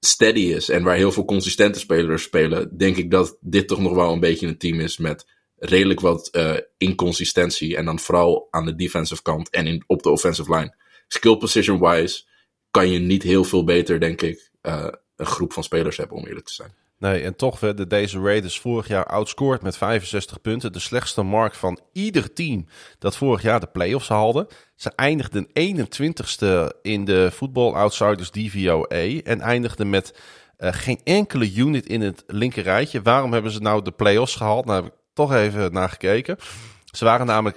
steady 0.00 0.40
is 0.40 0.68
en 0.68 0.82
waar 0.82 0.96
heel 0.96 1.12
veel 1.12 1.24
consistente 1.24 1.78
spelers 1.78 2.22
spelen, 2.22 2.76
denk 2.76 2.96
ik 2.96 3.10
dat 3.10 3.36
dit 3.40 3.68
toch 3.68 3.80
nog 3.80 3.94
wel 3.94 4.12
een 4.12 4.20
beetje 4.20 4.46
een 4.46 4.58
team 4.58 4.80
is 4.80 4.96
met 4.96 5.26
redelijk 5.56 6.00
wat 6.00 6.28
eh, 6.28 6.56
inconsistentie. 6.78 7.76
En 7.76 7.84
dan 7.84 7.98
vooral 7.98 8.48
aan 8.50 8.64
de 8.64 8.74
defensive 8.74 9.22
kant 9.22 9.50
en 9.50 9.66
in, 9.66 9.84
op 9.86 10.02
de 10.02 10.10
offensive 10.10 10.54
line. 10.54 10.74
Skill 11.08 11.36
position 11.36 11.80
wise 11.80 12.24
kan 12.70 12.90
je 12.90 12.98
niet 12.98 13.22
heel 13.22 13.44
veel 13.44 13.64
beter, 13.64 14.00
denk 14.00 14.22
ik, 14.22 14.50
eh, 14.60 14.88
een 15.16 15.26
groep 15.26 15.52
van 15.52 15.64
spelers 15.64 15.96
hebben, 15.96 16.16
om 16.16 16.26
eerlijk 16.26 16.46
te 16.46 16.52
zijn. 16.52 16.74
Nee, 17.02 17.22
en 17.22 17.36
toch 17.36 17.60
werden 17.60 17.88
deze 17.88 18.20
Raiders 18.20 18.60
vorig 18.60 18.88
jaar 18.88 19.06
outscored 19.06 19.62
met 19.62 19.76
65 19.76 20.40
punten. 20.40 20.72
De 20.72 20.78
slechtste 20.78 21.22
mark 21.22 21.54
van 21.54 21.80
ieder 21.92 22.32
team 22.32 22.66
dat 22.98 23.16
vorig 23.16 23.42
jaar 23.42 23.60
de 23.60 23.66
playoffs 23.66 24.08
haalde. 24.08 24.48
Ze 24.76 24.92
eindigden 24.96 25.46
21ste 25.46 26.80
in 26.82 27.04
de 27.04 27.30
Football 27.32 27.72
Outsiders 27.72 28.30
DVOA. 28.30 29.20
En 29.24 29.40
eindigden 29.40 29.90
met 29.90 30.18
eh, 30.56 30.72
geen 30.72 31.00
enkele 31.04 31.54
unit 31.54 31.86
in 31.86 32.00
het 32.00 32.24
linker 32.26 32.62
rijtje. 32.62 33.02
Waarom 33.02 33.32
hebben 33.32 33.52
ze 33.52 33.60
nou 33.60 33.82
de 33.82 33.92
playoffs 33.92 34.36
gehaald? 34.36 34.64
Nou 34.64 34.82
heb 34.82 34.92
ik 34.92 34.98
toch 35.12 35.34
even 35.34 35.72
naar 35.72 35.88
gekeken. 35.88 36.36
Ze 36.84 37.04
waren 37.04 37.26
namelijk 37.26 37.56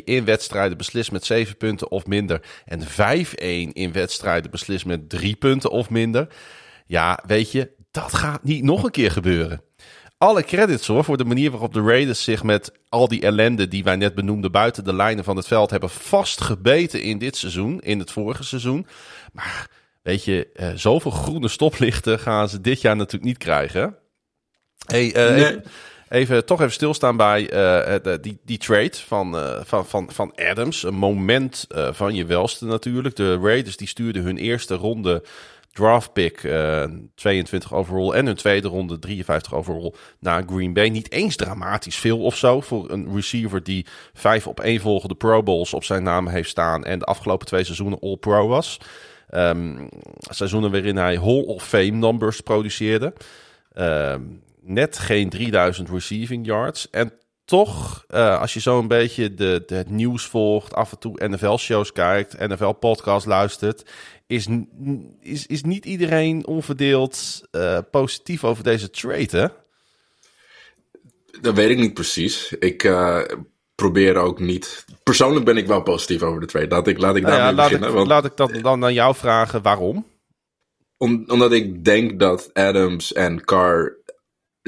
7-2 0.00 0.04
in 0.04 0.24
wedstrijden 0.24 0.76
beslist 0.76 1.12
met 1.12 1.24
7 1.24 1.56
punten 1.56 1.90
of 1.90 2.06
minder. 2.06 2.40
En 2.64 2.80
5-1 2.82 2.86
in 3.72 3.92
wedstrijden 3.92 4.50
beslist 4.50 4.86
met 4.86 5.08
3 5.08 5.36
punten 5.36 5.70
of 5.70 5.90
minder. 5.90 6.28
Ja, 6.86 7.22
weet 7.26 7.52
je, 7.52 7.76
dat 7.90 8.14
gaat 8.14 8.44
niet 8.44 8.62
nog 8.62 8.84
een 8.84 8.90
keer 8.90 9.10
gebeuren. 9.10 9.62
Alle 10.18 10.42
credits 10.42 10.86
hoor 10.86 11.04
voor 11.04 11.16
de 11.16 11.24
manier 11.24 11.50
waarop 11.50 11.72
de 11.74 11.82
Raiders 11.82 12.22
zich 12.24 12.42
met 12.42 12.72
al 12.88 13.08
die 13.08 13.20
ellende 13.22 13.68
die 13.68 13.84
wij 13.84 13.96
net 13.96 14.14
benoemden 14.14 14.52
buiten 14.52 14.84
de 14.84 14.94
lijnen 14.94 15.24
van 15.24 15.36
het 15.36 15.46
veld 15.46 15.70
hebben 15.70 15.90
vastgebeten 15.90 17.02
in 17.02 17.18
dit 17.18 17.36
seizoen, 17.36 17.80
in 17.80 17.98
het 17.98 18.10
vorige 18.10 18.44
seizoen. 18.44 18.86
Maar 19.32 19.68
weet 20.02 20.24
je, 20.24 20.48
eh, 20.54 20.68
zoveel 20.74 21.10
groene 21.10 21.48
stoplichten 21.48 22.18
gaan 22.18 22.48
ze 22.48 22.60
dit 22.60 22.80
jaar 22.80 22.96
natuurlijk 22.96 23.24
niet 23.24 23.38
krijgen. 23.38 23.96
Hey, 24.86 25.14
eh, 25.14 25.34
Nee. 25.34 25.44
even, 25.46 25.62
even, 26.08 26.44
toch 26.44 26.60
even 26.60 26.72
stilstaan 26.72 27.16
bij 27.16 27.50
eh, 27.50 27.94
de- 28.02 28.18
die, 28.20 28.38
die 28.44 28.58
trade 28.58 28.94
van, 29.06 29.36
van, 29.66 29.86
van, 29.86 30.10
van 30.12 30.32
Adams. 30.36 30.82
Een 30.82 30.94
moment 30.94 31.66
van 31.90 32.14
je 32.14 32.24
welste 32.24 32.64
natuurlijk. 32.64 33.16
De 33.16 33.36
Raiders 33.38 33.76
die 33.76 33.88
stuurden 33.88 34.22
hun 34.22 34.36
eerste 34.38 34.74
ronde 34.74 35.22
draft 35.72 36.12
pick, 36.12 36.44
eh, 36.44 36.84
22 37.14 37.74
overall 37.74 38.12
en 38.12 38.26
hun 38.26 38.34
tweede 38.34 38.68
ronde 38.68 38.98
53 38.98 39.54
overall 39.54 39.92
naar 40.20 40.42
Green 40.46 40.72
Bay. 40.72 40.88
Niet 40.88 41.12
eens 41.12 41.36
dramatisch 41.36 41.96
veel 41.96 42.18
of 42.22 42.36
zo 42.36 42.60
voor 42.60 42.90
een 42.90 43.14
receiver 43.14 43.62
die 43.62 43.86
vijf 44.12 44.46
op 44.46 44.60
één 44.60 44.80
volgende 44.80 45.14
Pro 45.14 45.42
Bowls 45.42 45.74
op 45.74 45.84
zijn 45.84 46.02
naam 46.02 46.28
heeft 46.28 46.48
staan 46.48 46.84
en 46.84 46.98
de 46.98 47.04
afgelopen 47.04 47.46
twee 47.46 47.64
seizoenen 47.64 48.00
All 48.00 48.16
Pro 48.16 48.48
was. 48.48 48.78
Ehm, 49.28 49.86
seizoenen 50.20 50.70
waarin 50.70 50.96
hij 50.96 51.16
Hall 51.16 51.42
of 51.42 51.68
Fame 51.68 51.90
numbers 51.90 52.40
produceerde. 52.40 53.12
Ehm, 53.72 54.22
net 54.60 54.98
geen 54.98 55.28
3000 55.28 55.88
receiving 55.88 56.46
yards. 56.46 56.90
En 56.90 57.12
toch, 57.48 58.04
eh, 58.08 58.40
als 58.40 58.54
je 58.54 58.60
zo 58.60 58.78
een 58.78 58.88
beetje 58.88 59.34
de, 59.34 59.62
de, 59.66 59.74
het 59.74 59.90
nieuws 59.90 60.26
volgt, 60.26 60.74
af 60.74 60.92
en 60.92 60.98
toe 60.98 61.28
NFL-shows 61.28 61.92
kijkt, 61.92 62.38
NFL-podcast 62.38 63.26
luistert, 63.26 63.90
is, 64.26 64.48
is, 65.20 65.46
is 65.46 65.62
niet 65.62 65.84
iedereen 65.84 66.46
onverdeeld 66.46 67.40
eh, 67.50 67.78
positief 67.90 68.44
over 68.44 68.64
deze 68.64 68.90
trade, 68.90 69.38
hè? 69.38 69.46
Dat 71.40 71.54
weet 71.54 71.70
ik 71.70 71.78
niet 71.78 71.94
precies. 71.94 72.52
Ik 72.52 72.84
eh, 72.84 73.20
probeer 73.74 74.16
ook 74.16 74.40
niet. 74.40 74.84
Persoonlijk 75.02 75.44
ben 75.44 75.56
ik 75.56 75.66
wel 75.66 75.82
positief 75.82 76.22
over 76.22 76.40
de 76.40 76.46
trade. 76.46 76.68
Laat 76.68 76.86
ik, 76.86 76.98
laat 76.98 77.16
ik 77.16 77.22
Nou 77.22 77.34
ja, 77.34 77.38
daarmee 77.38 77.54
laat, 77.56 77.64
beginnen. 77.68 77.88
ik, 77.88 77.94
want- 77.94 78.08
laat 78.08 78.24
ik 78.24 78.36
dat 78.36 78.62
dan 78.62 78.84
aan 78.84 78.94
jou 78.94 79.14
vragen 79.14 79.62
waarom. 79.62 80.06
Om, 80.96 81.24
omdat 81.26 81.52
ik 81.52 81.84
denk 81.84 82.20
dat 82.20 82.50
Adams 82.54 83.12
en 83.12 83.44
Carr. 83.44 83.97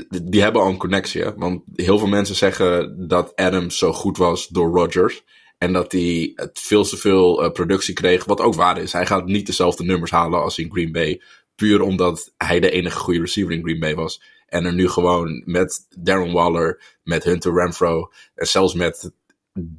Die 0.08 0.42
hebben 0.42 0.62
al 0.62 0.68
een 0.68 0.76
connectie. 0.76 1.24
Want 1.36 1.62
heel 1.74 1.98
veel 1.98 2.08
mensen 2.08 2.34
zeggen 2.36 2.94
dat 3.08 3.36
Adams 3.36 3.78
zo 3.78 3.92
goed 3.92 4.16
was 4.16 4.48
door 4.48 4.70
Rodgers. 4.70 5.24
En 5.58 5.72
dat 5.72 5.92
hij 5.92 6.32
het 6.34 6.58
veel 6.58 6.84
te 6.84 6.96
veel 6.96 7.44
eh, 7.44 7.50
productie 7.50 7.94
kreeg. 7.94 8.24
Wat 8.24 8.40
ook 8.40 8.54
waar 8.54 8.78
is. 8.78 8.92
Hij 8.92 9.06
gaat 9.06 9.26
niet 9.26 9.46
dezelfde 9.46 9.84
nummers 9.84 10.10
halen 10.10 10.42
als 10.42 10.58
in 10.58 10.70
Green 10.72 10.92
Bay. 10.92 11.22
Puur 11.54 11.82
omdat 11.82 12.32
hij 12.36 12.60
de 12.60 12.70
enige 12.70 12.98
goede 12.98 13.20
receiver 13.20 13.52
in 13.52 13.62
Green 13.62 13.80
Bay 13.80 13.94
was. 13.94 14.22
En 14.46 14.64
er 14.64 14.74
nu 14.74 14.88
gewoon 14.88 15.42
met 15.44 15.86
Darren 15.98 16.32
Waller, 16.32 16.82
met 17.02 17.24
Hunter 17.24 17.54
Renfro. 17.54 18.12
En 18.34 18.46
zelfs 18.46 18.74
met 18.74 19.10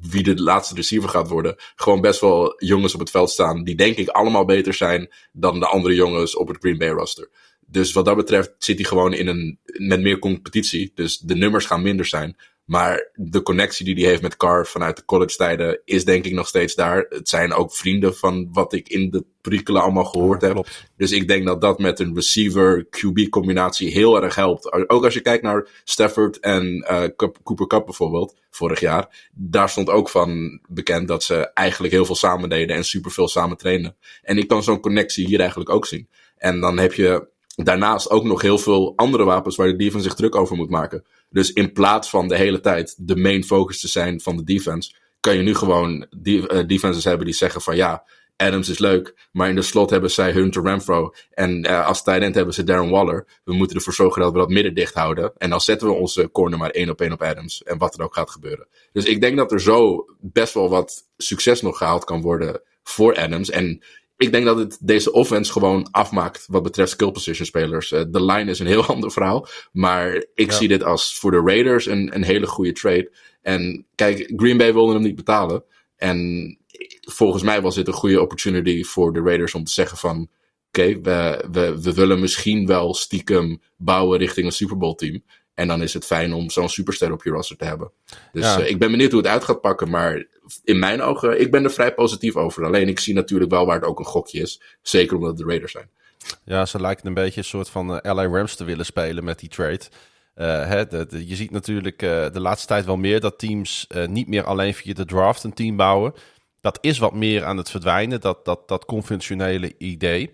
wie 0.00 0.22
de 0.22 0.42
laatste 0.42 0.74
receiver 0.74 1.08
gaat 1.08 1.28
worden. 1.28 1.56
Gewoon 1.76 2.00
best 2.00 2.20
wel 2.20 2.54
jongens 2.56 2.94
op 2.94 3.00
het 3.00 3.10
veld 3.10 3.30
staan. 3.30 3.64
Die 3.64 3.74
denk 3.74 3.96
ik 3.96 4.08
allemaal 4.08 4.44
beter 4.44 4.74
zijn 4.74 5.12
dan 5.32 5.60
de 5.60 5.66
andere 5.66 5.94
jongens 5.94 6.36
op 6.36 6.48
het 6.48 6.56
Green 6.60 6.78
Bay 6.78 6.88
roster. 6.88 7.28
Dus 7.72 7.92
wat 7.92 8.04
dat 8.04 8.16
betreft 8.16 8.54
zit 8.58 8.76
hij 8.76 8.84
gewoon 8.84 9.12
in 9.12 9.26
een, 9.26 9.58
met 9.64 10.00
meer 10.00 10.18
competitie. 10.18 10.92
Dus 10.94 11.18
de 11.18 11.34
nummers 11.34 11.66
gaan 11.66 11.82
minder 11.82 12.06
zijn. 12.06 12.36
Maar 12.64 13.10
de 13.14 13.42
connectie 13.42 13.84
die 13.84 13.94
hij 13.94 14.04
heeft 14.04 14.22
met 14.22 14.36
Carr 14.36 14.66
vanuit 14.66 14.96
de 14.96 15.04
college 15.04 15.36
tijden 15.36 15.80
is 15.84 16.04
denk 16.04 16.24
ik 16.24 16.32
nog 16.32 16.48
steeds 16.48 16.74
daar. 16.74 17.06
Het 17.08 17.28
zijn 17.28 17.52
ook 17.52 17.74
vrienden 17.74 18.16
van 18.16 18.48
wat 18.52 18.72
ik 18.72 18.88
in 18.88 19.10
de 19.10 19.24
perikelen 19.40 19.82
allemaal 19.82 20.04
gehoord 20.04 20.40
heb. 20.40 20.52
Klopt. 20.52 20.90
Dus 20.96 21.10
ik 21.10 21.28
denk 21.28 21.46
dat 21.46 21.60
dat 21.60 21.78
met 21.78 22.00
een 22.00 22.14
receiver-QB 22.14 23.28
combinatie 23.28 23.90
heel 23.90 24.22
erg 24.22 24.34
helpt. 24.34 24.88
Ook 24.88 25.04
als 25.04 25.14
je 25.14 25.20
kijkt 25.20 25.42
naar 25.42 25.68
Stafford 25.84 26.40
en 26.40 26.84
Cup- 27.16 27.38
Cooper 27.42 27.66
Cup 27.66 27.84
bijvoorbeeld, 27.84 28.36
vorig 28.50 28.80
jaar. 28.80 29.30
Daar 29.34 29.68
stond 29.68 29.90
ook 29.90 30.08
van 30.08 30.60
bekend 30.68 31.08
dat 31.08 31.22
ze 31.22 31.52
eigenlijk 31.52 31.92
heel 31.92 32.04
veel 32.04 32.14
samen 32.14 32.48
deden 32.48 32.76
en 32.76 32.84
superveel 32.84 33.28
samen 33.28 33.56
trainen. 33.56 33.96
En 34.22 34.38
ik 34.38 34.48
kan 34.48 34.62
zo'n 34.62 34.80
connectie 34.80 35.26
hier 35.26 35.40
eigenlijk 35.40 35.70
ook 35.70 35.86
zien. 35.86 36.08
En 36.36 36.60
dan 36.60 36.78
heb 36.78 36.92
je 36.92 37.30
daarnaast 37.54 38.10
ook 38.10 38.24
nog 38.24 38.42
heel 38.42 38.58
veel 38.58 38.92
andere 38.96 39.24
wapens 39.24 39.56
waar 39.56 39.66
de 39.66 39.76
defense 39.76 40.08
zich 40.08 40.16
druk 40.16 40.34
over 40.34 40.56
moet 40.56 40.70
maken. 40.70 41.04
Dus 41.30 41.52
in 41.52 41.72
plaats 41.72 42.10
van 42.10 42.28
de 42.28 42.36
hele 42.36 42.60
tijd 42.60 42.94
de 42.98 43.16
main 43.16 43.44
focus 43.44 43.80
te 43.80 43.88
zijn 43.88 44.20
van 44.20 44.36
de 44.36 44.44
defense, 44.44 44.94
kan 45.20 45.36
je 45.36 45.42
nu 45.42 45.54
gewoon 45.54 46.06
eh, 46.22 46.66
defenses 46.66 47.04
hebben 47.04 47.26
die 47.26 47.34
zeggen 47.34 47.60
van 47.60 47.76
ja, 47.76 48.04
Adams 48.36 48.68
is 48.68 48.78
leuk, 48.78 49.28
maar 49.32 49.48
in 49.48 49.54
de 49.54 49.62
slot 49.62 49.90
hebben 49.90 50.10
zij 50.10 50.32
Hunter 50.32 50.62
Renfro. 50.62 51.14
En 51.30 51.62
eh, 51.62 51.86
als 51.86 52.02
tight 52.02 52.22
end 52.22 52.34
hebben 52.34 52.54
ze 52.54 52.64
Darren 52.64 52.90
Waller. 52.90 53.26
We 53.44 53.54
moeten 53.54 53.76
ervoor 53.76 53.92
zorgen 53.92 54.22
dat 54.22 54.32
we 54.32 54.38
dat 54.38 54.48
midden 54.48 54.74
dicht 54.74 54.94
houden. 54.94 55.32
En 55.38 55.50
dan 55.50 55.60
zetten 55.60 55.88
we 55.88 55.94
onze 55.94 56.30
corner 56.30 56.58
maar 56.58 56.70
één 56.70 56.90
op 56.90 57.00
één 57.00 57.12
op 57.12 57.22
Adams. 57.22 57.62
En 57.62 57.78
wat 57.78 57.94
er 57.94 58.04
ook 58.04 58.14
gaat 58.14 58.30
gebeuren. 58.30 58.66
Dus 58.92 59.04
ik 59.04 59.20
denk 59.20 59.36
dat 59.36 59.52
er 59.52 59.60
zo 59.60 60.04
best 60.20 60.54
wel 60.54 60.68
wat 60.68 61.08
succes 61.16 61.62
nog 61.62 61.76
gehaald 61.76 62.04
kan 62.04 62.20
worden 62.20 62.60
voor 62.82 63.16
Adams. 63.16 63.50
En 63.50 63.82
ik 64.22 64.32
denk 64.32 64.44
dat 64.44 64.58
het 64.58 64.78
deze 64.80 65.12
offense 65.12 65.52
gewoon 65.52 65.88
afmaakt 65.90 66.44
wat 66.48 66.62
betreft 66.62 66.90
skill 66.90 67.10
position 67.10 67.46
spelers. 67.46 67.92
Eh, 67.92 68.02
de 68.08 68.24
line 68.24 68.50
is 68.50 68.58
een 68.58 68.66
heel 68.66 68.86
ander 68.94 69.10
verhaal. 69.12 69.46
Maar 69.72 70.24
ik 70.34 70.50
Ja. 70.50 70.56
zie 70.56 70.68
dit 70.68 70.82
als 70.84 71.18
voor 71.18 71.30
de 71.30 71.42
Raiders 71.44 71.86
een, 71.86 72.14
een 72.14 72.22
hele 72.24 72.46
goede 72.46 72.72
trade. 72.72 73.12
En 73.42 73.86
kijk, 73.94 74.32
Green 74.36 74.56
Bay 74.56 74.72
wilde 74.72 74.92
hem 74.92 75.02
niet 75.02 75.16
betalen. 75.16 75.64
En 75.96 76.58
volgens 77.00 77.42
mij 77.42 77.62
was 77.62 77.74
dit 77.74 77.86
een 77.86 77.92
goede 77.92 78.20
opportunity 78.20 78.82
voor 78.84 79.12
de 79.12 79.20
Raiders 79.20 79.54
om 79.54 79.64
te 79.64 79.72
zeggen 79.72 79.98
van... 79.98 80.28
Oké, 80.68 81.00
we, 81.00 81.44
we, 81.50 81.82
we 81.82 81.94
willen 81.94 82.20
misschien 82.20 82.66
wel 82.66 82.94
stiekem 82.94 83.60
bouwen 83.76 84.18
richting 84.18 84.46
een 84.46 84.52
Super 84.52 84.78
Bowl 84.78 84.94
team. 84.94 85.22
En 85.54 85.68
dan 85.68 85.82
is 85.82 85.94
het 85.94 86.04
fijn 86.04 86.32
om 86.32 86.50
zo'n 86.50 86.68
superster 86.68 87.12
op 87.12 87.22
je 87.24 87.30
roster 87.30 87.56
te 87.56 87.64
hebben. 87.64 87.92
Dus 88.32 88.44
Ja. 88.44 88.60
eh, 88.60 88.70
ik 88.70 88.78
ben 88.78 88.90
benieuwd 88.90 89.10
hoe 89.10 89.20
het 89.20 89.30
uit 89.30 89.44
gaat 89.44 89.60
pakken. 89.60 89.90
Maar 89.90 90.26
in 90.64 90.78
mijn 90.78 91.02
ogen, 91.02 91.40
ik 91.40 91.50
ben 91.50 91.64
er 91.64 91.70
vrij 91.70 91.94
positief 91.94 92.36
over. 92.36 92.64
Alleen 92.64 92.88
ik 92.88 93.00
zie 93.00 93.14
natuurlijk 93.14 93.50
wel 93.50 93.66
waar 93.66 93.76
het 93.76 93.84
ook 93.84 93.98
een 93.98 94.04
gokje 94.04 94.40
is. 94.40 94.62
Zeker 94.82 95.16
omdat 95.16 95.30
het 95.30 95.38
de 95.38 95.44
Raiders 95.44 95.72
zijn. 95.72 95.88
Ja, 96.44 96.66
ze 96.66 96.80
lijken 96.80 97.06
een 97.06 97.14
beetje 97.14 97.40
een 97.40 97.46
soort 97.46 97.68
van 97.68 98.00
eh, 98.00 98.14
LA 98.14 98.26
Rams 98.26 98.56
te 98.56 98.64
willen 98.64 98.84
spelen 98.84 99.24
met 99.24 99.38
die 99.38 99.48
trade. 99.48 99.80
Eh, 100.34 100.46
hè, 100.46 100.78
je 101.08 101.36
ziet 101.36 101.50
natuurlijk 101.50 102.02
eh, 102.02 102.26
de 102.32 102.40
laatste 102.40 102.66
tijd 102.66 102.84
wel 102.84 102.96
meer 102.96 103.20
dat 103.20 103.38
teams 103.38 103.86
niet 104.06 104.28
meer 104.28 104.44
alleen 104.44 104.74
via 104.74 104.94
de 104.94 105.04
draft 105.04 105.44
een 105.44 105.54
team 105.54 105.76
bouwen. 105.76 106.14
Dat 106.60 106.78
is 106.80 106.98
wat 106.98 107.14
meer 107.14 107.44
aan 107.44 107.56
het 107.56 107.70
verdwijnen, 107.70 108.20
dat, 108.20 108.44
dat, 108.44 108.68
dat 108.68 108.84
conventionele 108.84 109.74
idee. 109.78 110.30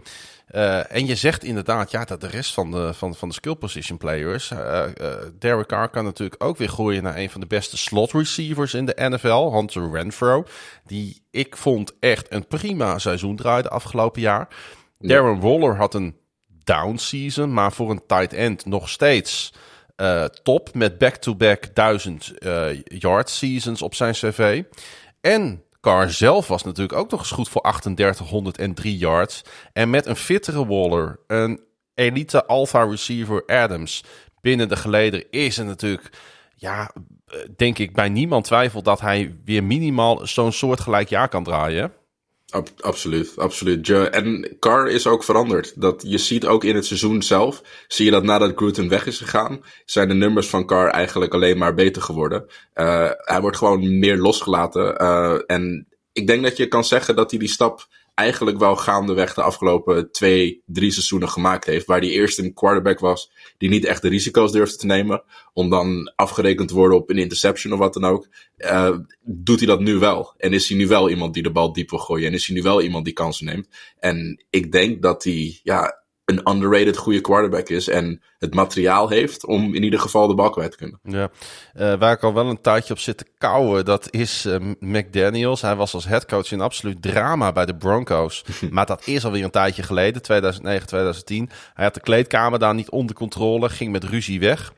Eh, 0.49 0.93
en 0.93 1.07
je 1.07 1.15
zegt 1.17 1.45
inderdaad, 1.45 1.91
ja, 1.91 2.05
dat 2.05 2.21
de 2.21 2.27
rest 2.27 2.55
van 2.55 2.71
de, 2.71 2.95
van, 2.95 3.15
van 3.15 3.29
de 3.29 3.35
skill 3.35 3.55
position 3.55 3.99
players. 3.99 4.51
eh 4.51 4.85
eh, 4.85 4.93
Derek 5.39 5.67
Carr 5.67 5.89
kan 5.89 6.05
natuurlijk 6.05 6.45
ook 6.45 6.57
weer 6.57 6.69
groeien 6.69 7.03
naar 7.03 7.17
een 7.17 7.31
van 7.31 7.41
de 7.41 7.47
beste 7.47 7.77
slot 7.77 8.13
receivers 8.13 8.75
in 8.75 8.85
de 8.85 9.09
NFL, 9.09 9.53
Hunter 9.53 9.91
Renfro. 9.91 10.45
Die 10.85 11.23
ik 11.31 11.57
vond 11.57 11.93
echt 12.01 12.33
een 12.33 12.47
prima 12.47 12.99
seizoen 12.99 13.37
draaide 13.37 13.69
afgelopen 13.69 14.21
jaar. 14.21 14.49
Darren 14.99 15.41
Waller 15.41 15.77
had 15.77 15.95
een 15.95 16.17
down 16.65 16.97
season, 16.97 17.53
maar 17.53 17.73
voor 17.73 17.91
een 17.91 18.03
tight 18.07 18.33
end 18.33 18.67
nog 18.67 18.89
steeds 18.89 19.53
top 20.43 20.75
met 20.75 20.99
back-to-back 20.99 21.75
1000 21.75 22.39
eh, 22.39 22.83
yard 22.85 23.31
seasons 23.31 23.83
op 23.83 23.95
zijn 23.95 24.13
cv. 24.13 24.63
En 25.21 25.63
Carr 25.81 26.11
zelf 26.11 26.49
was 26.49 26.65
natuurlijk 26.65 26.99
ook 26.99 27.11
nog 27.11 27.21
eens 27.21 27.31
goed 27.31 27.49
voor 27.49 27.63
3803 27.63 28.97
yards. 28.97 29.43
En 29.73 29.91
met 29.91 30.07
een 30.07 30.17
fittere 30.17 30.67
Waller, 30.67 31.21
een 31.27 31.61
elite 31.95 32.47
alpha 32.47 32.85
receiver 32.85 33.47
Adams 33.47 34.05
binnen 34.41 34.69
de 34.69 34.77
geleden 34.77 35.31
is 35.31 35.59
er 35.59 35.65
natuurlijk, 35.65 36.11
ja, 36.55 36.91
eh, 37.27 37.39
denk 37.57 37.79
ik 37.79 37.95
bij 37.95 38.09
niemand 38.09 38.45
twijfel 38.45 38.83
dat 38.83 39.01
hij 39.01 39.37
weer 39.45 39.65
minimaal 39.65 40.27
zo'n 40.27 40.53
soortgelijk 40.53 41.09
jaar 41.09 41.29
kan 41.29 41.45
draaien. 41.45 41.93
Ab- 42.51 42.81
absoluut, 42.81 43.33
absoluut. 43.39 43.91
En 43.91 44.57
Carr 44.59 44.89
is 44.89 45.07
ook 45.07 45.25
veranderd. 45.25 45.81
Dat, 45.81 46.05
je 46.07 46.19
ziet 46.19 46.47
ook 46.47 46.65
in 46.65 46.75
het 46.75 46.87
seizoen 46.87 47.23
zelf, 47.23 47.63
zie 47.89 48.05
je 48.05 48.11
dat 48.11 48.23
nadat 48.23 48.53
Gruden 48.57 48.89
weg 48.89 49.07
is 49.07 49.19
gegaan, 49.19 49.61
zijn 49.85 50.09
de 50.09 50.15
nummers 50.15 50.49
van 50.49 50.67
Carr 50.67 50.89
eigenlijk 50.89 51.35
alleen 51.35 51.59
maar 51.59 51.75
beter 51.75 52.03
geworden. 52.03 52.47
Eh, 52.73 53.11
hij 53.17 53.41
wordt 53.41 53.57
gewoon 53.57 53.99
meer 53.99 54.17
losgelaten. 54.17 54.97
eh, 54.97 55.39
en 55.47 55.87
ik 56.13 56.27
denk 56.27 56.43
dat 56.43 56.57
je 56.57 56.67
kan 56.67 56.85
zeggen 56.85 57.17
dat 57.17 57.31
hij 57.31 57.41
die 57.41 57.49
stap 57.49 57.87
eigenlijk 58.19 58.59
wel 58.59 58.77
gaandeweg 58.77 59.35
de 59.35 59.43
afgelopen 59.43 60.13
twee, 60.13 60.63
drie 60.67 60.91
seizoenen 60.91 61.29
gemaakt 61.29 61.65
heeft. 61.65 61.87
Waar 61.87 62.01
hij 62.01 62.09
eerst 62.09 62.39
een 62.39 62.55
quarterback 62.55 62.99
was 62.99 63.31
die 63.59 63.69
niet 63.69 63.85
echt 63.85 64.03
de 64.03 64.09
risico's 64.09 64.53
durfde 64.53 64.77
te 64.77 64.87
nemen. 64.87 65.23
Om 65.53 65.71
dan 65.71 66.13
afgerekend 66.17 66.69
te 66.69 66.75
worden 66.75 66.97
op 66.97 67.11
een 67.11 67.19
interception 67.19 67.73
of 67.73 67.79
wat 67.79 67.95
dan 67.95 68.05
ook. 68.05 68.29
Eh, 68.57 68.97
doet 69.23 69.59
hij 69.59 69.67
dat 69.69 69.81
nu 69.81 69.99
wel. 69.99 70.35
En 70.37 70.53
is 70.53 70.69
hij 70.69 70.79
nu 70.79 70.87
wel 70.87 71.11
iemand 71.11 71.35
die 71.35 71.43
de 71.43 71.53
bal 71.53 71.73
diep 71.73 71.91
wil 71.91 71.99
gooien. 71.99 72.27
En 72.29 72.35
is 72.35 72.47
hij 72.47 72.57
nu 72.57 72.63
wel 72.63 72.83
iemand 72.83 73.05
die 73.05 73.15
kansen 73.15 73.47
neemt. 73.47 73.69
En 73.99 74.45
ik 74.51 74.73
denk 74.73 75.03
dat 75.03 75.25
hij 75.25 75.61
ja, 75.63 75.98
een 76.29 76.51
underrated 76.51 76.97
goede 76.97 77.21
quarterback 77.21 77.69
is. 77.69 77.89
En 77.89 78.23
het 78.39 78.55
materiaal 78.55 79.09
heeft 79.09 79.47
om 79.47 79.75
in 79.75 79.83
ieder 79.83 80.01
geval 80.01 80.27
de 80.27 80.35
bal 80.35 80.51
kwijt 80.51 80.71
te 80.71 80.77
kunnen. 80.77 81.01
Ja, 81.03 81.31
Eh, 81.73 81.95
waar 81.99 82.13
ik 82.13 82.23
al 82.23 82.35
wel 82.35 82.47
een 82.47 82.61
tijdje 82.61 82.93
op 82.93 82.99
zit 82.99 83.17
te 83.17 83.27
kauwen, 83.39 83.85
dat 83.85 84.13
is 84.13 84.45
eh, 84.45 84.57
McDaniels. 84.79 85.61
Hij 85.61 85.77
was 85.77 85.95
als 85.95 86.05
headcoach 86.05 86.53
in 86.53 86.61
absoluut 86.61 87.03
drama 87.03 87.53
bij 87.53 87.67
de 87.67 87.77
Broncos. 87.77 88.45
maar 88.71 88.87
dat 88.87 89.07
is 89.07 89.25
alweer 89.25 89.45
een 89.45 89.51
tijdje 89.51 89.83
geleden, 89.83 90.23
2009, 90.23 90.87
2010. 90.87 91.51
Hij 91.75 91.85
had 91.85 91.95
de 91.95 92.01
kleedkamer 92.01 92.59
daar 92.59 92.75
niet 92.75 92.91
onder 92.91 93.15
controle, 93.15 93.69
ging 93.69 93.93
met 93.93 94.05
ruzie 94.05 94.41
weg. 94.41 94.73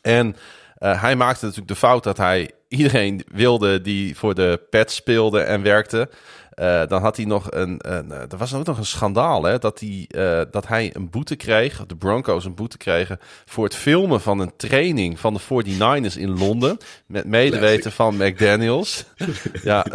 En 0.00 0.36
eh, 0.74 1.02
hij 1.02 1.16
maakte 1.16 1.44
natuurlijk 1.44 1.72
de 1.72 1.86
fout 1.86 2.04
dat 2.04 2.16
hij 2.16 2.50
iedereen 2.68 3.24
wilde 3.32 3.80
die 3.80 4.16
voor 4.16 4.34
de 4.34 4.60
Pets 4.70 4.94
speelde 4.94 5.40
en 5.40 5.62
werkte. 5.62 6.08
Eh, 6.50 6.86
dan 6.86 7.00
had 7.02 7.16
hij 7.16 7.24
nog 7.24 7.46
een, 7.50 7.76
een 7.78 8.12
eh, 8.12 8.20
er 8.20 8.36
was 8.36 8.54
ook 8.54 8.66
nog 8.66 8.78
een 8.78 8.86
schandaal, 8.86 9.42
hè, 9.42 9.58
dat 9.58 9.80
hij, 9.80 10.04
eh, 10.08 10.42
dat 10.50 10.66
hij 10.66 10.90
een 10.94 11.10
boete 11.10 11.36
kreeg, 11.36 11.86
de 11.86 11.96
Broncos 11.96 12.44
een 12.44 12.54
boete 12.54 12.76
kregen 12.76 13.18
voor 13.44 13.64
het 13.64 13.74
filmen 13.74 14.20
van 14.20 14.38
een 14.38 14.52
training 14.56 15.20
van 15.20 15.34
de 15.34 15.40
49ers 15.40 16.16
in 16.16 16.38
Londen 16.38 16.76
met 17.06 17.24
medeweten 17.24 17.92
van 17.92 18.16
McDaniels. 18.16 19.04
ja. 19.62 19.86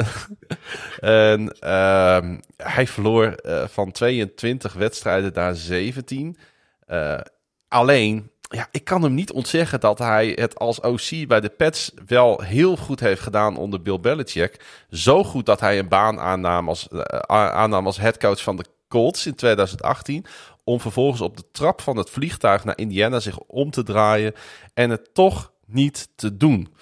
en 1.00 1.60
ehm, 1.60 2.38
hij 2.58 2.88
verloor 2.88 3.36
van 3.72 3.92
22 3.92 4.74
wedstrijden 4.74 5.34
daar 5.34 5.56
17. 5.56 6.38
Eh, 6.86 7.20
alleen, 7.68 8.32
ja, 8.50 8.68
ik 8.72 8.84
kan 8.84 9.02
hem 9.02 9.14
niet 9.14 9.32
ontzeggen 9.32 9.80
dat 9.80 10.00
hij 10.00 10.32
het 10.36 10.60
als 10.60 10.80
OC 10.80 11.28
bij 11.28 11.42
de 11.42 11.50
Pets 11.50 11.92
wel 12.06 12.42
heel 12.42 12.78
goed 12.78 13.00
heeft 13.00 13.22
gedaan 13.22 13.58
onder 13.58 13.82
Bill 13.82 14.00
Belichick. 14.00 14.66
Zo 14.90 15.24
goed 15.24 15.46
dat 15.46 15.60
hij 15.60 15.80
een 15.80 15.88
baan 15.88 16.20
aannam 16.20 16.70
als, 16.70 16.88
eh, 16.88 17.20
aannam 17.28 17.86
als 17.86 17.98
headcoach 17.98 18.44
van 18.44 18.56
de 18.56 18.66
Colts 18.88 19.26
in 19.26 19.36
2018. 19.36 20.26
Om 20.64 20.80
vervolgens 20.80 21.22
op 21.22 21.38
de 21.38 21.44
trap 21.52 21.82
van 21.82 21.98
het 21.98 22.10
vliegtuig 22.10 22.64
naar 22.64 22.78
Indiana 22.78 23.20
zich 23.20 23.40
om 23.40 23.72
te 23.72 23.84
draaien 23.84 24.34
en 24.74 24.90
het 24.90 25.14
toch 25.14 25.54
niet 25.66 26.10
te 26.16 26.38
doen. 26.38 26.76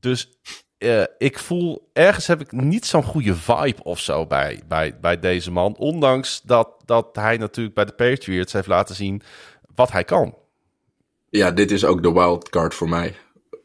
Dus 0.00 0.28
eh, 0.78 1.02
ik 1.18 1.38
voel 1.38 1.90
ergens 1.92 2.26
heb 2.26 2.40
ik 2.40 2.52
niet 2.52 2.86
zo'n 2.86 3.02
goede 3.02 3.34
vibe 3.34 3.82
of 3.82 4.00
zo 4.00 4.26
bij, 4.26 4.62
bij, 4.68 4.98
bij 5.00 5.18
deze 5.18 5.50
man. 5.50 5.76
Ondanks 5.76 6.40
dat, 6.42 6.82
dat 6.84 7.08
hij 7.12 7.36
natuurlijk 7.36 7.74
bij 7.74 7.84
de 7.84 7.92
Patriots 7.92 8.52
heeft 8.52 8.66
laten 8.66 8.94
zien 8.94 9.22
wat 9.74 9.92
hij 9.92 10.04
kan. 10.04 10.34
Ja, 11.36 11.50
dit 11.50 11.70
is 11.70 11.84
ook 11.84 12.02
de 12.02 12.12
wildcard 12.12 12.74
voor 12.74 12.88
mij 12.88 13.16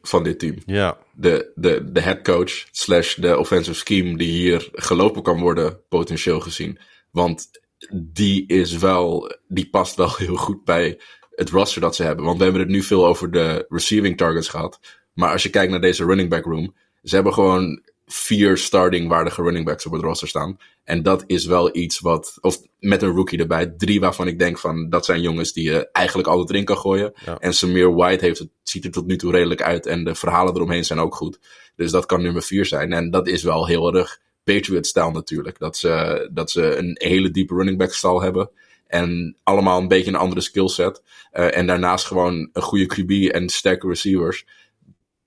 van 0.02 0.22
dit 0.22 0.38
team. 0.38 0.56
Ja, 0.66 0.98
de, 1.12 1.52
de, 1.54 1.92
de 1.92 2.00
headcoach 2.00 2.66
slash 2.70 3.14
de 3.14 3.38
offensive 3.38 3.76
scheme 3.76 4.16
die 4.16 4.30
hier 4.30 4.68
gelopen 4.72 5.22
kan 5.22 5.40
worden, 5.40 5.80
potentieel 5.88 6.40
gezien. 6.40 6.78
Want 7.10 7.50
die 7.94 8.46
is 8.46 8.76
wel, 8.76 9.34
die 9.48 9.70
past 9.70 9.96
wel 9.96 10.16
heel 10.26 10.36
goed 10.36 10.64
bij 10.64 11.00
het 11.30 11.50
roster 11.50 11.80
dat 11.80 11.96
ze 11.96 12.02
hebben. 12.02 12.24
Want 12.24 12.38
we 12.38 12.44
hebben 12.44 12.62
het 12.62 12.70
nu 12.70 12.82
veel 12.82 13.06
over 13.06 13.30
de 13.30 13.66
receiving 13.68 14.16
targets 14.16 14.48
gehad. 14.48 14.80
Maar 15.12 15.32
als 15.32 15.42
je 15.42 15.50
kijkt 15.50 15.70
naar 15.70 15.80
deze 15.80 16.04
running 16.04 16.28
back 16.28 16.44
room, 16.44 16.74
ze 17.02 17.14
hebben 17.14 17.34
gewoon 17.34 17.82
vier 18.12 18.56
starting 18.56 19.08
waardige 19.08 19.42
running 19.42 19.64
backs 19.64 19.86
op 19.86 19.92
het 19.92 20.02
roster 20.02 20.28
staan. 20.28 20.58
En 20.84 21.02
dat 21.02 21.24
is 21.26 21.46
wel 21.46 21.76
iets 21.76 21.98
wat, 21.98 22.38
of 22.40 22.58
met 22.78 23.02
een 23.02 23.10
rookie 23.10 23.38
erbij, 23.38 23.74
drie 23.76 24.00
waarvan 24.00 24.26
ik 24.26 24.38
denk 24.38 24.58
van, 24.58 24.88
dat 24.88 25.04
zijn 25.04 25.20
jongens 25.20 25.52
die 25.52 25.64
je 25.64 25.88
eigenlijk 25.92 26.28
altijd 26.28 26.50
erin 26.50 26.64
kan 26.64 26.76
gooien. 26.78 27.12
Ja. 27.24 27.38
En 27.38 27.54
Samir 27.54 27.94
White 27.94 28.24
heeft 28.24 28.38
het, 28.38 28.48
ziet 28.62 28.84
er 28.84 28.90
tot 28.90 29.06
nu 29.06 29.16
toe 29.16 29.32
redelijk 29.32 29.62
uit 29.62 29.86
en 29.86 30.04
de 30.04 30.14
verhalen 30.14 30.54
eromheen 30.54 30.84
zijn 30.84 30.98
ook 30.98 31.14
goed. 31.14 31.38
Dus 31.76 31.90
dat 31.90 32.06
kan 32.06 32.22
nummer 32.22 32.42
vier 32.42 32.66
zijn. 32.66 32.92
En 32.92 33.10
dat 33.10 33.28
is 33.28 33.42
wel 33.42 33.66
heel 33.66 33.94
erg 33.94 34.20
Patriot-stijl 34.44 35.10
natuurlijk. 35.10 35.58
Dat 35.58 35.76
ze, 35.76 36.28
dat 36.32 36.50
ze 36.50 36.76
een 36.76 36.96
hele 36.98 37.30
diepe 37.30 37.54
running 37.54 37.78
back-stal 37.78 38.22
hebben. 38.22 38.50
En 38.86 39.36
allemaal 39.42 39.80
een 39.80 39.88
beetje 39.88 40.10
een 40.10 40.16
andere 40.16 40.40
skillset. 40.40 41.02
Uh, 41.32 41.56
en 41.56 41.66
daarnaast 41.66 42.06
gewoon 42.06 42.48
een 42.52 42.62
goede 42.62 42.86
QB 42.86 43.32
en 43.32 43.48
sterke 43.48 43.88
receivers. 43.88 44.46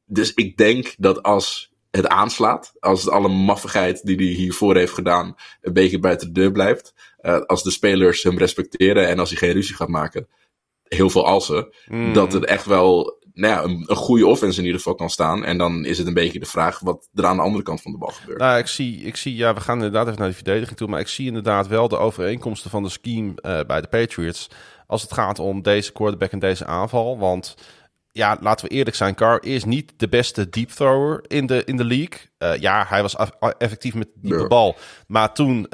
Dus 0.05 0.33
ik 0.33 0.57
denk 0.57 0.95
dat 0.97 1.23
als 1.23 1.72
het 1.97 2.07
aanslaat, 2.07 2.73
als 2.79 3.09
alle 3.09 3.27
maffigheid 3.27 4.05
die 4.05 4.15
hij 4.15 4.25
hiervoor 4.25 4.75
heeft 4.75 4.93
gedaan 4.93 5.35
een 5.61 5.73
beetje 5.73 5.99
buiten 5.99 6.27
de 6.27 6.39
deur 6.39 6.51
blijft. 6.51 6.93
Uh, 7.21 7.39
als 7.39 7.63
de 7.63 7.71
spelers 7.71 8.23
hem 8.23 8.37
respecteren 8.37 9.07
en 9.07 9.19
als 9.19 9.29
hij 9.29 9.37
geen 9.37 9.51
ruzie 9.51 9.75
gaat 9.75 9.87
maken. 9.87 10.27
Heel 10.83 11.09
veel 11.09 11.25
alsen. 11.25 11.73
Mm. 11.87 12.13
Dat 12.13 12.33
het 12.33 12.45
echt 12.45 12.65
wel 12.65 13.21
nou 13.33 13.53
ja, 13.53 13.63
een, 13.63 13.83
een, 13.87 13.95
goede 13.95 14.27
offense 14.27 14.59
in 14.59 14.65
ieder 14.65 14.79
geval 14.79 14.95
kan 14.95 15.09
staan. 15.09 15.43
En 15.43 15.57
dan 15.57 15.85
is 15.85 15.97
het 15.97 16.07
een 16.07 16.13
beetje 16.13 16.39
de 16.39 16.45
vraag 16.45 16.79
wat 16.79 17.09
er 17.13 17.25
aan 17.25 17.35
de 17.35 17.41
andere 17.41 17.63
kant 17.63 17.81
van 17.81 17.91
de 17.91 17.97
bal 17.97 18.09
gebeurt. 18.09 18.39
Nou, 18.39 18.57
ik 18.57 18.67
zie, 18.67 19.01
ik 19.01 19.15
zie 19.15 19.35
ja, 19.35 19.53
we 19.53 19.59
gaan 19.59 19.75
inderdaad 19.75 20.07
even 20.07 20.19
naar 20.19 20.29
de 20.29 20.35
verdediging 20.35 20.77
toe. 20.77 20.87
Maar 20.87 20.99
ik 20.99 21.07
zie 21.07 21.27
inderdaad 21.27 21.67
wel 21.67 21.87
de 21.87 21.97
overeenkomsten 21.97 22.69
van 22.69 22.83
de 22.83 22.89
scheme 22.89 23.33
uh, 23.41 23.59
bij 23.67 23.81
de 23.81 23.87
Patriots. 23.87 24.49
Als 24.87 25.01
het 25.01 25.13
gaat 25.13 25.39
om 25.39 25.61
deze 25.61 25.91
quarterback 25.91 26.31
en 26.31 26.39
deze 26.39 26.65
aanval. 26.65 27.17
Want 27.17 27.55
ja, 28.13 28.37
laten 28.41 28.67
we 28.67 28.73
eerlijk 28.73 28.95
zijn, 28.95 29.15
Carr 29.15 29.43
is 29.43 29.63
niet 29.63 29.93
de 29.97 30.07
beste 30.07 30.49
deep 30.49 30.69
thrower 30.69 31.23
in 31.27 31.45
de, 31.45 31.63
in 31.63 31.77
de 31.77 31.83
league. 31.83 32.19
Uh, 32.39 32.55
ja, 32.55 32.85
hij 32.87 33.01
was 33.01 33.15
effectief 33.57 33.93
met 33.93 34.07
diepe 34.15 34.47
bal. 34.47 34.75
Maar 35.07 35.33
toen 35.33 35.57
uh, 35.57 35.69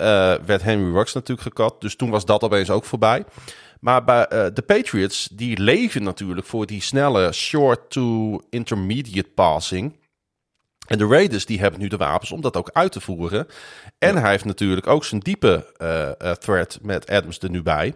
werd 0.46 0.62
Henry 0.62 0.94
Rux 0.94 1.14
natuurlijk 1.14 1.48
gekat. 1.48 1.82
Dus 1.82 1.96
toen 1.96 2.10
was 2.10 2.26
dat 2.26 2.44
opeens 2.44 2.70
ook 2.70 2.86
voorbij. 2.86 3.26
Maar 3.80 4.04
bij 4.04 4.28
uh, 4.34 4.46
de 4.54 4.62
Patriots, 4.62 5.30
die 5.32 5.62
leven 5.62 6.04
natuurlijk 6.04 6.48
voor 6.48 6.66
die 6.66 6.82
snelle 6.82 7.32
short 7.32 7.90
to 7.90 8.40
intermediate 8.50 9.30
passing. 9.30 9.98
En 10.88 10.98
de 10.98 11.08
Raiders, 11.08 11.46
die 11.46 11.60
hebben 11.60 11.80
nu 11.80 11.88
de 11.88 11.98
wapens 11.98 12.32
om 12.32 12.42
dat 12.42 12.58
ook 12.58 12.70
uit 12.74 12.92
te 12.92 13.02
voeren. 13.02 13.48
En 13.98 14.14
ja. 14.14 14.22
hij 14.22 14.32
heeft 14.32 14.46
natuurlijk 14.46 14.88
ook 14.88 15.06
zijn 15.06 15.22
diepe 15.22 15.74
threat 16.40 16.80
met 16.82 17.10
Adams 17.10 17.40
er 17.40 17.50
nu 17.50 17.62
bij. 17.62 17.96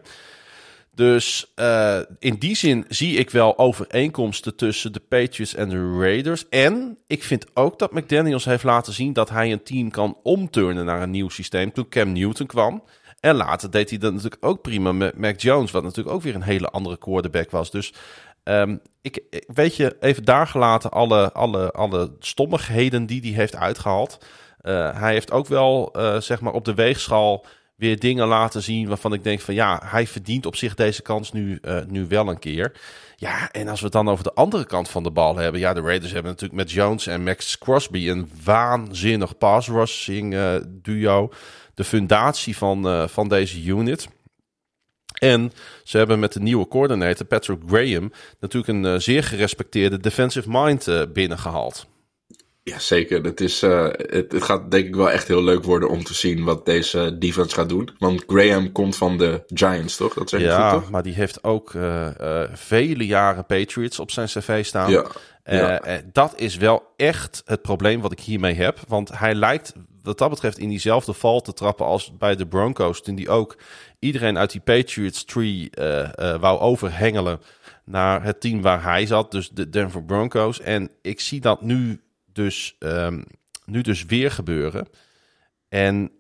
Dus 0.96 1.52
uh, 1.56 2.00
in 2.20 2.36
die 2.36 2.56
zin 2.56 2.86
zie 2.88 3.18
ik 3.18 3.30
wel 3.30 3.58
overeenkomsten 3.58 4.56
tussen 4.56 4.94
de 4.94 5.00
Patriots 5.00 5.56
en 5.56 5.70
de 5.70 5.98
Raiders. 6.00 6.50
En 6.50 6.98
ik 7.08 7.24
vind 7.24 7.46
ook 7.54 7.80
dat 7.80 7.92
McDaniels 7.92 8.46
heeft 8.46 8.64
laten 8.64 8.94
zien 8.94 9.14
dat 9.14 9.30
hij 9.30 9.52
een 9.52 9.64
team 9.64 9.92
kan 9.92 10.18
omturnen 10.24 10.86
naar 10.86 11.02
een 11.02 11.12
nieuw 11.12 11.30
systeem. 11.30 11.72
Toen 11.72 11.90
Cam 11.90 12.12
Newton 12.12 12.48
kwam. 12.48 12.84
En 13.20 13.36
later 13.36 13.72
deed 13.72 13.90
hij 13.90 14.00
dat 14.00 14.14
natuurlijk 14.14 14.46
ook 14.46 14.62
prima 14.62 14.92
met 14.92 15.18
Mac 15.18 15.40
Jones, 15.40 15.72
wat 15.72 15.84
natuurlijk 15.84 16.16
ook 16.16 16.22
weer 16.22 16.36
een 16.36 16.42
hele 16.42 16.70
andere 16.70 16.98
quarterback 16.98 17.52
was. 17.52 17.72
Dus 17.72 17.94
um, 18.44 18.82
ik, 19.02 19.24
weet 19.54 19.76
je, 19.76 19.98
even 20.00 20.24
daar 20.24 20.48
gelaten 20.48 20.92
alle, 20.92 21.32
alle, 21.32 21.72
alle 21.72 22.12
stommigheden 22.20 23.06
die 23.06 23.22
hij 23.22 23.32
heeft 23.32 23.56
uitgehaald. 23.56 24.18
Uh, 24.62 25.00
hij 25.00 25.14
heeft 25.14 25.32
ook 25.32 25.48
wel, 25.48 25.94
uh, 25.98 26.20
zeg 26.20 26.42
maar, 26.42 26.54
op 26.54 26.66
de 26.66 26.74
weegschaal 26.74 27.46
weer 27.84 28.00
dingen 28.00 28.28
laten 28.28 28.64
zien 28.64 28.88
waarvan 28.88 29.14
ik 29.14 29.24
denk 29.24 29.40
van 29.40 29.54
ja, 29.54 29.82
hij 29.86 30.08
verdient 30.08 30.46
op 30.46 30.56
zich 30.56 30.76
deze 30.76 31.02
kans 31.02 31.32
nu, 31.32 31.60
uh, 31.62 31.78
nu 31.88 32.08
wel 32.08 32.28
een 32.28 32.40
keer. 32.40 32.72
Ja, 33.16 33.52
en 33.52 33.68
als 33.68 33.80
we 33.80 33.86
het 33.86 33.94
dan 33.94 34.10
over 34.10 34.24
de 34.24 34.34
andere 34.34 34.66
kant 34.66 34.90
van 34.90 35.04
de 35.04 35.12
bal 35.12 35.36
hebben. 35.36 35.62
Ja, 35.62 35.74
de 35.74 35.82
Raiders 35.82 36.12
hebben 36.12 36.32
natuurlijk 36.32 36.60
met 36.60 36.72
Jones 36.72 37.08
en 37.08 37.24
Max 37.24 37.58
Crosby 37.58 38.10
een 38.10 38.30
waanzinnig 38.44 39.38
pass 39.38 39.68
rushing 39.68 40.34
uh, 40.34 40.56
duo. 40.68 41.30
De 41.74 41.84
fundatie 41.84 42.58
van, 42.58 42.88
uh, 42.88 43.08
van 43.08 43.28
deze 43.28 43.64
unit. 43.64 44.08
En 45.20 45.52
ze 45.84 45.98
hebben 45.98 46.20
met 46.20 46.34
de 46.34 46.40
nieuwe 46.40 46.68
coördinator 46.68 47.26
Patrick 47.26 47.60
Graham 47.68 48.12
natuurlijk 48.40 48.74
een 48.74 49.02
zeer 49.02 49.24
gerespecteerde 49.24 50.00
defensive 50.00 50.50
mind 50.50 51.14
binnengehaald. 51.14 51.88
Ja, 52.64 52.80
zeker. 52.80 53.24
Het, 53.24 53.42
is, 53.42 53.64
uh, 53.64 53.84
het, 53.92 54.32
het, 54.32 54.44
gaat 54.44 54.72
denk 54.72 54.86
ik 54.86 54.96
wel 54.96 55.12
echt 55.12 55.28
heel 55.28 55.44
leuk 55.44 55.64
worden 55.64 55.90
om 55.90 56.04
te 56.04 56.14
zien 56.14 56.44
wat 56.44 56.66
deze 56.66 57.18
defense 57.18 57.56
gaat 57.56 57.70
doen. 57.70 57.90
Want 57.98 58.24
Graham 58.28 58.72
komt 58.72 58.96
van 58.96 59.18
de 59.18 59.44
Giants, 59.48 59.96
toch? 59.96 60.14
Dat 60.14 60.30
zeg 60.30 60.40
je 60.40 60.46
ja, 60.46 60.70
goed, 60.70 60.82
toch? 60.82 60.90
maar 60.90 61.04
die 61.04 61.14
heeft 61.14 61.44
ook 61.44 61.74
uh, 61.74 62.08
uh, 62.22 62.44
vele 62.54 63.06
jaren 63.06 63.46
Patriots 63.46 64.00
op 64.00 64.12
zijn 64.12 64.28
cv 64.28 64.66
staan. 64.66 64.92
Ja, 64.92 65.06
ja. 65.44 65.82
dat 66.14 66.34
is 66.36 66.58
wel 66.58 66.94
echt 66.98 67.42
het 67.46 67.62
probleem 67.62 68.02
wat 68.02 68.12
ik 68.12 68.20
hiermee 68.20 68.54
heb. 68.54 68.80
Want 68.88 69.18
hij 69.18 69.36
lijkt 69.36 69.74
wat 70.04 70.18
dat 70.18 70.30
betreft 70.30 70.58
in 70.58 70.70
diezelfde 70.70 71.14
val 71.14 71.42
te 71.42 71.54
trappen 71.54 71.86
als 71.86 72.18
bij 72.18 72.36
de 72.36 72.48
Broncos. 72.48 73.02
Toen 73.02 73.16
die 73.16 73.30
ook 73.30 73.58
iedereen 74.00 74.38
uit 74.38 74.52
die 74.52 74.62
Patriots 74.62 75.26
tree 75.26 75.70
wou 76.40 76.60
overhengelen 76.60 77.42
naar 77.86 78.24
het 78.24 78.42
team 78.42 78.62
waar 78.62 78.84
hij 78.84 79.06
zat. 79.06 79.32
Dus 79.32 79.50
de 79.50 79.70
Denver 79.70 80.04
Broncos. 80.04 80.60
En 80.60 80.90
ik 81.02 81.20
zie 81.20 81.42
dat 81.42 81.62
nu 81.62 82.02
dus 82.34 82.76
um, 82.80 83.24
nu 83.66 83.82
dus 83.82 84.06
weer 84.06 84.32
gebeuren. 84.32 84.88
En 85.70 86.12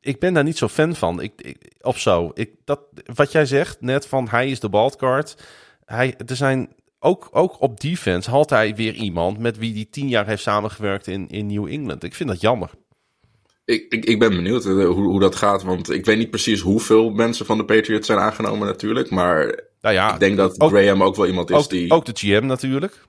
ik 0.00 0.18
ben 0.18 0.34
daar 0.34 0.44
niet 0.44 0.58
zo 0.58 0.68
fan 0.68 0.94
van. 0.94 1.20
Ik, 1.22 1.32
ik, 1.36 1.72
of 1.80 1.98
zo. 1.98 2.30
Ik, 2.34 2.50
dat, 2.64 2.80
wat 3.14 3.32
jij 3.32 3.46
zegt 3.46 3.80
net 3.80 4.06
van 4.06 4.28
hij 4.28 4.50
is 4.50 4.60
de 4.60 4.68
wildcard. 4.70 5.36
Hij, 5.84 6.14
er 6.26 6.36
zijn 6.36 6.72
ook, 6.98 7.28
ook 7.30 7.60
op 7.60 7.80
defense 7.80 8.30
had 8.30 8.50
hij 8.50 8.74
weer 8.74 8.94
iemand 8.94 9.38
met 9.38 9.58
wie 9.58 9.72
die 9.72 9.88
tien 9.90 10.08
jaar 10.08 10.26
heeft 10.26 10.42
samengewerkt 10.42 11.06
in, 11.06 11.28
in 11.28 11.46
New 11.46 11.66
England. 11.66 12.04
Ik 12.04 12.14
vind 12.14 12.28
dat 12.28 12.40
jammer. 12.40 12.70
Ik, 13.64 13.92
ik, 13.92 14.04
ik 14.04 14.18
ben 14.18 14.30
benieuwd 14.30 14.64
hoe, 14.64 14.86
hoe 14.86 15.20
dat 15.20 15.36
gaat. 15.36 15.62
Want 15.62 15.90
ik 15.90 16.04
weet 16.04 16.18
niet 16.18 16.30
precies 16.30 16.60
hoeveel 16.60 17.10
mensen 17.10 17.46
van 17.46 17.58
de 17.58 17.64
Patriots 17.64 18.06
zijn 18.06 18.18
aangenomen 18.18 18.66
natuurlijk. 18.66 19.10
Maar 19.10 19.62
nou 19.80 19.94
ja, 19.94 20.12
ik 20.12 20.20
denk 20.20 20.36
dat 20.36 20.60
ook, 20.60 20.70
Graham 20.70 21.02
ook 21.02 21.16
wel 21.16 21.26
iemand 21.26 21.50
is 21.50 21.56
ook, 21.56 21.70
die... 21.70 21.90
Ook 21.90 22.04
de 22.04 22.12
GM 22.14 22.46
natuurlijk. 22.46 23.06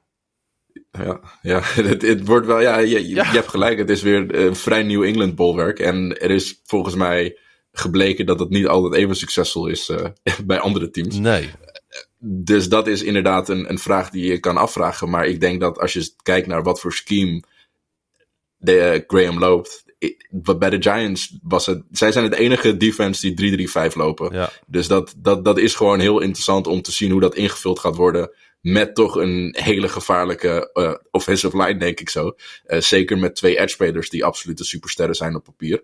Ja, 0.92 1.20
ja 1.42 1.60
het, 1.84 2.02
het, 2.02 2.26
wordt 2.26 2.48
wel, 2.48 2.60
ja 2.60 2.78
je, 2.78 3.10
je, 3.10 3.24
hebt 3.24 3.48
gelijk. 3.48 3.78
Het 3.78 3.90
is 3.90 4.02
weer 4.02 4.36
een 4.36 4.56
vrij 4.56 4.84
New 4.84 5.04
England 5.04 5.36
bolwerk. 5.36 5.80
En 5.80 6.20
er 6.22 6.32
is 6.32 6.62
volgens 6.66 6.96
mij 6.96 7.38
gebleken 7.72 8.26
dat 8.26 8.40
het 8.40 8.50
niet 8.50 8.68
altijd 8.68 8.94
even 8.94 9.16
succesvol 9.16 9.68
is 9.68 9.90
uh, 9.90 10.06
bij 10.46 10.60
andere 10.60 10.90
teams. 10.90 11.16
Nee. 11.16 11.50
Dus 12.20 12.70
dat 12.70 12.88
is 12.88 13.04
inderdaad 13.04 13.50
een, 13.50 13.70
een 13.70 13.80
vraag 13.80 14.10
die 14.10 14.26
je 14.26 14.40
kan 14.40 14.58
afvragen. 14.58 15.10
Maar 15.10 15.26
ik 15.26 15.40
denk 15.40 15.60
dat 15.60 15.80
als 15.80 15.94
je 15.94 16.14
kijkt 16.22 16.48
naar 16.48 16.64
wat 16.64 16.80
voor 16.80 16.94
scheme 16.94 17.44
de, 18.58 18.94
uh, 18.96 19.04
Graham 19.08 19.40
loopt. 19.40 19.84
bij 20.58 20.70
de 20.70 20.82
Giants 20.82 21.38
was 21.42 21.66
het. 21.66 21.84
Zij 21.92 22.12
zijn 22.12 22.26
het 22.26 22.34
enige 22.34 22.78
defense 22.78 23.34
die 23.34 23.70
3-3-5 23.92 23.94
lopen. 23.94 24.34
Ja. 24.34 24.52
Dus 24.68 24.88
dat, 24.88 25.14
dat, 25.18 25.46
dat 25.46 25.58
is 25.58 25.76
gewoon 25.76 26.00
heel 26.00 26.20
interessant 26.20 26.68
om 26.68 26.82
te 26.82 26.92
zien 26.92 27.12
hoe 27.12 27.22
dat 27.22 27.36
ingevuld 27.36 27.80
gaat 27.80 27.96
worden 27.96 28.32
met 28.62 28.96
toch 28.96 29.16
een 29.16 29.56
hele 29.60 29.90
gevaarlijke 29.90 30.70
uh, 30.74 30.94
offensive 31.12 31.58
line, 31.58 31.80
denk 31.80 32.00
ik 32.00 32.10
zo. 32.10 32.36
Uh, 32.68 32.80
zeker 32.80 33.18
met 33.18 33.36
twee 33.36 33.58
edge 33.60 33.68
spelers 33.68 34.10
die 34.10 34.26
absolute 34.26 34.64
supersterren 34.64 35.16
zijn 35.16 35.36
op 35.36 35.44
papier. 35.44 35.84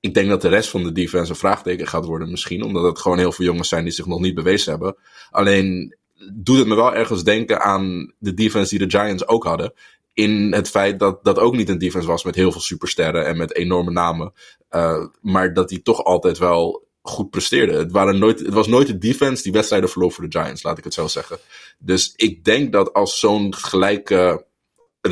Ik 0.00 0.14
denk 0.14 0.28
dat 0.28 0.42
de 0.42 0.48
rest 0.48 0.70
van 0.70 0.82
de 0.82 0.92
defense 0.92 1.30
een 1.30 1.38
vraagteken 1.38 1.86
gaat 1.86 2.04
worden 2.04 2.30
misschien. 2.30 2.62
Omdat 2.62 2.84
het 2.84 2.98
gewoon 2.98 3.18
heel 3.18 3.32
veel 3.32 3.44
jongens 3.44 3.68
zijn 3.68 3.84
die 3.84 3.92
zich 3.92 4.06
nog 4.06 4.20
niet 4.20 4.34
bewezen 4.34 4.70
hebben. 4.70 4.96
Alleen 5.30 5.96
doet 6.34 6.58
het 6.58 6.66
me 6.66 6.74
wel 6.74 6.94
ergens 6.94 7.24
denken 7.24 7.60
aan 7.60 8.14
de 8.18 8.34
defense 8.34 8.76
die 8.76 8.88
de 8.88 8.98
Giants 8.98 9.26
ook 9.26 9.44
hadden. 9.44 9.72
In 10.12 10.52
het 10.52 10.68
feit 10.68 10.98
dat 10.98 11.24
dat 11.24 11.38
ook 11.38 11.56
niet 11.56 11.68
een 11.68 11.78
defense 11.78 12.08
was 12.08 12.24
met 12.24 12.34
heel 12.34 12.52
veel 12.52 12.60
supersterren 12.60 13.26
en 13.26 13.36
met 13.36 13.54
enorme 13.54 13.90
namen. 13.90 14.32
Uh, 14.70 15.06
maar 15.20 15.52
dat 15.52 15.68
die 15.68 15.82
toch 15.82 16.04
altijd 16.04 16.38
wel 16.38 16.88
goed 17.02 17.30
presteerde. 17.30 17.72
Het, 17.72 17.92
waren 17.92 18.18
nooit, 18.18 18.38
het 18.38 18.54
was 18.54 18.66
nooit 18.66 18.86
de 18.86 18.98
defense 18.98 19.42
die 19.42 19.52
wedstrijden 19.52 19.90
verloor 19.90 20.12
voor 20.12 20.28
de 20.28 20.38
Giants, 20.38 20.62
laat 20.62 20.78
ik 20.78 20.84
het 20.84 20.94
zo 20.94 21.06
zeggen. 21.06 21.38
Dus 21.78 22.12
ik 22.16 22.44
denk 22.44 22.72
dat 22.72 22.92
als 22.92 23.18
zo'n 23.18 23.54
gelijke 23.54 24.48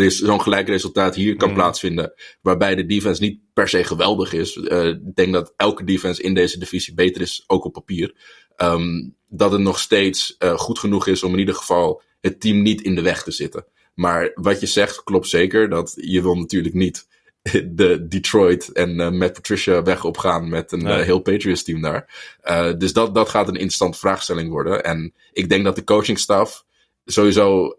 zo'n 0.08 0.42
gelijk 0.42 0.68
resultaat 0.68 1.14
hier 1.14 1.36
kan 1.36 1.48
mm. 1.48 1.54
plaatsvinden. 1.54 2.12
Waarbij 2.40 2.74
de 2.74 2.86
defense 2.86 3.22
niet 3.22 3.40
per 3.52 3.68
se 3.68 3.84
geweldig 3.84 4.32
is. 4.32 4.56
Uh, 4.56 4.86
ik 4.86 5.14
denk 5.14 5.32
dat 5.32 5.52
elke 5.56 5.84
defense 5.84 6.22
in 6.22 6.34
deze 6.34 6.58
divisie 6.58 6.94
beter 6.94 7.20
is, 7.20 7.44
ook 7.46 7.64
op 7.64 7.72
papier. 7.72 8.14
Um, 8.56 9.16
dat 9.28 9.52
het 9.52 9.60
nog 9.60 9.78
steeds 9.78 10.36
uh, 10.38 10.58
goed 10.58 10.78
genoeg 10.78 11.06
is 11.06 11.22
om 11.22 11.32
in 11.32 11.38
ieder 11.38 11.54
geval 11.54 12.02
het 12.20 12.40
team 12.40 12.62
niet 12.62 12.80
in 12.80 12.94
de 12.94 13.02
weg 13.02 13.22
te 13.22 13.30
zitten. 13.30 13.66
Maar 13.94 14.30
wat 14.34 14.60
je 14.60 14.66
zegt 14.66 15.02
klopt 15.02 15.28
zeker. 15.28 15.68
Dat 15.68 15.92
je 15.96 16.22
wil 16.22 16.34
natuurlijk 16.34 16.74
niet 16.74 17.06
de 17.70 18.06
Detroit 18.08 18.72
en 18.72 19.00
uh, 19.00 19.10
met 19.10 19.32
Patricia 19.32 19.82
weg 19.82 20.04
opgaan 20.04 20.48
met 20.48 20.72
een 20.72 20.86
uh, 20.86 20.96
heel 20.96 21.18
Patriots 21.18 21.62
team 21.62 21.80
daar. 21.80 22.06
Uh, 22.44 22.72
dus 22.78 22.92
dat, 22.92 23.14
dat 23.14 23.28
gaat 23.28 23.48
een 23.48 23.54
interessante 23.54 23.98
vraagstelling 23.98 24.50
worden. 24.50 24.84
En 24.84 25.14
ik 25.32 25.48
denk 25.48 25.64
dat 25.64 25.76
de 25.76 25.84
coachingstaf 25.84 26.64
sowieso 27.04 27.78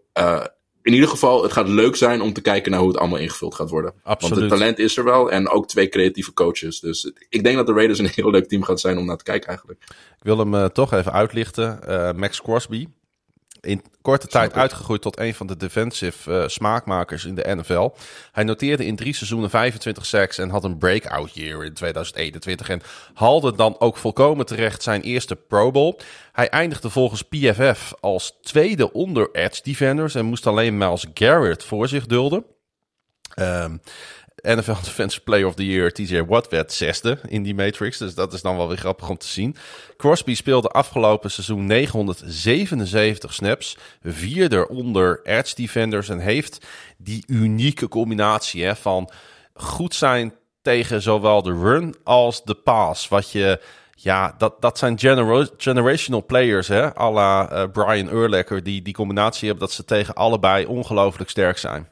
in 0.82 0.92
ieder 0.92 1.08
geval, 1.08 1.42
het 1.42 1.52
gaat 1.52 1.68
leuk 1.68 1.96
zijn 1.96 2.20
om 2.20 2.32
te 2.32 2.40
kijken 2.40 2.70
naar 2.70 2.80
hoe 2.80 2.88
het 2.88 2.98
allemaal 2.98 3.18
ingevuld 3.18 3.54
gaat 3.54 3.70
worden. 3.70 3.94
Absoluut. 4.02 4.38
Want 4.38 4.50
het 4.50 4.60
talent 4.60 4.78
is 4.78 4.96
er 4.96 5.04
wel 5.04 5.30
en 5.30 5.48
ook 5.48 5.68
twee 5.68 5.88
creatieve 5.88 6.32
coaches. 6.32 6.80
Dus 6.80 7.12
ik 7.28 7.44
denk 7.44 7.56
dat 7.56 7.66
de 7.66 7.72
Raiders 7.72 7.98
een 7.98 8.10
heel 8.14 8.30
leuk 8.30 8.48
team 8.48 8.62
gaat 8.62 8.80
zijn 8.80 8.98
om 8.98 9.06
naar 9.06 9.16
te 9.16 9.24
kijken 9.24 9.48
eigenlijk. 9.48 9.80
Ik 9.88 10.24
wil 10.24 10.38
hem 10.38 10.72
toch 10.72 10.92
even 10.92 11.12
uitlichten. 11.12 11.78
Max 12.16 12.42
Crosby, 12.42 12.86
in 13.60 13.82
korte 14.02 14.26
tijd 14.26 14.54
uitgegroeid 14.54 15.02
tot 15.02 15.18
een 15.18 15.34
van 15.34 15.46
de 15.46 15.56
defensive 15.56 16.30
uh, 16.30 16.48
smaakmakers 16.48 17.24
in 17.24 17.34
de 17.34 17.54
NFL. 17.56 17.90
Hij 18.32 18.44
noteerde 18.44 18.86
in 18.86 18.96
drie 18.96 19.14
seizoenen 19.14 19.50
25 19.50 20.06
sacks 20.06 20.38
en 20.38 20.50
had 20.50 20.64
een 20.64 20.78
breakout 20.78 21.34
year 21.34 21.64
in 21.64 21.74
2021 21.74 22.68
en 22.68 22.82
haalde 23.14 23.54
dan 23.54 23.80
ook 23.80 23.96
volkomen 23.96 24.46
terecht 24.46 24.82
zijn 24.82 25.02
eerste 25.02 25.36
Pro 25.36 25.70
Bowl. 25.70 25.96
Hij 26.32 26.48
eindigde 26.48 26.90
volgens 26.90 27.22
PFF 27.22 27.92
als 28.00 28.38
tweede 28.42 28.92
onder 28.92 29.28
edge 29.32 29.62
defenders 29.62 30.14
en 30.14 30.24
moest 30.24 30.46
alleen 30.46 30.78
Miles 30.78 31.06
Garrett 31.14 31.64
voor 31.64 31.88
zich 31.88 32.06
dulden. 32.06 32.44
Um, 33.36 33.80
NFL 34.42 34.82
Defensive 34.82 35.22
Player 35.22 35.46
of 35.46 35.54
the 35.54 35.66
Year, 35.66 35.92
TJ 35.92 36.24
Watt, 36.24 36.48
werd 36.48 36.72
zesde 36.72 37.18
in 37.28 37.42
die 37.42 37.54
Matrix. 37.54 37.98
Dus 37.98 38.14
dat 38.14 38.32
is 38.32 38.42
dan 38.42 38.56
wel 38.56 38.68
weer 38.68 38.76
grappig 38.76 39.08
om 39.08 39.18
te 39.18 39.26
zien. 39.26 39.56
Crosby 39.96 40.34
speelde 40.34 40.68
afgelopen 40.68 41.30
seizoen 41.30 41.66
977 41.66 43.34
snaps. 43.34 43.76
Vierde 44.02 44.68
onder 44.68 45.20
edge 45.22 45.54
defenders. 45.54 46.08
En 46.08 46.18
heeft 46.18 46.66
die 46.98 47.24
unieke 47.26 47.88
combinatie 47.88 48.64
hè, 48.64 48.76
van 48.76 49.10
goed 49.54 49.94
zijn 49.94 50.34
tegen 50.62 51.02
zowel 51.02 51.42
de 51.42 51.52
run 51.52 51.94
als 52.04 52.44
de 52.44 52.54
pass. 52.54 53.08
Wat 53.08 53.30
je... 53.30 53.60
Ja, 54.02 54.34
dat, 54.38 54.60
dat 54.60 54.78
zijn 54.78 54.98
genera 54.98 55.46
generational 55.56 56.24
players, 56.24 56.68
hè? 56.68 56.96
à 56.96 57.10
la 57.10 57.52
uh, 57.52 57.64
Brian 57.72 58.08
Urlacher, 58.08 58.62
die 58.62 58.82
die 58.82 58.94
combinatie 58.94 59.48
hebben 59.48 59.66
dat 59.66 59.74
ze 59.74 59.84
tegen 59.84 60.14
allebei 60.14 60.66
ongelooflijk 60.66 61.30
sterk 61.30 61.58
zijn. 61.58 61.88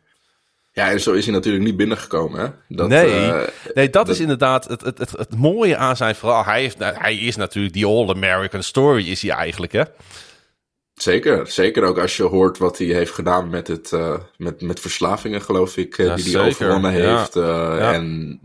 Ja, 0.79 0.91
en 0.91 1.01
zo 1.01 1.13
is 1.13 1.25
hij 1.25 1.35
natuurlijk 1.35 1.65
niet 1.65 1.77
binnengekomen. 1.77 2.41
Hè? 2.41 2.77
Dat, 2.77 2.89
nee, 2.89 3.07
uh, 3.07 3.41
nee, 3.75 3.91
dat, 3.91 4.07
dat, 4.07 4.09
is 4.09 4.21
inderdaad 4.21 4.69
het, 4.69 4.81
het, 4.81 4.99
het, 4.99 5.11
het, 5.11 5.37
mooie 5.37 5.77
aan 5.77 5.97
zijn 5.97 6.15
verhaal. 6.15 6.45
Hij, 6.45 6.61
heeft, 6.61 6.77
hij 6.79 7.17
is 7.17 7.37
natuurlijk 7.37 7.75
die 7.75 7.87
all-American 7.87 8.63
story, 8.63 9.09
is 9.09 9.23
hij 9.23 9.31
eigenlijk, 9.31 9.73
hè? 9.73 9.83
Zeker, 10.95 11.47
zeker 11.47 11.83
ook 11.83 11.99
als 11.99 12.17
je 12.17 12.23
hoort 12.23 12.59
wat 12.59 12.79
hij 12.79 12.87
heeft 12.87 13.13
gedaan 13.13 13.49
met, 13.51 13.69
het, 13.69 13.93
uh, 13.93 14.15
met, 14.37 14.61
met 14.61 14.81
verslavingen, 14.81 15.43
geloof 15.43 15.77
ik, 15.77 15.97
ja, 15.97 16.15
die 16.15 16.37
hij 16.37 16.47
overwonnen 16.47 16.97
ja. 16.97 17.19
heeft. 17.19 17.35
Ja. 17.35 17.93
En 17.93 18.39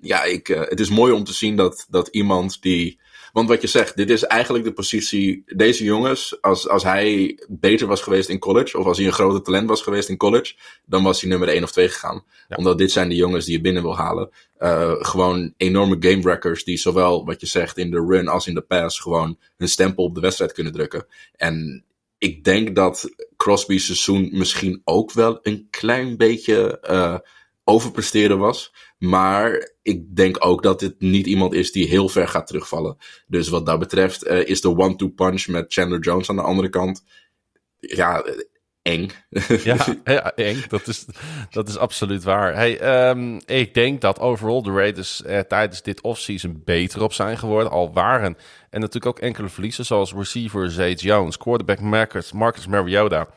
ja, 0.00 0.24
ik, 0.24 0.46
het 0.46 0.80
is 0.80 0.90
mooi 0.90 1.12
om 1.12 1.24
te 1.24 1.34
zien 1.34 1.56
dat, 1.56 1.86
dat 1.88 2.08
iemand 2.08 2.62
die 2.62 3.00
Want 3.34 3.48
wat 3.48 3.60
je 3.60 3.66
zegt, 3.66 3.96
dit 3.96 4.10
is 4.10 4.22
eigenlijk 4.22 4.64
de 4.64 4.72
positie. 4.72 5.42
Deze 5.46 5.84
jongens, 5.84 6.42
als, 6.42 6.68
als 6.68 6.82
hij 6.82 7.38
beter 7.48 7.86
was 7.86 8.00
geweest 8.00 8.28
in 8.28 8.38
college, 8.38 8.78
of 8.78 8.86
als 8.86 8.96
hij 8.96 9.06
een 9.06 9.12
groter 9.12 9.42
talent 9.42 9.68
was 9.68 9.82
geweest 9.82 10.08
in 10.08 10.16
college, 10.16 10.54
dan 10.86 11.02
was 11.02 11.20
hij 11.20 11.30
nummer 11.30 11.48
1 11.48 11.62
of 11.62 11.72
2 11.72 11.88
gegaan. 11.88 12.24
Omdat 12.48 12.78
dit 12.78 12.90
zijn 12.90 13.08
de 13.08 13.14
jongens 13.14 13.44
die 13.44 13.54
je 13.56 13.60
binnen 13.60 13.82
wil 13.82 13.96
halen. 13.96 14.30
Uh, 14.58 14.92
gewoon 14.98 15.54
enorme 15.56 15.96
game 15.98 16.22
wreckers 16.22 16.64
die 16.64 16.76
zowel, 16.76 17.24
wat 17.24 17.40
je 17.40 17.46
zegt, 17.46 17.78
in 17.78 17.90
de 17.90 18.04
run 18.08 18.28
als 18.28 18.46
in 18.46 18.54
de 18.54 18.60
pass 18.60 19.00
gewoon 19.00 19.38
hun 19.56 19.68
stempel 19.68 20.04
op 20.04 20.14
de 20.14 20.20
wedstrijd 20.20 20.52
kunnen 20.52 20.72
drukken. 20.72 21.06
En 21.36 21.84
ik 22.18 22.44
denk 22.44 22.74
dat 22.74 23.10
Crosby's 23.36 23.84
seizoen 23.84 24.28
misschien 24.32 24.80
ook 24.84 25.12
wel 25.12 25.38
een 25.42 25.66
klein 25.70 26.16
beetje 26.16 26.82
uh, 26.90 27.18
overpresteren 27.64 28.38
was. 28.38 28.72
Maar 29.04 29.70
ik 29.82 30.16
denk 30.16 30.46
ook 30.46 30.62
dat 30.62 30.80
dit 30.80 31.00
niet 31.00 31.26
iemand 31.26 31.54
is 31.54 31.72
die 31.72 31.88
heel 31.88 32.08
ver 32.08 32.28
gaat 32.28 32.46
terugvallen. 32.46 32.96
Dus 33.26 33.48
wat 33.48 33.66
dat 33.66 33.78
betreft 33.78 34.26
uh, 34.26 34.48
is 34.48 34.60
de 34.60 34.76
one-two 34.76 35.08
punch 35.08 35.46
met 35.46 35.72
Chandler 35.72 36.00
Jones 36.00 36.30
aan 36.30 36.36
de 36.36 36.42
andere 36.42 36.68
kant. 36.68 37.04
Ja, 37.78 38.24
eng. 38.82 39.10
ja, 39.62 39.86
ja, 40.04 40.34
eng. 40.34 40.62
Dat 40.68 40.86
is, 40.86 41.06
dat 41.50 41.68
is 41.68 41.76
absoluut 41.76 42.22
waar. 42.22 42.54
Hey, 42.54 43.08
um, 43.10 43.40
ik 43.46 43.74
denk 43.74 44.00
dat 44.00 44.20
overal 44.20 44.62
de 44.62 44.72
Raiders 44.72 45.22
uh, 45.26 45.38
tijdens 45.38 45.82
dit 45.82 46.00
offseason 46.00 46.62
beter 46.64 47.02
op 47.02 47.12
zijn 47.12 47.38
geworden. 47.38 47.70
Al 47.70 47.92
waren 47.92 48.36
en 48.70 48.80
natuurlijk 48.80 49.16
ook 49.16 49.22
enkele 49.24 49.48
verliezen, 49.48 49.84
zoals 49.84 50.14
receiver 50.14 50.70
Zay 50.70 50.92
Jones, 50.92 51.36
quarterback 51.36 51.80
Marcus, 51.80 52.32
Marcus 52.32 52.66
Mariota, 52.66 53.28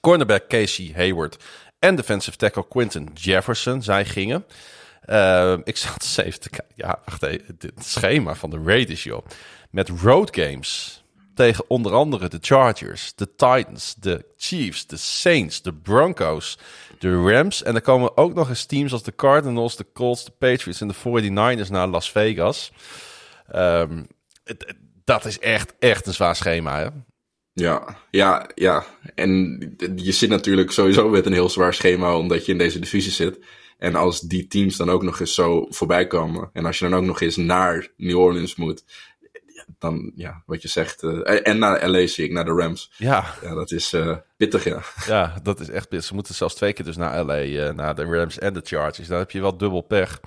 cornerback 0.00 0.48
Casey 0.48 0.92
Hayward 0.94 1.36
en 1.78 1.96
defensive 1.96 2.36
tackle 2.36 2.68
Quinton 2.68 3.08
Jefferson. 3.14 3.82
Zij 3.82 4.04
gingen. 4.04 4.44
Uh, 5.06 5.56
ik 5.64 5.76
zat 5.76 6.02
eens 6.02 6.16
even 6.16 6.40
te 6.40 6.50
kijken. 6.50 6.74
Ja, 6.74 7.00
wacht 7.04 7.22
even. 7.22 7.56
Het 7.58 7.84
schema 7.84 8.34
van 8.34 8.50
de 8.50 8.60
Raiders, 8.64 9.02
joh. 9.02 9.26
Met 9.70 9.88
road 9.88 10.36
games 10.36 11.02
tegen 11.34 11.64
onder 11.68 11.92
andere 11.92 12.28
de 12.28 12.38
Chargers, 12.40 13.14
de 13.14 13.34
Titans, 13.34 13.94
de 13.94 14.24
Chiefs, 14.36 14.86
de 14.86 14.96
Saints, 14.96 15.62
de 15.62 15.74
Broncos, 15.74 16.58
de 16.98 17.22
Rams. 17.22 17.62
En 17.62 17.72
dan 17.72 17.82
komen 17.82 18.16
ook 18.16 18.34
nog 18.34 18.48
eens 18.48 18.64
teams 18.64 18.92
als 18.92 19.02
de 19.02 19.14
Cardinals, 19.14 19.76
de 19.76 19.86
Colts, 19.92 20.24
de 20.24 20.30
Patriots 20.30 20.80
en 20.80 20.88
de 20.88 20.94
49ers 20.94 21.70
naar 21.70 21.86
Las 21.86 22.10
Vegas. 22.10 22.72
Um, 23.54 24.06
dat 25.04 25.24
is 25.24 25.38
echt, 25.38 25.74
echt 25.78 26.06
een 26.06 26.14
zwaar 26.14 26.36
schema, 26.36 26.78
hè? 26.78 26.88
Ja, 27.60 27.96
ja, 28.10 28.50
ja. 28.54 28.84
En 29.14 29.58
je 29.96 30.12
zit 30.12 30.30
natuurlijk 30.30 30.70
sowieso 30.70 31.08
met 31.08 31.26
een 31.26 31.32
heel 31.32 31.48
zwaar 31.48 31.74
schema 31.74 32.16
omdat 32.16 32.46
je 32.46 32.52
in 32.52 32.58
deze 32.58 32.78
divisie 32.78 33.12
zit. 33.12 33.38
En 33.78 33.94
als 33.94 34.20
die 34.20 34.46
teams 34.46 34.76
dan 34.76 34.90
ook 34.90 35.02
nog 35.02 35.20
eens 35.20 35.34
zo 35.34 35.66
voorbij 35.68 36.06
komen. 36.06 36.50
En 36.52 36.66
als 36.66 36.78
je 36.78 36.88
dan 36.88 36.98
ook 36.98 37.04
nog 37.04 37.20
eens 37.20 37.36
naar 37.36 37.88
New 37.96 38.18
Orleans 38.18 38.56
moet 38.56 38.84
dan, 39.78 40.12
ja, 40.14 40.42
wat 40.46 40.62
je 40.62 40.68
zegt. 40.68 41.02
Uh, 41.02 41.46
en 41.46 41.58
naar 41.58 41.88
LA 41.88 42.06
zie 42.06 42.24
ik, 42.24 42.32
naar 42.32 42.44
de 42.44 42.52
Rams. 42.52 42.90
Ja. 42.96 43.24
Ja, 43.42 43.54
dat 43.54 43.70
is 43.70 43.92
uh, 43.92 44.16
pittig, 44.36 44.64
ja. 44.64 44.80
Ja, 45.06 45.34
dat 45.42 45.60
is 45.60 45.68
echt 45.68 45.88
pittig. 45.88 46.06
Ze 46.06 46.14
moeten 46.14 46.34
zelfs 46.34 46.54
twee 46.54 46.72
keer 46.72 46.84
dus 46.84 46.96
naar 46.96 47.24
LA, 47.24 47.42
uh, 47.42 47.70
naar 47.70 47.94
de 47.94 48.04
Rams 48.04 48.38
en 48.38 48.54
de 48.54 48.60
Chargers. 48.64 49.08
Dan 49.08 49.18
heb 49.18 49.30
je 49.30 49.40
wel 49.40 49.56
dubbel 49.56 49.80
pech. 49.80 50.20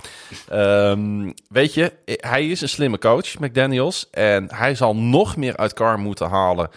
Um, 0.51 1.33
weet 1.49 1.73
je, 1.73 1.93
hij 2.05 2.47
is 2.47 2.61
een 2.61 2.69
slimme 2.69 2.97
coach, 2.97 3.39
McDaniels. 3.39 4.07
En 4.11 4.47
hij 4.53 4.75
zal 4.75 4.95
nog 4.95 5.37
meer 5.37 5.57
uit 5.57 5.73
Car 5.73 5.99
moeten 5.99 6.29
halen 6.29 6.69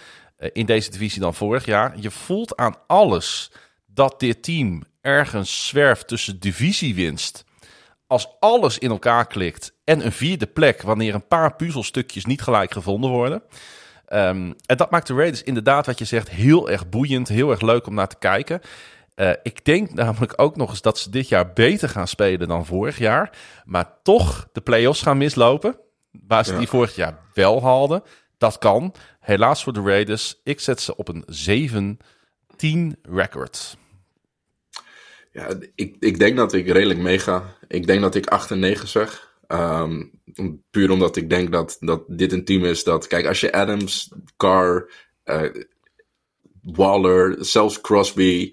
in 0.53 0.67
deze 0.67 0.91
divisie 0.91 1.21
dan 1.21 1.35
vorig 1.35 1.65
jaar. 1.65 1.99
Je 1.99 2.11
voelt 2.11 2.57
aan 2.57 2.77
alles 2.87 3.51
dat 3.87 4.21
dit 4.21 4.43
team 4.43 4.83
ergens 5.01 5.67
zwerft 5.67 6.09
tussen 6.09 6.41
divisiewinst 6.41 7.45
als 8.07 8.37
alles 8.41 8.79
in 8.79 8.91
elkaar 8.91 9.27
klikt 9.27 9.75
en 9.85 10.05
een 10.05 10.13
vierde 10.13 10.47
plek 10.47 10.83
wanneer 10.83 11.15
een 11.15 11.27
paar 11.27 11.57
puzzelstukjes 11.57 12.25
niet 12.25 12.43
gelijk 12.43 12.73
gevonden 12.73 13.11
worden. 13.11 13.43
Um, 14.09 14.55
en 14.67 14.77
dat 14.77 14.91
maakt 14.91 15.07
de 15.07 15.15
Raiders 15.15 15.43
inderdaad, 15.43 15.87
wat 15.87 15.99
je 15.99 16.05
zegt, 16.05 16.31
heel 16.31 16.71
erg 16.71 16.89
boeiend, 16.89 17.29
heel 17.29 17.51
erg 17.51 17.61
leuk 17.61 17.87
om 17.87 17.95
naar 17.95 18.09
te 18.09 18.19
kijken. 18.19 18.61
Uh, 19.17 19.31
ik 19.43 19.65
denk 19.65 19.93
namelijk 19.93 20.33
ook 20.37 20.57
nog 20.57 20.71
eens 20.71 20.83
dat 20.83 20.99
ze 20.99 21.11
dit 21.11 21.29
jaar 21.29 21.53
beter 21.53 21.89
gaan 21.89 22.09
spelen 22.09 22.49
dan 22.49 22.67
vorig 22.67 22.99
jaar. 22.99 23.31
Maar 23.65 23.93
toch 24.03 24.49
de 24.53 24.61
play-offs 24.61 25.03
gaan 25.03 25.17
mislopen. 25.17 25.79
Waar 26.11 26.45
ze 26.45 26.53
ja. 26.53 26.59
die 26.59 26.69
vorig 26.69 26.97
jaar 26.97 27.19
wel 27.35 27.63
haalden. 27.63 28.03
Dat 28.39 28.59
kan. 28.59 28.95
Helaas 29.25 29.63
voor 29.63 29.73
de 29.73 29.81
Raiders. 29.81 30.41
Ik 30.43 30.61
zet 30.61 30.81
ze 30.81 30.97
op 30.97 31.09
een 31.09 31.25
7-10 32.97 33.01
record. 33.03 33.77
Ja, 35.33 35.49
ik, 35.75 35.97
ik 36.01 36.19
denk 36.19 36.37
dat 36.37 36.53
ik 36.53 36.69
redelijk 36.69 37.01
meega. 37.01 37.57
Ik 37.69 37.87
denk 37.87 38.01
dat 38.01 38.15
ik 38.15 38.27
8 38.27 38.51
en 38.51 38.59
9 38.59 38.89
zeg. 38.89 39.37
Um, 39.49 40.21
puur 40.71 40.91
omdat 40.91 41.17
ik 41.17 41.31
denk 41.31 41.53
dat, 41.53 41.77
dat 41.81 42.05
dit 42.09 42.33
een 42.33 42.45
team 42.45 42.65
is 42.65 42.85
dat... 42.85 43.07
Kijk, 43.07 43.27
als 43.27 43.41
je 43.41 43.53
Adams, 43.53 44.13
Carr, 44.37 44.91
uh, 45.25 45.51
Waller, 46.63 47.37
zelfs 47.45 47.81
Crosby, 47.81 48.53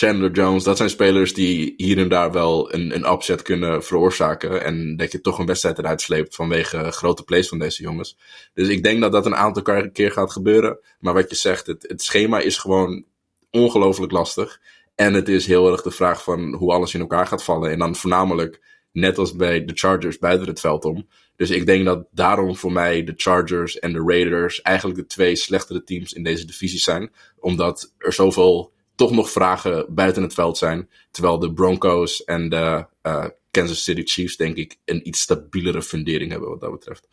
Chandler 0.00 0.30
Jones... 0.30 0.64
Dat 0.64 0.76
zijn 0.76 0.90
spelers 0.90 1.34
die 1.34 1.74
hier 1.76 1.98
en 1.98 2.08
daar 2.08 2.32
wel 2.32 2.74
een, 2.74 2.94
een 2.94 3.12
upset 3.12 3.42
kunnen 3.42 3.84
veroorzaken. 3.84 4.64
En 4.64 4.96
dat 4.96 5.12
je 5.12 5.20
toch 5.20 5.38
een 5.38 5.46
wedstrijd 5.46 5.78
eruit 5.78 6.00
sleept 6.00 6.34
vanwege 6.34 6.90
grote 6.90 7.22
plays 7.24 7.48
van 7.48 7.58
deze 7.58 7.82
jongens. 7.82 8.16
Dus 8.54 8.68
ik 8.68 8.82
denk 8.82 9.00
dat 9.00 9.12
dat 9.12 9.26
een 9.26 9.36
aantal 9.36 9.90
keer 9.92 10.12
gaat 10.12 10.32
gebeuren. 10.32 10.78
Maar 11.00 11.14
wat 11.14 11.30
je 11.30 11.36
zegt, 11.36 11.66
het, 11.66 11.84
het 11.88 12.02
schema 12.02 12.38
is 12.38 12.58
gewoon 12.58 13.04
ongelooflijk 13.50 14.12
lastig. 14.12 14.60
En 14.94 15.14
het 15.14 15.28
is 15.28 15.46
heel 15.46 15.72
erg 15.72 15.82
de 15.82 15.90
vraag 15.90 16.22
van 16.22 16.54
hoe 16.54 16.72
alles 16.72 16.94
in 16.94 17.00
elkaar 17.00 17.26
gaat 17.26 17.44
vallen. 17.44 17.70
En 17.70 17.78
dan 17.78 17.96
voornamelijk, 17.96 18.60
net 18.92 19.18
als 19.18 19.36
bij 19.36 19.64
de 19.64 19.74
Chargers, 19.74 20.18
buiten 20.18 20.48
het 20.48 20.60
veld 20.60 20.84
om. 20.84 21.08
Dus 21.36 21.50
ik 21.50 21.66
denk 21.66 21.84
dat 21.84 22.06
daarom 22.10 22.56
voor 22.56 22.72
mij 22.72 23.04
de 23.04 23.14
Chargers 23.16 23.78
en 23.78 23.92
de 23.92 24.02
Raiders 24.06 24.62
eigenlijk 24.62 24.98
de 24.98 25.06
twee 25.06 25.36
slechtere 25.36 25.84
teams 25.84 26.12
in 26.12 26.22
deze 26.22 26.46
divisie 26.46 26.78
zijn. 26.78 27.12
Omdat 27.38 27.94
er 27.98 28.12
zoveel 28.12 28.72
toch 29.00 29.10
nog 29.10 29.30
vragen 29.30 29.86
buiten 29.88 30.22
het 30.22 30.34
veld 30.34 30.58
zijn. 30.58 30.88
Terwijl 31.10 31.38
de 31.38 31.52
Broncos 31.52 32.24
en 32.24 32.48
de 32.48 32.86
uh, 33.02 33.24
Kansas 33.50 33.84
City 33.84 34.02
Chiefs, 34.04 34.36
denk 34.36 34.56
ik, 34.56 34.76
een 34.84 35.08
iets 35.08 35.20
stabielere 35.20 35.82
fundering 35.82 36.30
hebben 36.30 36.48
wat 36.48 36.60
dat 36.60 36.70
betreft. 36.70 37.08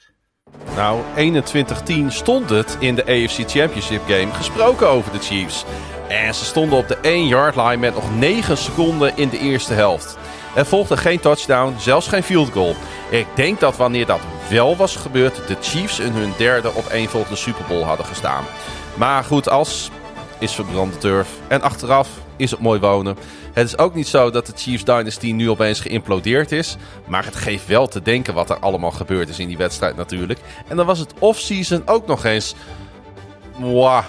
Nou, 0.76 1.02
21-10 2.04 2.08
stond 2.08 2.50
het 2.50 2.78
in 2.80 2.96
de 2.96 3.04
AFC 3.04 3.50
Championship 3.50 4.02
game 4.08 4.32
gesproken 4.32 4.88
over 4.88 5.12
de 5.12 5.20
Chiefs. 5.20 5.66
En 6.08 6.34
ze 6.34 6.46
stonden 6.46 6.78
op 6.78 6.88
de 6.88 6.98
1-yard 6.98 7.56
line 7.56 7.78
met 7.78 7.94
nog 7.94 8.16
9 8.16 8.58
seconden 8.58 9.18
in 9.18 9.30
de 9.30 9.40
eerste 9.40 9.74
helft. 9.74 10.18
Er 10.56 10.66
volgde 10.66 10.98
geen 10.98 11.20
touchdown, 11.20 11.76
zelfs 11.80 12.08
geen 12.08 12.24
field 12.24 12.50
goal. 12.50 12.76
Ik 13.10 13.28
denk 13.36 13.60
dat 13.60 13.78
wanneer 13.78 14.06
dat 14.06 14.22
wel 14.50 14.76
was 14.76 14.96
gebeurd, 14.96 15.48
de 15.48 15.58
Chiefs 15.62 16.00
in 16.00 16.12
hun 16.12 16.34
derde 16.38 16.74
op 16.74 16.86
één 16.86 17.10
volgende 17.10 17.38
Super 17.38 17.66
Bowl 17.68 17.84
hadden 17.84 18.06
gestaan. 18.06 18.44
Maar 18.98 19.24
goed, 19.24 19.50
als 19.50 19.92
is 20.40 20.52
verbrande 20.54 20.98
turf. 20.98 21.30
En 21.48 21.62
achteraf 21.62 22.10
is 22.36 22.52
het 22.52 22.60
mooi 22.60 22.80
wonen. 22.80 23.18
Het 23.54 23.68
is 23.68 23.78
ook 23.78 23.94
niet 23.94 24.08
zo 24.08 24.30
dat 24.30 24.46
de 24.46 24.54
Chiefs 24.56 24.84
Dynasty 24.84 25.32
nu 25.32 25.50
opeens 25.50 25.80
geïmplodeerd 25.80 26.52
is. 26.52 26.78
Maar 27.08 27.26
het 27.26 27.36
geeft 27.36 27.68
wel 27.68 27.88
te 27.88 28.02
denken 28.02 28.34
wat 28.34 28.50
er 28.50 28.60
allemaal 28.60 28.92
gebeurd 28.92 29.30
is 29.30 29.40
in 29.40 29.48
die 29.48 29.58
wedstrijd 29.58 29.96
natuurlijk. 29.96 30.40
En 30.68 30.78
dan 30.78 30.86
was 30.86 31.00
het 31.00 31.14
off-season 31.20 31.82
ook 31.86 32.08
nog 32.08 32.24
eens... 32.26 32.56
Mwah. 33.58 34.06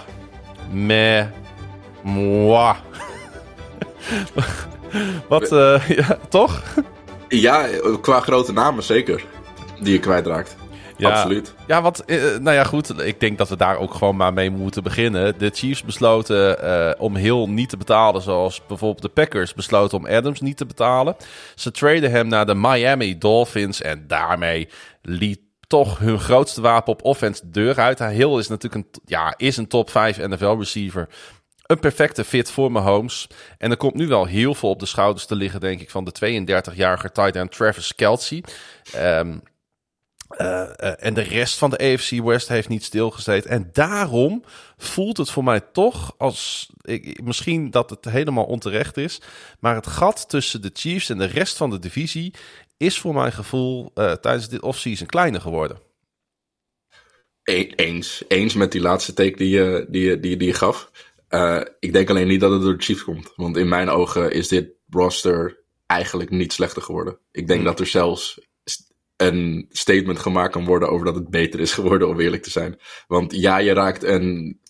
Meh. 0.71 1.27
Mwah. 2.03 2.77
Wat, 5.29 5.53
uh, 5.53 5.89
ja, 5.99 6.19
toch? 6.29 6.63
Ja, 7.29 7.67
qua 8.01 8.21
grote 8.21 8.53
namen 8.53 8.83
zeker. 8.83 9.25
Die 9.81 9.93
je 9.93 9.99
kwijtraakt. 9.99 10.57
Ja, 10.99 11.11
Absoluut. 11.11 11.55
Ja, 11.67 11.83
wat, 11.83 12.03
uh, 12.07 12.37
nou 12.37 12.57
ja, 12.57 12.65
goed. 12.65 13.03
Ik 13.03 13.21
denk 13.21 13.39
dat 13.39 13.49
we 13.49 13.57
daar 13.57 13.79
ook 13.79 13.95
gewoon 13.95 14.17
maar 14.17 14.33
mee 14.33 14.51
moeten 14.51 14.83
beginnen. 14.83 15.39
De 15.39 15.51
Chiefs 15.55 15.83
besloten 15.83 16.65
uh, 16.65 16.91
om 16.99 17.17
heel 17.17 17.49
niet 17.49 17.69
te 17.69 17.77
betalen, 17.77 18.23
zoals 18.23 18.63
bijvoorbeeld 18.67 19.03
de 19.03 19.09
Packers 19.09 19.55
besloten 19.55 19.99
om 19.99 20.07
Adams 20.07 20.41
niet 20.41 20.57
te 20.57 20.67
betalen. 20.67 21.17
Ze 21.55 21.71
traden 21.71 22.11
hem 22.11 22.29
naar 22.29 22.47
de 22.47 22.55
Miami 22.55 23.19
Dolphins 23.19 23.83
en 23.83 24.05
daarmee 24.07 24.69
liet 25.03 25.41
toch 25.67 25.99
hun 25.99 26.19
grootste 26.19 26.61
wapen 26.61 26.93
op 26.93 27.05
offense 27.05 27.43
de 27.43 27.51
deur 27.51 27.79
uit. 27.79 27.99
Hill 27.99 28.39
is 28.39 28.49
natuurlijk 28.49 28.75
een, 28.75 29.03
ja, 29.05 29.35
is 29.37 29.57
een 29.57 29.69
top 29.69 29.91
5 29.91 30.17
NFL 30.17 30.57
receiver 30.59 31.09
een 31.69 31.79
perfecte 31.79 32.25
fit 32.25 32.51
voor 32.51 32.73
Mahomes. 32.73 33.27
En 33.59 33.71
er 33.71 33.77
komt 33.77 33.95
nu 33.95 34.07
wel 34.07 34.25
heel 34.25 34.55
veel 34.55 34.71
op 34.71 34.81
de 34.81 34.87
schouders 34.87 35.27
te 35.27 35.35
liggen, 35.35 35.61
denk 35.61 35.81
ik, 35.81 35.91
van 35.91 36.05
de 36.05 36.45
32-jarige 36.45 37.13
tight 37.13 37.37
end 37.37 37.53
Travis 37.53 37.95
Kelsey. 37.95 38.45
Um, 38.97 39.31
uh, 39.31 39.37
en 40.29 41.15
de 41.15 41.23
rest 41.23 41.59
van 41.59 41.71
de 41.71 41.79
AFC 41.79 42.11
West 42.11 42.49
heeft 42.49 42.69
niet 42.69 42.85
stilgezeten. 42.85 43.51
En 43.51 43.71
daarom 43.73 44.45
voelt 44.77 45.17
het 45.17 45.31
voor 45.31 45.45
mij 45.45 45.61
toch 45.61 46.15
als. 46.19 46.71
Ik, 46.83 47.23
misschien 47.23 47.71
dat 47.71 47.91
het 47.91 48.05
helemaal 48.05 48.45
onterecht 48.45 48.97
is. 48.97 49.21
Maar 49.61 49.75
het 49.75 49.87
gat 49.87 50.29
tussen 50.29 50.63
de 50.63 50.71
Chiefs 50.73 51.11
en 51.11 51.19
de 51.19 51.25
rest 51.25 51.57
van 51.57 51.71
de 51.71 51.79
divisie. 51.79 52.35
is 52.77 52.99
voor 52.99 53.15
mijn 53.15 53.33
gevoel 53.33 53.91
uh, 53.95 54.13
tijdens 54.13 54.49
dit 54.49 54.63
offseason 54.63 55.07
kleiner 55.07 55.41
geworden. 55.41 55.79
E-, 57.43 57.73
eens. 57.77 58.25
Eens 58.29 58.55
met 58.55 58.73
die 58.73 58.81
laatste 58.81 59.13
take 59.13 59.37
die 59.37 59.49
je, 59.49 59.87
die, 59.89 60.21
die, 60.21 60.37
die 60.37 60.49
je 60.49 60.55
gaf. 60.55 60.91
Uh, 61.29 61.61
ik 61.79 61.93
denk 61.93 62.11
alleen 62.11 62.29
niet 62.29 62.41
dat 62.41 62.51
het 62.51 62.63
door 62.63 62.77
de 62.77 62.83
Chiefs 62.83 63.05
komt. 63.05 63.33
Want 63.37 63.57
in 63.57 63.69
mijn 63.69 63.89
ogen 63.89 64.33
is 64.33 64.49
dit 64.49 64.71
roster 64.91 65.59
eigenlijk 65.87 66.31
niet 66.31 66.53
slechter 66.53 66.83
geworden. 66.83 67.19
Ik 67.33 67.47
denk 67.47 67.61
hmm. 67.61 67.69
dat 67.69 67.81
er 67.81 67.87
zelfs 67.87 68.48
een 69.19 69.67
statement 69.69 70.19
gemaakt 70.19 70.53
kan 70.53 70.65
worden 70.65 70.89
over 70.89 71.07
dat 71.07 71.15
het 71.15 71.31
beter 71.31 71.61
is 71.61 71.73
geworden, 71.73 72.09
om 72.09 72.21
eerlijk 72.21 72.43
te 72.43 72.51
zijn. 72.51 72.79
Want 73.07 73.33
ja, 73.33 73.59
je 73.59 73.73
raakt 73.73 74.03
een 74.03 74.61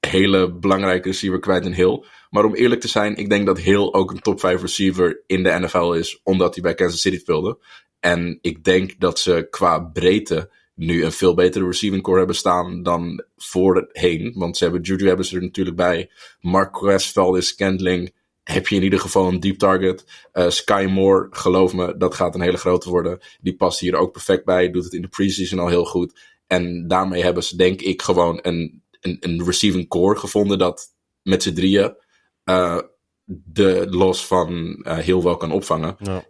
hele 0.00 0.52
belangrijke 0.52 1.08
receiver 1.08 1.40
kwijt 1.40 1.64
in 1.64 1.72
Hill. 1.72 2.04
Maar 2.30 2.44
om 2.44 2.54
eerlijk 2.54 2.80
te 2.80 2.88
zijn, 2.88 3.16
ik 3.16 3.28
denk 3.28 3.46
dat 3.46 3.58
Hill 3.58 3.88
ook 3.92 4.10
een 4.10 4.20
top 4.20 4.40
5 4.40 4.60
receiver 4.60 5.22
in 5.26 5.42
de 5.42 5.58
NFL 5.60 5.92
is, 5.92 6.20
omdat 6.22 6.54
hij 6.54 6.62
bij 6.62 6.74
Kansas 6.74 7.00
City 7.00 7.18
speelde. 7.18 7.58
En 8.00 8.38
ik 8.40 8.64
denk 8.64 9.00
dat 9.00 9.18
ze 9.18 9.46
qua 9.50 9.80
breedte 9.80 10.50
nu 10.74 11.04
een 11.04 11.12
veel 11.12 11.34
betere 11.34 11.66
receiving 11.66 12.02
core 12.02 12.18
hebben 12.18 12.36
staan 12.36 12.82
dan 12.82 13.24
voorheen. 13.36 14.32
Want 14.34 14.56
ze 14.56 14.64
hebben 14.64 14.82
Juju 14.82 15.06
hebben 15.06 15.24
ze 15.24 15.36
er 15.36 15.42
natuurlijk 15.42 15.76
bij. 15.76 16.10
Marquez, 16.40 17.12
Valdez, 17.12 17.46
Scantling. 17.46 18.14
Heb 18.42 18.68
je 18.68 18.76
in 18.76 18.82
ieder 18.82 18.98
geval 18.98 19.28
een 19.28 19.40
deep 19.40 19.58
target. 19.58 20.04
Uh, 20.32 20.48
Sky 20.48 20.86
Moore, 20.90 21.26
geloof 21.30 21.72
me, 21.72 21.96
dat 21.96 22.14
gaat 22.14 22.34
een 22.34 22.40
hele 22.40 22.56
grote 22.56 22.90
worden. 22.90 23.18
Die 23.40 23.56
past 23.56 23.80
hier 23.80 23.96
ook 23.96 24.12
perfect 24.12 24.44
bij. 24.44 24.70
Doet 24.70 24.84
het 24.84 24.92
in 24.92 25.02
de 25.02 25.08
preseason 25.08 25.58
al 25.58 25.68
heel 25.68 25.84
goed. 25.84 26.20
En 26.46 26.88
daarmee 26.88 27.22
hebben 27.22 27.44
ze 27.44 27.56
denk 27.56 27.80
ik 27.80 28.02
gewoon 28.02 28.38
een, 28.42 28.82
een, 29.00 29.16
een 29.20 29.44
receiving 29.44 29.88
core 29.88 30.18
gevonden 30.18 30.58
dat 30.58 30.94
met 31.22 31.42
z'n 31.42 31.52
drieën 31.52 31.96
uh, 32.44 32.78
de 33.24 33.86
los 33.90 34.26
van 34.26 34.82
uh, 34.82 34.96
heel 34.98 35.22
wel 35.22 35.36
kan 35.36 35.52
opvangen. 35.52 35.96
Ja. 35.98 36.24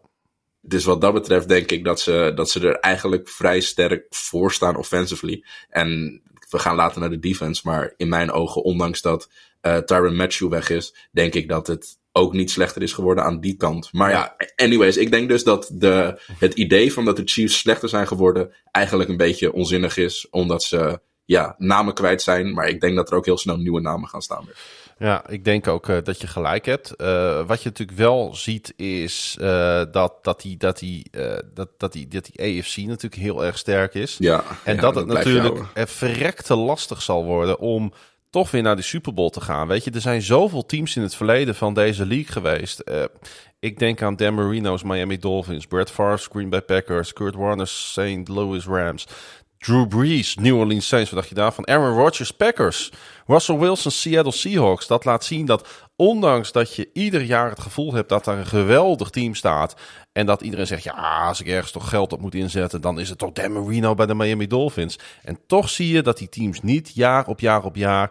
Dus 0.60 0.84
wat 0.84 1.01
dat 1.01 1.12
betreft 1.12 1.48
denk 1.48 1.70
ik 1.70 1.84
dat 1.84 2.01
ze, 2.01 2.32
dat 2.34 2.51
ze 2.51 2.68
er 2.68 2.74
eigenlijk 2.74 3.28
vrij 3.28 3.60
sterk 3.60 4.06
voor 4.09 4.52
staan 4.52 4.76
offensively. 4.76 5.44
En 5.68 6.20
we 6.48 6.59
gaan 6.59 6.76
later 6.76 7.01
naar 7.01 7.10
de 7.10 7.18
defense. 7.18 7.62
Maar 7.64 7.94
in 7.97 8.09
mijn 8.09 8.30
ogen, 8.30 8.62
ondanks 8.62 9.02
dat 9.02 9.30
uh, 9.62 9.76
Tyron 9.76 10.16
Matthew 10.16 10.48
weg 10.48 10.70
is, 10.70 11.09
denk 11.10 11.34
ik 11.34 11.48
dat 11.48 11.66
het 11.66 12.01
ook 12.12 12.32
niet 12.32 12.51
slechter 12.51 12.82
is 12.82 12.93
geworden 12.93 13.24
aan 13.24 13.40
die 13.40 13.56
kant. 13.56 13.93
Maar 13.93 14.10
ja, 14.10 14.36
anyways, 14.56 14.97
ik 14.97 15.10
denk 15.10 15.28
dus 15.28 15.44
dat 15.44 15.70
de, 15.72 16.20
het 16.39 16.55
idee 16.55 16.93
van 16.93 17.05
dat 17.05 17.16
de 17.16 17.22
Chiefs 17.24 17.59
slechter 17.59 17.89
zijn 17.89 18.06
geworden 18.06 18.52
eigenlijk 18.70 19.10
een 19.10 19.16
beetje 19.16 19.52
onzinnig 19.52 19.97
is. 19.97 20.26
Omdat 20.30 20.62
ze 20.62 21.01
ja, 21.24 21.55
namen 21.59 21.94
kwijt 21.94 22.22
zijn. 22.22 22.52
Maar 22.52 22.68
ik 22.68 22.80
denk 22.80 22.97
dat 22.97 23.10
er 23.10 23.16
ook 23.16 23.24
heel 23.24 23.39
snel 23.39 23.56
nieuwe 23.56 23.80
namen 23.80 24.09
gaan 24.09 24.22
staan. 24.22 24.44
Weer. 24.44 24.56
Ja, 24.98 25.28
ik 25.28 25.44
denk 25.44 25.66
ook 25.66 25.89
uh, 25.89 25.97
dat 26.02 26.20
je 26.20 26.26
gelijk 26.26 26.66
hebt. 26.66 26.94
Uh, 26.97 27.47
wat 27.47 27.62
je 27.62 27.68
natuurlijk 27.68 27.98
wel 27.98 28.34
ziet 28.34 28.72
is 28.76 29.36
uh, 29.40 29.82
dat, 29.90 30.24
dat, 30.24 30.40
die, 30.40 30.56
dat, 30.56 30.78
die, 30.78 31.10
dat, 31.55 31.68
dat, 31.76 31.93
die, 31.93 32.09
dat 32.09 32.30
die 32.32 32.60
AFC 32.60 32.76
natuurlijk 32.76 33.22
heel 33.22 33.44
erg 33.44 33.59
sterk 33.59 33.94
is. 33.94 34.16
Ja, 34.18 34.44
en 34.64 34.76
dat 34.76 34.94
het 34.94 35.06
natuurlijk 35.06 35.64
verrekte 35.74 36.55
lastig 36.56 37.02
zal 37.02 37.24
worden 37.24 37.59
om 37.59 37.93
toch 38.32 38.50
weer 38.50 38.62
naar 38.62 38.76
de 38.76 38.82
Super 38.82 39.14
Bowl 39.14 39.30
te 39.30 39.40
gaan. 39.40 39.68
Weet 39.68 39.84
je, 39.84 39.90
er 39.90 40.00
zijn 40.00 40.22
zoveel 40.22 40.66
teams 40.66 40.96
in 40.96 41.02
het 41.02 41.14
verleden 41.14 41.54
van 41.54 41.74
deze 41.74 42.06
league 42.06 42.32
geweest. 42.32 42.82
ik 43.60 43.78
denk 43.78 44.02
aan 44.02 44.16
Dan 44.16 44.34
Marino's 44.34 44.82
Miami 44.82 45.18
Dolphins, 45.18 45.66
Brett 45.66 45.90
Favre's 45.90 46.26
Green 46.30 46.48
Bay 46.48 46.62
Packers, 46.62 47.12
Kurt 47.12 47.34
Warner's 47.34 47.90
St. 47.92 48.28
Louis 48.28 48.64
Rams. 48.64 49.06
Drew 49.59 49.88
Brees, 49.88 50.34
New 50.34 50.56
Orleans 50.56 50.88
Saints, 50.88 51.10
wat 51.10 51.18
dacht 51.18 51.28
je 51.28 51.34
daarvan? 51.34 51.66
Aaron 51.66 51.96
Rodgers, 51.96 52.30
Packers. 52.30 52.90
Russell 53.26 53.58
Wilson, 53.58 53.90
Seattle 53.90 54.32
Seahawks. 54.32 54.86
Dat 54.86 55.04
laat 55.04 55.24
zien 55.24 55.46
dat 55.46 55.68
ondanks 55.96 56.52
dat 56.52 56.74
je 56.74 56.90
ieder 56.92 57.22
jaar 57.22 57.50
het 57.50 57.60
gevoel 57.60 57.94
hebt 57.94 58.08
dat 58.08 58.24
daar 58.24 58.38
een 58.38 58.46
geweldig 58.46 59.10
team 59.10 59.34
staat. 59.34 59.74
En 60.12 60.26
dat 60.26 60.42
iedereen 60.42 60.66
zegt, 60.66 60.82
ja, 60.82 61.26
als 61.26 61.40
ik 61.40 61.46
ergens 61.46 61.72
toch 61.72 61.88
geld 61.88 62.12
op 62.12 62.20
moet 62.20 62.34
inzetten, 62.34 62.80
dan 62.80 63.00
is 63.00 63.08
het 63.08 63.18
toch 63.18 63.32
Dan 63.32 63.52
Marino 63.52 63.94
bij 63.94 64.06
de 64.06 64.14
Miami 64.14 64.46
Dolphins. 64.46 64.98
En 65.22 65.38
toch 65.46 65.68
zie 65.68 65.88
je 65.88 66.02
dat 66.02 66.18
die 66.18 66.28
teams 66.28 66.62
niet 66.62 66.90
jaar 66.94 67.26
op 67.26 67.40
jaar 67.40 67.64
op 67.64 67.76
jaar 67.76 68.10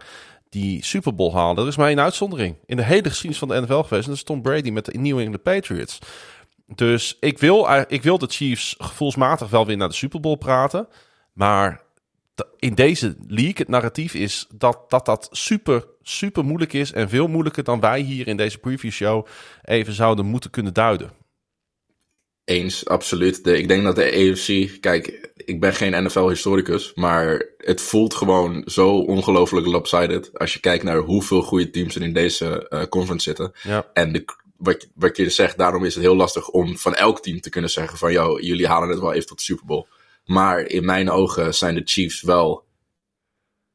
die 0.49 0.85
Super 0.85 1.15
Bowl 1.15 1.33
halen. 1.33 1.63
Er 1.63 1.69
is 1.69 1.77
maar 1.77 1.87
één 1.87 1.99
uitzondering 1.99 2.55
in 2.65 2.75
de 2.75 2.83
hele 2.83 3.09
geschiedenis 3.09 3.39
van 3.39 3.47
de 3.47 3.61
NFL 3.61 3.81
geweest. 3.81 4.03
En 4.03 4.09
dat 4.09 4.17
is 4.17 4.23
Tom 4.23 4.41
Brady 4.41 4.69
met 4.69 4.85
de 4.85 4.97
New 4.97 5.19
England 5.19 5.43
Patriots. 5.43 5.99
Dus 6.75 7.17
ik 7.19 7.39
wil, 7.39 7.67
ik 7.87 8.03
wil 8.03 8.17
de 8.17 8.27
Chiefs 8.29 8.75
gevoelsmatig 8.77 9.49
wel 9.49 9.65
weer 9.65 9.77
naar 9.77 9.89
de 9.89 9.95
Super 9.95 10.19
Bowl 10.19 10.35
praten. 10.35 10.87
Maar 11.33 11.81
in 12.57 12.75
deze 12.75 13.15
league, 13.27 13.53
het 13.57 13.67
narratief 13.67 14.13
is 14.13 14.47
dat, 14.55 14.89
dat 14.89 15.05
dat 15.05 15.27
super, 15.31 15.85
super 16.01 16.45
moeilijk 16.45 16.73
is. 16.73 16.91
En 16.91 17.09
veel 17.09 17.27
moeilijker 17.27 17.63
dan 17.63 17.79
wij 17.79 17.99
hier 17.99 18.27
in 18.27 18.37
deze 18.37 18.57
preview 18.57 18.91
show 18.91 19.27
even 19.61 19.93
zouden 19.93 20.25
moeten 20.25 20.49
kunnen 20.49 20.73
duiden. 20.73 21.11
Eens, 22.43 22.85
absoluut. 22.85 23.43
De, 23.43 23.57
ik 23.57 23.67
denk 23.67 23.83
dat 23.83 23.95
de 23.95 24.31
AFC, 24.31 24.81
kijk, 24.81 25.31
ik 25.35 25.59
ben 25.59 25.73
geen 25.73 26.03
NFL-historicus, 26.03 26.91
maar 26.95 27.45
het 27.57 27.81
voelt 27.81 28.13
gewoon 28.13 28.63
zo 28.65 28.89
ongelooflijk 28.89 29.65
lopsided. 29.65 30.37
Als 30.39 30.53
je 30.53 30.59
kijkt 30.59 30.83
naar 30.83 30.97
hoeveel 30.97 31.41
goede 31.41 31.69
teams 31.69 31.95
er 31.95 32.01
in 32.01 32.13
deze 32.13 32.67
uh, 32.69 32.83
conference 32.83 33.23
zitten. 33.23 33.51
Ja. 33.63 33.89
En 33.93 34.11
de, 34.11 34.25
wat, 34.57 34.87
wat 34.95 35.17
je 35.17 35.29
zegt, 35.29 35.57
daarom 35.57 35.85
is 35.85 35.93
het 35.93 36.03
heel 36.03 36.15
lastig 36.15 36.49
om 36.49 36.77
van 36.77 36.95
elk 36.95 37.21
team 37.21 37.41
te 37.41 37.49
kunnen 37.49 37.69
zeggen 37.69 37.97
van, 37.97 38.11
joh, 38.11 38.39
jullie 38.39 38.67
halen 38.67 38.89
het 38.89 38.99
wel 38.99 39.13
even 39.13 39.27
tot 39.27 39.37
de 39.37 39.43
Super 39.43 39.65
Bowl. 39.65 39.85
Maar 40.31 40.59
in 40.59 40.85
mijn 40.85 41.09
ogen 41.09 41.53
zijn 41.53 41.75
de 41.75 41.81
Chiefs 41.85 42.21
wel. 42.21 42.63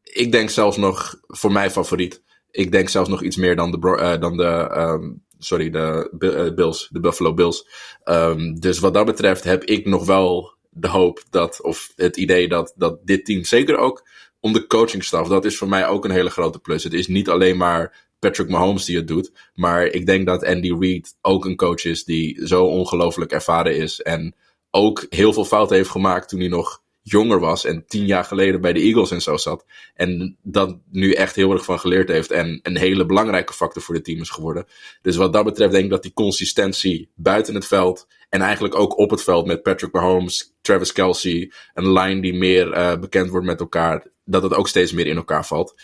Ik 0.03 0.33
denk 0.33 0.51
zelfs 0.51 0.77
nog 0.77 1.21
voor 1.27 1.53
mij 1.53 1.71
favoriet. 1.71 2.23
Ik 2.51 2.73
denk 2.73 2.89
zelfs 2.89 3.09
nog 3.09 3.23
iets 3.23 3.37
meer 3.37 3.57
dan 3.57 3.71
de, 3.71 3.79
uh, 3.79 4.21
dan 4.21 4.37
de 4.37 4.75
um, 4.77 5.23
sorry, 5.39 5.71
de 5.71 6.11
uh, 6.19 6.55
Bills, 6.55 6.89
de 6.91 7.01
Buffalo 7.01 7.35
Bills. 7.35 7.69
Um, 8.05 8.61
dus 8.61 8.79
wat 8.79 8.95
dat 8.95 9.07
betreft 9.07 9.45
heb 9.45 9.65
ik 9.65 9.87
nog 9.87 10.07
wel 10.07 10.55
de 10.71 10.89
hoop 10.89 11.23
dat, 11.31 11.63
of 11.63 11.93
het 11.97 12.17
idee 12.17 12.49
dat, 12.49 12.75
dat 12.77 13.07
dit 13.07 13.25
team, 13.25 13.45
zeker 13.45 13.77
ook 13.77 14.09
om 14.41 14.53
de 14.53 14.67
coachingstaf, 14.67 15.29
dat 15.29 15.45
is 15.45 15.59
voor 15.59 15.69
mij 15.69 15.87
ook 15.87 16.05
een 16.05 16.11
hele 16.11 16.31
grote 16.31 16.59
plus. 16.59 16.85
Het 16.85 16.93
is 16.93 17.07
niet 17.07 17.29
alleen 17.29 17.57
maar 17.57 18.09
Patrick 18.19 18.49
Mahomes 18.49 18.85
die 18.85 18.97
het 18.97 19.09
doet, 19.09 19.33
maar 19.55 19.87
ik 19.87 20.07
denk 20.07 20.27
dat 20.27 20.45
Andy 20.45 20.73
Reid 20.79 21.17
ook 21.21 21.45
een 21.45 21.57
coach 21.57 21.85
is 21.85 22.05
die 22.05 22.47
zo 22.47 22.65
ongelooflijk 22.65 23.33
ervaren 23.33 23.77
is 23.77 24.03
en 24.03 24.35
ook 24.77 25.07
heel 25.09 25.33
veel 25.33 25.45
fouten 25.45 25.77
heeft 25.77 25.91
gemaakt 25.91 26.29
toen 26.29 26.41
hij 26.41 26.49
nog 26.49 26.85
jonger 27.03 27.41
was 27.41 27.65
en 27.65 27.85
tien 27.87 28.07
jaar 28.07 28.25
geleden 28.25 28.61
bij 28.61 28.73
de 28.73 28.81
Eagles 28.81 29.11
en 29.11 29.23
zo 29.23 29.37
zat. 29.37 29.65
En 29.95 30.37
dat 30.43 30.79
nu 30.91 31.13
echt 31.13 31.35
heel 31.35 31.53
erg 31.53 31.65
van 31.65 31.79
geleerd 31.79 32.09
heeft 32.09 32.31
en 32.31 32.61
een 32.63 32.77
hele 32.77 33.07
belangrijke 33.07 33.53
factor 33.53 33.83
voor 33.83 33.95
de 33.95 34.01
team 34.01 34.21
is 34.21 34.31
geworden. 34.31 34.67
Dus 35.03 35.17
wat 35.17 35.33
dat 35.33 35.45
betreft 35.45 35.73
denk 35.73 35.85
ik 35.85 35.91
dat 35.91 36.03
die 36.03 36.13
consistentie 36.13 37.11
buiten 37.15 37.55
het 37.55 37.67
veld 37.67 38.07
en 38.29 38.41
eigenlijk 38.41 38.75
ook 38.75 38.99
op 38.99 39.11
het 39.11 39.23
veld 39.23 39.47
met 39.47 39.63
Patrick 39.63 39.93
Mahomes, 39.93 40.55
Travis 40.61 40.93
Kelsey, 40.93 41.53
een 41.75 41.93
line 41.93 42.21
die 42.21 42.35
meer 42.35 42.77
uh, 42.77 42.97
bekend 42.97 43.31
wordt 43.31 43.47
met 43.47 43.61
elkaar, 43.61 44.07
dat 44.25 44.43
het 44.43 44.55
ook 44.55 44.69
steeds 44.69 44.93
meer 44.93 45.07
in 45.07 45.17
elkaar 45.17 45.47
valt. 45.47 45.75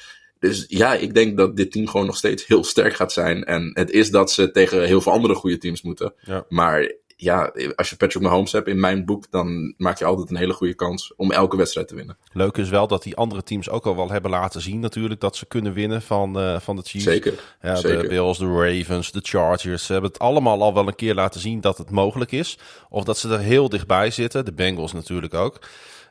Dus 0.42 0.64
ja, 0.68 0.94
ik 0.94 1.14
denk 1.14 1.36
dat 1.36 1.56
dit 1.56 1.72
team 1.72 1.88
gewoon 1.88 2.06
nog 2.06 2.16
steeds 2.16 2.46
heel 2.46 2.64
sterk 2.64 2.94
gaat 2.94 3.12
zijn. 3.12 3.44
En 3.44 3.70
het 3.74 3.90
is 3.90 4.10
dat 4.10 4.30
ze 4.30 4.50
tegen 4.50 4.86
heel 4.86 5.00
veel 5.00 5.12
andere 5.12 5.34
goede 5.34 5.58
teams 5.58 5.82
moeten. 5.82 6.14
Ja. 6.20 6.46
Maar 6.48 6.92
ja, 7.22 7.52
als 7.74 7.90
je 7.90 7.96
Patrick 7.96 8.22
Mahomes 8.22 8.52
hebt 8.52 8.68
in 8.68 8.80
mijn 8.80 9.04
boek, 9.04 9.30
dan 9.30 9.74
maak 9.76 9.98
je 9.98 10.04
altijd 10.04 10.30
een 10.30 10.36
hele 10.36 10.52
goede 10.52 10.74
kans 10.74 11.12
om 11.16 11.32
elke 11.32 11.56
wedstrijd 11.56 11.88
te 11.88 11.94
winnen. 11.94 12.16
Leuk 12.32 12.56
is 12.56 12.68
wel 12.68 12.86
dat 12.86 13.02
die 13.02 13.16
andere 13.16 13.42
teams 13.42 13.70
ook 13.70 13.86
al 13.86 13.96
wel 13.96 14.10
hebben 14.10 14.30
laten 14.30 14.60
zien 14.60 14.80
natuurlijk 14.80 15.20
dat 15.20 15.36
ze 15.36 15.46
kunnen 15.46 15.72
winnen 15.72 16.02
van, 16.02 16.40
uh, 16.40 16.60
van 16.60 16.76
de 16.76 16.82
Chiefs. 16.82 17.04
Zeker, 17.04 17.34
ja, 17.62 17.74
zeker. 17.74 18.02
De 18.02 18.08
Bills, 18.08 18.38
de 18.38 18.46
Ravens, 18.46 19.12
de 19.12 19.20
Chargers. 19.22 19.86
Ze 19.86 19.92
hebben 19.92 20.10
het 20.10 20.20
allemaal 20.20 20.62
al 20.62 20.74
wel 20.74 20.86
een 20.86 20.94
keer 20.94 21.14
laten 21.14 21.40
zien 21.40 21.60
dat 21.60 21.78
het 21.78 21.90
mogelijk 21.90 22.32
is. 22.32 22.58
Of 22.88 23.04
dat 23.04 23.18
ze 23.18 23.28
er 23.28 23.38
heel 23.38 23.68
dichtbij 23.68 24.10
zitten. 24.10 24.44
De 24.44 24.52
Bengals 24.52 24.92
natuurlijk 24.92 25.34
ook. 25.34 25.58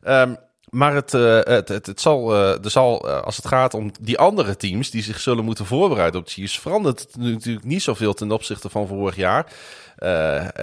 Um, 0.07 0.37
maar 0.71 0.95
het, 0.95 1.13
uh, 1.13 1.39
het, 1.41 1.67
het, 1.67 1.85
het, 1.85 2.01
zal, 2.01 2.33
uh, 2.33 2.63
er 2.63 2.69
zal 2.71 3.07
uh, 3.07 3.21
als 3.21 3.35
het 3.35 3.47
gaat 3.47 3.73
om 3.73 3.91
die 4.01 4.17
andere 4.17 4.55
teams 4.57 4.89
die 4.89 5.03
zich 5.03 5.19
zullen 5.19 5.45
moeten 5.45 5.65
voorbereiden 5.65 6.19
op 6.19 6.25
de 6.25 6.31
Chiefs, 6.31 6.59
verandert 6.59 6.99
het 6.99 7.17
natuurlijk 7.17 7.65
niet 7.65 7.81
zoveel 7.81 8.13
ten 8.13 8.31
opzichte 8.31 8.69
van 8.69 8.87
vorig 8.87 9.15
jaar. 9.15 9.53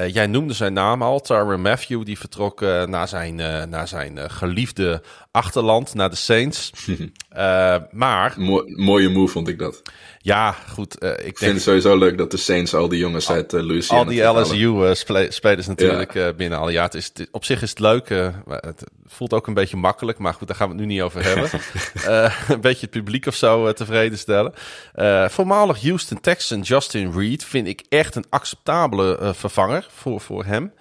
Jij 0.07 0.27
noemde 0.27 0.55
zijn 0.55 0.73
naam 0.73 1.03
al, 1.03 1.21
Tyron 1.21 1.61
Matthew, 1.61 2.05
die 2.05 2.19
vertrok 2.19 2.61
naar 2.61 3.09
zijn, 3.09 3.35
naar 3.71 3.89
zijn 3.89 4.31
geliefde 4.31 5.03
achterland, 5.31 5.95
naar 5.95 6.11
de 6.11 6.17
Saints. 6.17 6.73
maar... 7.91 8.35
mooie 8.67 9.09
move 9.09 9.33
vond 9.33 9.49
ik 9.49 9.59
dat. 9.59 9.83
Ja, 10.29 10.53
goed. 10.53 11.03
Ik, 11.03 11.19
ik 11.25 11.39
vind 11.39 11.53
het 11.53 11.63
sowieso 11.63 11.97
leuk 11.97 12.19
dat 12.19 12.31
de 12.31 12.37
Saints 12.37 12.75
al 12.75 12.89
die 12.89 12.99
jongens 12.99 13.31
uit 13.31 13.53
uh, 13.53 13.63
Louisiana... 13.63 14.03
Al 14.03 14.09
die 14.09 14.23
LSU-spelers 14.23 15.67
natuurlijk 15.67 16.15
ja. 16.15 16.33
binnen 16.33 16.73
Ja, 16.73 16.83
het 16.83 16.95
is, 16.95 17.11
het, 17.15 17.29
op 17.31 17.45
zich 17.45 17.63
is 17.63 17.71
het 17.71 17.79
leuk. 17.79 18.09
het 18.47 18.85
voelt 19.07 19.33
ook 19.33 19.47
een 19.47 19.55
beetje 19.55 19.77
makkelijk, 19.77 20.19
maar 20.19 20.35
goed, 20.35 20.47
daar 20.47 20.57
gaan 20.57 20.69
we 20.69 20.75
het 20.75 20.83
nu 20.83 20.93
niet 20.93 21.03
over 21.03 21.25
hebben. 21.25 21.51
een 22.55 22.61
beetje 22.61 22.81
het 22.81 22.91
publiek 22.91 23.27
of 23.27 23.35
zo 23.35 23.73
tevreden 23.73 24.19
stellen. 24.19 24.53
voormalig 25.31 25.83
Houston 25.83 26.21
Texan 26.21 26.61
Justin 26.61 27.13
Reed 27.13 27.45
vind 27.45 27.67
ik 27.67 27.85
echt 27.89 28.15
een 28.15 28.27
acceptabele 28.29 29.28
vervanger 29.35 29.87
voor, 29.91 30.21
voor 30.21 30.45
hem. 30.45 30.73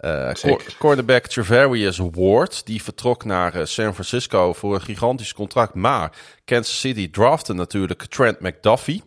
Uh, 0.00 0.30
cornerback 0.78 1.26
Travarius 1.26 2.00
Ward, 2.12 2.66
die 2.66 2.82
vertrok 2.82 3.24
naar 3.24 3.56
uh, 3.56 3.64
San 3.64 3.92
Francisco 3.94 4.52
voor 4.52 4.74
een 4.74 4.80
gigantisch 4.80 5.34
contract. 5.34 5.74
Maar 5.74 6.12
Kansas 6.44 6.80
City 6.80 7.10
drafte 7.10 7.52
natuurlijk 7.52 8.04
Trent 8.04 8.40
McDuffie. 8.40 9.02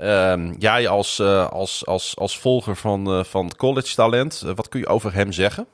Um, 0.00 0.54
jij 0.58 0.88
als, 0.88 1.18
uh, 1.18 1.48
als, 1.48 1.86
als, 1.86 2.16
als 2.16 2.38
volger 2.38 2.76
van, 2.76 3.24
van 3.24 3.52
college 3.56 3.94
talent, 3.94 4.44
wat 4.54 4.68
kun 4.68 4.80
je 4.80 4.86
over 4.86 5.14
hem 5.14 5.32
zeggen? 5.32 5.66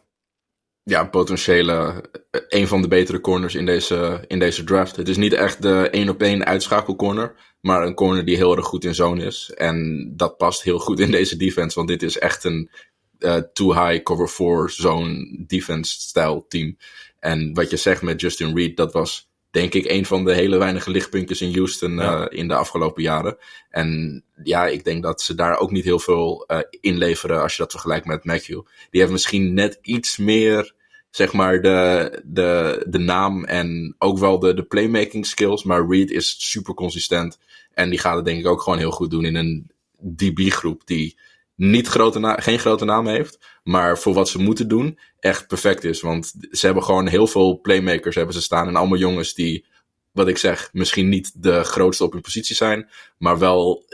Ja, 0.85 1.05
potentiële, 1.05 2.05
een 2.31 2.69
van 2.69 2.83
de 2.83 2.89
betere 2.89 3.21
corners 3.21 3.55
in 3.55 3.67
deze, 3.67 4.25
in 4.27 4.39
deze 4.39 4.65
draft. 4.65 4.97
Het 4.97 5.09
is 5.09 5.17
niet 5.17 5.33
echt 5.33 5.63
de 5.63 5.89
één 5.91 6.09
op 6.09 6.23
één 6.23 6.45
uitschakelcorner, 6.45 7.35
maar 7.61 7.87
een 7.87 7.95
corner 7.95 8.25
die 8.25 8.37
heel 8.37 8.57
erg 8.57 8.67
goed 8.67 8.85
in 8.85 8.95
zone 8.95 9.25
is. 9.25 9.53
En 9.55 10.11
dat 10.17 10.37
past 10.37 10.63
heel 10.63 10.79
goed 10.79 11.01
in 11.01 11.11
deze 11.11 11.37
defense, 11.37 11.77
want 11.77 11.89
dit 11.89 12.03
is 12.03 12.19
echt 12.19 12.45
een 12.45 12.71
uh, 13.19 13.37
too 13.53 13.73
high 13.73 14.03
cover 14.03 14.29
4 14.29 14.71
zone 14.71 15.45
defense 15.47 16.01
style 16.01 16.45
team. 16.49 16.77
En 17.21 17.55
wat 17.55 17.71
je 17.71 17.77
zegt 17.77 18.03
met 18.03 18.21
Justin 18.21 18.57
Reed, 18.57 18.77
dat 18.77 18.93
was 18.93 19.31
denk 19.55 19.75
ik 19.75 19.91
een 19.91 20.07
van 20.07 20.25
de 20.25 20.35
hele 20.35 20.59
weinige 20.59 20.91
lichtpuntjes 20.91 21.41
in 21.41 21.55
Houston 21.55 21.95
ja. 21.95 22.21
uh, 22.21 22.39
in 22.39 22.49
de 22.49 22.55
afgelopen 22.55 23.03
jaren. 23.03 23.37
En 23.71 24.23
ja, 24.43 24.67
ik 24.67 24.85
denk 24.85 25.03
dat 25.03 25.23
ze 25.23 25.35
daar 25.35 25.59
ook 25.59 25.71
niet 25.71 25.85
heel 25.85 25.99
veel 25.99 26.45
uh, 26.49 26.59
inleveren 26.81 27.43
als 27.43 27.57
je 27.57 27.63
dat 27.63 27.71
vergelijkt 27.71 28.07
met 28.07 28.25
Matthew. 28.25 28.61
Die 28.91 29.01
heeft 29.01 29.13
misschien 29.13 29.55
net 29.55 29.79
iets 29.83 30.17
meer, 30.17 30.75
zeg 31.11 31.33
maar, 31.33 31.63
de, 31.63 32.23
de, 32.25 32.85
de 32.89 32.99
naam 32.99 33.45
en 33.45 33.95
ook 33.99 34.19
wel 34.19 34.39
de, 34.39 34.55
de 34.55 34.65
playmaking 34.65 35.27
skills. 35.27 35.65
Maar 35.65 35.87
Reed 35.89 36.11
is 36.11 36.51
super 36.51 36.75
consistent. 36.75 37.39
En 37.75 37.91
die 37.91 37.99
gaat 37.99 38.17
het 38.17 38.25
denk 38.25 38.39
ik 38.39 38.47
ook 38.47 38.63
gewoon 38.63 38.79
heel 38.79 38.91
goed 38.91 39.11
doen 39.11 39.25
in 39.25 39.35
een 39.35 39.71
DB-groep 40.17 40.87
die 40.87 41.19
niet 41.57 41.87
grote 41.87 42.35
geen 42.41 42.59
grote 42.59 42.85
naam 42.85 43.07
heeft, 43.07 43.39
maar 43.63 43.99
voor 43.99 44.15
wat 44.15 44.29
ze 44.29 44.39
moeten 44.39 44.69
doen 44.69 44.99
echt 45.21 45.47
perfect 45.47 45.85
is. 45.85 46.01
Want 46.01 46.35
ze 46.51 46.67
hebben 46.67 46.85
gewoon 46.85 47.07
heel 47.07 47.27
veel 47.27 47.61
playmakers 47.61 48.15
hebben 48.15 48.35
ze 48.35 48.43
staan 48.43 48.69
en 48.69 48.77
allemaal 48.77 48.99
jongens 48.99 49.35
die, 49.35 49.67
wat 50.11 50.29
ik 50.29 50.39
zeg, 50.39 50.69
misschien 50.73 51.09
niet 51.09 51.43
de 51.43 51.65
grootste 51.65 52.05
op 52.05 52.13
hun 52.13 52.21
positie 52.21 52.57
zijn, 52.57 52.91
maar 53.19 53.39
wel, 53.39 53.85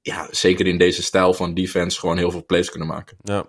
ja, 0.00 0.28
zeker 0.30 0.66
in 0.66 0.78
deze 0.78 1.02
stijl 1.02 1.34
van 1.34 1.54
defense 1.54 1.98
gewoon 1.98 2.18
heel 2.18 2.30
veel 2.30 2.44
plays 2.46 2.70
kunnen 2.70 2.88
maken. 2.88 3.16
Ja. 3.22 3.48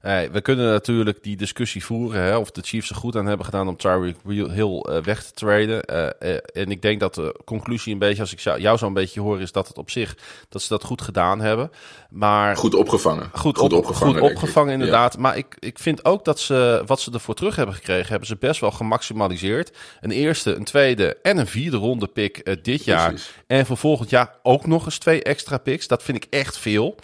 Hey, 0.00 0.30
we 0.30 0.40
kunnen 0.40 0.70
natuurlijk 0.70 1.22
die 1.22 1.36
discussie 1.36 1.84
voeren 1.84 2.22
hè, 2.22 2.36
of 2.36 2.50
de 2.50 2.62
Chiefs 2.62 2.90
er 2.90 2.96
goed 2.96 3.16
aan 3.16 3.26
hebben 3.26 3.46
gedaan 3.46 3.68
om 3.68 3.76
Tyreek 3.76 4.16
Hill 4.26 4.84
uh, 4.88 5.02
weg 5.02 5.24
te 5.24 5.32
traden. 5.32 5.82
Uh, 5.90 6.30
uh, 6.30 6.38
en 6.52 6.70
ik 6.70 6.82
denk 6.82 7.00
dat 7.00 7.14
de 7.14 7.40
conclusie 7.44 7.92
een 7.92 7.98
beetje, 7.98 8.20
als 8.20 8.32
ik 8.32 8.40
jou 8.40 8.78
zo 8.78 8.86
een 8.86 8.92
beetje 8.92 9.20
hoor, 9.20 9.40
is 9.40 9.52
dat 9.52 9.68
het 9.68 9.78
op 9.78 9.90
zich 9.90 10.16
dat 10.48 10.62
ze 10.62 10.68
dat 10.68 10.84
goed 10.84 11.02
gedaan 11.02 11.40
hebben. 11.40 11.70
Maar 12.10 12.56
goed 12.56 12.74
opgevangen. 12.74 13.30
Goed, 13.32 13.58
goed 13.58 13.72
op, 13.72 13.78
opgevangen. 13.78 14.18
Goed 14.18 14.30
opgevangen, 14.30 14.72
inderdaad. 14.72 15.14
Ja. 15.14 15.20
Maar 15.20 15.36
ik, 15.36 15.56
ik 15.58 15.78
vind 15.78 16.04
ook 16.04 16.24
dat 16.24 16.40
ze 16.40 16.82
wat 16.86 17.00
ze 17.00 17.12
ervoor 17.12 17.34
terug 17.34 17.56
hebben 17.56 17.74
gekregen, 17.74 18.08
hebben 18.08 18.28
ze 18.28 18.36
best 18.36 18.60
wel 18.60 18.70
gemaximaliseerd. 18.70 19.76
Een 20.00 20.10
eerste, 20.10 20.54
een 20.54 20.64
tweede 20.64 21.16
en 21.22 21.38
een 21.38 21.46
vierde 21.46 21.76
ronde 21.76 22.06
pick 22.06 22.44
dit 22.44 22.62
Precies. 22.62 22.84
jaar. 22.84 23.14
En 23.46 23.66
voor 23.66 23.76
volgend 23.76 24.10
jaar 24.10 24.34
ook 24.42 24.66
nog 24.66 24.84
eens 24.84 24.98
twee 24.98 25.22
extra 25.22 25.58
picks. 25.58 25.86
Dat 25.86 26.02
vind 26.02 26.24
ik 26.24 26.26
echt 26.30 26.58
veel. 26.58 26.96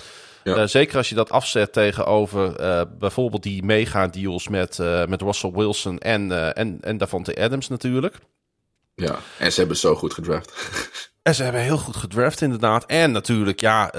Ja. 0.44 0.56
Uh, 0.56 0.66
zeker 0.66 0.96
als 0.96 1.08
je 1.08 1.14
dat 1.14 1.30
afzet 1.30 1.72
tegenover 1.72 2.60
uh, 2.60 2.82
bijvoorbeeld 2.98 3.42
die 3.42 3.62
mega-deals 3.62 4.48
met, 4.48 4.78
uh, 4.78 5.04
met 5.04 5.22
Russell 5.22 5.50
Wilson 5.50 5.98
en, 5.98 6.54
en, 6.54 6.78
en 6.80 6.98
Davante 6.98 7.36
Adams 7.36 7.68
natuurlijk. 7.68 8.18
Ja, 8.94 9.18
en 9.38 9.52
ze 9.52 9.58
hebben 9.58 9.76
zo 9.76 9.94
goed 9.94 10.14
gedraft. 10.14 10.52
En 11.22 11.34
ze 11.34 11.42
hebben 11.42 11.60
heel 11.60 11.78
goed 11.78 11.96
gedraft 11.96 12.40
inderdaad. 12.40 12.86
En 12.86 13.12
natuurlijk, 13.12 13.60
ja, 13.60 13.90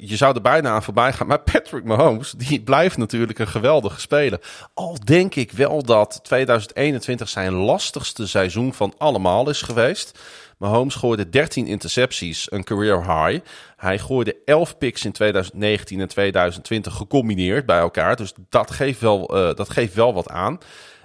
je 0.00 0.16
zou 0.16 0.34
er 0.34 0.40
bijna 0.40 0.70
aan 0.70 0.82
voorbij 0.82 1.12
gaan. 1.12 1.26
Maar 1.26 1.40
Patrick 1.40 1.84
Mahomes, 1.84 2.32
die 2.32 2.62
blijft 2.62 2.96
natuurlijk 2.96 3.38
een 3.38 3.48
geweldige 3.48 4.00
speler. 4.00 4.40
Al 4.74 4.96
denk 5.04 5.34
ik 5.34 5.52
wel 5.52 5.82
dat 5.82 6.20
2021 6.22 7.28
zijn 7.28 7.52
lastigste 7.52 8.26
seizoen 8.26 8.74
van 8.74 8.94
allemaal 8.96 9.48
is 9.48 9.62
geweest. 9.62 10.18
Mahomes 10.58 10.94
gooide 10.94 11.28
13 11.28 11.66
intercepties, 11.66 12.52
een 12.52 12.64
career 12.64 12.96
high. 12.96 13.44
Hij 13.78 13.98
gooide 13.98 14.36
11 14.44 14.78
picks 14.78 15.04
in 15.04 15.12
2019 15.12 16.00
en 16.00 16.08
2020 16.08 16.94
gecombineerd 16.94 17.66
bij 17.66 17.78
elkaar. 17.78 18.16
Dus 18.16 18.32
dat 18.48 18.70
geeft 18.70 19.00
wel, 19.00 19.36
uh, 19.36 19.54
dat 19.54 19.70
geeft 19.70 19.94
wel 19.94 20.14
wat 20.14 20.28
aan. 20.28 20.58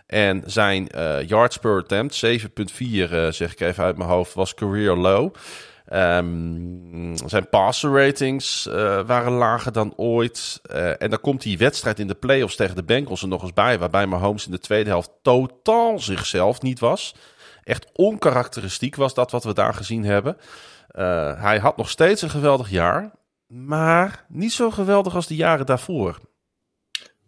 En 0.08 0.44
zijn 0.46 0.90
uh, 0.96 1.28
yards 1.28 1.58
per 1.58 1.78
attempt, 1.78 2.26
7,4 2.26 2.36
uh, 2.80 3.28
zeg 3.30 3.52
ik 3.52 3.60
even 3.60 3.84
uit 3.84 3.98
mijn 3.98 4.10
hoofd, 4.10 4.34
was 4.34 4.54
career 4.54 4.96
low. 4.96 5.34
Um, 5.94 7.18
zijn 7.26 7.50
passer 7.50 7.92
ratings 7.92 8.70
waren 9.06 9.32
lager 9.32 9.72
dan 9.72 9.94
ooit. 9.96 10.62
En 10.98 11.10
dan 11.10 11.22
komt 11.22 11.42
die 11.42 11.58
wedstrijd 11.58 12.00
in 12.00 12.08
de 12.08 12.16
playoffs 12.16 12.56
tegen 12.56 12.76
de 12.76 12.84
Bengals 12.84 13.22
er 13.22 13.28
nog 13.28 13.42
eens 13.42 13.54
bij. 13.54 13.80
Waarbij 13.80 14.06
Mahomes 14.06 14.46
in 14.46 14.52
de 14.52 14.60
tweede 14.60 14.90
helft 14.90 15.12
totaal 15.22 16.00
zichzelf 16.00 16.62
niet 16.62 16.80
was. 16.80 17.16
Echt 17.64 17.88
onkarakteristiek 17.94 18.96
was 18.96 19.14
dat 19.14 19.32
wat 19.32 19.44
we 19.44 19.54
daar 19.54 19.74
gezien 19.74 20.06
hebben. 20.06 20.38
Uh, 20.94 21.42
hij 21.42 21.60
had 21.60 21.78
nog 21.78 21.90
steeds 21.90 22.22
een 22.22 22.30
geweldig 22.30 22.70
jaar, 22.70 23.12
maar 23.48 24.26
niet 24.30 24.52
zo 24.52 24.72
geweldig 24.72 25.16
als 25.16 25.28
de 25.28 25.36
jaren 25.36 25.66
daarvoor. 25.66 26.20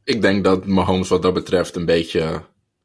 Ik 0.03 0.21
denk 0.21 0.43
dat 0.43 0.65
Mahomes 0.65 1.09
wat 1.09 1.21
dat 1.21 1.33
betreft 1.33 1.75
een 1.75 1.85
beetje 1.85 2.41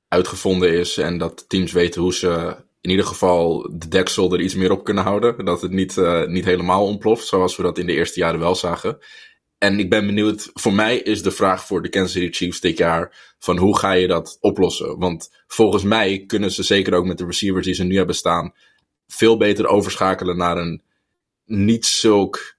uitgevonden 0.08 0.72
is 0.72 0.98
en 0.98 1.18
dat 1.18 1.48
teams 1.48 1.72
weten 1.72 2.02
hoe 2.02 2.14
ze 2.14 2.56
in 2.80 2.90
ieder 2.90 3.04
geval 3.04 3.70
de 3.72 3.88
deksel 3.88 4.32
er 4.32 4.40
iets 4.40 4.54
meer 4.54 4.70
op 4.70 4.84
kunnen 4.84 5.04
houden. 5.04 5.44
Dat 5.44 5.62
het 5.62 5.70
niet, 5.70 5.96
uh, 5.96 6.26
niet 6.26 6.44
helemaal 6.44 6.86
ontploft, 6.86 7.26
zoals 7.26 7.56
we 7.56 7.62
dat 7.62 7.78
in 7.78 7.86
de 7.86 7.92
eerste 7.92 8.20
jaren 8.20 8.40
wel 8.40 8.54
zagen. 8.54 8.98
En 9.58 9.78
ik 9.78 9.90
ben 9.90 10.06
benieuwd, 10.06 10.50
voor 10.54 10.72
mij 10.72 10.98
is 10.98 11.22
de 11.22 11.30
vraag 11.30 11.66
voor 11.66 11.82
de 11.82 11.88
Kansas 11.88 12.12
City 12.12 12.32
Chiefs 12.32 12.60
dit 12.60 12.78
jaar 12.78 13.34
van 13.38 13.56
hoe 13.56 13.78
ga 13.78 13.92
je 13.92 14.06
dat 14.06 14.38
oplossen? 14.40 14.98
Want 14.98 15.30
volgens 15.46 15.82
mij 15.82 16.24
kunnen 16.26 16.50
ze 16.50 16.62
zeker 16.62 16.94
ook 16.94 17.04
met 17.04 17.18
de 17.18 17.24
receivers 17.24 17.66
die 17.66 17.74
ze 17.74 17.84
nu 17.84 17.96
hebben 17.96 18.14
staan 18.14 18.54
veel 19.12 19.36
beter 19.36 19.66
overschakelen 19.66 20.36
naar 20.36 20.56
een 20.56 20.82
niet 21.44 21.86
zulk 21.86 22.56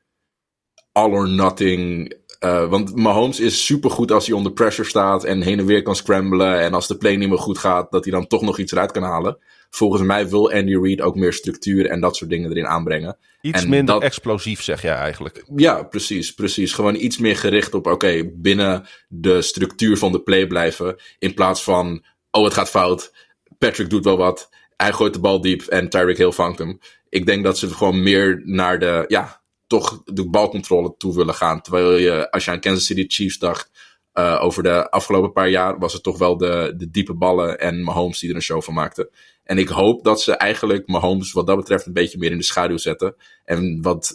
all 0.92 1.12
or 1.12 1.30
nothing. 1.30 2.14
Uh, 2.46 2.70
want 2.70 2.96
Mahomes 2.96 3.40
is 3.40 3.66
supergoed 3.66 4.12
als 4.12 4.28
hij 4.28 4.36
onder 4.36 4.52
pressure 4.52 4.88
staat 4.88 5.24
en 5.24 5.42
heen 5.42 5.60
en 5.60 5.66
weer 5.66 5.82
kan 5.82 5.96
scramblen. 5.96 6.60
En 6.60 6.74
als 6.74 6.88
de 6.88 6.98
play 6.98 7.16
niet 7.16 7.30
meer 7.30 7.38
goed 7.38 7.58
gaat, 7.58 7.92
dat 7.92 8.04
hij 8.04 8.14
dan 8.14 8.28
toch 8.28 8.42
nog 8.42 8.58
iets 8.58 8.72
eruit 8.72 8.92
kan 8.92 9.04
halen. 9.04 9.38
Volgens 9.70 10.02
mij 10.02 10.30
wil 10.30 10.52
Andy 10.52 10.76
Reid 10.76 11.02
ook 11.02 11.16
meer 11.16 11.34
structuur 11.34 11.86
en 11.86 12.00
dat 12.00 12.16
soort 12.16 12.30
dingen 12.30 12.50
erin 12.50 12.68
aanbrengen. 12.68 13.18
Iets 13.42 13.64
en 13.64 13.70
minder 13.70 13.94
dat, 13.94 14.04
explosief, 14.04 14.62
zeg 14.64 14.82
jij 14.82 14.96
eigenlijk. 14.96 15.44
Ja, 15.56 15.84
precies, 15.84 16.34
precies. 16.34 16.74
Gewoon 16.74 16.96
iets 16.96 17.18
meer 17.18 17.38
gericht 17.38 17.74
op, 17.74 17.86
oké, 17.86 17.94
okay, 17.94 18.32
binnen 18.36 18.86
de 19.08 19.42
structuur 19.42 19.98
van 19.98 20.12
de 20.12 20.22
play 20.22 20.48
blijven. 20.48 20.96
In 21.20 21.34
plaats 21.34 21.64
van, 21.64 22.04
oh, 22.32 22.44
het 22.44 22.54
gaat 22.54 22.70
fout. 22.70 23.14
Patrick 23.58 23.90
doet 23.90 24.04
wel 24.04 24.18
wat. 24.18 24.50
Hij 24.82 24.94
gooit 24.94 25.14
de 25.14 25.20
bal 25.20 25.42
diep 25.42 25.62
en 25.62 25.90
Tyreek 25.90 26.18
Hill 26.18 26.32
vangt 26.32 26.60
hem. 26.60 26.80
Ik 27.10 27.26
denk 27.26 27.44
dat 27.44 27.58
ze 27.58 27.70
gewoon 27.70 28.04
meer 28.04 28.42
naar 28.46 28.80
de, 28.80 29.06
ja, 29.08 29.42
toch 29.68 30.02
de 30.06 30.30
balcontrole 30.30 30.96
toe 30.98 31.16
willen 31.16 31.34
gaan. 31.34 31.62
Terwijl 31.62 31.98
je, 31.98 32.32
als 32.32 32.46
je 32.46 32.52
aan 32.52 32.60
Kansas 32.60 32.86
City 32.86 33.06
Chiefs 33.08 33.38
dacht, 33.38 33.72
uh, 34.14 34.40
over 34.42 34.64
de 34.64 34.90
afgelopen 34.90 35.32
paar 35.32 35.50
jaar 35.50 35.80
was 35.80 35.94
het 35.94 36.04
toch 36.04 36.18
wel 36.18 36.38
de, 36.38 36.74
de 36.78 36.90
diepe 36.90 37.14
ballen 37.14 37.60
en 37.60 37.84
Mahomes 37.84 38.20
die 38.20 38.30
er 38.30 38.36
een 38.36 38.42
show 38.42 38.62
van 38.62 38.74
maakte. 38.74 39.12
En 39.44 39.58
ik 39.58 39.68
hoop 39.68 40.04
dat 40.04 40.22
ze 40.22 40.34
eigenlijk 40.34 40.88
Mahomes 40.88 41.32
wat 41.32 41.48
dat 41.48 41.58
betreft 41.58 41.86
een 41.86 41.94
beetje 41.94 42.18
meer 42.18 42.32
in 42.32 42.38
de 42.38 42.44
schaduw 42.44 42.78
zetten. 42.78 43.16
En 43.46 43.82
wat, 43.82 44.14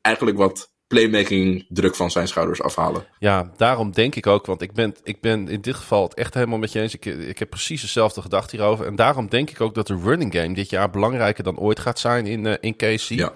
eigenlijk 0.00 0.36
wat 0.36 0.72
playmaking 0.86 1.66
druk 1.68 1.94
van 1.94 2.10
zijn 2.10 2.28
schouders 2.28 2.62
afhalen. 2.62 3.06
Ja, 3.18 3.50
daarom 3.56 3.92
denk 3.92 4.14
ik 4.14 4.26
ook, 4.26 4.46
want 4.46 4.62
ik 4.62 4.72
ben, 4.72 4.94
ik 5.02 5.20
ben 5.20 5.48
in 5.48 5.60
dit 5.60 5.74
geval 5.74 6.02
het 6.02 6.14
echt 6.14 6.34
helemaal 6.34 6.58
met 6.58 6.72
je 6.72 6.80
eens. 6.80 6.94
Ik, 6.94 7.04
ik 7.04 7.38
heb 7.38 7.50
precies 7.50 7.80
dezelfde 7.80 8.22
gedachte 8.22 8.56
hierover. 8.56 8.86
En 8.86 8.96
daarom 8.96 9.28
denk 9.28 9.50
ik 9.50 9.60
ook 9.60 9.74
dat 9.74 9.86
de 9.86 10.00
running 10.04 10.34
game 10.34 10.54
dit 10.54 10.70
jaar 10.70 10.90
belangrijker 10.90 11.44
dan 11.44 11.58
ooit 11.58 11.80
gaat 11.80 11.98
zijn 11.98 12.26
in, 12.26 12.44
uh, 12.44 12.54
in 12.60 12.76
KC. 12.76 12.98
Ja. 12.98 13.32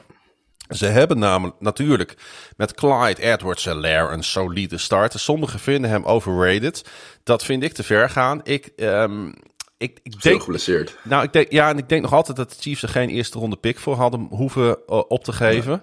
Ze 0.69 0.87
hebben 0.87 1.19
namelijk 1.19 1.61
natuurlijk 1.61 2.17
met 2.57 2.75
Clyde 2.75 3.23
edwards 3.23 3.65
helaire 3.65 4.13
een 4.13 4.25
solide 4.25 4.79
starter. 4.79 5.21
Sommigen 5.21 5.59
vinden 5.59 5.91
hem 5.91 6.05
overrated. 6.05 6.85
Dat 7.25 7.45
vind 7.45 7.63
ik 7.63 7.73
te 7.73 7.83
ver 7.83 8.11
gaan. 8.11 8.41
Ik, 8.43 8.73
um, 8.77 9.35
ik, 9.79 9.99
ik 10.03 10.23
denk, 10.23 10.43
geblesseerd. 10.43 10.97
Nou, 11.03 11.25
ik 11.25 11.33
denk, 11.33 11.53
ja, 11.53 11.69
en 11.69 11.79
ik 11.79 11.89
denk 11.89 12.03
nog 12.03 12.13
altijd 12.13 12.37
dat 12.37 12.51
de 12.51 12.57
Chiefs 12.61 12.83
er 12.83 12.89
geen 12.89 13.09
eerste 13.09 13.39
ronde 13.39 13.57
pick 13.57 13.79
voor 13.79 13.95
hadden 13.95 14.27
hoeven 14.31 14.69
uh, 14.69 15.03
op 15.09 15.25
te 15.25 15.33
geven. 15.33 15.83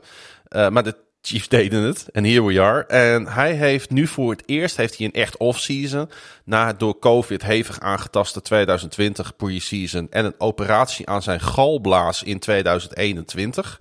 Ja. 0.49 0.65
Uh, 0.65 0.71
maar 0.71 0.83
de 0.83 0.95
Chiefs 1.27 1.47
deden 1.47 1.83
het. 1.83 2.07
En 2.11 2.23
here 2.23 2.43
we 2.43 2.61
are. 2.61 2.85
En 2.85 3.27
hij 3.27 3.53
heeft 3.53 3.89
nu 3.89 4.07
voor 4.07 4.31
het 4.31 4.43
eerst 4.45 4.77
heeft 4.77 4.97
hij 4.97 5.05
een 5.05 5.13
echt 5.13 5.37
off-season. 5.37 6.09
Na 6.43 6.73
door 6.73 6.99
COVID 6.99 7.43
hevig 7.43 7.79
aangetaste 7.79 8.41
2020 8.41 9.35
pre-season. 9.35 10.07
En 10.09 10.25
een 10.25 10.35
operatie 10.37 11.07
aan 11.07 11.21
zijn 11.21 11.39
galblaas 11.39 12.23
in 12.23 12.39
2021. 12.39 13.79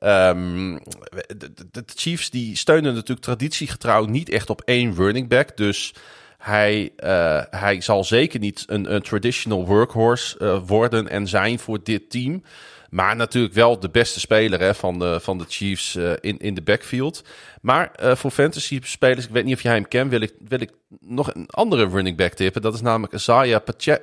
Um, 0.00 0.80
de, 1.70 1.84
Chiefs 1.94 2.30
die 2.30 2.56
steunen 2.56 2.94
natuurlijk 2.94 3.26
traditiegetrouw 3.26 4.04
niet 4.04 4.28
echt 4.28 4.50
op 4.50 4.62
één 4.64 4.94
running 4.94 5.28
back. 5.28 5.56
Dus 5.56 5.94
hij, 6.38 6.90
uh, 7.04 7.42
hij 7.50 7.80
zal 7.80 8.04
zeker 8.04 8.40
niet 8.40 8.64
een, 8.66 8.94
een 8.94 9.02
traditional 9.02 9.66
workhorse 9.66 10.36
uh, 10.38 10.58
worden 10.66 11.08
en 11.08 11.26
zijn 11.26 11.58
voor 11.58 11.78
dit 11.82 12.10
team. 12.10 12.42
Maar 12.92 13.16
natuurlijk 13.16 13.54
wel 13.54 13.80
de 13.80 13.88
beste 13.88 14.20
speler 14.20 14.60
hè, 14.60 14.74
van, 14.74 14.98
de, 14.98 15.20
van 15.20 15.38
de 15.38 15.44
Chiefs 15.48 15.96
uh, 15.96 16.12
in, 16.20 16.38
in 16.38 16.54
de 16.54 16.62
backfield. 16.62 17.24
Maar 17.60 17.92
uh, 18.02 18.14
voor 18.14 18.30
fantasy 18.30 18.80
spelers, 18.82 19.24
ik 19.24 19.30
weet 19.30 19.44
niet 19.44 19.54
of 19.54 19.62
jij 19.62 19.74
hem 19.74 19.88
kent, 19.88 20.10
wil 20.10 20.20
ik, 20.20 20.32
wil 20.48 20.60
ik 20.60 20.70
nog 21.00 21.34
een 21.34 21.46
andere 21.50 21.88
running 21.88 22.16
back 22.16 22.32
tippen. 22.32 22.62
Dat 22.62 22.74
is 22.74 22.80
namelijk 22.80 23.12
Isaiah 23.12 23.64
Pache 23.64 24.00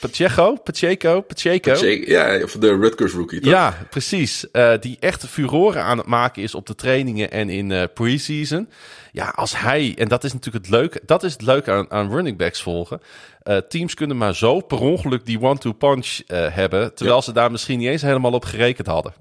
Pacheco, 0.00 0.54
Pacheco, 0.54 1.20
Pacheco. 1.20 1.86
Ja, 1.86 2.42
of 2.42 2.52
de 2.52 2.76
Rutgers 2.76 3.12
rookie. 3.12 3.40
Toch? 3.40 3.52
Ja, 3.52 3.86
precies. 3.90 4.46
Uh, 4.52 4.72
die 4.80 4.96
echt 5.00 5.26
furoren 5.26 5.82
aan 5.82 5.98
het 5.98 6.06
maken 6.06 6.42
is 6.42 6.54
op 6.54 6.66
de 6.66 6.74
trainingen 6.74 7.30
en 7.30 7.48
in 7.48 7.70
uh, 7.70 7.82
preseason. 7.94 8.68
Ja, 9.12 9.28
als 9.28 9.58
hij, 9.58 9.94
en 9.98 10.08
dat 10.08 10.24
is 10.24 10.32
natuurlijk 10.32 10.64
het 10.64 10.74
leuke, 10.74 11.00
dat 11.06 11.22
is 11.22 11.32
het 11.32 11.42
leuke 11.42 11.70
aan, 11.70 11.90
aan 11.90 12.10
running 12.10 12.36
backs 12.36 12.62
volgen. 12.62 13.00
Uh, 13.44 13.56
teams 13.56 13.94
kunnen 13.94 14.16
maar 14.16 14.36
zo 14.36 14.60
per 14.60 14.80
ongeluk 14.80 15.26
die 15.26 15.40
one-two 15.40 15.72
punch 15.72 16.20
hebben, 16.26 16.94
terwijl 16.94 17.16
ja. 17.16 17.22
ze 17.22 17.32
daar 17.32 17.50
misschien 17.50 17.78
niet 17.78 17.88
eens 17.88 18.02
helemaal 18.02 18.32
op 18.32 18.44
gerekend 18.44 18.86
hadden. 18.86 19.14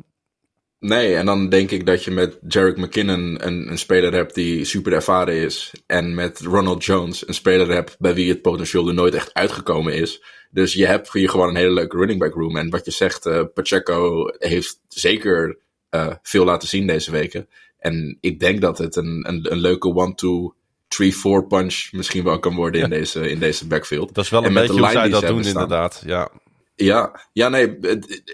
Nee, 0.79 1.15
en 1.15 1.25
dan 1.25 1.49
denk 1.49 1.71
ik 1.71 1.85
dat 1.85 2.03
je 2.03 2.11
met 2.11 2.39
Jarek 2.47 2.77
McKinnon 2.77 3.47
een, 3.47 3.71
een 3.71 3.77
speler 3.77 4.13
hebt 4.13 4.35
die 4.35 4.65
super 4.65 4.93
ervaren 4.93 5.35
is. 5.35 5.71
En 5.85 6.15
met 6.15 6.39
Ronald 6.39 6.85
Jones 6.85 7.27
een 7.27 7.33
speler 7.33 7.71
hebt 7.71 7.95
bij 7.99 8.13
wie 8.13 8.29
het 8.29 8.41
potentieel 8.41 8.87
er 8.87 8.93
nooit 8.93 9.13
echt 9.13 9.33
uitgekomen 9.33 9.93
is. 9.93 10.23
Dus 10.51 10.73
je 10.73 10.85
hebt 10.85 11.13
hier 11.13 11.29
gewoon 11.29 11.49
een 11.49 11.55
hele 11.55 11.73
leuke 11.73 11.97
running 11.97 12.19
back 12.19 12.33
room. 12.33 12.57
En 12.57 12.69
wat 12.69 12.85
je 12.85 12.91
zegt, 12.91 13.25
uh, 13.25 13.43
Pacheco 13.53 14.25
heeft 14.37 14.79
zeker 14.87 15.57
veel 16.21 16.45
laten 16.45 16.67
zien 16.67 16.87
deze 16.87 17.11
weken. 17.11 17.47
En 17.77 18.17
ik 18.21 18.39
denk 18.39 18.61
dat 18.61 18.77
het 18.77 18.95
een, 18.95 19.25
een, 19.27 19.51
een 19.51 19.59
leuke 19.59 19.95
one-two 19.95 20.53
3-4 21.43 21.47
punch 21.47 21.91
misschien 21.91 22.23
wel 22.23 22.39
kan 22.39 22.55
worden 22.55 22.81
in, 22.81 22.89
deze, 22.89 23.29
in 23.29 23.39
deze 23.39 23.67
backfield. 23.67 24.13
Dat 24.13 24.23
is 24.23 24.29
wel 24.29 24.45
een 24.45 24.53
beetje 24.53 24.79
hoe 24.79 24.91
zij 24.91 25.09
dat 25.09 25.27
doen 25.27 25.45
inderdaad, 25.45 26.03
ja. 26.05 26.31
Ja, 26.75 27.21
ja, 27.33 27.49
nee, 27.49 27.77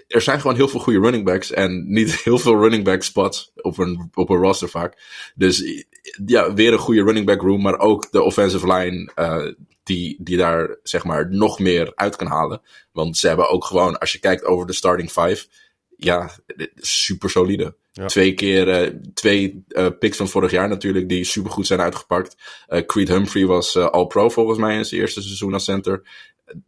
er 0.08 0.20
zijn 0.20 0.40
gewoon 0.40 0.56
heel 0.56 0.68
veel 0.68 0.80
goede 0.80 1.00
running 1.00 1.24
backs 1.24 1.50
en 1.52 1.92
niet 1.92 2.14
heel 2.24 2.38
veel 2.38 2.60
running 2.60 2.84
back 2.84 3.02
spots 3.02 3.52
op 3.54 3.78
een, 3.78 4.10
op 4.14 4.30
een 4.30 4.36
roster 4.36 4.68
vaak. 4.68 4.96
Dus 5.34 5.84
ja, 6.26 6.54
weer 6.54 6.72
een 6.72 6.78
goede 6.78 7.02
running 7.02 7.26
back 7.26 7.40
room, 7.40 7.62
maar 7.62 7.78
ook 7.78 8.12
de 8.12 8.22
offensive 8.22 8.72
line 8.72 9.10
uh, 9.16 9.52
die, 9.82 10.16
die 10.20 10.36
daar 10.36 10.76
zeg 10.82 11.04
maar 11.04 11.30
nog 11.30 11.58
meer 11.58 11.92
uit 11.94 12.16
kan 12.16 12.26
halen. 12.26 12.60
Want 12.92 13.16
ze 13.16 13.28
hebben 13.28 13.50
ook 13.50 13.64
gewoon, 13.64 13.98
als 13.98 14.12
je 14.12 14.18
kijkt 14.18 14.44
over 14.44 14.66
de 14.66 14.72
starting 14.72 15.10
five, 15.10 15.46
ja, 15.96 16.30
super 16.76 17.30
solide. 17.30 17.76
Twee 18.06 18.34
keer, 18.34 18.82
uh, 18.82 19.00
twee 19.14 19.64
uh, 19.68 19.86
picks 19.98 20.16
van 20.16 20.28
vorig 20.28 20.50
jaar 20.50 20.68
natuurlijk, 20.68 21.08
die 21.08 21.24
super 21.24 21.50
goed 21.50 21.66
zijn 21.66 21.80
uitgepakt. 21.80 22.36
Uh, 22.68 22.80
Creed 22.80 23.08
Humphrey 23.08 23.46
was 23.46 23.76
All-Pro 23.76 24.28
volgens 24.28 24.58
mij 24.58 24.76
in 24.76 24.84
zijn 24.84 25.00
eerste 25.00 25.22
seizoen 25.22 25.52
als 25.52 25.64
center. 25.64 26.02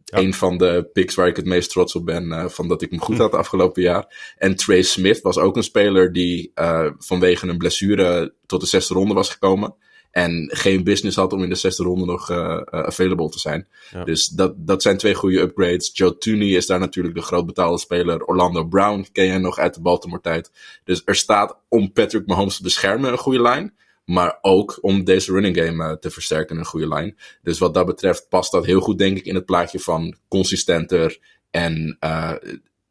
Ja. 0.03 0.17
Een 0.17 0.33
van 0.33 0.57
de 0.57 0.89
picks 0.93 1.15
waar 1.15 1.27
ik 1.27 1.35
het 1.35 1.45
meest 1.45 1.69
trots 1.69 1.95
op 1.95 2.05
ben, 2.05 2.51
van 2.51 2.67
dat 2.67 2.81
ik 2.81 2.89
hem 2.89 2.99
goed 2.99 3.17
had 3.17 3.33
afgelopen 3.33 3.81
jaar. 3.81 4.33
En 4.37 4.55
Trey 4.55 4.81
Smith 4.81 5.21
was 5.21 5.37
ook 5.37 5.55
een 5.55 5.63
speler 5.63 6.13
die 6.13 6.51
vanwege 6.97 7.47
een 7.47 7.57
blessure 7.57 8.33
tot 8.45 8.61
de 8.61 8.67
zesde 8.67 8.93
ronde 8.93 9.13
was 9.13 9.29
gekomen. 9.29 9.75
En 10.11 10.49
geen 10.53 10.83
business 10.83 11.15
had 11.15 11.33
om 11.33 11.43
in 11.43 11.49
de 11.49 11.55
zesde 11.55 11.83
ronde 11.83 12.05
nog 12.05 12.29
uh, 12.29 12.61
available 12.61 13.29
te 13.29 13.39
zijn. 13.39 13.67
Dus 14.05 14.27
dat, 14.27 14.53
dat 14.57 14.81
zijn 14.81 14.97
twee 14.97 15.13
goede 15.13 15.39
upgrades. 15.39 15.91
Joe 15.93 16.17
Tooney 16.17 16.47
is 16.47 16.65
daar 16.65 16.79
natuurlijk 16.79 17.15
de 17.15 17.21
groot 17.21 17.45
betaalde 17.45 17.79
speler. 17.79 18.25
Orlando 18.25 18.63
Brown 18.63 19.07
ken 19.11 19.25
je 19.25 19.37
nog 19.37 19.57
uit 19.57 19.73
de 19.73 19.81
Baltimore 19.81 20.21
tijd. 20.21 20.51
Dus 20.83 21.01
er 21.05 21.15
staat 21.15 21.57
om 21.67 21.91
Patrick 21.91 22.27
Mahomes 22.27 22.57
te 22.57 22.63
beschermen 22.63 23.11
een 23.11 23.17
goede 23.17 23.41
lijn. 23.41 23.73
Maar 24.05 24.37
ook 24.41 24.77
om 24.81 25.03
deze 25.03 25.31
running 25.31 25.57
game 25.57 25.83
uh, 25.83 25.91
te 25.91 26.09
versterken 26.09 26.57
een 26.57 26.65
goede 26.65 26.87
lijn. 26.87 27.17
Dus 27.41 27.59
wat 27.59 27.73
dat 27.73 27.85
betreft 27.85 28.29
past 28.29 28.51
dat 28.51 28.65
heel 28.65 28.81
goed 28.81 28.97
denk 28.97 29.17
ik 29.17 29.25
in 29.25 29.35
het 29.35 29.45
plaatje 29.45 29.79
van 29.79 30.15
consistenter 30.27 31.19
en 31.51 31.97
uh, 31.99 32.33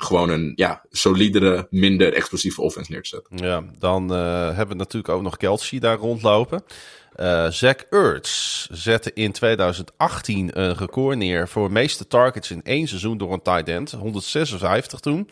gewoon 0.03 0.31
een 0.31 0.53
ja, 0.55 0.83
solidere, 0.91 1.67
minder 1.71 2.15
explosieve 2.15 2.63
offense 2.63 2.93
neer 2.93 3.03
te 3.03 3.09
zetten. 3.09 3.37
Ja, 3.37 3.65
dan 3.79 4.13
uh, 4.13 4.47
hebben 4.47 4.69
we 4.69 4.75
natuurlijk 4.75 5.15
ook 5.15 5.23
nog 5.23 5.37
Kelsey 5.37 5.79
daar 5.79 5.97
rondlopen. 5.97 6.63
Uh, 7.17 7.51
Zach 7.51 7.77
Ertz 7.91 8.67
zette 8.71 9.11
in 9.15 9.33
2018 9.33 10.61
een 10.61 10.75
record 10.75 11.17
neer 11.17 11.49
voor 11.49 11.73
meeste 11.73 12.07
targets 12.07 12.51
in 12.51 12.63
één 12.63 12.89
seizoen 12.89 13.19
door 13.19 13.33
een 13.33 13.43
tight 13.43 13.69
end. 13.69 13.91
156 13.91 15.01
toen. 15.01 15.29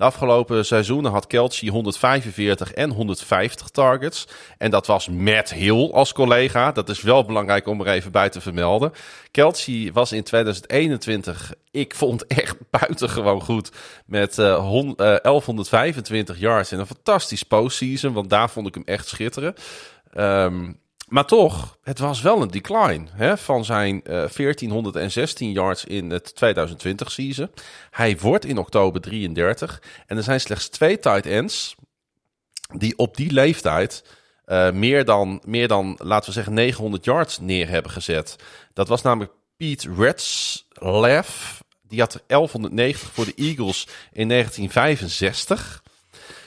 Afgelopen 0.00 0.66
seizoenen 0.66 1.12
had 1.12 1.26
Kelsey 1.26 1.68
145 1.68 2.72
en 2.72 2.90
150 2.90 3.68
targets. 3.68 4.28
En 4.58 4.70
dat 4.70 4.86
was 4.86 5.08
Matt 5.08 5.52
Hill 5.52 5.90
als 5.92 6.12
collega. 6.12 6.72
Dat 6.72 6.88
is 6.88 7.02
wel 7.02 7.24
belangrijk 7.24 7.66
om 7.66 7.80
er 7.80 7.86
even 7.86 8.12
bij 8.12 8.28
te 8.28 8.40
vermelden. 8.40 8.92
Kelsey 9.30 9.90
was 9.92 10.12
in 10.12 10.22
2021, 10.22 11.54
ik 11.70 11.94
vond 11.94 12.26
echt 12.26 12.56
buitengewoon 12.80 13.40
goed. 13.40 13.70
Met 14.06 14.38
uh, 14.38 14.94
1125 14.96 16.38
yards 16.38 16.72
en 16.72 16.78
een 16.78 16.86
fantastisch 16.86 17.42
postseason. 17.42 18.12
Want 18.12 18.30
daar 18.30 18.50
vond 18.50 18.66
ik 18.66 18.74
hem 18.74 18.82
echt 18.86 19.08
schitteren. 19.08 19.54
Um, 20.14 20.78
maar 21.10 21.26
toch, 21.26 21.78
het 21.82 21.98
was 21.98 22.22
wel 22.22 22.42
een 22.42 22.50
decline 22.50 23.06
hè, 23.12 23.38
van 23.38 23.64
zijn 23.64 23.94
uh, 23.94 24.24
eh, 24.24 24.30
1416 24.30 25.52
yards 25.52 25.84
in 25.84 26.10
het 26.10 26.34
2020 26.34 27.10
season. 27.10 27.50
Hij 27.90 28.18
wordt 28.18 28.44
in 28.44 28.58
oktober 28.58 29.00
33 29.00 29.82
en 30.06 30.16
er 30.16 30.22
zijn 30.22 30.40
slechts 30.40 30.68
twee 30.68 30.98
tight 30.98 31.26
ends 31.26 31.76
die 32.74 32.98
op 32.98 33.16
die 33.16 33.32
leeftijd 33.32 34.04
uh, 34.46 34.70
meer, 34.70 35.04
dan, 35.04 35.42
meer 35.46 35.68
dan, 35.68 35.98
laten 35.98 36.26
we 36.26 36.34
zeggen, 36.34 36.54
900 36.54 37.04
yards 37.04 37.38
neer 37.38 37.68
hebben 37.68 37.90
gezet. 37.90 38.36
Dat 38.72 38.88
was 38.88 39.02
namelijk 39.02 39.32
Pete 39.56 39.94
Retzlaff. 39.96 41.62
Die 41.82 42.00
had 42.00 42.14
er 42.14 42.20
1190 42.26 43.10
voor 43.12 43.24
de 43.24 43.34
Eagles 43.34 43.86
in 44.12 44.28
1965 44.28 45.82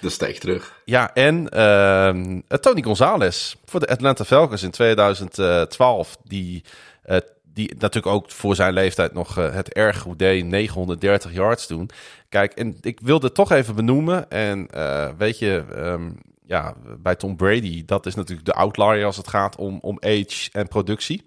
de 0.04 0.38
terug. 0.40 0.82
Ja, 0.86 1.14
en 1.14 1.48
uh, 1.54 2.58
Tony 2.60 2.82
Gonzalez 2.82 3.56
voor 3.66 3.80
de 3.80 3.88
Atlanta 3.88 4.24
Falcons 4.24 4.64
in 4.64 4.72
2012. 4.72 6.18
Die, 6.24 6.64
uh, 7.06 7.18
die 7.44 7.76
natuurlijk 7.78 8.16
ook 8.16 8.32
voor 8.32 8.56
zijn 8.56 8.74
leeftijd 8.74 9.14
nog 9.14 9.38
uh, 9.38 9.54
het 9.54 9.74
erg 9.74 10.00
goed 10.00 10.20
deed. 10.20 10.46
930 10.46 11.34
yards 11.34 11.68
doen. 11.68 11.90
Kijk, 12.30 12.54
en 12.54 12.78
ik 12.82 13.00
wilde 13.00 13.32
toch 13.32 13.52
even 13.52 13.76
benoemen. 13.76 14.30
En 14.30 14.68
weet 15.18 15.40
je, 15.40 15.64
um, 15.76 16.18
ja, 16.46 16.74
bij 17.00 17.16
Tom 17.16 17.36
Brady, 17.36 17.84
dat 17.86 18.06
is 18.06 18.16
natuurlijk 18.16 18.48
de 18.48 18.54
outlier 18.54 19.06
als 19.06 19.18
het 19.18 19.28
gaat 19.28 19.56
om, 19.56 19.80
om 19.82 19.98
age 20.00 20.50
en 20.52 20.68
productie. 20.68 21.24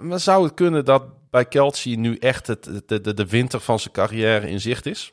maar 0.00 0.20
zou 0.20 0.44
het 0.44 0.54
kunnen 0.54 0.84
dat 0.84 1.02
bij 1.30 1.44
Kelsey 1.44 1.96
nu 1.96 2.16
echt 2.16 2.46
het, 2.46 2.68
de, 2.86 3.00
de, 3.00 3.14
de 3.14 3.26
winter 3.26 3.60
van 3.60 3.78
zijn 3.78 3.94
carrière 3.94 4.48
in 4.48 4.60
zicht 4.60 4.86
is? 4.86 5.10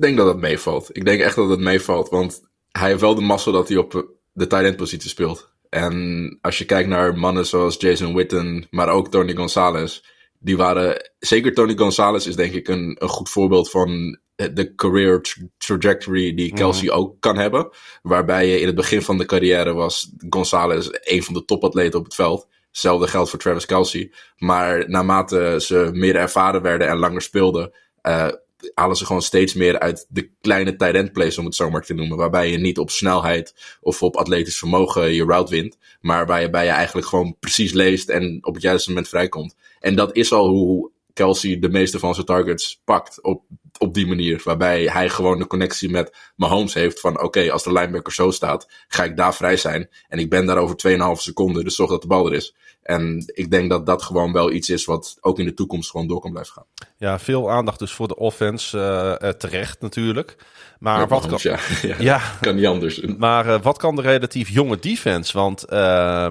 Ik 0.00 0.06
denk 0.06 0.18
dat 0.18 0.26
het 0.26 0.40
meevalt. 0.40 0.88
Ik 0.92 1.04
denk 1.04 1.20
echt 1.20 1.36
dat 1.36 1.48
het 1.48 1.60
meevalt. 1.60 2.08
Want 2.08 2.40
hij 2.70 2.88
heeft 2.88 3.00
wel 3.00 3.14
de 3.14 3.20
massa 3.20 3.50
dat 3.50 3.68
hij 3.68 3.76
op 3.76 3.92
de 4.32 4.46
tight 4.46 4.64
end 4.64 4.76
positie 4.76 5.10
speelt. 5.10 5.52
En 5.68 6.38
als 6.40 6.58
je 6.58 6.64
kijkt 6.64 6.88
naar 6.88 7.18
mannen 7.18 7.46
zoals 7.46 7.76
Jason 7.78 8.14
Witten, 8.14 8.66
maar 8.70 8.88
ook 8.88 9.10
Tony 9.10 9.34
Gonzalez. 9.34 10.02
Die 10.38 10.56
waren, 10.56 11.12
zeker 11.18 11.54
Tony 11.54 11.76
Gonzalez 11.76 12.26
is 12.26 12.36
denk 12.36 12.52
ik 12.52 12.68
een, 12.68 12.96
een 12.98 13.08
goed 13.08 13.28
voorbeeld 13.28 13.70
van 13.70 14.18
de 14.34 14.74
career 14.74 15.20
trajectory 15.58 16.34
die 16.34 16.52
Kelsey 16.52 16.88
mhm. 16.88 16.96
ook 16.96 17.20
kan 17.20 17.38
hebben. 17.38 17.68
Waarbij 18.02 18.48
je 18.48 18.60
in 18.60 18.66
het 18.66 18.76
begin 18.76 19.02
van 19.02 19.18
de 19.18 19.26
carrière 19.26 19.72
was 19.72 20.12
Gonzalez 20.30 20.88
een 20.90 21.22
van 21.22 21.34
de 21.34 21.44
topatleten 21.44 21.98
op 21.98 22.04
het 22.04 22.14
veld. 22.14 22.46
Hetzelfde 22.66 23.06
geldt 23.06 23.30
voor 23.30 23.38
Travis 23.38 23.66
Kelsey. 23.66 24.12
Maar 24.36 24.90
naarmate 24.90 25.56
ze 25.58 25.90
meer 25.92 26.16
ervaren 26.16 26.62
werden 26.62 26.88
en 26.88 26.98
langer 26.98 27.22
speelden, 27.22 27.72
uh, 28.02 28.28
halen 28.74 28.96
ze 28.96 29.06
gewoon 29.06 29.22
steeds 29.22 29.54
meer 29.54 29.78
uit 29.78 30.06
de 30.08 30.30
kleine 30.40 30.76
tight 30.76 30.94
end 30.94 31.38
om 31.38 31.44
het 31.44 31.54
zo 31.54 31.70
maar 31.70 31.84
te 31.84 31.94
noemen. 31.94 32.16
Waarbij 32.16 32.50
je 32.50 32.58
niet 32.58 32.78
op 32.78 32.90
snelheid 32.90 33.54
of 33.80 34.02
op 34.02 34.16
atletisch 34.16 34.58
vermogen 34.58 35.14
je 35.14 35.24
route 35.24 35.50
wint. 35.50 35.78
Maar 36.00 36.26
waarbij 36.26 36.64
je 36.64 36.70
eigenlijk 36.70 37.06
gewoon 37.06 37.36
precies 37.40 37.72
leest 37.72 38.08
en 38.08 38.38
op 38.40 38.54
het 38.54 38.62
juiste 38.62 38.88
moment 38.88 39.08
vrijkomt. 39.08 39.56
En 39.80 39.94
dat 39.94 40.16
is 40.16 40.32
al 40.32 40.48
hoe 40.48 40.90
Kelsey 41.12 41.58
de 41.58 41.68
meeste 41.68 41.98
van 41.98 42.14
zijn 42.14 42.26
targets 42.26 42.80
pakt 42.84 43.22
op, 43.22 43.42
op 43.80 43.94
die 43.94 44.06
manier. 44.06 44.40
Waarbij 44.44 44.84
hij 44.84 45.08
gewoon 45.08 45.38
de 45.38 45.46
connectie 45.46 45.90
met 45.90 46.16
Mahomes 46.36 46.74
heeft 46.74 47.00
van 47.00 47.22
oké, 47.22 47.52
als 47.52 47.62
de 47.62 47.72
linebacker 47.72 48.12
zo 48.12 48.30
staat, 48.30 48.68
ga 48.88 49.04
ik 49.04 49.16
daar 49.16 49.34
vrij 49.34 49.56
zijn. 49.56 49.88
En 50.08 50.18
ik 50.18 50.30
ben 50.30 50.46
daar 50.46 50.58
over 50.58 50.76
2,5 50.88 51.22
seconden, 51.22 51.64
dus 51.64 51.74
zorg 51.74 51.90
dat 51.90 52.02
de 52.02 52.08
bal 52.08 52.26
er 52.26 52.34
is. 52.34 52.54
En 52.82 53.22
ik 53.34 53.50
denk 53.50 53.70
dat 53.70 53.86
dat 53.86 54.02
gewoon 54.02 54.32
wel 54.32 54.52
iets 54.52 54.68
is 54.68 54.84
wat 54.84 55.16
ook 55.20 55.38
in 55.38 55.44
de 55.44 55.54
toekomst 55.54 55.90
gewoon 55.90 56.06
door 56.06 56.20
kan 56.20 56.30
blijven 56.30 56.52
gaan. 56.52 56.64
Ja, 56.96 57.18
veel 57.18 57.50
aandacht 57.50 57.78
dus 57.78 57.92
voor 57.92 58.08
de 58.08 58.16
offense 58.16 59.18
uh, 59.22 59.28
terecht 59.28 59.80
natuurlijk. 59.80 60.36
Maar 60.80 61.08
wat 61.08 61.26
kan... 61.26 61.38
Ja, 61.82 61.94
ja, 61.98 62.20
kan 62.40 62.54
niet 62.54 62.66
anders. 62.66 63.00
Maar 63.00 63.46
uh, 63.46 63.60
wat 63.62 63.78
kan 63.78 63.96
de 63.96 64.02
relatief 64.02 64.48
jonge 64.48 64.78
defense? 64.78 65.38
Want 65.38 65.64
uh, 65.72 66.26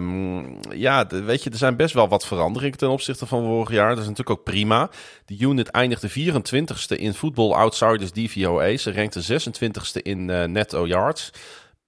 ja, 0.69 1.03
de, 1.03 1.23
weet 1.23 1.43
je, 1.43 1.49
er 1.49 1.57
zijn 1.57 1.75
best 1.75 1.93
wel 1.93 2.07
wat 2.07 2.25
veranderingen 2.25 2.77
ten 2.77 2.89
opzichte 2.89 3.25
van 3.25 3.43
vorig 3.43 3.71
jaar. 3.71 3.89
Dat 3.89 3.97
is 3.97 4.07
natuurlijk 4.09 4.39
ook 4.39 4.43
prima. 4.43 4.89
De 5.25 5.35
unit 5.39 5.69
eindigde 5.69 6.09
24ste 6.09 6.95
in 6.95 7.13
Football 7.13 7.51
Outsiders 7.51 8.11
DVOA. 8.11 8.77
Ze 8.77 8.93
rankte 8.93 9.39
26ste 9.41 10.01
in 10.01 10.25
netto 10.51 10.87
yards 10.87 11.31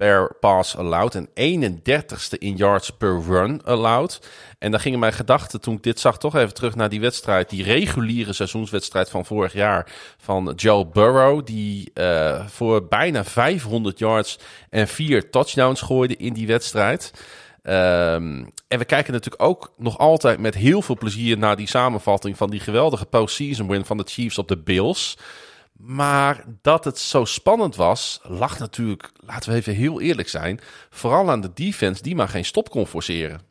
per 0.02 0.36
pass 0.40 0.76
allowed 0.76 1.16
en 1.16 1.28
31ste 1.28 2.38
in 2.38 2.56
yards 2.56 2.90
per 2.90 3.22
run 3.28 3.64
allowed. 3.64 4.20
En 4.60 4.72
dan 4.72 4.80
gingen 4.80 5.00
mijn 5.00 5.14
gedachten 5.14 5.62
toen 5.62 5.76
ik 5.76 5.84
dit 5.84 6.00
zag 6.00 6.18
toch 6.18 6.36
even 6.36 6.54
terug 6.54 6.76
naar 6.76 6.90
die 6.90 7.00
wedstrijd, 7.00 7.50
die 7.50 7.64
reguliere 7.64 8.34
seizoenswedstrijd 8.34 9.10
van 9.10 9.26
vorig 9.26 9.54
jaar 9.54 9.92
van 10.18 10.54
Joe 10.56 10.88
Burrow, 10.88 11.46
die 11.46 11.92
uh, 11.94 12.46
voor 12.48 12.88
bijna 12.88 13.24
500 13.24 14.00
yards 14.00 14.40
en 14.70 14.88
vier 14.88 15.30
touchdowns 15.30 15.82
gooide 15.82 16.16
in 16.16 16.34
die 16.34 16.48
wedstrijd. 16.48 17.14
Um, 17.64 18.52
en 18.68 18.80
we 18.80 18.86
kijken 18.86 19.14
natuurlijk 19.14 19.44
ook 19.44 19.74
nog 19.78 19.98
altijd 19.98 20.40
met 20.40 20.56
heel 20.56 20.82
veel 20.82 20.98
plezier 20.98 21.38
naar 21.38 21.56
die 21.56 21.68
samenvatting 21.68 22.38
van 22.38 22.50
die 22.50 22.60
geweldige 22.60 23.06
postseason 23.06 23.68
win 23.68 23.86
van 23.86 23.98
de 23.98 24.06
Chiefs 24.08 24.38
op 24.38 24.48
de 24.48 24.58
Bills. 24.58 25.18
Maar 25.84 26.46
dat 26.62 26.86
het 26.86 26.98
zo 26.98 27.26
spannend 27.26 27.76
was, 27.76 28.20
lag 28.24 28.60
natuurlijk, 28.60 29.12
laten 29.16 29.52
we 29.52 29.58
even 29.58 29.74
heel 29.74 30.02
eerlijk 30.02 30.30
zijn, 30.30 30.60
vooral 30.90 31.30
aan 31.30 31.42
de 31.42 31.54
defense 31.54 32.02
die 32.02 32.16
maar 32.16 32.30
geen 32.30 32.46
stop 32.46 32.70
kon 32.70 32.88
forceren. 32.88 33.42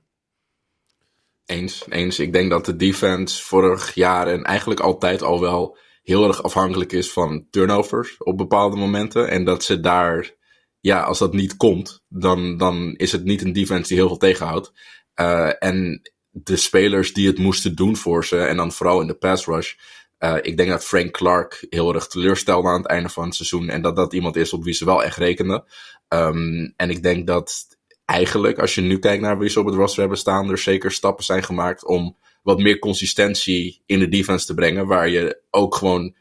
Eens, 1.47 1.85
eens. 1.89 2.19
Ik 2.19 2.32
denk 2.32 2.51
dat 2.51 2.65
de 2.65 2.77
defense 2.77 3.43
vorig 3.43 3.94
jaar 3.94 4.27
en 4.27 4.44
eigenlijk 4.44 4.81
altijd 4.81 5.23
al 5.23 5.40
wel 5.40 5.77
heel 6.02 6.27
erg 6.27 6.43
afhankelijk 6.43 6.93
is 6.93 7.12
van 7.12 7.47
turnovers 7.51 8.16
op 8.19 8.36
bepaalde 8.36 8.77
momenten. 8.77 9.28
En 9.28 9.44
dat 9.44 9.65
ze 9.65 9.81
daar 9.81 10.35
ja, 10.81 11.02
als 11.02 11.19
dat 11.19 11.32
niet 11.32 11.57
komt, 11.57 12.02
dan, 12.09 12.57
dan 12.57 12.94
is 12.97 13.12
het 13.12 13.24
niet 13.24 13.43
een 13.43 13.52
defense 13.52 13.89
die 13.89 13.97
heel 13.97 14.09
veel 14.09 14.16
tegenhoudt. 14.16 14.73
Uh, 15.20 15.51
en 15.59 16.01
de 16.31 16.57
spelers 16.57 17.12
die 17.12 17.27
het 17.27 17.39
moesten 17.39 17.74
doen 17.74 17.97
voor 17.97 18.24
ze, 18.24 18.39
en 18.39 18.57
dan 18.57 18.73
vooral 18.73 19.01
in 19.01 19.07
de 19.07 19.15
pass 19.15 19.47
rush. 19.47 19.74
Uh, 20.20 20.36
ik 20.42 20.56
denk 20.56 20.70
dat 20.70 20.84
Frank 20.84 21.10
Clark 21.10 21.66
heel 21.70 21.94
erg 21.94 22.06
teleurstelde 22.06 22.68
aan 22.68 22.80
het 22.80 22.90
einde 22.90 23.09
van 23.09 23.24
het 23.24 23.34
seizoen. 23.34 23.68
En 23.68 23.82
dat 23.82 23.97
dat 23.97 24.12
iemand 24.12 24.36
is 24.36 24.52
op 24.52 24.64
wie 24.64 24.74
ze 24.74 24.84
wel 24.84 25.05
echt 25.05 25.16
rekenen. 25.16 25.64
Um, 26.09 26.72
en 26.76 26.90
ik 26.90 27.02
denk 27.02 27.26
dat 27.26 27.66
eigenlijk, 28.05 28.59
als 28.59 28.74
je 28.74 28.80
nu 28.80 28.98
kijkt 28.98 29.22
naar 29.22 29.38
wie 29.38 29.48
ze 29.48 29.60
op 29.60 29.66
het 29.66 29.74
roster 29.74 30.01
hebben 30.01 30.18
staan, 30.18 30.51
er 30.51 30.59
zeker 30.59 30.92
stappen 30.92 31.24
zijn 31.24 31.42
gemaakt 31.42 31.84
om 31.84 32.16
wat 32.42 32.59
meer 32.59 32.78
consistentie 32.78 33.82
in 33.86 33.98
de 33.98 34.09
defense 34.09 34.47
te 34.47 34.55
brengen. 34.55 34.86
Waar 34.86 35.09
je 35.09 35.40
ook 35.51 35.74
gewoon 35.74 36.14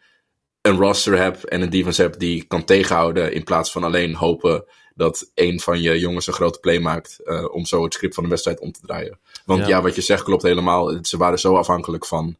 een 0.61 0.77
roster 0.77 1.17
hebt 1.17 1.47
en 1.47 1.61
een 1.61 1.69
defense 1.69 2.01
hebt 2.01 2.19
die 2.19 2.43
kan 2.43 2.63
tegenhouden. 2.63 3.33
In 3.33 3.43
plaats 3.43 3.71
van 3.71 3.83
alleen 3.83 4.15
hopen 4.15 4.65
dat 4.95 5.31
een 5.35 5.59
van 5.59 5.81
je 5.81 5.99
jongens 5.99 6.27
een 6.27 6.33
grote 6.33 6.59
play 6.59 6.79
maakt. 6.79 7.19
Uh, 7.23 7.53
om 7.53 7.65
zo 7.65 7.83
het 7.83 7.93
script 7.93 8.13
van 8.13 8.23
de 8.23 8.29
wedstrijd 8.29 8.59
om 8.59 8.71
te 8.71 8.81
draaien. 8.81 9.19
Want 9.45 9.61
ja. 9.61 9.67
ja. 9.67 9.81
wat 9.81 9.95
je 9.95 10.01
zegt 10.01 10.23
klopt 10.23 10.43
helemaal. 10.43 10.97
Ze 11.01 11.17
waren 11.17 11.39
zo 11.39 11.55
afhankelijk 11.55 12.05
van. 12.05 12.37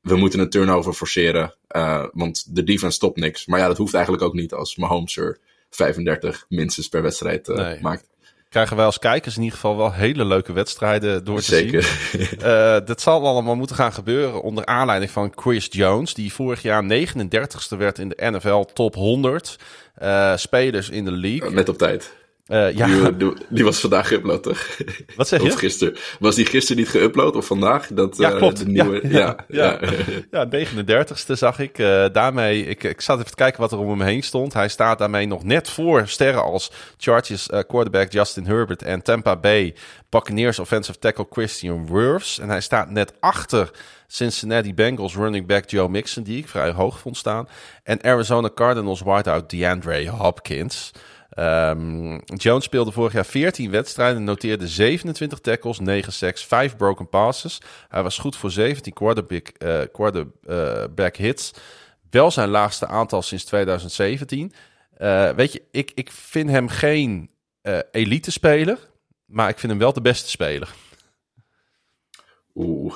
We 0.00 0.16
moeten 0.16 0.40
een 0.40 0.50
turnover 0.50 0.92
forceren. 0.92 1.54
Uh, 1.76 2.04
want 2.12 2.54
de 2.54 2.64
defense 2.64 2.96
stopt 2.96 3.16
niks. 3.16 3.46
Maar 3.46 3.58
ja, 3.58 3.66
dat 3.66 3.76
hoeft 3.76 3.94
eigenlijk 3.94 4.24
ook 4.24 4.34
niet 4.34 4.52
als 4.52 4.76
Mahomes 4.76 5.16
er 5.16 5.38
35 5.70 6.46
minstens 6.48 6.88
per 6.88 7.02
wedstrijd 7.02 7.48
uh, 7.48 7.56
nee. 7.56 7.80
maakt 7.80 8.10
krijgen 8.50 8.76
wij 8.76 8.84
als 8.84 8.98
kijkers 8.98 9.36
in 9.36 9.42
ieder 9.42 9.58
geval 9.58 9.76
wel 9.76 9.92
hele 9.92 10.24
leuke 10.24 10.52
wedstrijden 10.52 11.24
door 11.24 11.38
te 11.38 11.44
Zeker. 11.44 11.82
zien. 11.82 12.20
uh, 12.38 12.76
dat 12.84 13.00
zal 13.00 13.26
allemaal 13.26 13.54
moeten 13.54 13.76
gaan 13.76 13.92
gebeuren 13.92 14.42
onder 14.42 14.66
aanleiding 14.66 15.10
van 15.10 15.32
Chris 15.34 15.68
Jones, 15.70 16.14
die 16.14 16.32
vorig 16.32 16.62
jaar 16.62 16.84
39ste 16.84 17.76
werd 17.78 17.98
in 17.98 18.08
de 18.08 18.30
NFL 18.30 18.64
Top 18.72 18.94
100 18.94 19.56
uh, 20.02 20.36
spelers 20.36 20.90
in 20.90 21.04
de 21.04 21.10
league. 21.10 21.50
Met 21.50 21.68
op 21.68 21.78
tijd. 21.78 22.18
Uh, 22.46 22.72
ja. 22.72 23.10
Die, 23.10 23.32
die, 23.48 23.64
was 23.64 23.80
vandaag 23.80 24.08
geüpload, 24.08 24.42
toch? 24.42 24.66
Wat 25.16 25.28
zeg 25.28 25.42
je? 25.42 25.48
Of 25.48 25.58
gisteren. 25.58 25.96
Was 26.18 26.34
die 26.34 26.46
gisteren 26.46 26.82
niet 26.82 26.90
geüpload 26.90 27.36
of 27.36 27.46
vandaag? 27.46 27.86
Dat, 27.86 28.16
ja, 28.16 28.30
klopt. 28.30 28.58
De 28.58 28.66
nieuwe, 28.66 29.00
ja, 29.08 29.36
ja, 29.48 29.78
ja. 30.30 30.46
ja, 30.48 30.66
39ste 30.66 31.32
zag 31.46 31.58
ik. 31.58 31.78
Uh, 31.78 32.04
daarmee, 32.12 32.66
ik, 32.66 32.82
ik 32.82 33.00
zat 33.00 33.18
even 33.18 33.30
te 33.30 33.36
kijken 33.36 33.60
wat 33.60 33.72
er 33.72 33.78
om 33.78 33.88
hem 33.88 34.00
heen 34.00 34.22
stond. 34.22 34.52
Hij 34.52 34.68
staat 34.68 34.98
daarmee 34.98 35.26
nog 35.26 35.44
net 35.44 35.70
voor 35.70 36.08
sterren 36.08 36.42
als 36.42 36.70
Chargers 36.96 37.46
quarterback 37.46 38.12
Justin 38.12 38.46
Herbert 38.46 38.82
en 38.82 39.02
Tampa 39.02 39.36
Bay 39.36 39.74
Buccaneers 40.08 40.58
offensive 40.58 40.98
tackle 40.98 41.26
Christian 41.30 41.86
Wirfs. 41.92 42.38
En 42.38 42.48
hij 42.48 42.60
staat 42.60 42.90
net 42.90 43.12
achter 43.20 43.70
Cincinnati 44.06 44.74
Bengals 44.74 45.14
running 45.14 45.46
back 45.46 45.70
Joe 45.70 45.88
Mixon, 45.88 46.22
die 46.22 46.38
ik 46.38 46.48
vrij 46.48 46.70
hoog 46.70 46.98
vond 46.98 47.16
staan. 47.16 47.48
En 47.82 48.02
Arizona 48.02 48.50
Cardinals 48.54 49.02
wideout 49.02 49.50
DeAndre 49.50 50.08
Hopkins. 50.08 50.92
Um, 51.38 52.20
Jones 52.24 52.64
speelde 52.64 52.92
vorig 52.92 53.12
jaar 53.12 53.26
14 53.26 53.70
wedstrijden, 53.70 54.24
noteerde 54.24 54.68
27 54.68 55.40
tackles, 55.40 55.78
9 55.78 56.12
sacks, 56.12 56.44
5 56.44 56.76
broken 56.76 57.08
passes. 57.08 57.60
Hij 57.88 58.02
was 58.02 58.18
goed 58.18 58.36
voor 58.36 58.50
17 58.50 58.92
quarterback, 58.92 59.52
uh, 60.46 61.06
hits. 61.12 61.52
Wel 62.10 62.30
zijn 62.30 62.48
laagste 62.48 62.86
aantal 62.86 63.22
sinds 63.22 63.44
2017. 63.44 64.52
Uh, 64.98 65.30
weet 65.30 65.52
je, 65.52 65.62
ik, 65.70 65.92
ik 65.94 66.10
vind 66.10 66.50
hem 66.50 66.68
geen 66.68 67.30
elite 67.90 68.30
speler, 68.30 68.78
maar 69.26 69.48
ik 69.48 69.58
vind 69.58 69.72
hem 69.72 69.80
wel 69.80 69.92
de 69.92 70.00
beste 70.00 70.28
speler. 70.28 70.74
Oeh, 72.54 72.94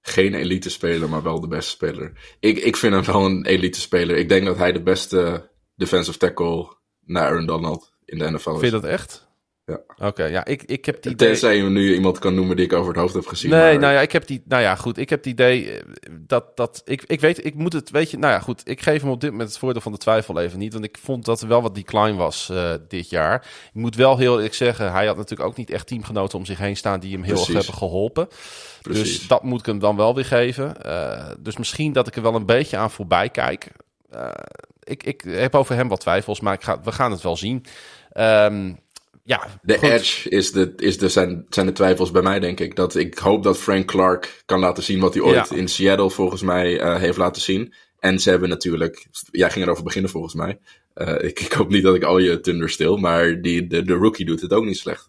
geen 0.00 0.34
elite 0.34 0.70
speler, 0.70 1.08
maar 1.08 1.22
wel 1.22 1.40
de 1.40 1.48
beste 1.48 1.70
speler. 1.70 2.12
Ik, 2.40 2.58
ik 2.58 2.76
vind 2.76 2.94
hem 2.94 3.04
wel 3.04 3.24
een 3.24 3.46
elite 3.46 3.80
speler. 3.80 4.16
Ik 4.16 4.28
denk 4.28 4.46
dat 4.46 4.56
hij 4.56 4.72
de 4.72 4.82
beste 4.82 5.50
defensive 5.76 6.18
tackle 6.18 6.80
naar 7.12 7.28
Aaron 7.28 7.46
Donald 7.46 7.92
in 8.04 8.18
de 8.18 8.30
NFL. 8.30 8.50
Vind 8.50 8.64
je 8.64 8.70
dat 8.70 8.84
echt? 8.84 9.30
Ja. 9.66 10.06
Oké, 10.06 10.24
ja, 10.24 10.44
ik, 10.44 10.62
ik 10.62 10.84
heb 10.84 11.02
die 11.02 11.12
idee... 11.12 11.28
Tenzij 11.28 11.56
je 11.56 11.62
nu 11.62 11.94
iemand 11.94 12.18
kan 12.18 12.34
noemen 12.34 12.56
die 12.56 12.64
ik 12.64 12.72
over 12.72 12.88
het 12.88 13.00
hoofd 13.00 13.14
heb 13.14 13.26
gezien. 13.26 13.50
Nee, 13.50 13.78
nou 13.78 13.92
ja, 13.92 14.00
ik 14.00 14.12
heb 14.12 14.26
die... 14.26 14.42
Nou 14.44 14.62
ja, 14.62 14.74
goed, 14.74 14.98
ik 14.98 15.10
heb 15.10 15.18
het 15.18 15.32
idee 15.32 15.70
eh, 15.70 15.82
dat... 16.20 16.56
dat 16.56 16.82
ik, 16.84 17.04
ik 17.06 17.20
weet, 17.20 17.44
ik 17.44 17.54
moet 17.54 17.72
het, 17.72 17.90
weet 17.90 18.10
je... 18.10 18.18
Nou 18.18 18.32
ja, 18.32 18.40
goed, 18.40 18.68
ik 18.68 18.80
geef 18.80 19.02
hem 19.02 19.10
op 19.10 19.20
dit 19.20 19.30
moment 19.30 19.48
het 19.48 19.58
voordeel 19.58 19.80
van 19.80 19.92
de 19.92 19.98
twijfel 19.98 20.40
even 20.40 20.58
niet. 20.58 20.72
Want 20.72 20.84
ik 20.84 20.98
vond 21.02 21.24
dat 21.24 21.40
er 21.40 21.48
wel 21.48 21.62
wat 21.62 21.74
decline 21.74 22.14
was 22.14 22.48
uh, 22.52 22.72
dit 22.88 23.10
jaar. 23.10 23.46
Ik 23.74 23.80
moet 23.80 23.96
wel 23.96 24.18
heel 24.18 24.34
eerlijk 24.34 24.54
zeggen, 24.54 24.92
hij 24.92 25.06
had 25.06 25.16
natuurlijk 25.16 25.48
ook 25.48 25.56
niet 25.56 25.70
echt 25.70 25.86
teamgenoten 25.86 26.38
om 26.38 26.44
zich 26.44 26.58
heen 26.58 26.76
staan 26.76 27.00
die 27.00 27.12
hem 27.12 27.22
heel 27.22 27.34
Precies. 27.34 27.54
erg 27.54 27.64
hebben 27.64 27.82
geholpen. 27.82 28.28
Precies. 28.82 29.18
Dus 29.18 29.28
dat 29.28 29.42
moet 29.42 29.60
ik 29.60 29.66
hem 29.66 29.78
dan 29.78 29.96
wel 29.96 30.14
weer 30.14 30.24
geven. 30.24 30.76
Uh, 30.86 31.30
dus 31.38 31.56
misschien 31.56 31.92
dat 31.92 32.06
ik 32.06 32.16
er 32.16 32.22
wel 32.22 32.34
een 32.34 32.46
beetje 32.46 32.76
aan 32.76 32.90
voorbij 32.90 33.28
kijk. 33.28 33.72
Uh, 34.14 34.28
ik, 34.82 35.02
ik 35.02 35.22
heb 35.26 35.54
over 35.54 35.74
hem 35.74 35.88
wat 35.88 36.00
twijfels, 36.00 36.40
maar 36.40 36.54
ik 36.54 36.62
ga, 36.62 36.80
we 36.80 36.92
gaan 36.92 37.10
het 37.10 37.22
wel 37.22 37.36
zien. 37.36 37.64
Um, 38.16 38.78
ja, 39.24 39.46
de 39.62 39.78
goed. 39.78 39.88
edge 39.88 40.28
is 40.28 40.52
de, 40.52 40.72
is 40.76 40.98
de, 40.98 41.08
zijn, 41.08 41.46
zijn 41.48 41.66
de 41.66 41.72
twijfels 41.72 42.10
bij 42.10 42.22
mij, 42.22 42.40
denk 42.40 42.60
ik. 42.60 42.76
Dat 42.76 42.94
ik 42.94 43.18
hoop 43.18 43.42
dat 43.42 43.58
Frank 43.58 43.86
Clark 43.86 44.42
kan 44.46 44.60
laten 44.60 44.82
zien 44.82 45.00
wat 45.00 45.14
hij 45.14 45.22
ooit 45.22 45.48
ja. 45.48 45.56
in 45.56 45.68
Seattle 45.68 46.10
volgens 46.10 46.42
mij 46.42 46.80
uh, 46.80 46.96
heeft 46.96 47.18
laten 47.18 47.42
zien. 47.42 47.74
En 47.98 48.18
ze 48.18 48.30
hebben 48.30 48.48
natuurlijk, 48.48 49.06
jij 49.30 49.50
ging 49.50 49.64
erover 49.64 49.84
beginnen 49.84 50.10
volgens 50.10 50.34
mij. 50.34 50.58
Uh, 50.94 51.22
ik, 51.22 51.40
ik, 51.40 51.52
hoop 51.52 51.68
niet 51.68 51.82
dat 51.82 51.94
ik 51.94 52.02
al 52.02 52.18
je 52.18 52.40
Thunder 52.40 52.70
stil, 52.70 52.96
maar 52.96 53.40
die, 53.40 53.66
de, 53.66 53.82
de 53.82 53.94
rookie 53.94 54.26
doet 54.26 54.40
het 54.40 54.52
ook 54.52 54.64
niet 54.64 54.78
slecht. 54.78 55.06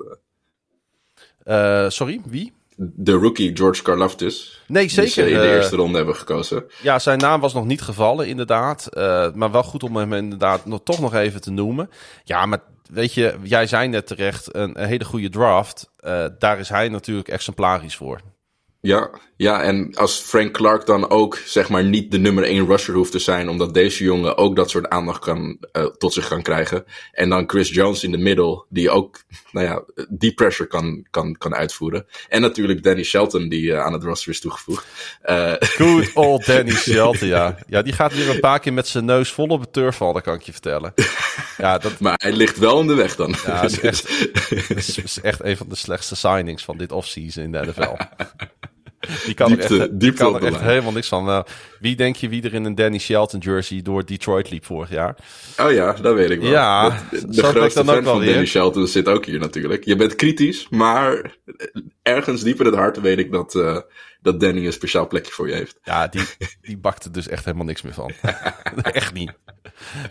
Uh, 1.45 1.89
sorry, 1.89 2.21
wie? 2.25 2.53
De 2.77 3.11
rookie 3.11 3.55
George 3.57 3.81
Karlaftis. 3.81 4.61
Nee, 4.67 4.89
zeker. 4.89 5.03
Die 5.03 5.33
ze 5.33 5.41
in 5.41 5.47
de 5.47 5.55
eerste 5.55 5.75
ronde 5.75 5.97
hebben 5.97 6.15
gekozen. 6.15 6.65
Ja, 6.81 6.99
zijn 6.99 7.19
naam 7.19 7.41
was 7.41 7.53
nog 7.53 7.65
niet 7.65 7.81
gevallen, 7.81 8.27
inderdaad. 8.27 8.89
Uh, 8.91 9.31
maar 9.33 9.51
wel 9.51 9.63
goed 9.63 9.83
om 9.83 9.95
hem 9.95 10.13
inderdaad 10.13 10.65
nog, 10.65 10.79
toch 10.83 10.99
nog 10.99 11.13
even 11.13 11.41
te 11.41 11.51
noemen. 11.51 11.89
Ja, 12.23 12.45
maar 12.45 12.59
weet 12.91 13.13
je, 13.13 13.35
jij 13.43 13.67
zei 13.67 13.87
net 13.87 14.07
terecht, 14.07 14.55
een, 14.55 14.81
een 14.81 14.87
hele 14.87 15.05
goede 15.05 15.29
draft. 15.29 15.91
Uh, 15.99 16.25
daar 16.39 16.59
is 16.59 16.69
hij 16.69 16.89
natuurlijk 16.89 17.27
exemplarisch 17.27 17.95
voor. 17.95 18.21
Ja, 18.85 19.09
ja, 19.35 19.61
en 19.61 19.95
als 19.95 20.19
Frank 20.19 20.53
Clark 20.53 20.85
dan 20.85 21.09
ook, 21.09 21.37
zeg 21.45 21.69
maar, 21.69 21.83
niet 21.83 22.11
de 22.11 22.17
nummer 22.17 22.43
1 22.43 22.65
rusher 22.65 22.93
hoeft 22.93 23.11
te 23.11 23.19
zijn, 23.19 23.49
omdat 23.49 23.73
deze 23.73 24.03
jongen 24.03 24.37
ook 24.37 24.55
dat 24.55 24.69
soort 24.69 24.89
aandacht 24.89 25.19
kan, 25.19 25.57
uh, 25.73 25.85
tot 25.85 26.13
zich 26.13 26.27
kan 26.27 26.41
krijgen. 26.41 26.85
En 27.11 27.29
dan 27.29 27.49
Chris 27.49 27.69
Jones 27.69 28.03
in 28.03 28.11
de 28.11 28.17
middel, 28.17 28.65
die 28.69 28.89
ook, 28.89 29.23
nou 29.51 29.67
ja, 29.67 30.05
die 30.09 30.33
pressure 30.33 30.69
kan, 30.69 31.07
kan, 31.09 31.37
kan 31.37 31.55
uitvoeren. 31.55 32.05
En 32.29 32.41
natuurlijk 32.41 32.83
Danny 32.83 33.03
Shelton, 33.03 33.49
die 33.49 33.63
uh, 33.63 33.79
aan 33.79 33.93
het 33.93 34.03
roster 34.03 34.31
is 34.31 34.39
toegevoegd. 34.39 34.85
Uh, 35.25 35.53
Good 35.59 36.11
old 36.25 36.45
Danny 36.45 36.71
Shelton, 36.71 37.27
ja. 37.27 37.57
Ja, 37.67 37.81
die 37.81 37.93
gaat 37.93 38.15
weer 38.15 38.29
een 38.29 38.39
paar 38.39 38.59
keer 38.59 38.73
met 38.73 38.87
zijn 38.87 39.05
neus 39.05 39.31
vol 39.31 39.47
op 39.47 39.61
het 39.61 39.73
turfval, 39.73 40.13
dat 40.13 40.23
kan 40.23 40.33
ik 40.33 40.41
je 40.41 40.51
vertellen. 40.51 40.93
Ja, 41.57 41.77
dat... 41.77 41.99
maar 41.99 42.19
hij 42.21 42.31
ligt 42.31 42.57
wel 42.57 42.79
in 42.79 42.87
de 42.87 42.93
weg 42.93 43.15
dan. 43.15 43.35
Ja, 43.45 43.61
dat 43.61 43.71
is 43.71 43.79
echt, 43.79 44.29
dat 44.67 44.77
is 44.77 45.21
echt 45.21 45.43
een 45.43 45.57
van 45.57 45.69
de 45.69 45.75
slechtste 45.75 46.15
signings 46.15 46.63
van 46.63 46.77
dit 46.77 46.91
offseason 46.91 47.43
in 47.43 47.51
de 47.51 47.65
NFL. 47.65 47.95
Die 49.25 49.33
kan 49.33 49.47
diepte, 49.47 49.75
er 49.75 49.81
echt, 49.81 49.99
die 49.99 50.13
kan 50.13 50.35
er 50.35 50.43
echt 50.43 50.61
helemaal 50.61 50.91
niks 50.91 51.07
van. 51.07 51.29
Uh, 51.29 51.41
wie 51.79 51.95
denk 51.95 52.15
je 52.15 52.29
wie 52.29 52.43
er 52.43 52.53
in 52.53 52.65
een 52.65 52.75
Danny 52.75 52.97
Shelton 52.97 53.39
jersey 53.39 53.81
door 53.81 54.05
Detroit 54.05 54.49
liep 54.49 54.65
vorig 54.65 54.89
jaar? 54.89 55.15
Oh 55.61 55.71
ja, 55.71 55.93
dat 55.93 56.15
weet 56.15 56.29
ik 56.29 56.41
wel. 56.41 56.49
Ja, 56.49 56.89
de, 57.11 57.27
de 57.27 57.43
grootste 57.43 57.85
fan 57.85 58.03
van 58.03 58.25
Danny 58.25 58.45
Shelton 58.45 58.87
zit 58.87 59.07
ook 59.07 59.25
hier 59.25 59.39
natuurlijk. 59.39 59.85
Je 59.85 59.95
bent 59.95 60.15
kritisch, 60.15 60.67
maar 60.69 61.35
ergens 62.01 62.43
diep 62.43 62.59
in 62.59 62.65
het 62.65 62.75
hart 62.75 63.01
weet 63.01 63.19
ik 63.19 63.31
dat, 63.31 63.55
uh, 63.55 63.77
dat 64.23 64.39
Danny 64.39 64.65
een 64.65 64.73
speciaal 64.73 65.07
plekje 65.07 65.31
voor 65.31 65.47
je 65.47 65.53
heeft. 65.53 65.79
Ja, 65.83 66.07
die, 66.07 66.25
die 66.61 66.77
bakte 66.77 67.11
dus 67.11 67.27
echt 67.27 67.45
helemaal 67.45 67.65
niks 67.65 67.81
meer 67.81 67.93
van. 67.93 68.11
echt 68.81 69.13
niet. 69.13 69.33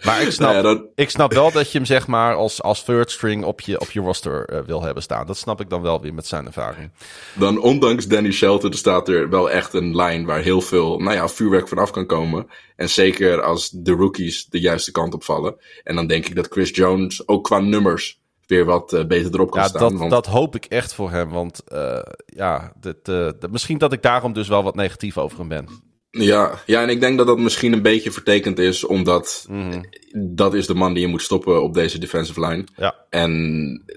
Maar 0.02 0.22
ik 0.22 0.30
snap, 0.30 0.52
nou 0.52 0.66
ja, 0.66 0.74
dan... 0.74 0.86
ik 0.94 1.10
snap 1.10 1.32
wel 1.32 1.52
dat 1.52 1.72
je 1.72 1.78
hem 1.78 1.86
zeg 1.86 2.06
maar 2.06 2.34
als, 2.34 2.62
als 2.62 2.84
third 2.84 3.10
string 3.10 3.44
op 3.44 3.60
je, 3.60 3.80
op 3.80 3.90
je 3.90 4.01
roster 4.01 4.52
uh, 4.52 4.60
wil 4.60 4.82
hebben 4.82 5.02
staan. 5.02 5.26
Dat 5.26 5.36
snap 5.36 5.60
ik 5.60 5.70
dan 5.70 5.82
wel 5.82 6.01
weer 6.01 6.14
met 6.14 6.26
zijn 6.26 6.47
ervaring. 6.47 6.90
Dan 7.34 7.60
ondanks 7.60 8.06
Danny 8.06 8.32
Shelton 8.32 8.72
staat 8.72 9.09
er 9.09 9.28
wel 9.28 9.51
echt 9.51 9.74
een 9.74 9.97
lijn 9.97 10.24
waar 10.24 10.40
heel 10.40 10.60
veel 10.60 10.98
nou 10.98 11.16
ja, 11.16 11.28
vuurwerk 11.28 11.68
vanaf 11.68 11.90
kan 11.90 12.06
komen. 12.06 12.47
En 12.76 12.89
zeker 12.89 13.43
als 13.43 13.70
de 13.70 13.93
rookies 13.93 14.47
de 14.47 14.60
juiste 14.60 14.90
kant 14.90 15.14
op 15.14 15.24
vallen. 15.24 15.56
En 15.84 15.94
dan 15.94 16.06
denk 16.06 16.26
ik 16.26 16.34
dat 16.34 16.48
Chris 16.51 16.70
Jones 16.70 17.28
ook 17.28 17.44
qua 17.44 17.59
nummers 17.59 18.22
weer 18.53 18.65
wat 18.65 18.93
uh, 18.93 19.05
beter 19.05 19.35
erop 19.35 19.51
kan 19.51 19.62
ja, 19.62 19.69
staan. 19.69 19.81
Dat, 19.81 19.99
want... 19.99 20.11
dat 20.11 20.27
hoop 20.27 20.55
ik 20.55 20.65
echt 20.65 20.95
voor 20.95 21.11
hem. 21.11 21.31
Want 21.31 21.62
uh, 21.73 21.99
ja, 22.27 22.73
dit, 22.81 23.09
uh, 23.09 23.29
misschien 23.51 23.79
dat 23.79 23.93
ik 23.93 24.03
daarom 24.03 24.33
dus 24.33 24.49
wel 24.49 24.62
wat 24.62 24.74
negatief 24.74 25.19
over 25.19 25.39
hem 25.39 25.49
ben. 25.49 25.69
Ja, 26.11 26.55
ja, 26.66 26.83
en 26.83 26.89
ik 26.89 27.01
denk 27.01 27.19
dat 27.19 27.27
dat 27.27 27.39
misschien 27.39 27.73
een 27.73 27.83
beetje 27.83 28.11
vertekend 28.11 28.59
is, 28.59 28.85
omdat 28.85 29.47
Mhm. 29.49 29.66
mm 29.66 29.83
dat 30.15 30.55
is 30.55 30.66
de 30.66 30.74
man 30.74 30.93
die 30.93 31.03
je 31.03 31.09
moet 31.09 31.23
stoppen 31.23 31.62
op 31.62 31.74
deze 31.74 31.99
defensive 31.99 32.47
line. 32.47 32.65
Ja. 32.77 32.95
En 33.11 33.33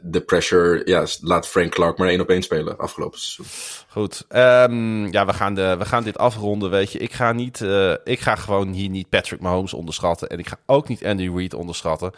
de 0.03 0.21
pressure, 0.21 0.81
ja, 0.85 1.05
laat 1.21 1.47
Frank 1.47 1.71
Clark 1.71 1.97
maar 1.97 2.07
één 2.07 2.21
op 2.21 2.29
één 2.29 2.41
spelen 2.41 2.77
afgelopen 2.77 3.19
seizoen. 3.19 3.45
Goed, 3.87 4.25
um, 4.29 5.11
ja, 5.11 5.25
we 5.25 5.33
gaan, 5.33 5.53
de, 5.53 5.75
we 5.77 5.85
gaan 5.85 6.03
dit 6.03 6.17
afronden, 6.17 6.69
weet 6.69 6.91
je. 6.91 6.99
Ik 6.99 7.13
ga, 7.13 7.31
niet, 7.31 7.59
uh, 7.59 7.93
ik 8.03 8.19
ga 8.19 8.35
gewoon 8.35 8.71
hier 8.71 8.89
niet 8.89 9.09
Patrick 9.09 9.41
Mahomes 9.41 9.73
onderschatten 9.73 10.29
en 10.29 10.39
ik 10.39 10.47
ga 10.47 10.57
ook 10.65 10.87
niet 10.87 11.05
Andy 11.05 11.31
Reid 11.35 11.53
onderschatten. 11.53 12.11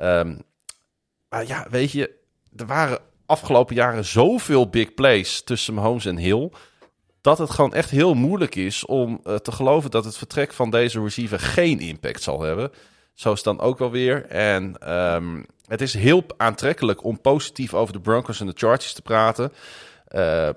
Um, 0.00 0.42
ja, 1.46 1.66
weet 1.70 1.92
je, 1.92 2.10
er 2.56 2.66
waren 2.66 2.98
afgelopen 3.26 3.74
jaren 3.74 4.04
zoveel 4.04 4.68
big 4.68 4.94
plays 4.94 5.42
tussen 5.42 5.74
Mahomes 5.74 6.06
en 6.06 6.16
Hill 6.16 6.50
dat 7.20 7.38
het 7.38 7.50
gewoon 7.50 7.74
echt 7.74 7.90
heel 7.90 8.14
moeilijk 8.14 8.54
is 8.54 8.86
om 8.86 9.20
uh, 9.24 9.34
te 9.34 9.52
geloven 9.52 9.90
dat 9.90 10.04
het 10.04 10.16
vertrek 10.16 10.52
van 10.52 10.70
deze 10.70 11.02
receiver 11.02 11.40
geen 11.40 11.78
impact 11.80 12.22
zal 12.22 12.40
hebben. 12.40 12.72
Zo 13.14 13.32
is 13.32 13.44
het 13.44 13.44
dan 13.44 13.60
ook 13.60 13.78
wel 13.78 13.90
weer. 13.90 14.26
En 14.26 14.78
ehm, 14.78 15.42
het 15.66 15.80
is 15.80 15.94
heel 15.94 16.24
aantrekkelijk 16.36 17.04
om 17.04 17.20
positief 17.20 17.74
over 17.74 17.92
de 17.92 18.00
Broncos 18.00 18.40
en 18.40 18.46
de 18.46 18.52
Chargers 18.56 18.92
te 18.92 19.02
praten. 19.02 19.52
Uh, 20.14 20.48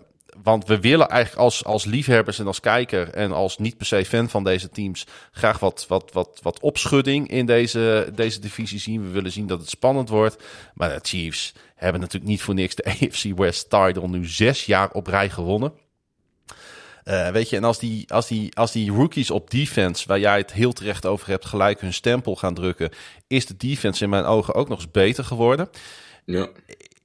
want 0.43 0.65
we 0.65 0.79
willen 0.79 1.09
eigenlijk 1.09 1.41
als, 1.41 1.65
als 1.65 1.85
liefhebbers 1.85 2.39
en 2.39 2.47
als 2.47 2.59
kijker 2.59 3.09
en 3.09 3.31
als 3.31 3.57
niet 3.57 3.77
per 3.77 3.85
se 3.85 4.05
fan 4.05 4.29
van 4.29 4.43
deze 4.43 4.69
teams 4.69 5.05
graag 5.31 5.59
wat, 5.59 5.85
wat, 5.87 6.11
wat, 6.13 6.39
wat 6.41 6.59
opschudding 6.59 7.29
in 7.29 7.45
deze, 7.45 8.11
deze 8.15 8.39
divisie 8.39 8.79
zien. 8.79 9.03
We 9.03 9.09
willen 9.09 9.31
zien 9.31 9.47
dat 9.47 9.59
het 9.59 9.69
spannend 9.69 10.09
wordt. 10.09 10.43
Maar 10.73 10.89
de 10.89 10.99
Chiefs 11.01 11.53
hebben 11.75 12.01
natuurlijk 12.01 12.31
niet 12.31 12.41
voor 12.41 12.53
niks 12.53 12.75
de 12.75 12.85
AFC 13.01 13.23
West 13.35 13.69
title 13.69 14.07
nu 14.07 14.25
zes 14.25 14.65
jaar 14.65 14.91
op 14.91 15.07
rij 15.07 15.29
gewonnen. 15.29 15.73
Uh, 17.05 17.29
weet 17.29 17.49
je, 17.49 17.55
en 17.55 17.63
als 17.63 17.79
die, 17.79 18.13
als, 18.13 18.27
die, 18.27 18.55
als 18.55 18.71
die 18.71 18.91
rookies 18.91 19.31
op 19.31 19.49
defense, 19.49 20.07
waar 20.07 20.19
jij 20.19 20.37
het 20.37 20.53
heel 20.53 20.73
terecht 20.73 21.05
over 21.05 21.27
hebt, 21.27 21.45
gelijk 21.45 21.81
hun 21.81 21.93
stempel 21.93 22.35
gaan 22.35 22.53
drukken, 22.53 22.89
is 23.27 23.45
de 23.45 23.57
defense 23.57 24.03
in 24.03 24.09
mijn 24.09 24.25
ogen 24.25 24.53
ook 24.53 24.69
nog 24.69 24.77
eens 24.77 24.91
beter 24.91 25.23
geworden. 25.23 25.69
Ja 26.25 26.49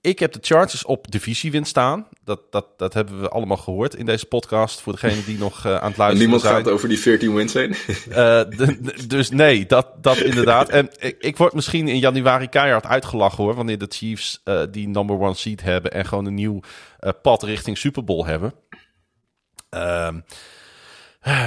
ik 0.01 0.19
heb 0.19 0.33
de 0.33 0.39
Chargers 0.43 0.85
op 0.85 1.11
divisiewin 1.11 1.65
staan. 1.65 2.07
Dat, 2.25 2.41
dat, 2.51 2.67
dat 2.77 2.95
hebben 2.95 3.21
we 3.21 3.29
allemaal 3.29 3.57
gehoord 3.57 3.95
in 3.95 4.07
deze 4.07 4.27
podcast. 4.27 4.81
Voor 4.81 4.93
degene 4.93 5.25
die 5.25 5.39
nog 5.39 5.67
uh, 5.67 5.73
aan 5.73 5.89
het 5.89 5.97
luisteren 5.97 6.19
niemand 6.19 6.41
zijn. 6.41 6.55
gaat 6.55 6.69
over 6.69 6.89
die 6.89 6.99
14 6.99 7.35
wins 7.35 7.53
heen? 7.53 7.75
Uh, 8.09 8.43
dus 9.07 9.31
nee, 9.31 9.67
dat, 9.67 10.03
dat 10.03 10.17
inderdaad. 10.17 10.69
En 10.69 10.91
ik, 10.99 11.17
ik, 11.19 11.37
word 11.37 11.53
misschien 11.53 11.89
in 11.89 11.99
januari 11.99 12.49
keihard 12.49 12.87
uitgelachen 12.87 13.45
hoor. 13.45 13.55
Wanneer 13.55 13.79
de 13.79 13.87
Chiefs 13.89 14.41
uh, 14.45 14.63
die 14.71 14.89
number 14.89 15.19
one 15.19 15.35
seed 15.35 15.63
hebben. 15.63 15.93
En 15.93 16.07
gewoon 16.07 16.27
een 16.27 16.35
nieuw 16.35 16.61
pad 17.23 17.43
richting 17.43 17.79
Super 17.79 18.05
Bowl 18.05 18.25
hebben. 18.25 18.55
Ehm, 19.71 20.21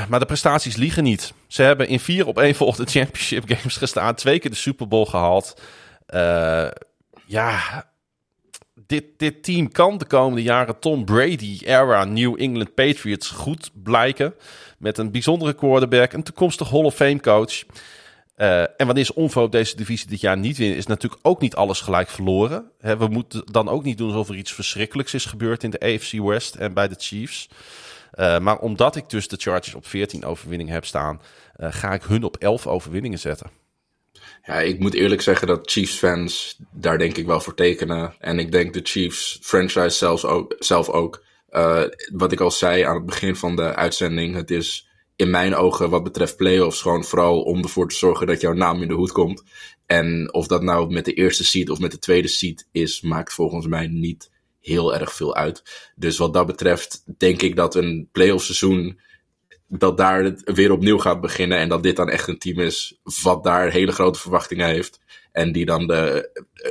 maar 0.10 0.20
de 0.20 0.26
prestaties 0.26 0.76
liegen 0.76 1.04
niet. 1.04 1.34
Ze 1.48 1.62
hebben 1.62 1.88
in 1.88 2.00
vier 2.00 2.28
op 2.28 2.40
één 2.40 2.56
volgende 2.56 2.92
championship 3.00 3.44
games 3.48 3.78
gestaan. 3.78 4.16
Twee 4.16 4.40
keer 4.40 4.52
de 4.52 4.58
Super 4.58 4.88
Bowl 4.88 5.06
gehaald. 5.06 5.62
ja, 7.26 7.90
dit, 9.18 9.44
team 9.44 9.72
kan 9.72 9.98
de 9.98 10.06
komende 10.06 10.44
jaren 10.44 10.80
Tom 10.80 11.06
Brady-era 11.06 12.06
New 12.06 12.42
England 12.42 12.74
Patriots 12.74 13.30
goed 13.30 13.72
blijken. 13.84 14.34
Met 14.78 14.98
een 14.98 15.12
bijzondere 15.12 15.54
quarterback, 15.54 16.14
een 16.14 16.24
toekomstig 16.24 16.70
Hall 16.70 16.84
of 16.84 16.96
Fame 16.96 17.20
coach. 17.20 17.64
Uh, 18.38 18.62
en 18.62 18.86
wanneer 18.86 19.06
ze 19.06 19.16
onvo 19.16 19.50
deze 19.50 19.76
divisie 19.76 20.08
dit 20.08 20.22
jaar 20.22 20.38
niet 20.38 20.58
winnen, 20.58 20.78
is 20.78 20.86
natuurlijk 20.86 21.22
ook 21.24 21.42
niet 21.42 21.56
alles 21.56 21.82
gelijk 21.82 22.10
verloren. 22.10 22.72
we 22.80 23.08
moeten 23.08 23.44
dan 23.52 23.70
ook 23.70 23.84
niet 23.84 23.98
doen 23.98 24.08
alsof 24.08 24.30
er 24.30 24.36
iets 24.36 24.54
verschrikkelijks 24.54 25.14
is 25.14 25.26
gebeurd 25.26 25.64
in 25.64 25.70
de 25.70 25.80
AFC 25.80 26.12
West 26.12 26.56
en 26.56 26.74
bij 26.74 26.88
de 26.88 26.96
Chiefs. 26.98 27.50
Uh, 28.16 28.40
maar 28.40 28.60
omdat 28.60 28.96
ik 28.96 29.10
dus 29.10 29.28
de 29.28 29.38
Chargers 29.38 29.76
op 29.76 29.88
14 29.88 30.26
overwinningen 30.26 30.74
heb 30.74 30.86
staan, 30.86 31.22
uh, 31.58 31.68
ga 31.72 31.94
ik 31.94 32.04
hun 32.04 32.24
op 32.24 32.38
11 32.38 32.68
overwinningen 32.68 33.20
zetten. 33.20 33.50
Ja, 34.44 34.60
ik 34.60 34.80
moet 34.80 34.94
eerlijk 34.94 35.22
zeggen 35.22 35.48
dat 35.48 35.72
Chiefs 35.72 35.96
fans 35.96 36.58
daar 36.72 36.98
denk 36.98 37.18
ik 37.18 37.26
wel 37.26 37.42
voor 37.42 37.56
tekenen. 37.56 38.16
En 38.20 38.40
ik 38.40 38.52
denk 38.52 38.74
de 38.74 38.80
Chiefs 38.84 39.40
franchise 39.42 39.98
zelfs 39.98 40.26
ook, 40.26 40.56
zelf 40.60 40.90
ook. 40.90 41.24
Uh, 41.52 41.84
wat 42.14 42.32
ik 42.32 42.40
al 42.40 42.52
zei 42.52 42.82
aan 42.82 42.96
het 42.96 43.06
begin 43.06 43.36
van 43.36 43.56
de 43.56 43.76
uitzending, 43.76 44.36
het 44.36 44.52
is 44.52 44.90
in 45.16 45.30
mijn 45.30 45.56
ogen 45.56 45.90
wat 45.90 46.04
betreft 46.04 46.36
playoffs 46.36 46.82
gewoon 46.82 47.04
vooral 47.04 47.42
om 47.42 47.62
ervoor 47.62 47.90
te 47.90 47.96
zorgen 47.96 48.28
dat 48.28 48.42
jouw 48.42 48.54
naam 48.54 48.82
in 48.82 48.88
de 48.88 48.94
hoed 48.94 49.12
komt. 49.12 49.44
En 49.86 50.34
of 50.34 50.48
dat 50.48 50.62
nou 50.62 50.92
met 50.92 51.06
de 51.06 51.14
eerste 51.14 51.44
seed 51.44 51.70
of 51.70 51.80
met 51.80 51.92
de 51.92 52.00
tweede 52.00 52.28
seed 52.28 52.68
is, 52.72 53.02
maakt 53.02 53.34
volgens 53.34 53.68
mij 53.68 53.88
niet 53.88 54.32
heel 54.60 54.96
erg 54.96 55.14
veel 55.14 55.36
uit. 55.36 55.64
Dus 55.96 56.18
wat 56.18 56.34
dat 56.34 56.46
betreft 56.46 57.04
denk 57.18 57.42
ik 57.42 57.56
dat 57.56 57.76
een 57.76 58.10
playoff 58.12 58.44
seizoen 58.46 59.00
dat 59.78 59.98
daar 59.98 60.24
het 60.24 60.42
weer 60.54 60.72
opnieuw 60.72 60.98
gaat 60.98 61.22
beginnen. 61.22 61.58
En 61.58 61.70
dat 61.70 61.84
dit 61.84 61.96
dan 61.96 62.10
echt 62.10 62.28
een 62.28 62.38
team 62.38 62.60
is 62.60 63.00
wat 63.22 63.44
daar 63.44 63.72
hele 63.72 63.92
grote 63.92 64.20
verwachtingen 64.20 64.68
heeft. 64.68 65.00
En 65.32 65.52
die 65.52 65.66
dan 65.66 65.88
de, 65.88 66.30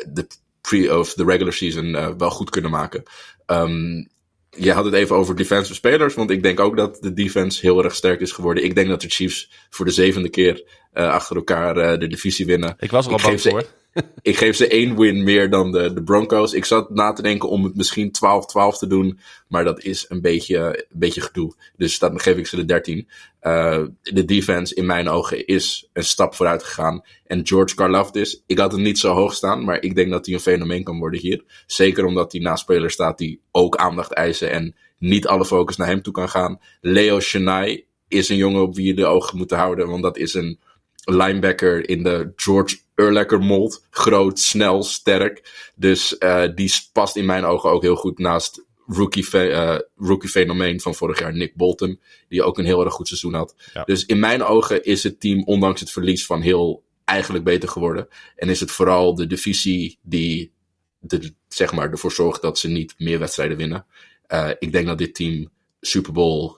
de 0.09 0.27
pre- 0.61 0.99
of 0.99 1.15
de 1.15 1.25
regular 1.25 1.53
season 1.53 1.85
uh, 1.85 2.09
wel 2.17 2.31
goed 2.31 2.51
kunnen 2.51 2.71
maken. 2.71 3.03
Um, 3.47 4.09
je 4.51 4.73
had 4.73 4.85
het 4.85 4.95
even 4.95 5.17
over 5.17 5.37
defensive 5.37 5.75
spelers, 5.75 6.15
want 6.15 6.31
ik 6.31 6.43
denk 6.43 6.61
ook 6.61 6.77
dat 6.77 6.99
de 7.01 7.13
defense 7.13 7.61
heel 7.61 7.85
erg 7.85 7.95
sterk 7.95 8.21
is 8.21 8.33
geworden. 8.33 8.65
Ik 8.65 8.75
denk 8.75 8.89
dat 8.89 9.01
de 9.01 9.09
Chiefs 9.09 9.51
voor 9.71 9.85
de 9.85 9.91
zevende 9.91 10.29
keer 10.29 10.65
achter 10.93 11.37
elkaar 11.37 11.77
uh, 11.77 11.99
de 11.99 12.07
divisie 12.07 12.47
winnen. 12.47 12.75
Ik 12.79 12.91
was 12.91 13.07
er 13.07 13.13
al 13.13 13.21
bang 13.23 13.41
voor. 13.41 13.65
ik 14.23 14.37
geef 14.37 14.57
ze 14.57 14.69
één 14.69 14.97
win 14.99 15.23
meer 15.23 15.51
dan 15.51 15.73
de, 15.73 15.93
de 15.93 16.03
Broncos. 16.03 16.53
Ik 16.53 16.65
zat 16.65 16.91
na 16.91 17.13
te 17.13 17.23
denken 17.23 17.49
om 17.49 17.65
het 17.65 17.77
misschien 17.77 18.09
12-12 18.09 18.79
te 18.79 18.87
doen. 18.87 19.19
Maar 19.49 19.65
dat 19.65 19.83
is 19.83 20.07
een 20.09 20.21
beetje, 20.21 20.87
een 20.91 20.99
beetje 20.99 21.21
gedoe. 21.21 21.55
Dus 21.77 21.99
dan 21.99 22.21
geef 22.21 22.37
ik 22.37 22.47
ze 22.47 22.57
de 22.57 22.65
13. 22.65 23.09
Uh, 23.43 23.83
de 24.03 24.25
defense 24.25 24.75
in 24.75 24.87
mijn 24.87 25.09
ogen 25.09 25.47
is 25.47 25.89
een 25.93 26.05
stap 26.05 26.35
vooruit 26.35 26.63
gegaan. 26.63 27.05
En 27.27 27.47
George 27.47 27.75
Karlaftis, 27.75 28.43
ik 28.47 28.59
had 28.59 28.73
hem 28.73 28.83
niet 28.83 28.99
zo 28.99 29.15
hoog 29.15 29.35
staan. 29.35 29.65
Maar 29.65 29.83
ik 29.83 29.95
denk 29.95 30.11
dat 30.11 30.27
hij 30.27 30.35
een 30.35 30.41
fenomeen 30.41 30.85
kan 30.85 30.99
worden 30.99 31.21
hier. 31.21 31.45
Zeker 31.67 32.05
omdat 32.05 32.33
hij 32.33 32.41
naast 32.41 32.63
speler 32.63 32.91
staat 32.91 33.19
die 33.19 33.41
ook 33.51 33.77
aandacht 33.77 34.13
eisen. 34.13 34.51
En 34.51 34.75
niet 34.99 35.27
alle 35.27 35.45
focus 35.45 35.77
naar 35.77 35.89
hem 35.89 36.03
toe 36.03 36.13
kan 36.13 36.29
gaan. 36.29 36.61
Leo 36.81 37.19
Chenai 37.21 37.85
is 38.09 38.29
een 38.29 38.37
jongen 38.37 38.63
op 38.63 38.75
wie 38.75 38.87
je 38.87 38.95
de 38.95 39.07
ogen 39.07 39.39
moet 39.39 39.51
houden. 39.51 39.89
Want 39.89 40.03
dat 40.03 40.17
is 40.17 40.35
een 40.35 40.59
linebacker 41.05 41.89
in 41.89 42.03
de 42.03 42.33
George 42.37 42.79
Urlacher 42.95 43.41
mold. 43.41 43.87
Groot, 43.91 44.39
snel, 44.39 44.83
sterk. 44.83 45.71
Dus 45.75 46.17
uh, 46.19 46.45
die 46.55 46.73
past 46.93 47.17
in 47.17 47.27
mijn 47.27 47.45
ogen 47.45 47.71
ook 47.71 47.83
heel 47.83 47.97
goed 47.97 48.19
naast 48.19 48.65
rookie, 48.87 49.27
uh, 49.33 49.79
rookie 49.97 50.29
fenomeen 50.29 50.81
van 50.81 50.95
vorig 50.95 51.19
jaar, 51.19 51.37
Nick 51.37 51.57
Bolton. 51.57 52.01
Die 52.29 52.43
ook 52.43 52.59
een 52.59 52.65
heel 52.65 52.85
erg 52.85 52.95
goed 52.95 53.09
seizoen 53.09 53.35
had. 53.35 53.55
Ja. 53.75 53.85
Dus 53.85 54.07
in 54.07 54.19
mijn 54.19 54.43
ogen 54.43 54.85
is 54.85 55.03
het 55.03 55.21
team, 55.21 55.45
ondanks 55.45 55.81
het 55.81 55.91
verlies 55.91 56.27
van 56.27 56.41
heel 56.41 56.85
eigenlijk 57.05 57.45
beter 57.45 57.69
geworden. 57.69 58.09
En 58.37 58.49
is 58.49 58.61
het 58.61 58.71
vooral 58.71 59.15
de 59.15 59.27
divisie 59.27 59.99
die 60.03 60.53
de, 60.99 61.35
zeg 61.49 61.73
maar, 61.73 61.91
ervoor 61.91 62.13
zorgt 62.13 62.43
dat 62.43 62.59
ze 62.59 62.69
niet 62.69 62.95
meer 62.99 63.19
wedstrijden 63.19 63.57
winnen. 63.57 63.87
Uh, 64.29 64.51
ik 64.59 64.73
denk 64.73 64.87
dat 64.87 64.99
dit 64.99 65.15
team 65.15 65.51
Super 65.81 66.13
Bowl 66.13 66.57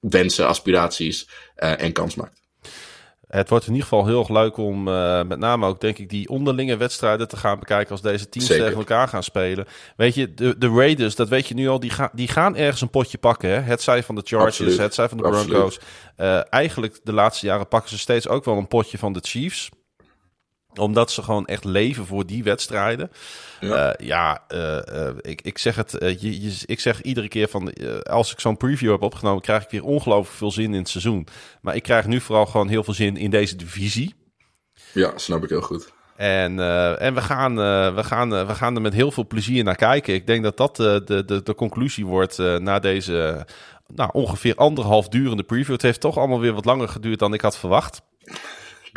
wensen, 0.00 0.46
aspiraties 0.46 1.28
en 1.54 1.92
kans 1.92 2.14
maakt. 2.14 2.45
Het 3.26 3.48
wordt 3.48 3.66
in 3.66 3.72
ieder 3.72 3.88
geval 3.88 4.06
heel 4.06 4.18
erg 4.18 4.28
leuk 4.28 4.56
om 4.56 4.88
uh, 4.88 5.22
met 5.22 5.38
name 5.38 5.66
ook, 5.66 5.80
denk 5.80 5.98
ik, 5.98 6.08
die 6.08 6.28
onderlinge 6.28 6.76
wedstrijden 6.76 7.28
te 7.28 7.36
gaan 7.36 7.58
bekijken 7.58 7.90
als 7.90 8.02
deze 8.02 8.28
teams 8.28 8.46
Zeker. 8.46 8.64
tegen 8.64 8.78
elkaar 8.78 9.08
gaan 9.08 9.22
spelen. 9.22 9.66
Weet 9.96 10.14
je, 10.14 10.34
de, 10.34 10.58
de 10.58 10.68
Raiders, 10.68 11.14
dat 11.14 11.28
weet 11.28 11.48
je 11.48 11.54
nu 11.54 11.68
al, 11.68 11.80
die, 11.80 11.90
ga, 11.90 12.10
die 12.12 12.28
gaan 12.28 12.56
ergens 12.56 12.80
een 12.80 12.90
potje 12.90 13.18
pakken. 13.18 13.50
Hè? 13.50 13.60
Het 13.60 13.82
zij 13.82 14.02
van 14.02 14.14
de 14.14 14.22
Chargers, 14.24 14.60
Absoluut. 14.60 14.78
het 14.78 14.94
zij 14.94 15.08
van 15.08 15.16
de 15.16 15.22
Broncos. 15.22 15.78
Uh, 16.16 16.52
eigenlijk 16.52 17.00
de 17.04 17.12
laatste 17.12 17.46
jaren 17.46 17.68
pakken 17.68 17.90
ze 17.90 17.98
steeds 17.98 18.28
ook 18.28 18.44
wel 18.44 18.56
een 18.56 18.68
potje 18.68 18.98
van 18.98 19.12
de 19.12 19.20
Chiefs 19.22 19.70
omdat 20.78 21.10
ze 21.10 21.22
gewoon 21.22 21.46
echt 21.46 21.64
leven 21.64 22.06
voor 22.06 22.26
die 22.26 22.42
wedstrijden. 22.44 23.10
Ja, 23.60 24.00
uh, 24.00 24.06
ja 24.06 24.44
uh, 24.48 24.78
uh, 24.92 25.08
ik, 25.20 25.40
ik 25.42 25.58
zeg 25.58 25.76
het. 25.76 25.90
Je, 26.00 26.42
je, 26.42 26.62
ik 26.66 26.80
zeg 26.80 27.02
iedere 27.02 27.28
keer 27.28 27.48
van. 27.48 27.72
als 28.02 28.32
ik 28.32 28.40
zo'n 28.40 28.56
preview 28.56 28.90
heb 28.90 29.02
opgenomen. 29.02 29.42
krijg 29.42 29.62
ik 29.62 29.70
weer 29.70 29.84
ongelooflijk 29.84 30.36
veel 30.36 30.50
zin 30.50 30.72
in 30.72 30.78
het 30.78 30.88
seizoen. 30.88 31.26
Maar 31.60 31.74
ik 31.74 31.82
krijg 31.82 32.06
nu 32.06 32.20
vooral 32.20 32.46
gewoon 32.46 32.68
heel 32.68 32.84
veel 32.84 32.94
zin 32.94 33.16
in 33.16 33.30
deze 33.30 33.56
divisie. 33.56 34.14
Ja, 34.92 35.12
snap 35.16 35.42
ik 35.42 35.48
heel 35.48 35.60
goed. 35.60 35.92
En, 36.16 36.60
en 36.98 37.14
we, 37.14 37.20
gaan, 37.20 37.54
we, 37.94 38.04
gaan, 38.04 38.46
we 38.46 38.54
gaan 38.54 38.74
er 38.74 38.80
met 38.80 38.94
heel 38.94 39.10
veel 39.10 39.26
plezier 39.26 39.64
naar 39.64 39.76
kijken. 39.76 40.14
Ik 40.14 40.26
denk 40.26 40.42
dat 40.42 40.56
dat 40.56 40.76
de, 40.76 41.22
de, 41.26 41.42
de 41.42 41.54
conclusie 41.54 42.06
wordt 42.06 42.38
na 42.38 42.78
deze 42.78 43.46
nou, 43.94 44.10
ongeveer 44.12 44.54
anderhalf 44.54 45.08
durende 45.08 45.42
preview. 45.42 45.72
Het 45.72 45.82
heeft 45.82 46.00
toch 46.00 46.18
allemaal 46.18 46.40
weer 46.40 46.52
wat 46.52 46.64
langer 46.64 46.88
geduurd 46.88 47.18
dan 47.18 47.34
ik 47.34 47.40
had 47.40 47.58
verwacht 47.58 48.02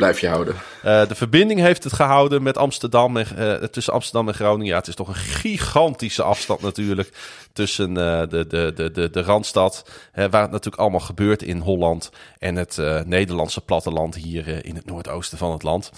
blijf 0.00 0.20
je 0.20 0.28
houden. 0.28 0.54
Uh, 0.84 1.06
de 1.06 1.14
verbinding 1.14 1.60
heeft 1.60 1.84
het 1.84 1.92
gehouden 1.92 2.42
met 2.42 2.56
Amsterdam 2.56 3.16
en, 3.16 3.26
uh, 3.38 3.52
tussen 3.52 3.92
Amsterdam 3.92 4.28
en 4.28 4.34
Groningen. 4.34 4.66
Ja, 4.66 4.78
het 4.78 4.88
is 4.88 4.94
toch 4.94 5.08
een 5.08 5.14
gigantische 5.14 6.22
afstand 6.22 6.60
natuurlijk 6.60 7.12
tussen 7.52 7.88
uh, 7.90 8.20
de, 8.28 8.46
de, 8.46 8.72
de, 8.74 8.90
de, 8.90 9.10
de 9.10 9.22
Randstad, 9.22 9.90
waar 10.14 10.42
het 10.42 10.50
natuurlijk 10.50 10.82
allemaal 10.82 11.00
gebeurt 11.00 11.42
in 11.42 11.58
Holland 11.58 12.10
en 12.38 12.56
het 12.56 12.78
Nederlandse 13.04 13.60
platteland 13.60 14.14
hier 14.14 14.64
in 14.64 14.74
het 14.74 14.86
noordoosten 14.86 15.38
van 15.38 15.52
het 15.52 15.62
land. 15.62 15.90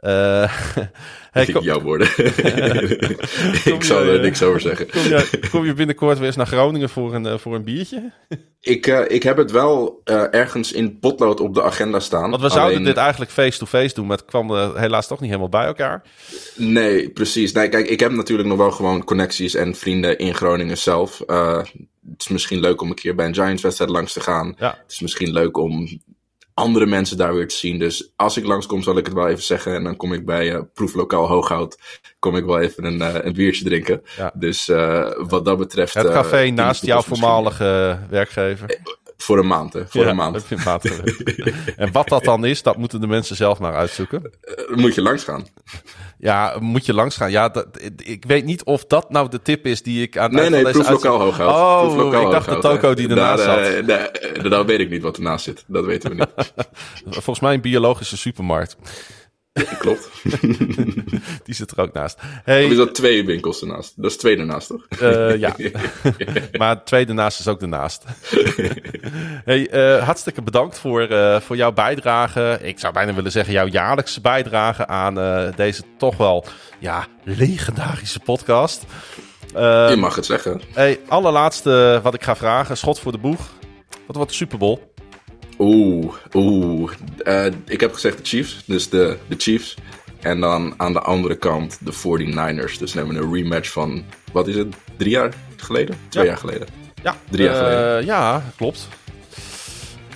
Uh, 0.00 0.52
hey, 1.30 1.46
kom... 1.46 1.62
Jouw 1.62 1.80
woorden. 1.80 2.08
ik 3.74 3.84
zal 3.84 4.02
er 4.02 4.20
niks 4.20 4.42
over 4.42 4.60
zeggen. 4.60 4.90
Kom 4.90 5.02
je, 5.02 5.40
kom 5.50 5.64
je, 5.64 5.74
binnenkort 5.74 6.18
weer 6.18 6.26
eens 6.26 6.36
naar 6.36 6.46
Groningen 6.46 6.88
voor 6.88 7.14
een, 7.14 7.24
uh, 7.24 7.38
voor 7.38 7.54
een 7.54 7.64
biertje? 7.64 8.12
ik, 8.60 8.86
uh, 8.86 9.00
ik 9.08 9.22
heb 9.22 9.36
het 9.36 9.50
wel 9.50 10.00
ergens 10.30 10.72
in 10.72 10.98
potlood 10.98 11.40
op 11.40 11.54
de 11.54 11.62
agenda 11.62 12.00
staan. 12.00 12.30
Want 12.30 12.42
we 12.42 12.48
zouden 12.48 12.84
dit 12.84 12.96
eigenlijk 12.96 13.30
face-to-face 13.30 13.94
doen, 13.94 14.06
maar 14.06 14.16
het 14.16 14.26
kwam 14.26 14.76
helaas 14.76 15.06
toch 15.06 15.20
niet 15.20 15.28
helemaal 15.28 15.48
bij 15.48 15.66
elkaar. 15.66 16.02
Nee, 16.54 17.10
precies. 17.10 17.52
Nee, 17.52 17.68
kijk, 17.68 17.88
ik 17.88 18.00
heb 18.00 18.12
natuurlijk 18.12 18.48
nog 18.48 18.58
wel 18.58 18.70
gewoon 18.70 19.04
connecties 19.04 19.54
en 19.54 19.74
vrienden 19.74 20.18
in 20.18 20.34
Groningen 20.34 20.78
zelf. 20.78 21.18
het 21.26 22.18
is 22.18 22.28
misschien 22.28 22.60
leuk 22.60 22.80
om 22.80 22.88
een 22.88 22.94
keer 22.94 23.14
bij 23.14 23.26
een 23.26 23.34
Giants-wedstrijd 23.34 23.90
langs 23.90 24.12
te 24.12 24.20
gaan. 24.20 24.54
Ja. 24.58 24.78
Het 24.82 24.92
is 24.92 25.00
misschien 25.00 25.32
leuk 25.32 25.56
om 25.56 25.88
andere 26.56 26.86
mensen 26.86 27.16
daar 27.16 27.34
weer 27.34 27.48
te 27.48 27.54
zien. 27.54 27.78
Dus 27.78 28.12
als 28.16 28.36
ik 28.36 28.46
langskom, 28.46 28.82
zal 28.82 28.98
ik 28.98 29.06
het 29.06 29.14
wel 29.14 29.28
even 29.28 29.42
zeggen. 29.42 29.74
En 29.74 29.84
dan 29.84 29.96
kom 29.96 30.12
ik 30.12 30.26
bij 30.26 30.52
uh, 30.52 30.60
Proeflokaal 30.74 31.28
Hooghout. 31.28 31.78
Kom 32.18 32.36
ik 32.36 32.44
wel 32.44 32.60
even 32.60 32.84
een, 32.84 32.98
uh, 32.98 33.14
een 33.14 33.32
biertje 33.32 33.64
drinken. 33.64 34.02
Ja. 34.16 34.32
Dus 34.34 34.68
uh, 34.68 35.10
wat 35.28 35.44
dat 35.44 35.58
betreft. 35.58 35.94
Het 35.94 36.08
café 36.08 36.50
naast 36.50 36.84
jouw 36.84 37.02
voormalige 37.02 37.98
werkgever. 38.10 38.78
Voor 39.26 39.38
een 39.38 39.46
maand, 39.46 39.72
hè? 39.72 39.86
Voor 39.86 40.06
een 40.06 40.16
maand. 40.16 40.34
Heb 40.34 40.44
je 40.48 40.56
een 40.56 40.62
maand 40.64 41.76
en 41.76 41.92
wat 41.92 42.08
dat 42.08 42.24
dan 42.24 42.44
is, 42.44 42.62
dat 42.62 42.76
moeten 42.76 43.00
de 43.00 43.06
mensen 43.06 43.36
zelf 43.36 43.58
maar 43.58 43.74
uitzoeken. 43.74 44.30
Uh, 44.68 44.76
moet 44.76 44.94
je 44.94 45.02
langs 45.02 45.24
gaan. 45.24 45.46
Ja, 46.18 46.56
moet 46.60 46.86
je 46.86 46.94
langs 46.94 47.16
gaan. 47.16 47.30
Ja, 47.30 47.48
dat, 47.48 47.66
ik 47.96 48.24
weet 48.24 48.44
niet 48.44 48.64
of 48.64 48.84
dat 48.84 49.10
nou 49.10 49.28
de 49.28 49.42
tip 49.42 49.66
is 49.66 49.82
die 49.82 50.02
ik 50.02 50.18
aan 50.18 50.34
Nee, 50.34 50.50
nee, 50.50 50.70
proeflokaal 50.70 51.20
hoog 51.20 51.36
houden. 51.36 52.04
Oh, 52.04 52.22
ik 52.22 52.30
dacht 52.30 52.48
de 52.48 52.58
toko 52.58 52.94
die 52.94 53.08
ernaast 53.08 53.42
zat. 53.42 53.58
Uh, 53.58 53.86
nee, 53.86 54.48
dat 54.48 54.66
weet 54.66 54.80
ik 54.80 54.90
niet 54.90 55.02
wat 55.02 55.16
ernaast 55.16 55.44
zit. 55.44 55.64
Dat 55.66 55.84
weten 55.84 56.10
we 56.10 56.16
niet. 56.16 56.52
Volgens 57.24 57.40
mij 57.40 57.54
een 57.54 57.60
biologische 57.60 58.16
supermarkt. 58.16 58.76
Klopt. 59.78 60.10
Die 61.46 61.54
zit 61.54 61.70
er 61.70 61.80
ook 61.80 61.92
naast. 61.92 62.18
Hey, 62.44 62.64
of 62.64 62.70
is 62.70 62.76
dat 62.76 62.94
twee 62.94 63.24
winkels 63.24 63.60
ernaast? 63.60 63.92
Dat 63.96 64.10
is 64.10 64.16
twee 64.16 64.36
ernaast, 64.36 64.68
toch? 64.68 64.86
Uh, 65.02 65.36
ja. 65.36 65.56
maar 66.58 66.84
twee 66.84 67.06
ernaast 67.06 67.40
is 67.40 67.48
ook 67.48 67.60
ernaast. 67.60 68.04
hey, 69.44 69.72
uh, 69.72 70.04
hartstikke 70.04 70.42
bedankt 70.42 70.78
voor, 70.78 71.10
uh, 71.10 71.40
voor 71.40 71.56
jouw 71.56 71.72
bijdrage. 71.72 72.58
Ik 72.62 72.78
zou 72.78 72.92
bijna 72.92 73.14
willen 73.14 73.32
zeggen 73.32 73.52
jouw 73.52 73.66
jaarlijkse 73.66 74.20
bijdrage 74.20 74.86
aan 74.86 75.14
deze 75.56 75.82
toch 75.98 76.16
wel 76.16 76.44
ja, 76.78 77.06
legendarische 77.24 78.20
podcast. 78.20 78.84
Je 79.52 79.96
mag 79.98 80.14
het 80.14 80.26
zeggen. 80.26 80.60
Hey, 80.72 81.00
allerlaatste 81.08 82.00
wat 82.02 82.14
ik 82.14 82.22
ga 82.22 82.36
vragen. 82.36 82.76
Schot 82.76 83.00
voor 83.00 83.12
de 83.12 83.18
boeg. 83.18 83.40
Wat 84.06 84.16
wordt 84.16 84.30
de 84.30 84.36
Super 84.36 84.58
Bowl? 84.58 84.94
Oeh, 85.58 86.14
oeh. 86.34 86.92
Uh, 87.24 87.46
ik 87.66 87.80
heb 87.80 87.92
gezegd 87.92 88.18
de 88.18 88.24
Chiefs, 88.24 88.62
dus 88.66 88.88
de, 88.88 89.16
de 89.28 89.34
Chiefs. 89.38 89.74
En 90.20 90.40
dan 90.40 90.74
aan 90.76 90.92
de 90.92 91.00
andere 91.00 91.36
kant 91.36 91.78
de 91.80 91.92
49ers. 91.92 92.78
Dus 92.78 92.94
nemen 92.94 93.14
we 93.14 93.20
een 93.20 93.34
rematch 93.34 93.70
van, 93.70 94.04
wat 94.32 94.48
is 94.48 94.56
het, 94.56 94.74
drie 94.96 95.10
jaar 95.10 95.34
geleden? 95.56 95.98
Twee 96.08 96.26
jaar 96.26 96.36
geleden? 96.36 96.68
Ja. 97.02 97.16
Drie 97.30 97.44
jaar 97.44 97.54
geleden. 97.54 98.00
Uh, 98.00 98.06
ja, 98.06 98.42
klopt. 98.56 98.88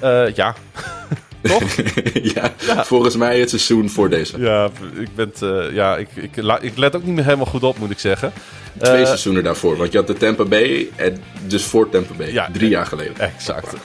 Uh, 0.03 0.35
ja. 0.35 0.55
Toch? 1.43 1.63
ja, 2.35 2.53
ja, 2.67 2.85
volgens 2.85 3.17
mij 3.17 3.41
het 3.41 3.49
seizoen 3.49 3.91
voor 3.91 4.09
deze. 4.09 4.41
Ja, 4.41 4.71
ik, 4.99 5.15
ben, 5.15 5.33
uh, 5.43 5.73
ja 5.73 5.97
ik, 5.97 6.09
ik, 6.15 6.37
ik, 6.61 6.77
let 6.77 6.97
ook 6.97 7.05
niet 7.05 7.15
meer 7.15 7.25
helemaal 7.25 7.47
goed 7.47 7.63
op, 7.63 7.79
moet 7.79 7.91
ik 7.91 7.99
zeggen. 7.99 8.33
Twee 8.79 9.01
uh, 9.01 9.07
seizoenen 9.07 9.45
daarvoor, 9.45 9.77
want 9.77 9.93
je 9.93 9.99
had 9.99 10.07
de 10.07 10.13
Tampa 10.13 10.45
Bay, 10.45 10.89
en 10.97 11.23
dus 11.47 11.65
voor 11.65 11.89
Tampa 11.89 12.15
Bay, 12.15 12.33
ja, 12.33 12.49
drie 12.53 12.69
jaar 12.69 12.87
geleden. 12.87 13.19
Exact. 13.19 13.73
um, 13.73 13.79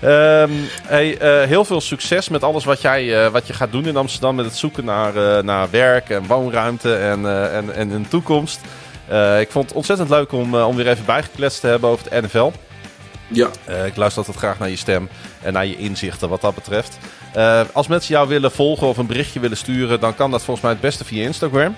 hey, 0.94 1.42
uh, 1.42 1.48
heel 1.48 1.64
veel 1.64 1.80
succes 1.80 2.28
met 2.28 2.42
alles 2.42 2.64
wat, 2.64 2.80
jij, 2.80 3.30
wat 3.30 3.46
je 3.46 3.52
gaat 3.52 3.72
doen 3.72 3.86
in 3.86 3.96
Amsterdam, 3.96 4.34
met 4.34 4.44
het 4.44 4.56
zoeken 4.56 4.84
naar, 4.84 5.44
naar 5.44 5.70
werk 5.70 6.10
en 6.10 6.26
woonruimte 6.26 6.94
en, 6.94 7.50
en, 7.52 7.74
en 7.74 7.90
een 7.90 8.08
toekomst. 8.08 8.60
ik 9.40 9.50
vond 9.50 9.68
het 9.68 9.74
ontzettend 9.74 10.08
leuk 10.08 10.32
om, 10.32 10.54
om 10.54 10.76
weer 10.76 10.88
even 10.88 11.04
bijgekletst 11.04 11.60
te 11.60 11.66
hebben 11.66 11.90
over 11.90 12.06
het 12.10 12.24
NFL. 12.24 12.50
Ja. 13.28 13.48
Uh, 13.68 13.86
ik 13.86 13.96
luister 13.96 14.18
altijd 14.18 14.36
graag 14.36 14.58
naar 14.58 14.70
je 14.70 14.76
stem 14.76 15.08
en 15.42 15.52
naar 15.52 15.66
je 15.66 15.76
inzichten 15.76 16.28
wat 16.28 16.40
dat 16.40 16.54
betreft. 16.54 16.98
Uh, 17.36 17.60
als 17.72 17.86
mensen 17.86 18.14
jou 18.14 18.28
willen 18.28 18.50
volgen 18.50 18.86
of 18.86 18.96
een 18.96 19.06
berichtje 19.06 19.40
willen 19.40 19.56
sturen, 19.56 20.00
dan 20.00 20.14
kan 20.14 20.30
dat 20.30 20.42
volgens 20.42 20.64
mij 20.64 20.72
het 20.72 20.82
beste 20.82 21.04
via 21.04 21.24
Instagram. 21.24 21.76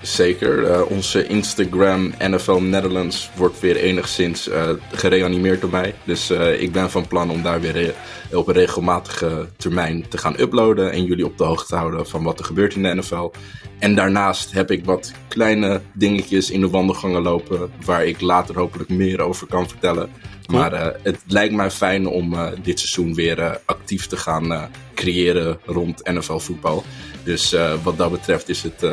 Zeker. 0.00 0.58
Uh, 0.58 0.90
onze 0.90 1.26
Instagram 1.26 2.14
NFL 2.18 2.58
Netherlands 2.60 3.30
wordt 3.34 3.60
weer 3.60 3.76
enigszins 3.76 4.50
gereanimeerd 4.92 5.60
door 5.60 5.70
mij. 5.70 5.94
Dus 6.04 6.30
ik 6.58 6.72
ben 6.72 6.90
van 6.90 7.06
plan 7.06 7.30
om 7.30 7.42
daar 7.42 7.60
weer 7.60 7.94
op 8.32 8.48
een 8.48 8.54
regelmatige 8.54 9.48
termijn 9.56 10.08
te 10.08 10.18
gaan 10.18 10.40
uploaden. 10.40 10.92
En 10.92 11.04
jullie 11.04 11.24
op 11.24 11.38
de 11.38 11.44
hoogte 11.44 11.66
te 11.66 11.76
houden 11.76 12.08
van 12.08 12.22
wat 12.22 12.38
er 12.38 12.44
gebeurt 12.44 12.74
in 12.74 12.82
de 12.82 12.94
NFL. 12.94 13.30
En 13.78 13.94
daarnaast 13.94 14.52
heb 14.52 14.70
ik 14.70 14.84
wat 14.84 15.12
kleine 15.28 15.80
dingetjes 15.92 16.50
in 16.50 16.60
de 16.60 16.68
wandelgangen 16.68 17.22
lopen. 17.22 17.70
Waar 17.84 18.04
ik 18.04 18.20
later 18.20 18.56
hopelijk 18.56 18.88
meer 18.88 19.20
over 19.20 19.46
kan 19.46 19.68
vertellen. 19.68 20.10
Maar 20.46 20.72
uh, 20.72 20.86
het 21.02 21.18
lijkt 21.26 21.54
mij 21.54 21.70
fijn 21.70 22.06
om 22.06 22.32
uh, 22.32 22.46
dit 22.62 22.78
seizoen 22.78 23.14
weer 23.14 23.38
uh, 23.38 23.50
actief 23.64 24.06
te 24.06 24.16
gaan 24.16 24.70
creëren 24.94 25.58
rond 25.64 26.10
NFL 26.12 26.38
voetbal. 26.38 26.84
Dus 27.24 27.56
wat 27.82 27.96
dat 27.96 28.10
betreft 28.10 28.48
is 28.48 28.62
het 28.62 28.86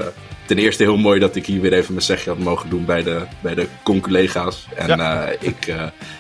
ten 0.46 0.58
eerste 0.58 0.84
heel 0.84 0.98
mooi 0.98 1.20
dat 1.20 1.36
ik 1.36 1.46
hier 1.46 1.62
weer 1.62 1.74
even 1.74 1.94
mijn 1.94 2.06
zegje 2.06 2.30
had 2.30 2.40
mogen 2.40 2.70
doen 2.70 2.86
bij 2.86 3.04
de, 3.04 3.22
bij 3.42 3.56
de 3.56 3.68
conculega's. 3.84 4.68
En 4.76 4.88
ja. 4.88 5.28
ik, 5.40 5.74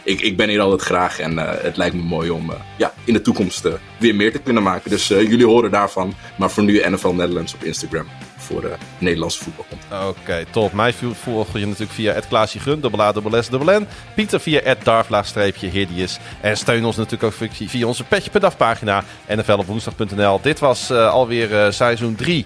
ik, 0.03 0.21
ik 0.21 0.37
ben 0.37 0.49
hier 0.49 0.61
altijd 0.61 0.81
graag 0.81 1.19
en 1.19 1.37
het 1.37 1.77
lijkt 1.77 1.95
me 1.95 2.01
mooi 2.01 2.29
om 2.29 2.51
ja, 2.77 2.93
in 3.03 3.13
de 3.13 3.21
toekomst 3.21 3.67
weer 3.99 4.15
meer 4.15 4.31
te 4.31 4.39
kunnen 4.39 4.63
maken. 4.63 4.89
Dus 4.89 5.07
jullie 5.07 5.45
horen 5.45 5.71
daarvan. 5.71 6.13
Maar 6.37 6.51
voor 6.51 6.63
nu 6.63 6.89
NFL 6.89 7.13
Netherlands 7.13 7.53
op 7.53 7.63
Instagram 7.63 8.05
voor 8.45 8.63
uh, 8.63 8.71
Nederlandse 8.97 9.43
voetbal. 9.43 9.65
Oké, 10.07 10.45
top. 10.49 10.73
Mij 10.73 10.93
volg 11.13 11.53
je 11.53 11.65
natuurlijk 11.65 11.91
via 11.91 12.13
het 12.13 12.27
Klaasje 12.27 12.59
Gun, 12.59 12.81
A, 12.99 13.13
S, 13.41 13.49
N. 13.49 13.87
Pieter 14.15 14.39
via 14.39 14.59
het 14.63 14.83
Darflaagstreepje. 14.83 16.07
En 16.41 16.57
steun 16.57 16.85
ons 16.85 16.95
natuurlijk 16.95 17.23
ook 17.23 17.49
via 17.69 17.87
onze 17.87 18.03
Petje 18.03 18.29
per 18.31 18.39
Dag 18.39 18.57
pagina 18.57 19.03
nflopwoensdag.nl. 19.27 20.39
Dit 20.41 20.59
was 20.59 20.91
uh, 20.91 21.09
alweer 21.09 21.51
uh, 21.51 21.71
seizoen 21.71 22.15
3. 22.15 22.45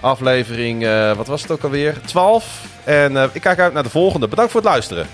Aflevering, 0.00 0.86
wat 1.16 1.26
was 1.26 1.42
het 1.42 1.50
ook 1.50 1.62
alweer? 1.62 2.00
12. 2.04 2.64
En 2.84 3.30
ik 3.32 3.40
kijk 3.40 3.58
uit 3.58 3.72
naar 3.72 3.82
de 3.82 3.90
volgende. 3.90 4.28
Bedankt 4.28 4.52
voor 4.52 4.60
het 4.60 4.70
luisteren. 4.70 5.06